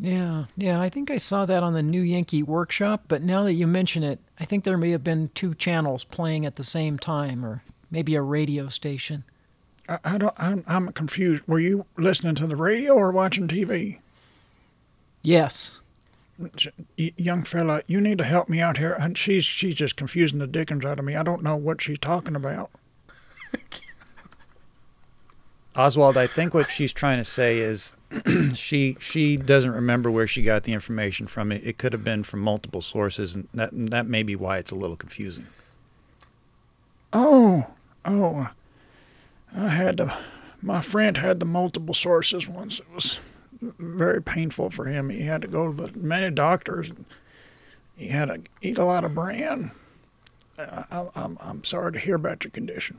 Yeah, 0.00 0.44
yeah, 0.56 0.80
I 0.80 0.88
think 0.88 1.10
I 1.10 1.16
saw 1.16 1.44
that 1.46 1.62
on 1.62 1.72
the 1.72 1.82
New 1.82 2.02
Yankee 2.02 2.42
Workshop, 2.42 3.04
but 3.08 3.22
now 3.22 3.42
that 3.42 3.54
you 3.54 3.66
mention 3.66 4.04
it, 4.04 4.20
I 4.38 4.44
think 4.44 4.62
there 4.62 4.78
may 4.78 4.90
have 4.90 5.02
been 5.02 5.30
two 5.34 5.54
channels 5.54 6.04
playing 6.04 6.46
at 6.46 6.54
the 6.54 6.62
same 6.62 6.98
time, 6.98 7.44
or 7.44 7.62
maybe 7.90 8.14
a 8.14 8.22
radio 8.22 8.68
station. 8.68 9.24
I, 9.88 9.98
I 10.04 10.18
don't. 10.18 10.34
I'm, 10.38 10.64
I'm 10.68 10.92
confused. 10.92 11.42
Were 11.48 11.58
you 11.58 11.84
listening 11.96 12.36
to 12.36 12.46
the 12.46 12.54
radio 12.54 12.94
or 12.94 13.10
watching 13.10 13.48
TV? 13.48 13.98
Yes. 15.22 15.80
young 16.96 17.42
fella, 17.42 17.82
you 17.88 18.00
need 18.00 18.18
to 18.18 18.24
help 18.24 18.48
me 18.48 18.60
out 18.60 18.76
here. 18.76 18.92
And 18.92 19.18
she's 19.18 19.44
she's 19.44 19.74
just 19.74 19.96
confusing 19.96 20.38
the 20.38 20.46
dickens 20.46 20.84
out 20.84 21.00
of 21.00 21.04
me. 21.04 21.16
I 21.16 21.24
don't 21.24 21.42
know 21.42 21.56
what 21.56 21.82
she's 21.82 21.98
talking 21.98 22.36
about. 22.36 22.70
Oswald, 25.78 26.16
I 26.16 26.26
think 26.26 26.54
what 26.54 26.72
she's 26.72 26.92
trying 26.92 27.18
to 27.18 27.24
say 27.24 27.58
is 27.58 27.94
she 28.54 28.96
she 28.98 29.36
doesn't 29.36 29.70
remember 29.70 30.10
where 30.10 30.26
she 30.26 30.42
got 30.42 30.64
the 30.64 30.72
information 30.72 31.28
from. 31.28 31.52
It, 31.52 31.64
it 31.64 31.78
could 31.78 31.92
have 31.92 32.02
been 32.02 32.24
from 32.24 32.40
multiple 32.40 32.80
sources, 32.82 33.36
and 33.36 33.46
that 33.54 33.70
that 33.72 34.06
may 34.06 34.24
be 34.24 34.34
why 34.34 34.58
it's 34.58 34.72
a 34.72 34.74
little 34.74 34.96
confusing. 34.96 35.46
Oh, 37.12 37.68
oh, 38.04 38.50
I 39.56 39.68
had 39.68 39.98
to. 39.98 40.18
My 40.60 40.80
friend 40.80 41.16
had 41.16 41.38
the 41.38 41.46
multiple 41.46 41.94
sources 41.94 42.48
once. 42.48 42.80
It 42.80 42.92
was 42.92 43.20
very 43.62 44.20
painful 44.20 44.70
for 44.70 44.86
him. 44.86 45.10
He 45.10 45.22
had 45.22 45.42
to 45.42 45.48
go 45.48 45.72
to 45.72 45.86
the 45.86 45.96
many 45.96 46.34
doctors. 46.34 46.90
He 47.96 48.08
had 48.08 48.24
to 48.26 48.40
eat 48.62 48.78
a 48.78 48.84
lot 48.84 49.04
of 49.04 49.14
bran. 49.14 49.70
I, 50.58 51.06
I'm 51.14 51.38
I'm 51.40 51.62
sorry 51.62 51.92
to 51.92 52.00
hear 52.00 52.16
about 52.16 52.42
your 52.42 52.50
condition. 52.50 52.98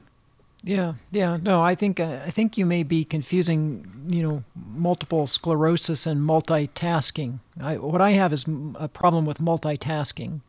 Yeah, 0.63 0.95
yeah. 1.11 1.37
No, 1.41 1.61
I 1.61 1.73
think 1.73 1.99
uh, 1.99 2.19
I 2.25 2.31
think 2.31 2.57
you 2.57 2.65
may 2.65 2.83
be 2.83 3.05
confusing, 3.05 4.07
you 4.09 4.21
know, 4.21 4.43
multiple 4.75 5.25
sclerosis 5.25 6.05
and 6.05 6.19
multitasking. 6.21 7.39
I, 7.61 7.77
what 7.77 8.01
I 8.01 8.11
have 8.11 8.33
is 8.33 8.45
a 8.75 8.89
problem 8.89 9.25
with 9.25 9.39
multitasking. 9.39 10.41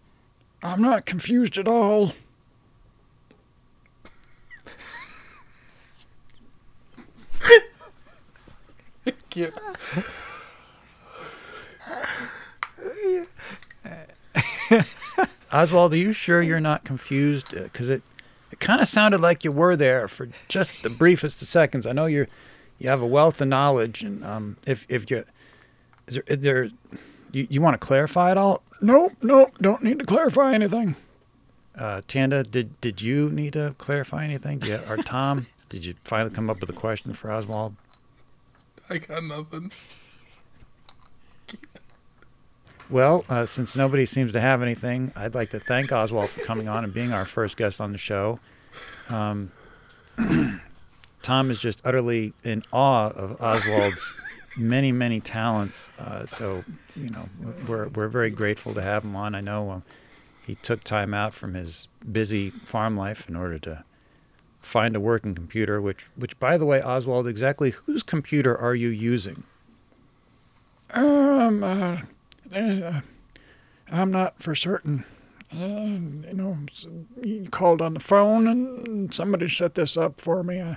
I'm 0.62 0.82
not 0.82 1.07
confused 1.07 1.57
at 1.59 1.69
all. 1.69 2.12
Cute. 9.31 9.55
Oswald, 15.53 15.95
are 15.95 15.97
you 15.97 16.12
sure 16.12 16.43
you're 16.43 16.61
not 16.61 16.85
confused? 16.85 17.55
Because 17.55 17.91
uh, 17.91 17.95
it 17.95 18.03
kind 18.61 18.81
of 18.81 18.89
sounded 18.89 19.20
like 19.20 19.45
you 19.45 19.53
were 19.53 19.77
there 19.77 20.07
for 20.07 20.28
just 20.49 20.82
the 20.82 20.91
briefest 20.91 21.43
of 21.43 21.49
seconds. 21.49 21.87
I 21.87 21.93
know 21.93 22.07
you're 22.07 22.28
you 22.78 22.89
have 22.89 23.03
a 23.03 23.07
wealth 23.07 23.41
of 23.41 23.49
knowledge, 23.49 24.03
and 24.03 24.24
um, 24.24 24.57
if 24.66 24.87
if 24.89 25.11
you 25.11 25.24
is 26.07 26.15
there, 26.15 26.24
is 26.27 26.39
there 26.39 26.65
you, 27.32 27.47
you 27.51 27.61
want 27.61 27.74
to 27.74 27.85
clarify 27.85 28.31
it 28.31 28.39
all? 28.39 28.62
Nope, 28.81 29.12
nope, 29.23 29.53
don't 29.61 29.82
need 29.82 29.99
to 29.99 30.05
clarify 30.05 30.55
anything. 30.55 30.97
Uh, 31.77 32.01
Tanda, 32.07 32.43
did 32.43 32.81
did 32.81 33.01
you 33.03 33.31
need 33.31 33.53
to 33.53 33.74
clarify 33.78 34.24
anything? 34.24 34.62
Yeah, 34.65 34.81
or 34.91 34.97
Tom, 34.99 35.47
did 35.69 35.85
you 35.85 35.95
finally 36.05 36.35
come 36.35 36.51
up 36.51 36.61
with 36.61 36.70
a 36.70 36.74
question 36.74 37.12
for 37.12 37.31
Oswald? 37.31 37.74
I 38.89 38.99
got 38.99 39.24
nothing. 39.24 39.70
Well, 42.91 43.25
uh, 43.29 43.47
since 43.47 43.77
nobody 43.77 44.05
seems 44.05 44.33
to 44.33 44.41
have 44.41 44.62
anything, 44.62 45.12
I'd 45.15 45.35
like 45.35 45.51
to 45.51 45.61
thank 45.61 45.93
Oswald 45.93 46.31
for 46.31 46.41
coming 46.41 46.69
on 46.69 46.83
and 46.83 46.93
being 46.93 47.12
our 47.12 47.25
first 47.25 47.57
guest 47.57 47.81
on 47.81 47.93
the 47.93 47.99
show. 47.99 48.41
Um, 49.09 49.53
Tom 51.23 51.53
is 51.53 51.61
just 51.61 51.81
utterly 51.85 52.33
in 52.43 52.65
awe 52.73 53.11
of 53.11 53.41
Oswald's 53.41 54.12
many, 54.57 54.91
many 54.91 55.21
talents. 55.21 55.91
Uh, 56.01 56.27
so, 56.27 56.65
you 56.97 57.07
know, 57.11 57.29
we're 57.69 57.89
we're 57.89 58.09
very 58.09 58.31
grateful 58.31 58.75
to 58.75 58.83
have 58.83 59.05
him 59.05 59.15
on. 59.15 59.37
I 59.37 59.41
know 59.41 59.71
uh, 59.71 59.81
he 60.45 60.57
took 60.57 60.83
time 60.83 61.15
out 61.15 61.33
from 61.33 61.55
his 61.55 61.87
busy 62.11 62.51
farm 62.51 62.97
life 62.97 63.29
in 63.29 63.37
order 63.37 63.61
to 63.61 63.85
find 64.59 64.97
a 64.97 65.01
working 65.01 65.37
computer. 65.37 65.81
Which, 65.81 66.07
which, 66.17 66.37
by 66.41 66.57
the 66.57 66.67
way, 66.67 66.83
Oswald, 66.83 67.29
exactly 67.29 67.71
whose 67.71 68.03
computer 68.03 68.59
are 68.59 68.75
you 68.75 68.89
using? 68.89 69.45
Um. 70.93 71.62
Uh 71.62 71.99
uh, 72.55 73.01
I'm 73.91 74.11
not 74.11 74.43
for 74.43 74.55
certain. 74.55 75.05
Uh, 75.53 76.27
you 76.29 76.35
know, 76.35 76.59
you 77.23 77.49
called 77.51 77.83
on 77.83 77.95
the 77.95 78.01
phone 78.01 78.47
and 78.47 79.13
somebody 79.13 79.49
set 79.49 79.75
this 79.75 79.97
up 79.97 80.21
for 80.21 80.43
me. 80.43 80.61
I, 80.61 80.77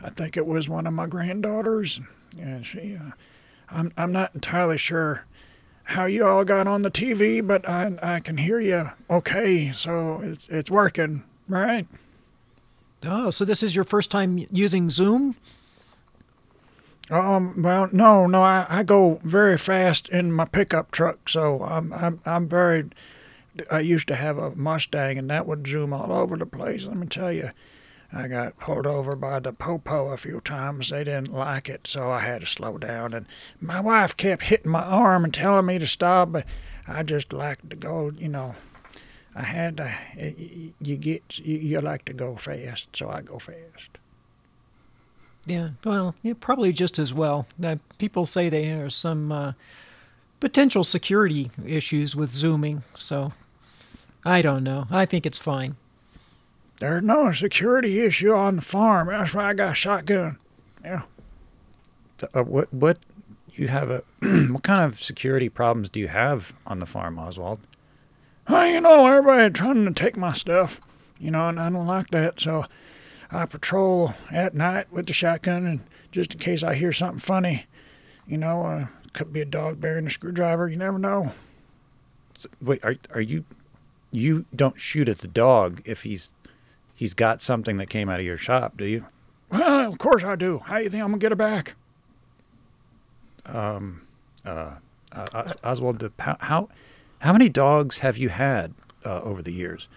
I 0.00 0.10
think 0.10 0.36
it 0.36 0.46
was 0.46 0.68
one 0.68 0.86
of 0.86 0.92
my 0.92 1.06
granddaughters. 1.06 2.00
Yeah, 2.36 2.62
she. 2.62 2.96
Uh, 2.96 3.12
I'm 3.68 3.92
I'm 3.96 4.12
not 4.12 4.34
entirely 4.34 4.78
sure 4.78 5.24
how 5.84 6.04
you 6.04 6.26
all 6.26 6.44
got 6.44 6.66
on 6.66 6.82
the 6.82 6.90
TV, 6.90 7.44
but 7.46 7.68
I 7.68 7.92
I 8.02 8.20
can 8.20 8.36
hear 8.36 8.60
you 8.60 8.90
okay, 9.10 9.72
so 9.72 10.20
it's 10.22 10.48
it's 10.48 10.70
working, 10.70 11.24
right? 11.48 11.86
Oh, 13.04 13.30
so 13.30 13.44
this 13.44 13.62
is 13.62 13.74
your 13.74 13.84
first 13.84 14.10
time 14.10 14.46
using 14.52 14.88
Zoom? 14.88 15.34
Um, 17.10 17.62
well, 17.62 17.88
no, 17.92 18.26
no, 18.26 18.42
I, 18.42 18.66
I 18.68 18.82
go 18.82 19.20
very 19.24 19.58
fast 19.58 20.08
in 20.08 20.32
my 20.32 20.44
pickup 20.44 20.90
truck, 20.92 21.28
so 21.28 21.62
I'm, 21.62 21.92
I'm, 21.92 22.20
I'm 22.24 22.48
very. 22.48 22.90
I 23.70 23.80
used 23.80 24.08
to 24.08 24.14
have 24.14 24.38
a 24.38 24.54
Mustang, 24.54 25.18
and 25.18 25.28
that 25.28 25.46
would 25.46 25.66
zoom 25.66 25.92
all 25.92 26.10
over 26.10 26.36
the 26.36 26.46
place. 26.46 26.86
Let 26.86 26.96
me 26.96 27.06
tell 27.06 27.30
you, 27.30 27.50
I 28.10 28.28
got 28.28 28.58
pulled 28.58 28.86
over 28.86 29.14
by 29.14 29.40
the 29.40 29.52
popo 29.52 30.08
a 30.08 30.16
few 30.16 30.40
times. 30.40 30.88
They 30.88 31.04
didn't 31.04 31.34
like 31.34 31.68
it, 31.68 31.86
so 31.86 32.10
I 32.10 32.20
had 32.20 32.42
to 32.42 32.46
slow 32.46 32.78
down. 32.78 33.12
And 33.12 33.26
my 33.60 33.80
wife 33.80 34.16
kept 34.16 34.44
hitting 34.44 34.70
my 34.70 34.82
arm 34.82 35.24
and 35.24 35.34
telling 35.34 35.66
me 35.66 35.78
to 35.78 35.86
stop, 35.86 36.32
but 36.32 36.46
I 36.86 37.02
just 37.02 37.32
like 37.32 37.68
to 37.68 37.76
go. 37.76 38.12
You 38.16 38.28
know, 38.28 38.54
I 39.34 39.42
had 39.42 39.76
to. 39.78 39.92
You 40.80 40.96
get 40.96 41.38
you, 41.38 41.58
you 41.58 41.78
like 41.78 42.04
to 42.06 42.12
go 42.12 42.36
fast, 42.36 42.96
so 42.96 43.10
I 43.10 43.22
go 43.22 43.38
fast. 43.38 43.98
Yeah, 45.46 45.70
well, 45.84 46.14
yeah, 46.22 46.34
probably 46.38 46.72
just 46.72 46.98
as 46.98 47.12
well. 47.12 47.46
Uh, 47.62 47.76
people 47.98 48.26
say 48.26 48.48
there 48.48 48.84
are 48.86 48.90
some 48.90 49.32
uh, 49.32 49.52
potential 50.40 50.84
security 50.84 51.50
issues 51.66 52.14
with 52.14 52.30
zooming, 52.30 52.84
so 52.94 53.32
I 54.24 54.40
don't 54.42 54.62
know. 54.62 54.86
I 54.90 55.04
think 55.04 55.26
it's 55.26 55.38
fine. 55.38 55.76
There's 56.78 57.02
no 57.02 57.32
security 57.32 58.00
issue 58.00 58.32
on 58.32 58.56
the 58.56 58.62
farm. 58.62 59.08
That's 59.08 59.34
why 59.34 59.50
I 59.50 59.54
got 59.54 59.72
a 59.72 59.74
shotgun. 59.74 60.38
Yeah. 60.84 61.02
Uh, 62.34 62.42
what 62.42 62.72
what 62.72 62.98
you 63.54 63.68
have 63.68 63.90
a 63.90 64.02
what 64.50 64.62
kind 64.62 64.82
of 64.84 65.00
security 65.00 65.48
problems 65.48 65.88
do 65.88 66.00
you 66.00 66.08
have 66.08 66.52
on 66.66 66.78
the 66.78 66.86
farm, 66.86 67.18
Oswald? 67.18 67.60
Well, 68.48 68.66
you 68.66 68.80
know, 68.80 69.06
everybody 69.06 69.50
trying 69.52 69.84
to 69.84 69.92
take 69.92 70.16
my 70.16 70.32
stuff, 70.32 70.80
you 71.18 71.30
know, 71.30 71.48
and 71.48 71.60
I 71.60 71.70
don't 71.70 71.86
like 71.86 72.10
that. 72.10 72.40
So 72.40 72.64
I 73.32 73.46
patrol 73.46 74.12
at 74.30 74.54
night 74.54 74.92
with 74.92 75.06
the 75.06 75.12
shotgun, 75.12 75.66
and 75.66 75.80
just 76.10 76.34
in 76.34 76.38
case 76.38 76.62
I 76.62 76.74
hear 76.74 76.92
something 76.92 77.18
funny, 77.18 77.64
you 78.26 78.36
know, 78.36 78.64
uh, 78.64 78.86
could 79.14 79.32
be 79.32 79.40
a 79.40 79.46
dog 79.46 79.80
bearing 79.80 80.06
a 80.06 80.10
screwdriver. 80.10 80.68
You 80.68 80.76
never 80.76 80.98
know. 80.98 81.32
So, 82.38 82.48
wait, 82.60 82.84
are 82.84 82.96
are 83.14 83.20
you? 83.20 83.44
You 84.10 84.44
don't 84.54 84.78
shoot 84.78 85.08
at 85.08 85.18
the 85.18 85.28
dog 85.28 85.80
if 85.86 86.02
he's 86.02 86.30
he's 86.94 87.14
got 87.14 87.40
something 87.40 87.78
that 87.78 87.88
came 87.88 88.08
out 88.08 88.20
of 88.20 88.26
your 88.26 88.36
shop, 88.36 88.76
do 88.76 88.84
you? 88.84 89.06
Well, 89.50 89.92
of 89.92 89.98
course 89.98 90.24
I 90.24 90.36
do. 90.36 90.58
How 90.58 90.78
do 90.78 90.84
you 90.84 90.90
think 90.90 91.02
I'm 91.02 91.10
gonna 91.10 91.18
get 91.18 91.32
it 91.32 91.36
back? 91.36 91.74
Um, 93.46 94.02
uh, 94.44 94.76
uh 95.12 95.52
Oswald, 95.64 96.10
how 96.18 96.68
how 97.20 97.32
many 97.32 97.48
dogs 97.48 98.00
have 98.00 98.18
you 98.18 98.28
had 98.28 98.74
uh, 99.04 99.20
over 99.20 99.42
the 99.42 99.52
years? 99.52 99.88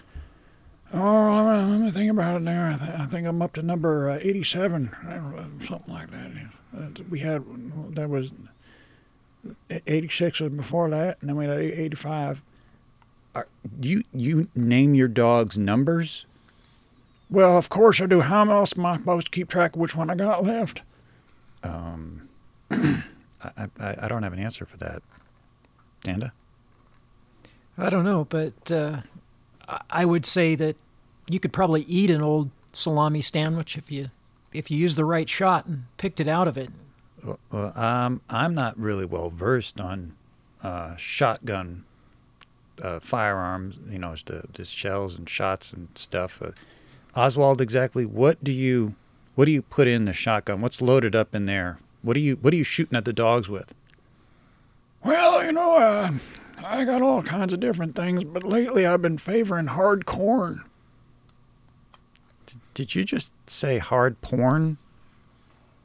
Oh, 0.94 1.44
let 1.46 1.66
me, 1.66 1.72
let 1.72 1.82
me 1.82 1.92
think 1.92 2.12
about 2.12 2.38
it 2.38 2.42
now. 2.42 2.74
I, 2.74 2.78
th- 2.78 3.00
I 3.00 3.06
think 3.08 3.28
I'm 3.28 3.42
up 3.42 3.54
to 3.54 3.62
number 3.62 4.10
uh, 4.10 4.20
87, 4.22 5.60
something 5.62 5.94
like 5.94 6.12
that. 6.12 6.32
Uh, 6.78 7.04
we 7.10 7.20
had, 7.20 7.44
that 7.96 8.10
was 8.10 8.32
86 9.70 10.40
was 10.40 10.52
before 10.52 10.90
that, 10.90 11.18
and 11.20 11.30
then 11.30 11.36
we 11.36 11.46
had 11.46 11.60
85. 11.60 12.44
Are, 13.34 13.48
do 13.80 13.90
you, 13.90 14.04
you 14.14 14.48
name 14.56 14.94
your 14.94 15.08
dogs 15.08 15.58
numbers? 15.58 16.26
Well, 17.30 17.58
of 17.58 17.70
course 17.70 18.00
I 18.00 18.06
do. 18.06 18.22
How 18.22 18.50
else 18.50 18.78
am 18.78 18.86
I 18.86 18.98
supposed 18.98 19.28
to 19.28 19.32
keep 19.32 19.50
track 19.50 19.76
of 19.76 19.82
which 19.82 19.96
one 19.96 20.10
I 20.10 20.16
got 20.16 20.44
left? 20.44 20.82
Um, 21.64 22.30
I, 22.72 23.04
I, 23.80 23.96
I 24.00 24.08
don't 24.08 24.24
have 24.24 24.34
an 24.34 24.40
answer 24.40 24.66
for 24.66 24.78
that. 24.78 25.02
Tanda? 26.04 26.32
I 27.78 27.90
don't 27.90 28.06
know, 28.06 28.26
but 28.30 28.72
uh, 28.72 29.02
I- 29.68 29.82
I 29.90 30.06
would 30.06 30.26
say 30.26 30.56
that 30.56 30.76
you 31.28 31.40
could 31.40 31.54
probably 31.54 31.82
eat 31.84 32.10
an 32.12 32.22
old 32.22 32.50
salami 32.74 33.22
sandwich 33.22 33.78
if 33.78 33.92
you 33.92 34.10
if 34.54 34.72
you 34.72 34.78
used 34.78 34.98
the 34.98 35.04
right 35.06 35.28
shot 35.30 35.66
and 35.66 35.84
picked 35.98 36.20
it 36.22 36.28
out 36.30 36.48
of 36.48 36.58
it. 36.58 36.70
Well, 37.24 37.40
well, 37.52 37.78
um, 37.78 38.22
I'm 38.30 38.54
not 38.56 38.78
really 38.80 39.06
well 39.06 39.30
versed 39.30 39.82
on 39.82 40.14
uh, 40.64 40.96
shotgun 40.96 41.84
uh, 42.82 43.00
firearms, 43.02 43.78
you 43.90 44.00
know, 44.00 44.12
just, 44.14 44.32
uh, 44.32 44.42
just 44.54 44.74
shells 44.74 45.18
and 45.18 45.28
shots 45.30 45.74
and 45.74 45.90
stuff. 45.96 46.42
Uh, 46.42 46.52
Oswald, 47.16 47.60
exactly 47.62 48.06
what 48.06 48.44
do 48.44 48.52
you 48.52 48.96
what 49.36 49.46
do 49.46 49.52
you 49.52 49.62
put 49.62 49.88
in 49.88 50.06
the 50.06 50.14
shotgun? 50.14 50.62
What's 50.62 50.82
loaded 50.82 51.16
up 51.16 51.36
in 51.36 51.46
there? 51.48 51.78
What 52.02 52.16
are 52.16 52.22
you 52.22 52.38
what 52.42 52.54
are 52.54 52.58
you 52.58 52.64
shooting 52.64 52.96
at 52.98 53.04
the 53.06 53.14
dogs 53.14 53.50
with? 53.50 53.74
Well, 55.04 55.44
you 55.44 55.52
know, 55.52 55.78
uh, 55.78 56.12
I 56.68 56.84
got 56.84 57.04
all 57.04 57.22
kinds 57.22 57.54
of 57.54 57.60
different 57.60 57.94
things, 57.94 58.24
but 58.24 58.44
lately 58.44 58.86
I've 58.88 59.02
been 59.02 59.20
favoring 59.20 59.68
hard 59.68 60.06
corn. 60.06 60.64
Did 62.74 62.96
you 62.96 63.04
just 63.04 63.32
say 63.48 63.78
hard 63.78 64.20
porn? 64.22 64.78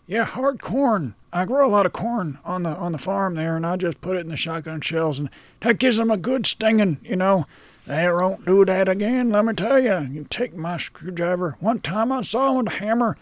Yeah, 0.06 0.24
hard 0.24 0.62
corn. 0.62 1.14
I 1.32 1.44
grow 1.44 1.66
a 1.66 1.70
lot 1.70 1.86
of 1.86 1.92
corn 1.92 2.38
on 2.44 2.62
the 2.64 2.70
on 2.70 2.92
the 2.92 2.98
farm 2.98 3.34
there, 3.34 3.56
and 3.56 3.64
I 3.64 3.76
just 3.76 4.00
put 4.00 4.16
it 4.16 4.20
in 4.20 4.28
the 4.28 4.36
shotgun 4.36 4.80
shells, 4.80 5.18
and 5.18 5.28
that 5.60 5.78
gives 5.78 5.98
them 5.98 6.10
a 6.10 6.16
good 6.16 6.46
stinging. 6.46 6.98
You 7.04 7.16
know, 7.16 7.46
they 7.86 8.10
won't 8.10 8.44
do 8.44 8.64
that 8.64 8.88
again. 8.88 9.30
Let 9.30 9.44
me 9.44 9.52
tell 9.52 9.78
you. 9.78 10.00
You 10.10 10.26
take 10.28 10.56
my 10.56 10.78
screwdriver. 10.78 11.56
One 11.60 11.80
time 11.80 12.10
I 12.10 12.22
saw 12.22 12.50
him 12.50 12.64
with 12.64 12.74
a 12.74 12.78
hammer, 12.78 13.16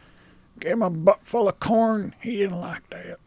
gave 0.60 0.72
him 0.74 0.82
a 0.82 0.90
butt 0.90 1.26
full 1.26 1.48
of 1.48 1.60
corn. 1.60 2.14
He 2.22 2.36
didn't 2.36 2.60
like 2.60 2.88
that. 2.88 3.18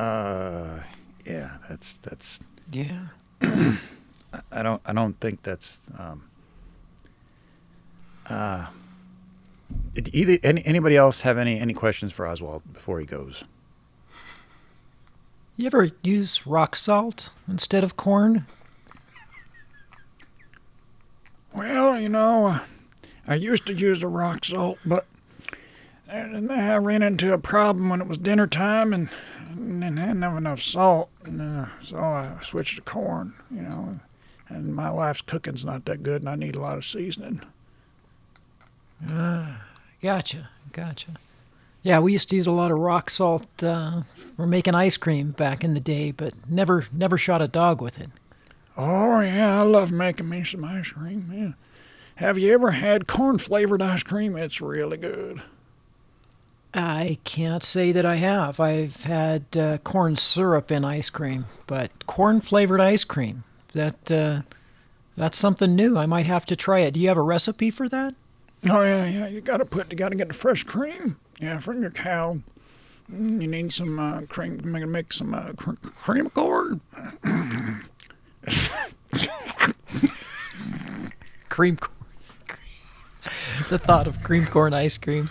Uh, 0.00 0.82
yeah, 1.24 1.56
that's 1.68 1.94
that's. 1.94 2.40
Yeah. 2.70 3.08
I 4.52 4.62
don't 4.62 4.82
I 4.84 4.92
don't 4.92 5.18
think 5.20 5.42
that's. 5.42 5.90
Um, 5.98 6.24
uh, 8.28 8.66
did 9.94 10.14
either 10.14 10.38
any, 10.42 10.64
anybody 10.66 10.96
else 10.96 11.22
have 11.22 11.38
any 11.38 11.58
any 11.58 11.74
questions 11.74 12.12
for 12.12 12.26
Oswald 12.26 12.62
before 12.72 13.00
he 13.00 13.06
goes? 13.06 13.44
You 15.56 15.66
ever 15.66 15.90
use 16.02 16.46
rock 16.46 16.76
salt 16.76 17.32
instead 17.48 17.82
of 17.82 17.96
corn? 17.96 18.46
Well, 21.52 21.98
you 21.98 22.08
know, 22.08 22.46
uh, 22.46 22.58
I 23.26 23.34
used 23.34 23.66
to 23.66 23.74
use 23.74 24.00
the 24.00 24.06
rock 24.06 24.44
salt, 24.44 24.78
but 24.84 25.06
and 26.06 26.48
then 26.48 26.58
I 26.58 26.76
ran 26.76 27.02
into 27.02 27.32
a 27.32 27.38
problem 27.38 27.88
when 27.88 28.00
it 28.00 28.06
was 28.06 28.18
dinner 28.18 28.46
time, 28.46 28.92
and 28.92 29.08
and 29.68 30.00
I 30.00 30.06
didn't 30.06 30.22
have 30.22 30.36
enough 30.36 30.60
salt, 30.60 31.10
and 31.24 31.40
uh, 31.40 31.66
so 31.80 31.98
I 31.98 32.36
switched 32.40 32.76
to 32.76 32.82
corn. 32.82 33.34
You 33.50 33.62
know, 33.62 34.00
and 34.48 34.74
my 34.74 34.90
wife's 34.90 35.20
cooking's 35.20 35.64
not 35.64 35.84
that 35.84 36.02
good, 36.02 36.22
and 36.22 36.28
I 36.28 36.34
need 36.34 36.56
a 36.56 36.60
lot 36.60 36.76
of 36.78 36.84
seasoning. 36.84 37.42
Ah, 39.10 39.62
gotcha, 40.02 40.48
gotcha. 40.72 41.12
Yeah, 41.82 42.00
we 42.00 42.12
used 42.12 42.28
to 42.30 42.36
use 42.36 42.46
a 42.46 42.52
lot 42.52 42.70
of 42.70 42.78
rock 42.78 43.08
salt 43.10 43.46
uh, 43.62 44.02
for 44.36 44.46
making 44.46 44.74
ice 44.74 44.96
cream 44.96 45.30
back 45.30 45.62
in 45.62 45.74
the 45.74 45.80
day, 45.80 46.10
but 46.10 46.34
never 46.48 46.86
never 46.92 47.16
shot 47.16 47.40
a 47.40 47.48
dog 47.48 47.80
with 47.80 48.00
it. 48.00 48.10
Oh 48.76 49.20
yeah, 49.20 49.60
I 49.60 49.62
love 49.62 49.92
making 49.92 50.28
me 50.28 50.44
some 50.44 50.64
ice 50.64 50.90
cream. 50.90 51.30
Yeah. 51.32 51.52
Have 52.16 52.36
you 52.36 52.52
ever 52.52 52.72
had 52.72 53.06
corn 53.06 53.38
flavored 53.38 53.80
ice 53.80 54.02
cream? 54.02 54.36
It's 54.36 54.60
really 54.60 54.96
good. 54.96 55.40
I 56.80 57.18
can't 57.24 57.64
say 57.64 57.90
that 57.92 58.06
I 58.06 58.16
have. 58.16 58.60
I've 58.60 59.02
had 59.04 59.44
uh, 59.56 59.78
corn 59.78 60.16
syrup 60.16 60.70
in 60.70 60.84
ice 60.84 61.10
cream, 61.10 61.46
but 61.66 62.06
corn 62.06 62.40
flavored 62.40 62.80
ice 62.80 63.02
cream 63.04 63.42
that 63.72 64.10
uh, 64.12 64.42
that's 65.16 65.36
something 65.36 65.74
new. 65.74 65.96
I 65.98 66.06
might 66.06 66.26
have 66.26 66.46
to 66.46 66.56
try 66.56 66.80
it. 66.80 66.92
Do 66.92 67.00
you 67.00 67.08
have 67.08 67.16
a 67.16 67.22
recipe 67.22 67.70
for 67.70 67.88
that? 67.88 68.14
Oh 68.70 68.82
yeah, 68.82 69.06
yeah. 69.06 69.26
You 69.26 69.40
gotta 69.40 69.64
put, 69.64 69.90
you 69.90 69.96
gotta 69.96 70.14
get 70.16 70.28
the 70.28 70.34
fresh 70.34 70.62
cream. 70.62 71.16
Yeah, 71.40 71.58
from 71.58 71.80
your 71.82 71.90
cow. 71.90 72.38
Mm, 73.12 73.42
You 73.42 73.48
need 73.48 73.72
some 73.72 73.98
uh, 73.98 74.20
cream 74.22 74.60
to 74.60 74.66
make, 74.66 74.86
make 74.86 75.12
some 75.12 75.34
uh, 75.34 75.52
cr- 75.56 75.72
cream 75.82 76.28
corn. 76.30 76.80
Cream 81.48 81.76
corn. 81.76 81.94
the 83.68 83.78
thought 83.78 84.06
of 84.06 84.22
cream 84.22 84.46
corn 84.46 84.72
ice 84.72 84.96
cream 84.96 85.28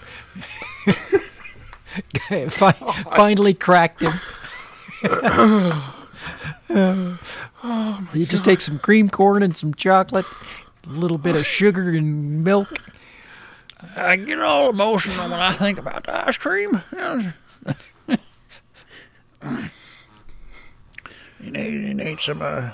finally 2.49 3.53
cracked 3.53 4.01
him. 4.01 4.13
you 8.13 8.25
just 8.25 8.43
take 8.45 8.61
some 8.61 8.79
cream 8.79 9.09
corn 9.09 9.43
and 9.43 9.55
some 9.55 9.73
chocolate, 9.73 10.25
a 10.85 10.89
little 10.89 11.17
bit 11.17 11.35
of 11.35 11.45
sugar 11.47 11.89
and 11.89 12.43
milk. 12.43 12.81
I 13.95 14.15
get 14.15 14.39
all 14.39 14.69
emotional 14.69 15.29
when 15.29 15.39
I 15.39 15.53
think 15.53 15.77
about 15.77 16.05
the 16.05 16.27
ice 16.27 16.37
cream. 16.37 16.81
you 21.39 21.51
need, 21.51 21.73
you 21.73 21.93
need 21.93 22.19
some, 22.19 22.41
uh, 22.41 22.71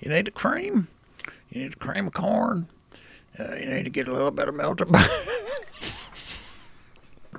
you 0.00 0.10
need 0.10 0.26
the 0.26 0.30
cream. 0.30 0.88
You 1.50 1.62
need 1.62 1.72
the 1.72 1.76
cream 1.76 2.06
of 2.06 2.14
corn. 2.14 2.68
Uh, 3.38 3.54
you 3.54 3.66
need 3.66 3.84
to 3.84 3.90
get 3.90 4.08
a 4.08 4.12
little 4.12 4.30
bit 4.30 4.48
of 4.48 4.54
melted 4.54 4.90
butter. 4.90 5.12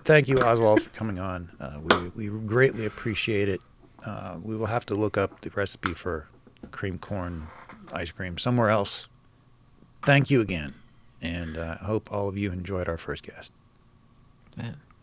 Thank 0.07 0.29
you, 0.29 0.37
Oswald, 0.37 0.81
for 0.81 0.89
coming 0.91 1.19
on. 1.19 1.51
Uh, 1.59 1.79
we 2.15 2.29
we 2.29 2.39
greatly 2.47 2.85
appreciate 2.85 3.49
it. 3.49 3.59
Uh, 4.05 4.37
we 4.41 4.55
will 4.55 4.67
have 4.67 4.85
to 4.85 4.95
look 4.95 5.17
up 5.17 5.41
the 5.41 5.49
recipe 5.49 5.93
for 5.93 6.29
cream 6.71 6.97
corn 6.97 7.47
ice 7.91 8.09
cream 8.13 8.37
somewhere 8.37 8.69
else. 8.69 9.09
Thank 10.03 10.31
you 10.31 10.39
again, 10.39 10.73
and 11.21 11.57
uh, 11.57 11.75
I 11.81 11.83
hope 11.83 12.09
all 12.09 12.29
of 12.29 12.37
you 12.37 12.53
enjoyed 12.53 12.87
our 12.87 12.95
first 12.95 13.23
guest. 13.23 13.51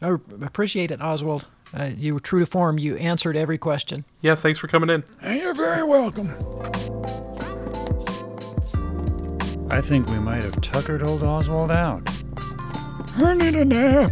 I 0.01 0.17
appreciate 0.41 0.91
it, 0.91 1.03
Oswald. 1.03 1.49
Uh, 1.79 1.91
you 1.95 2.15
were 2.15 2.21
true 2.21 2.41
to 2.41 2.47
form. 2.47 2.79
You 2.79 2.97
answered 2.97 3.37
every 3.37 3.59
question. 3.59 4.07
Yeah, 4.23 4.37
thanks 4.37 4.59
for 4.59 4.69
coming 4.69 4.89
in. 4.89 5.05
Hey, 5.21 5.41
you're 5.43 5.53
very 5.53 5.85
welcome. 5.85 6.31
I 9.71 9.83
think 9.83 10.09
we 10.09 10.19
might 10.19 10.45
have 10.45 10.59
tuckered 10.63 11.03
old 11.03 11.23
Oswald 11.23 11.71
out. 11.71 12.09
I 13.19 13.35
need 13.35 13.55
a 13.55 13.67
nap. 13.67 14.11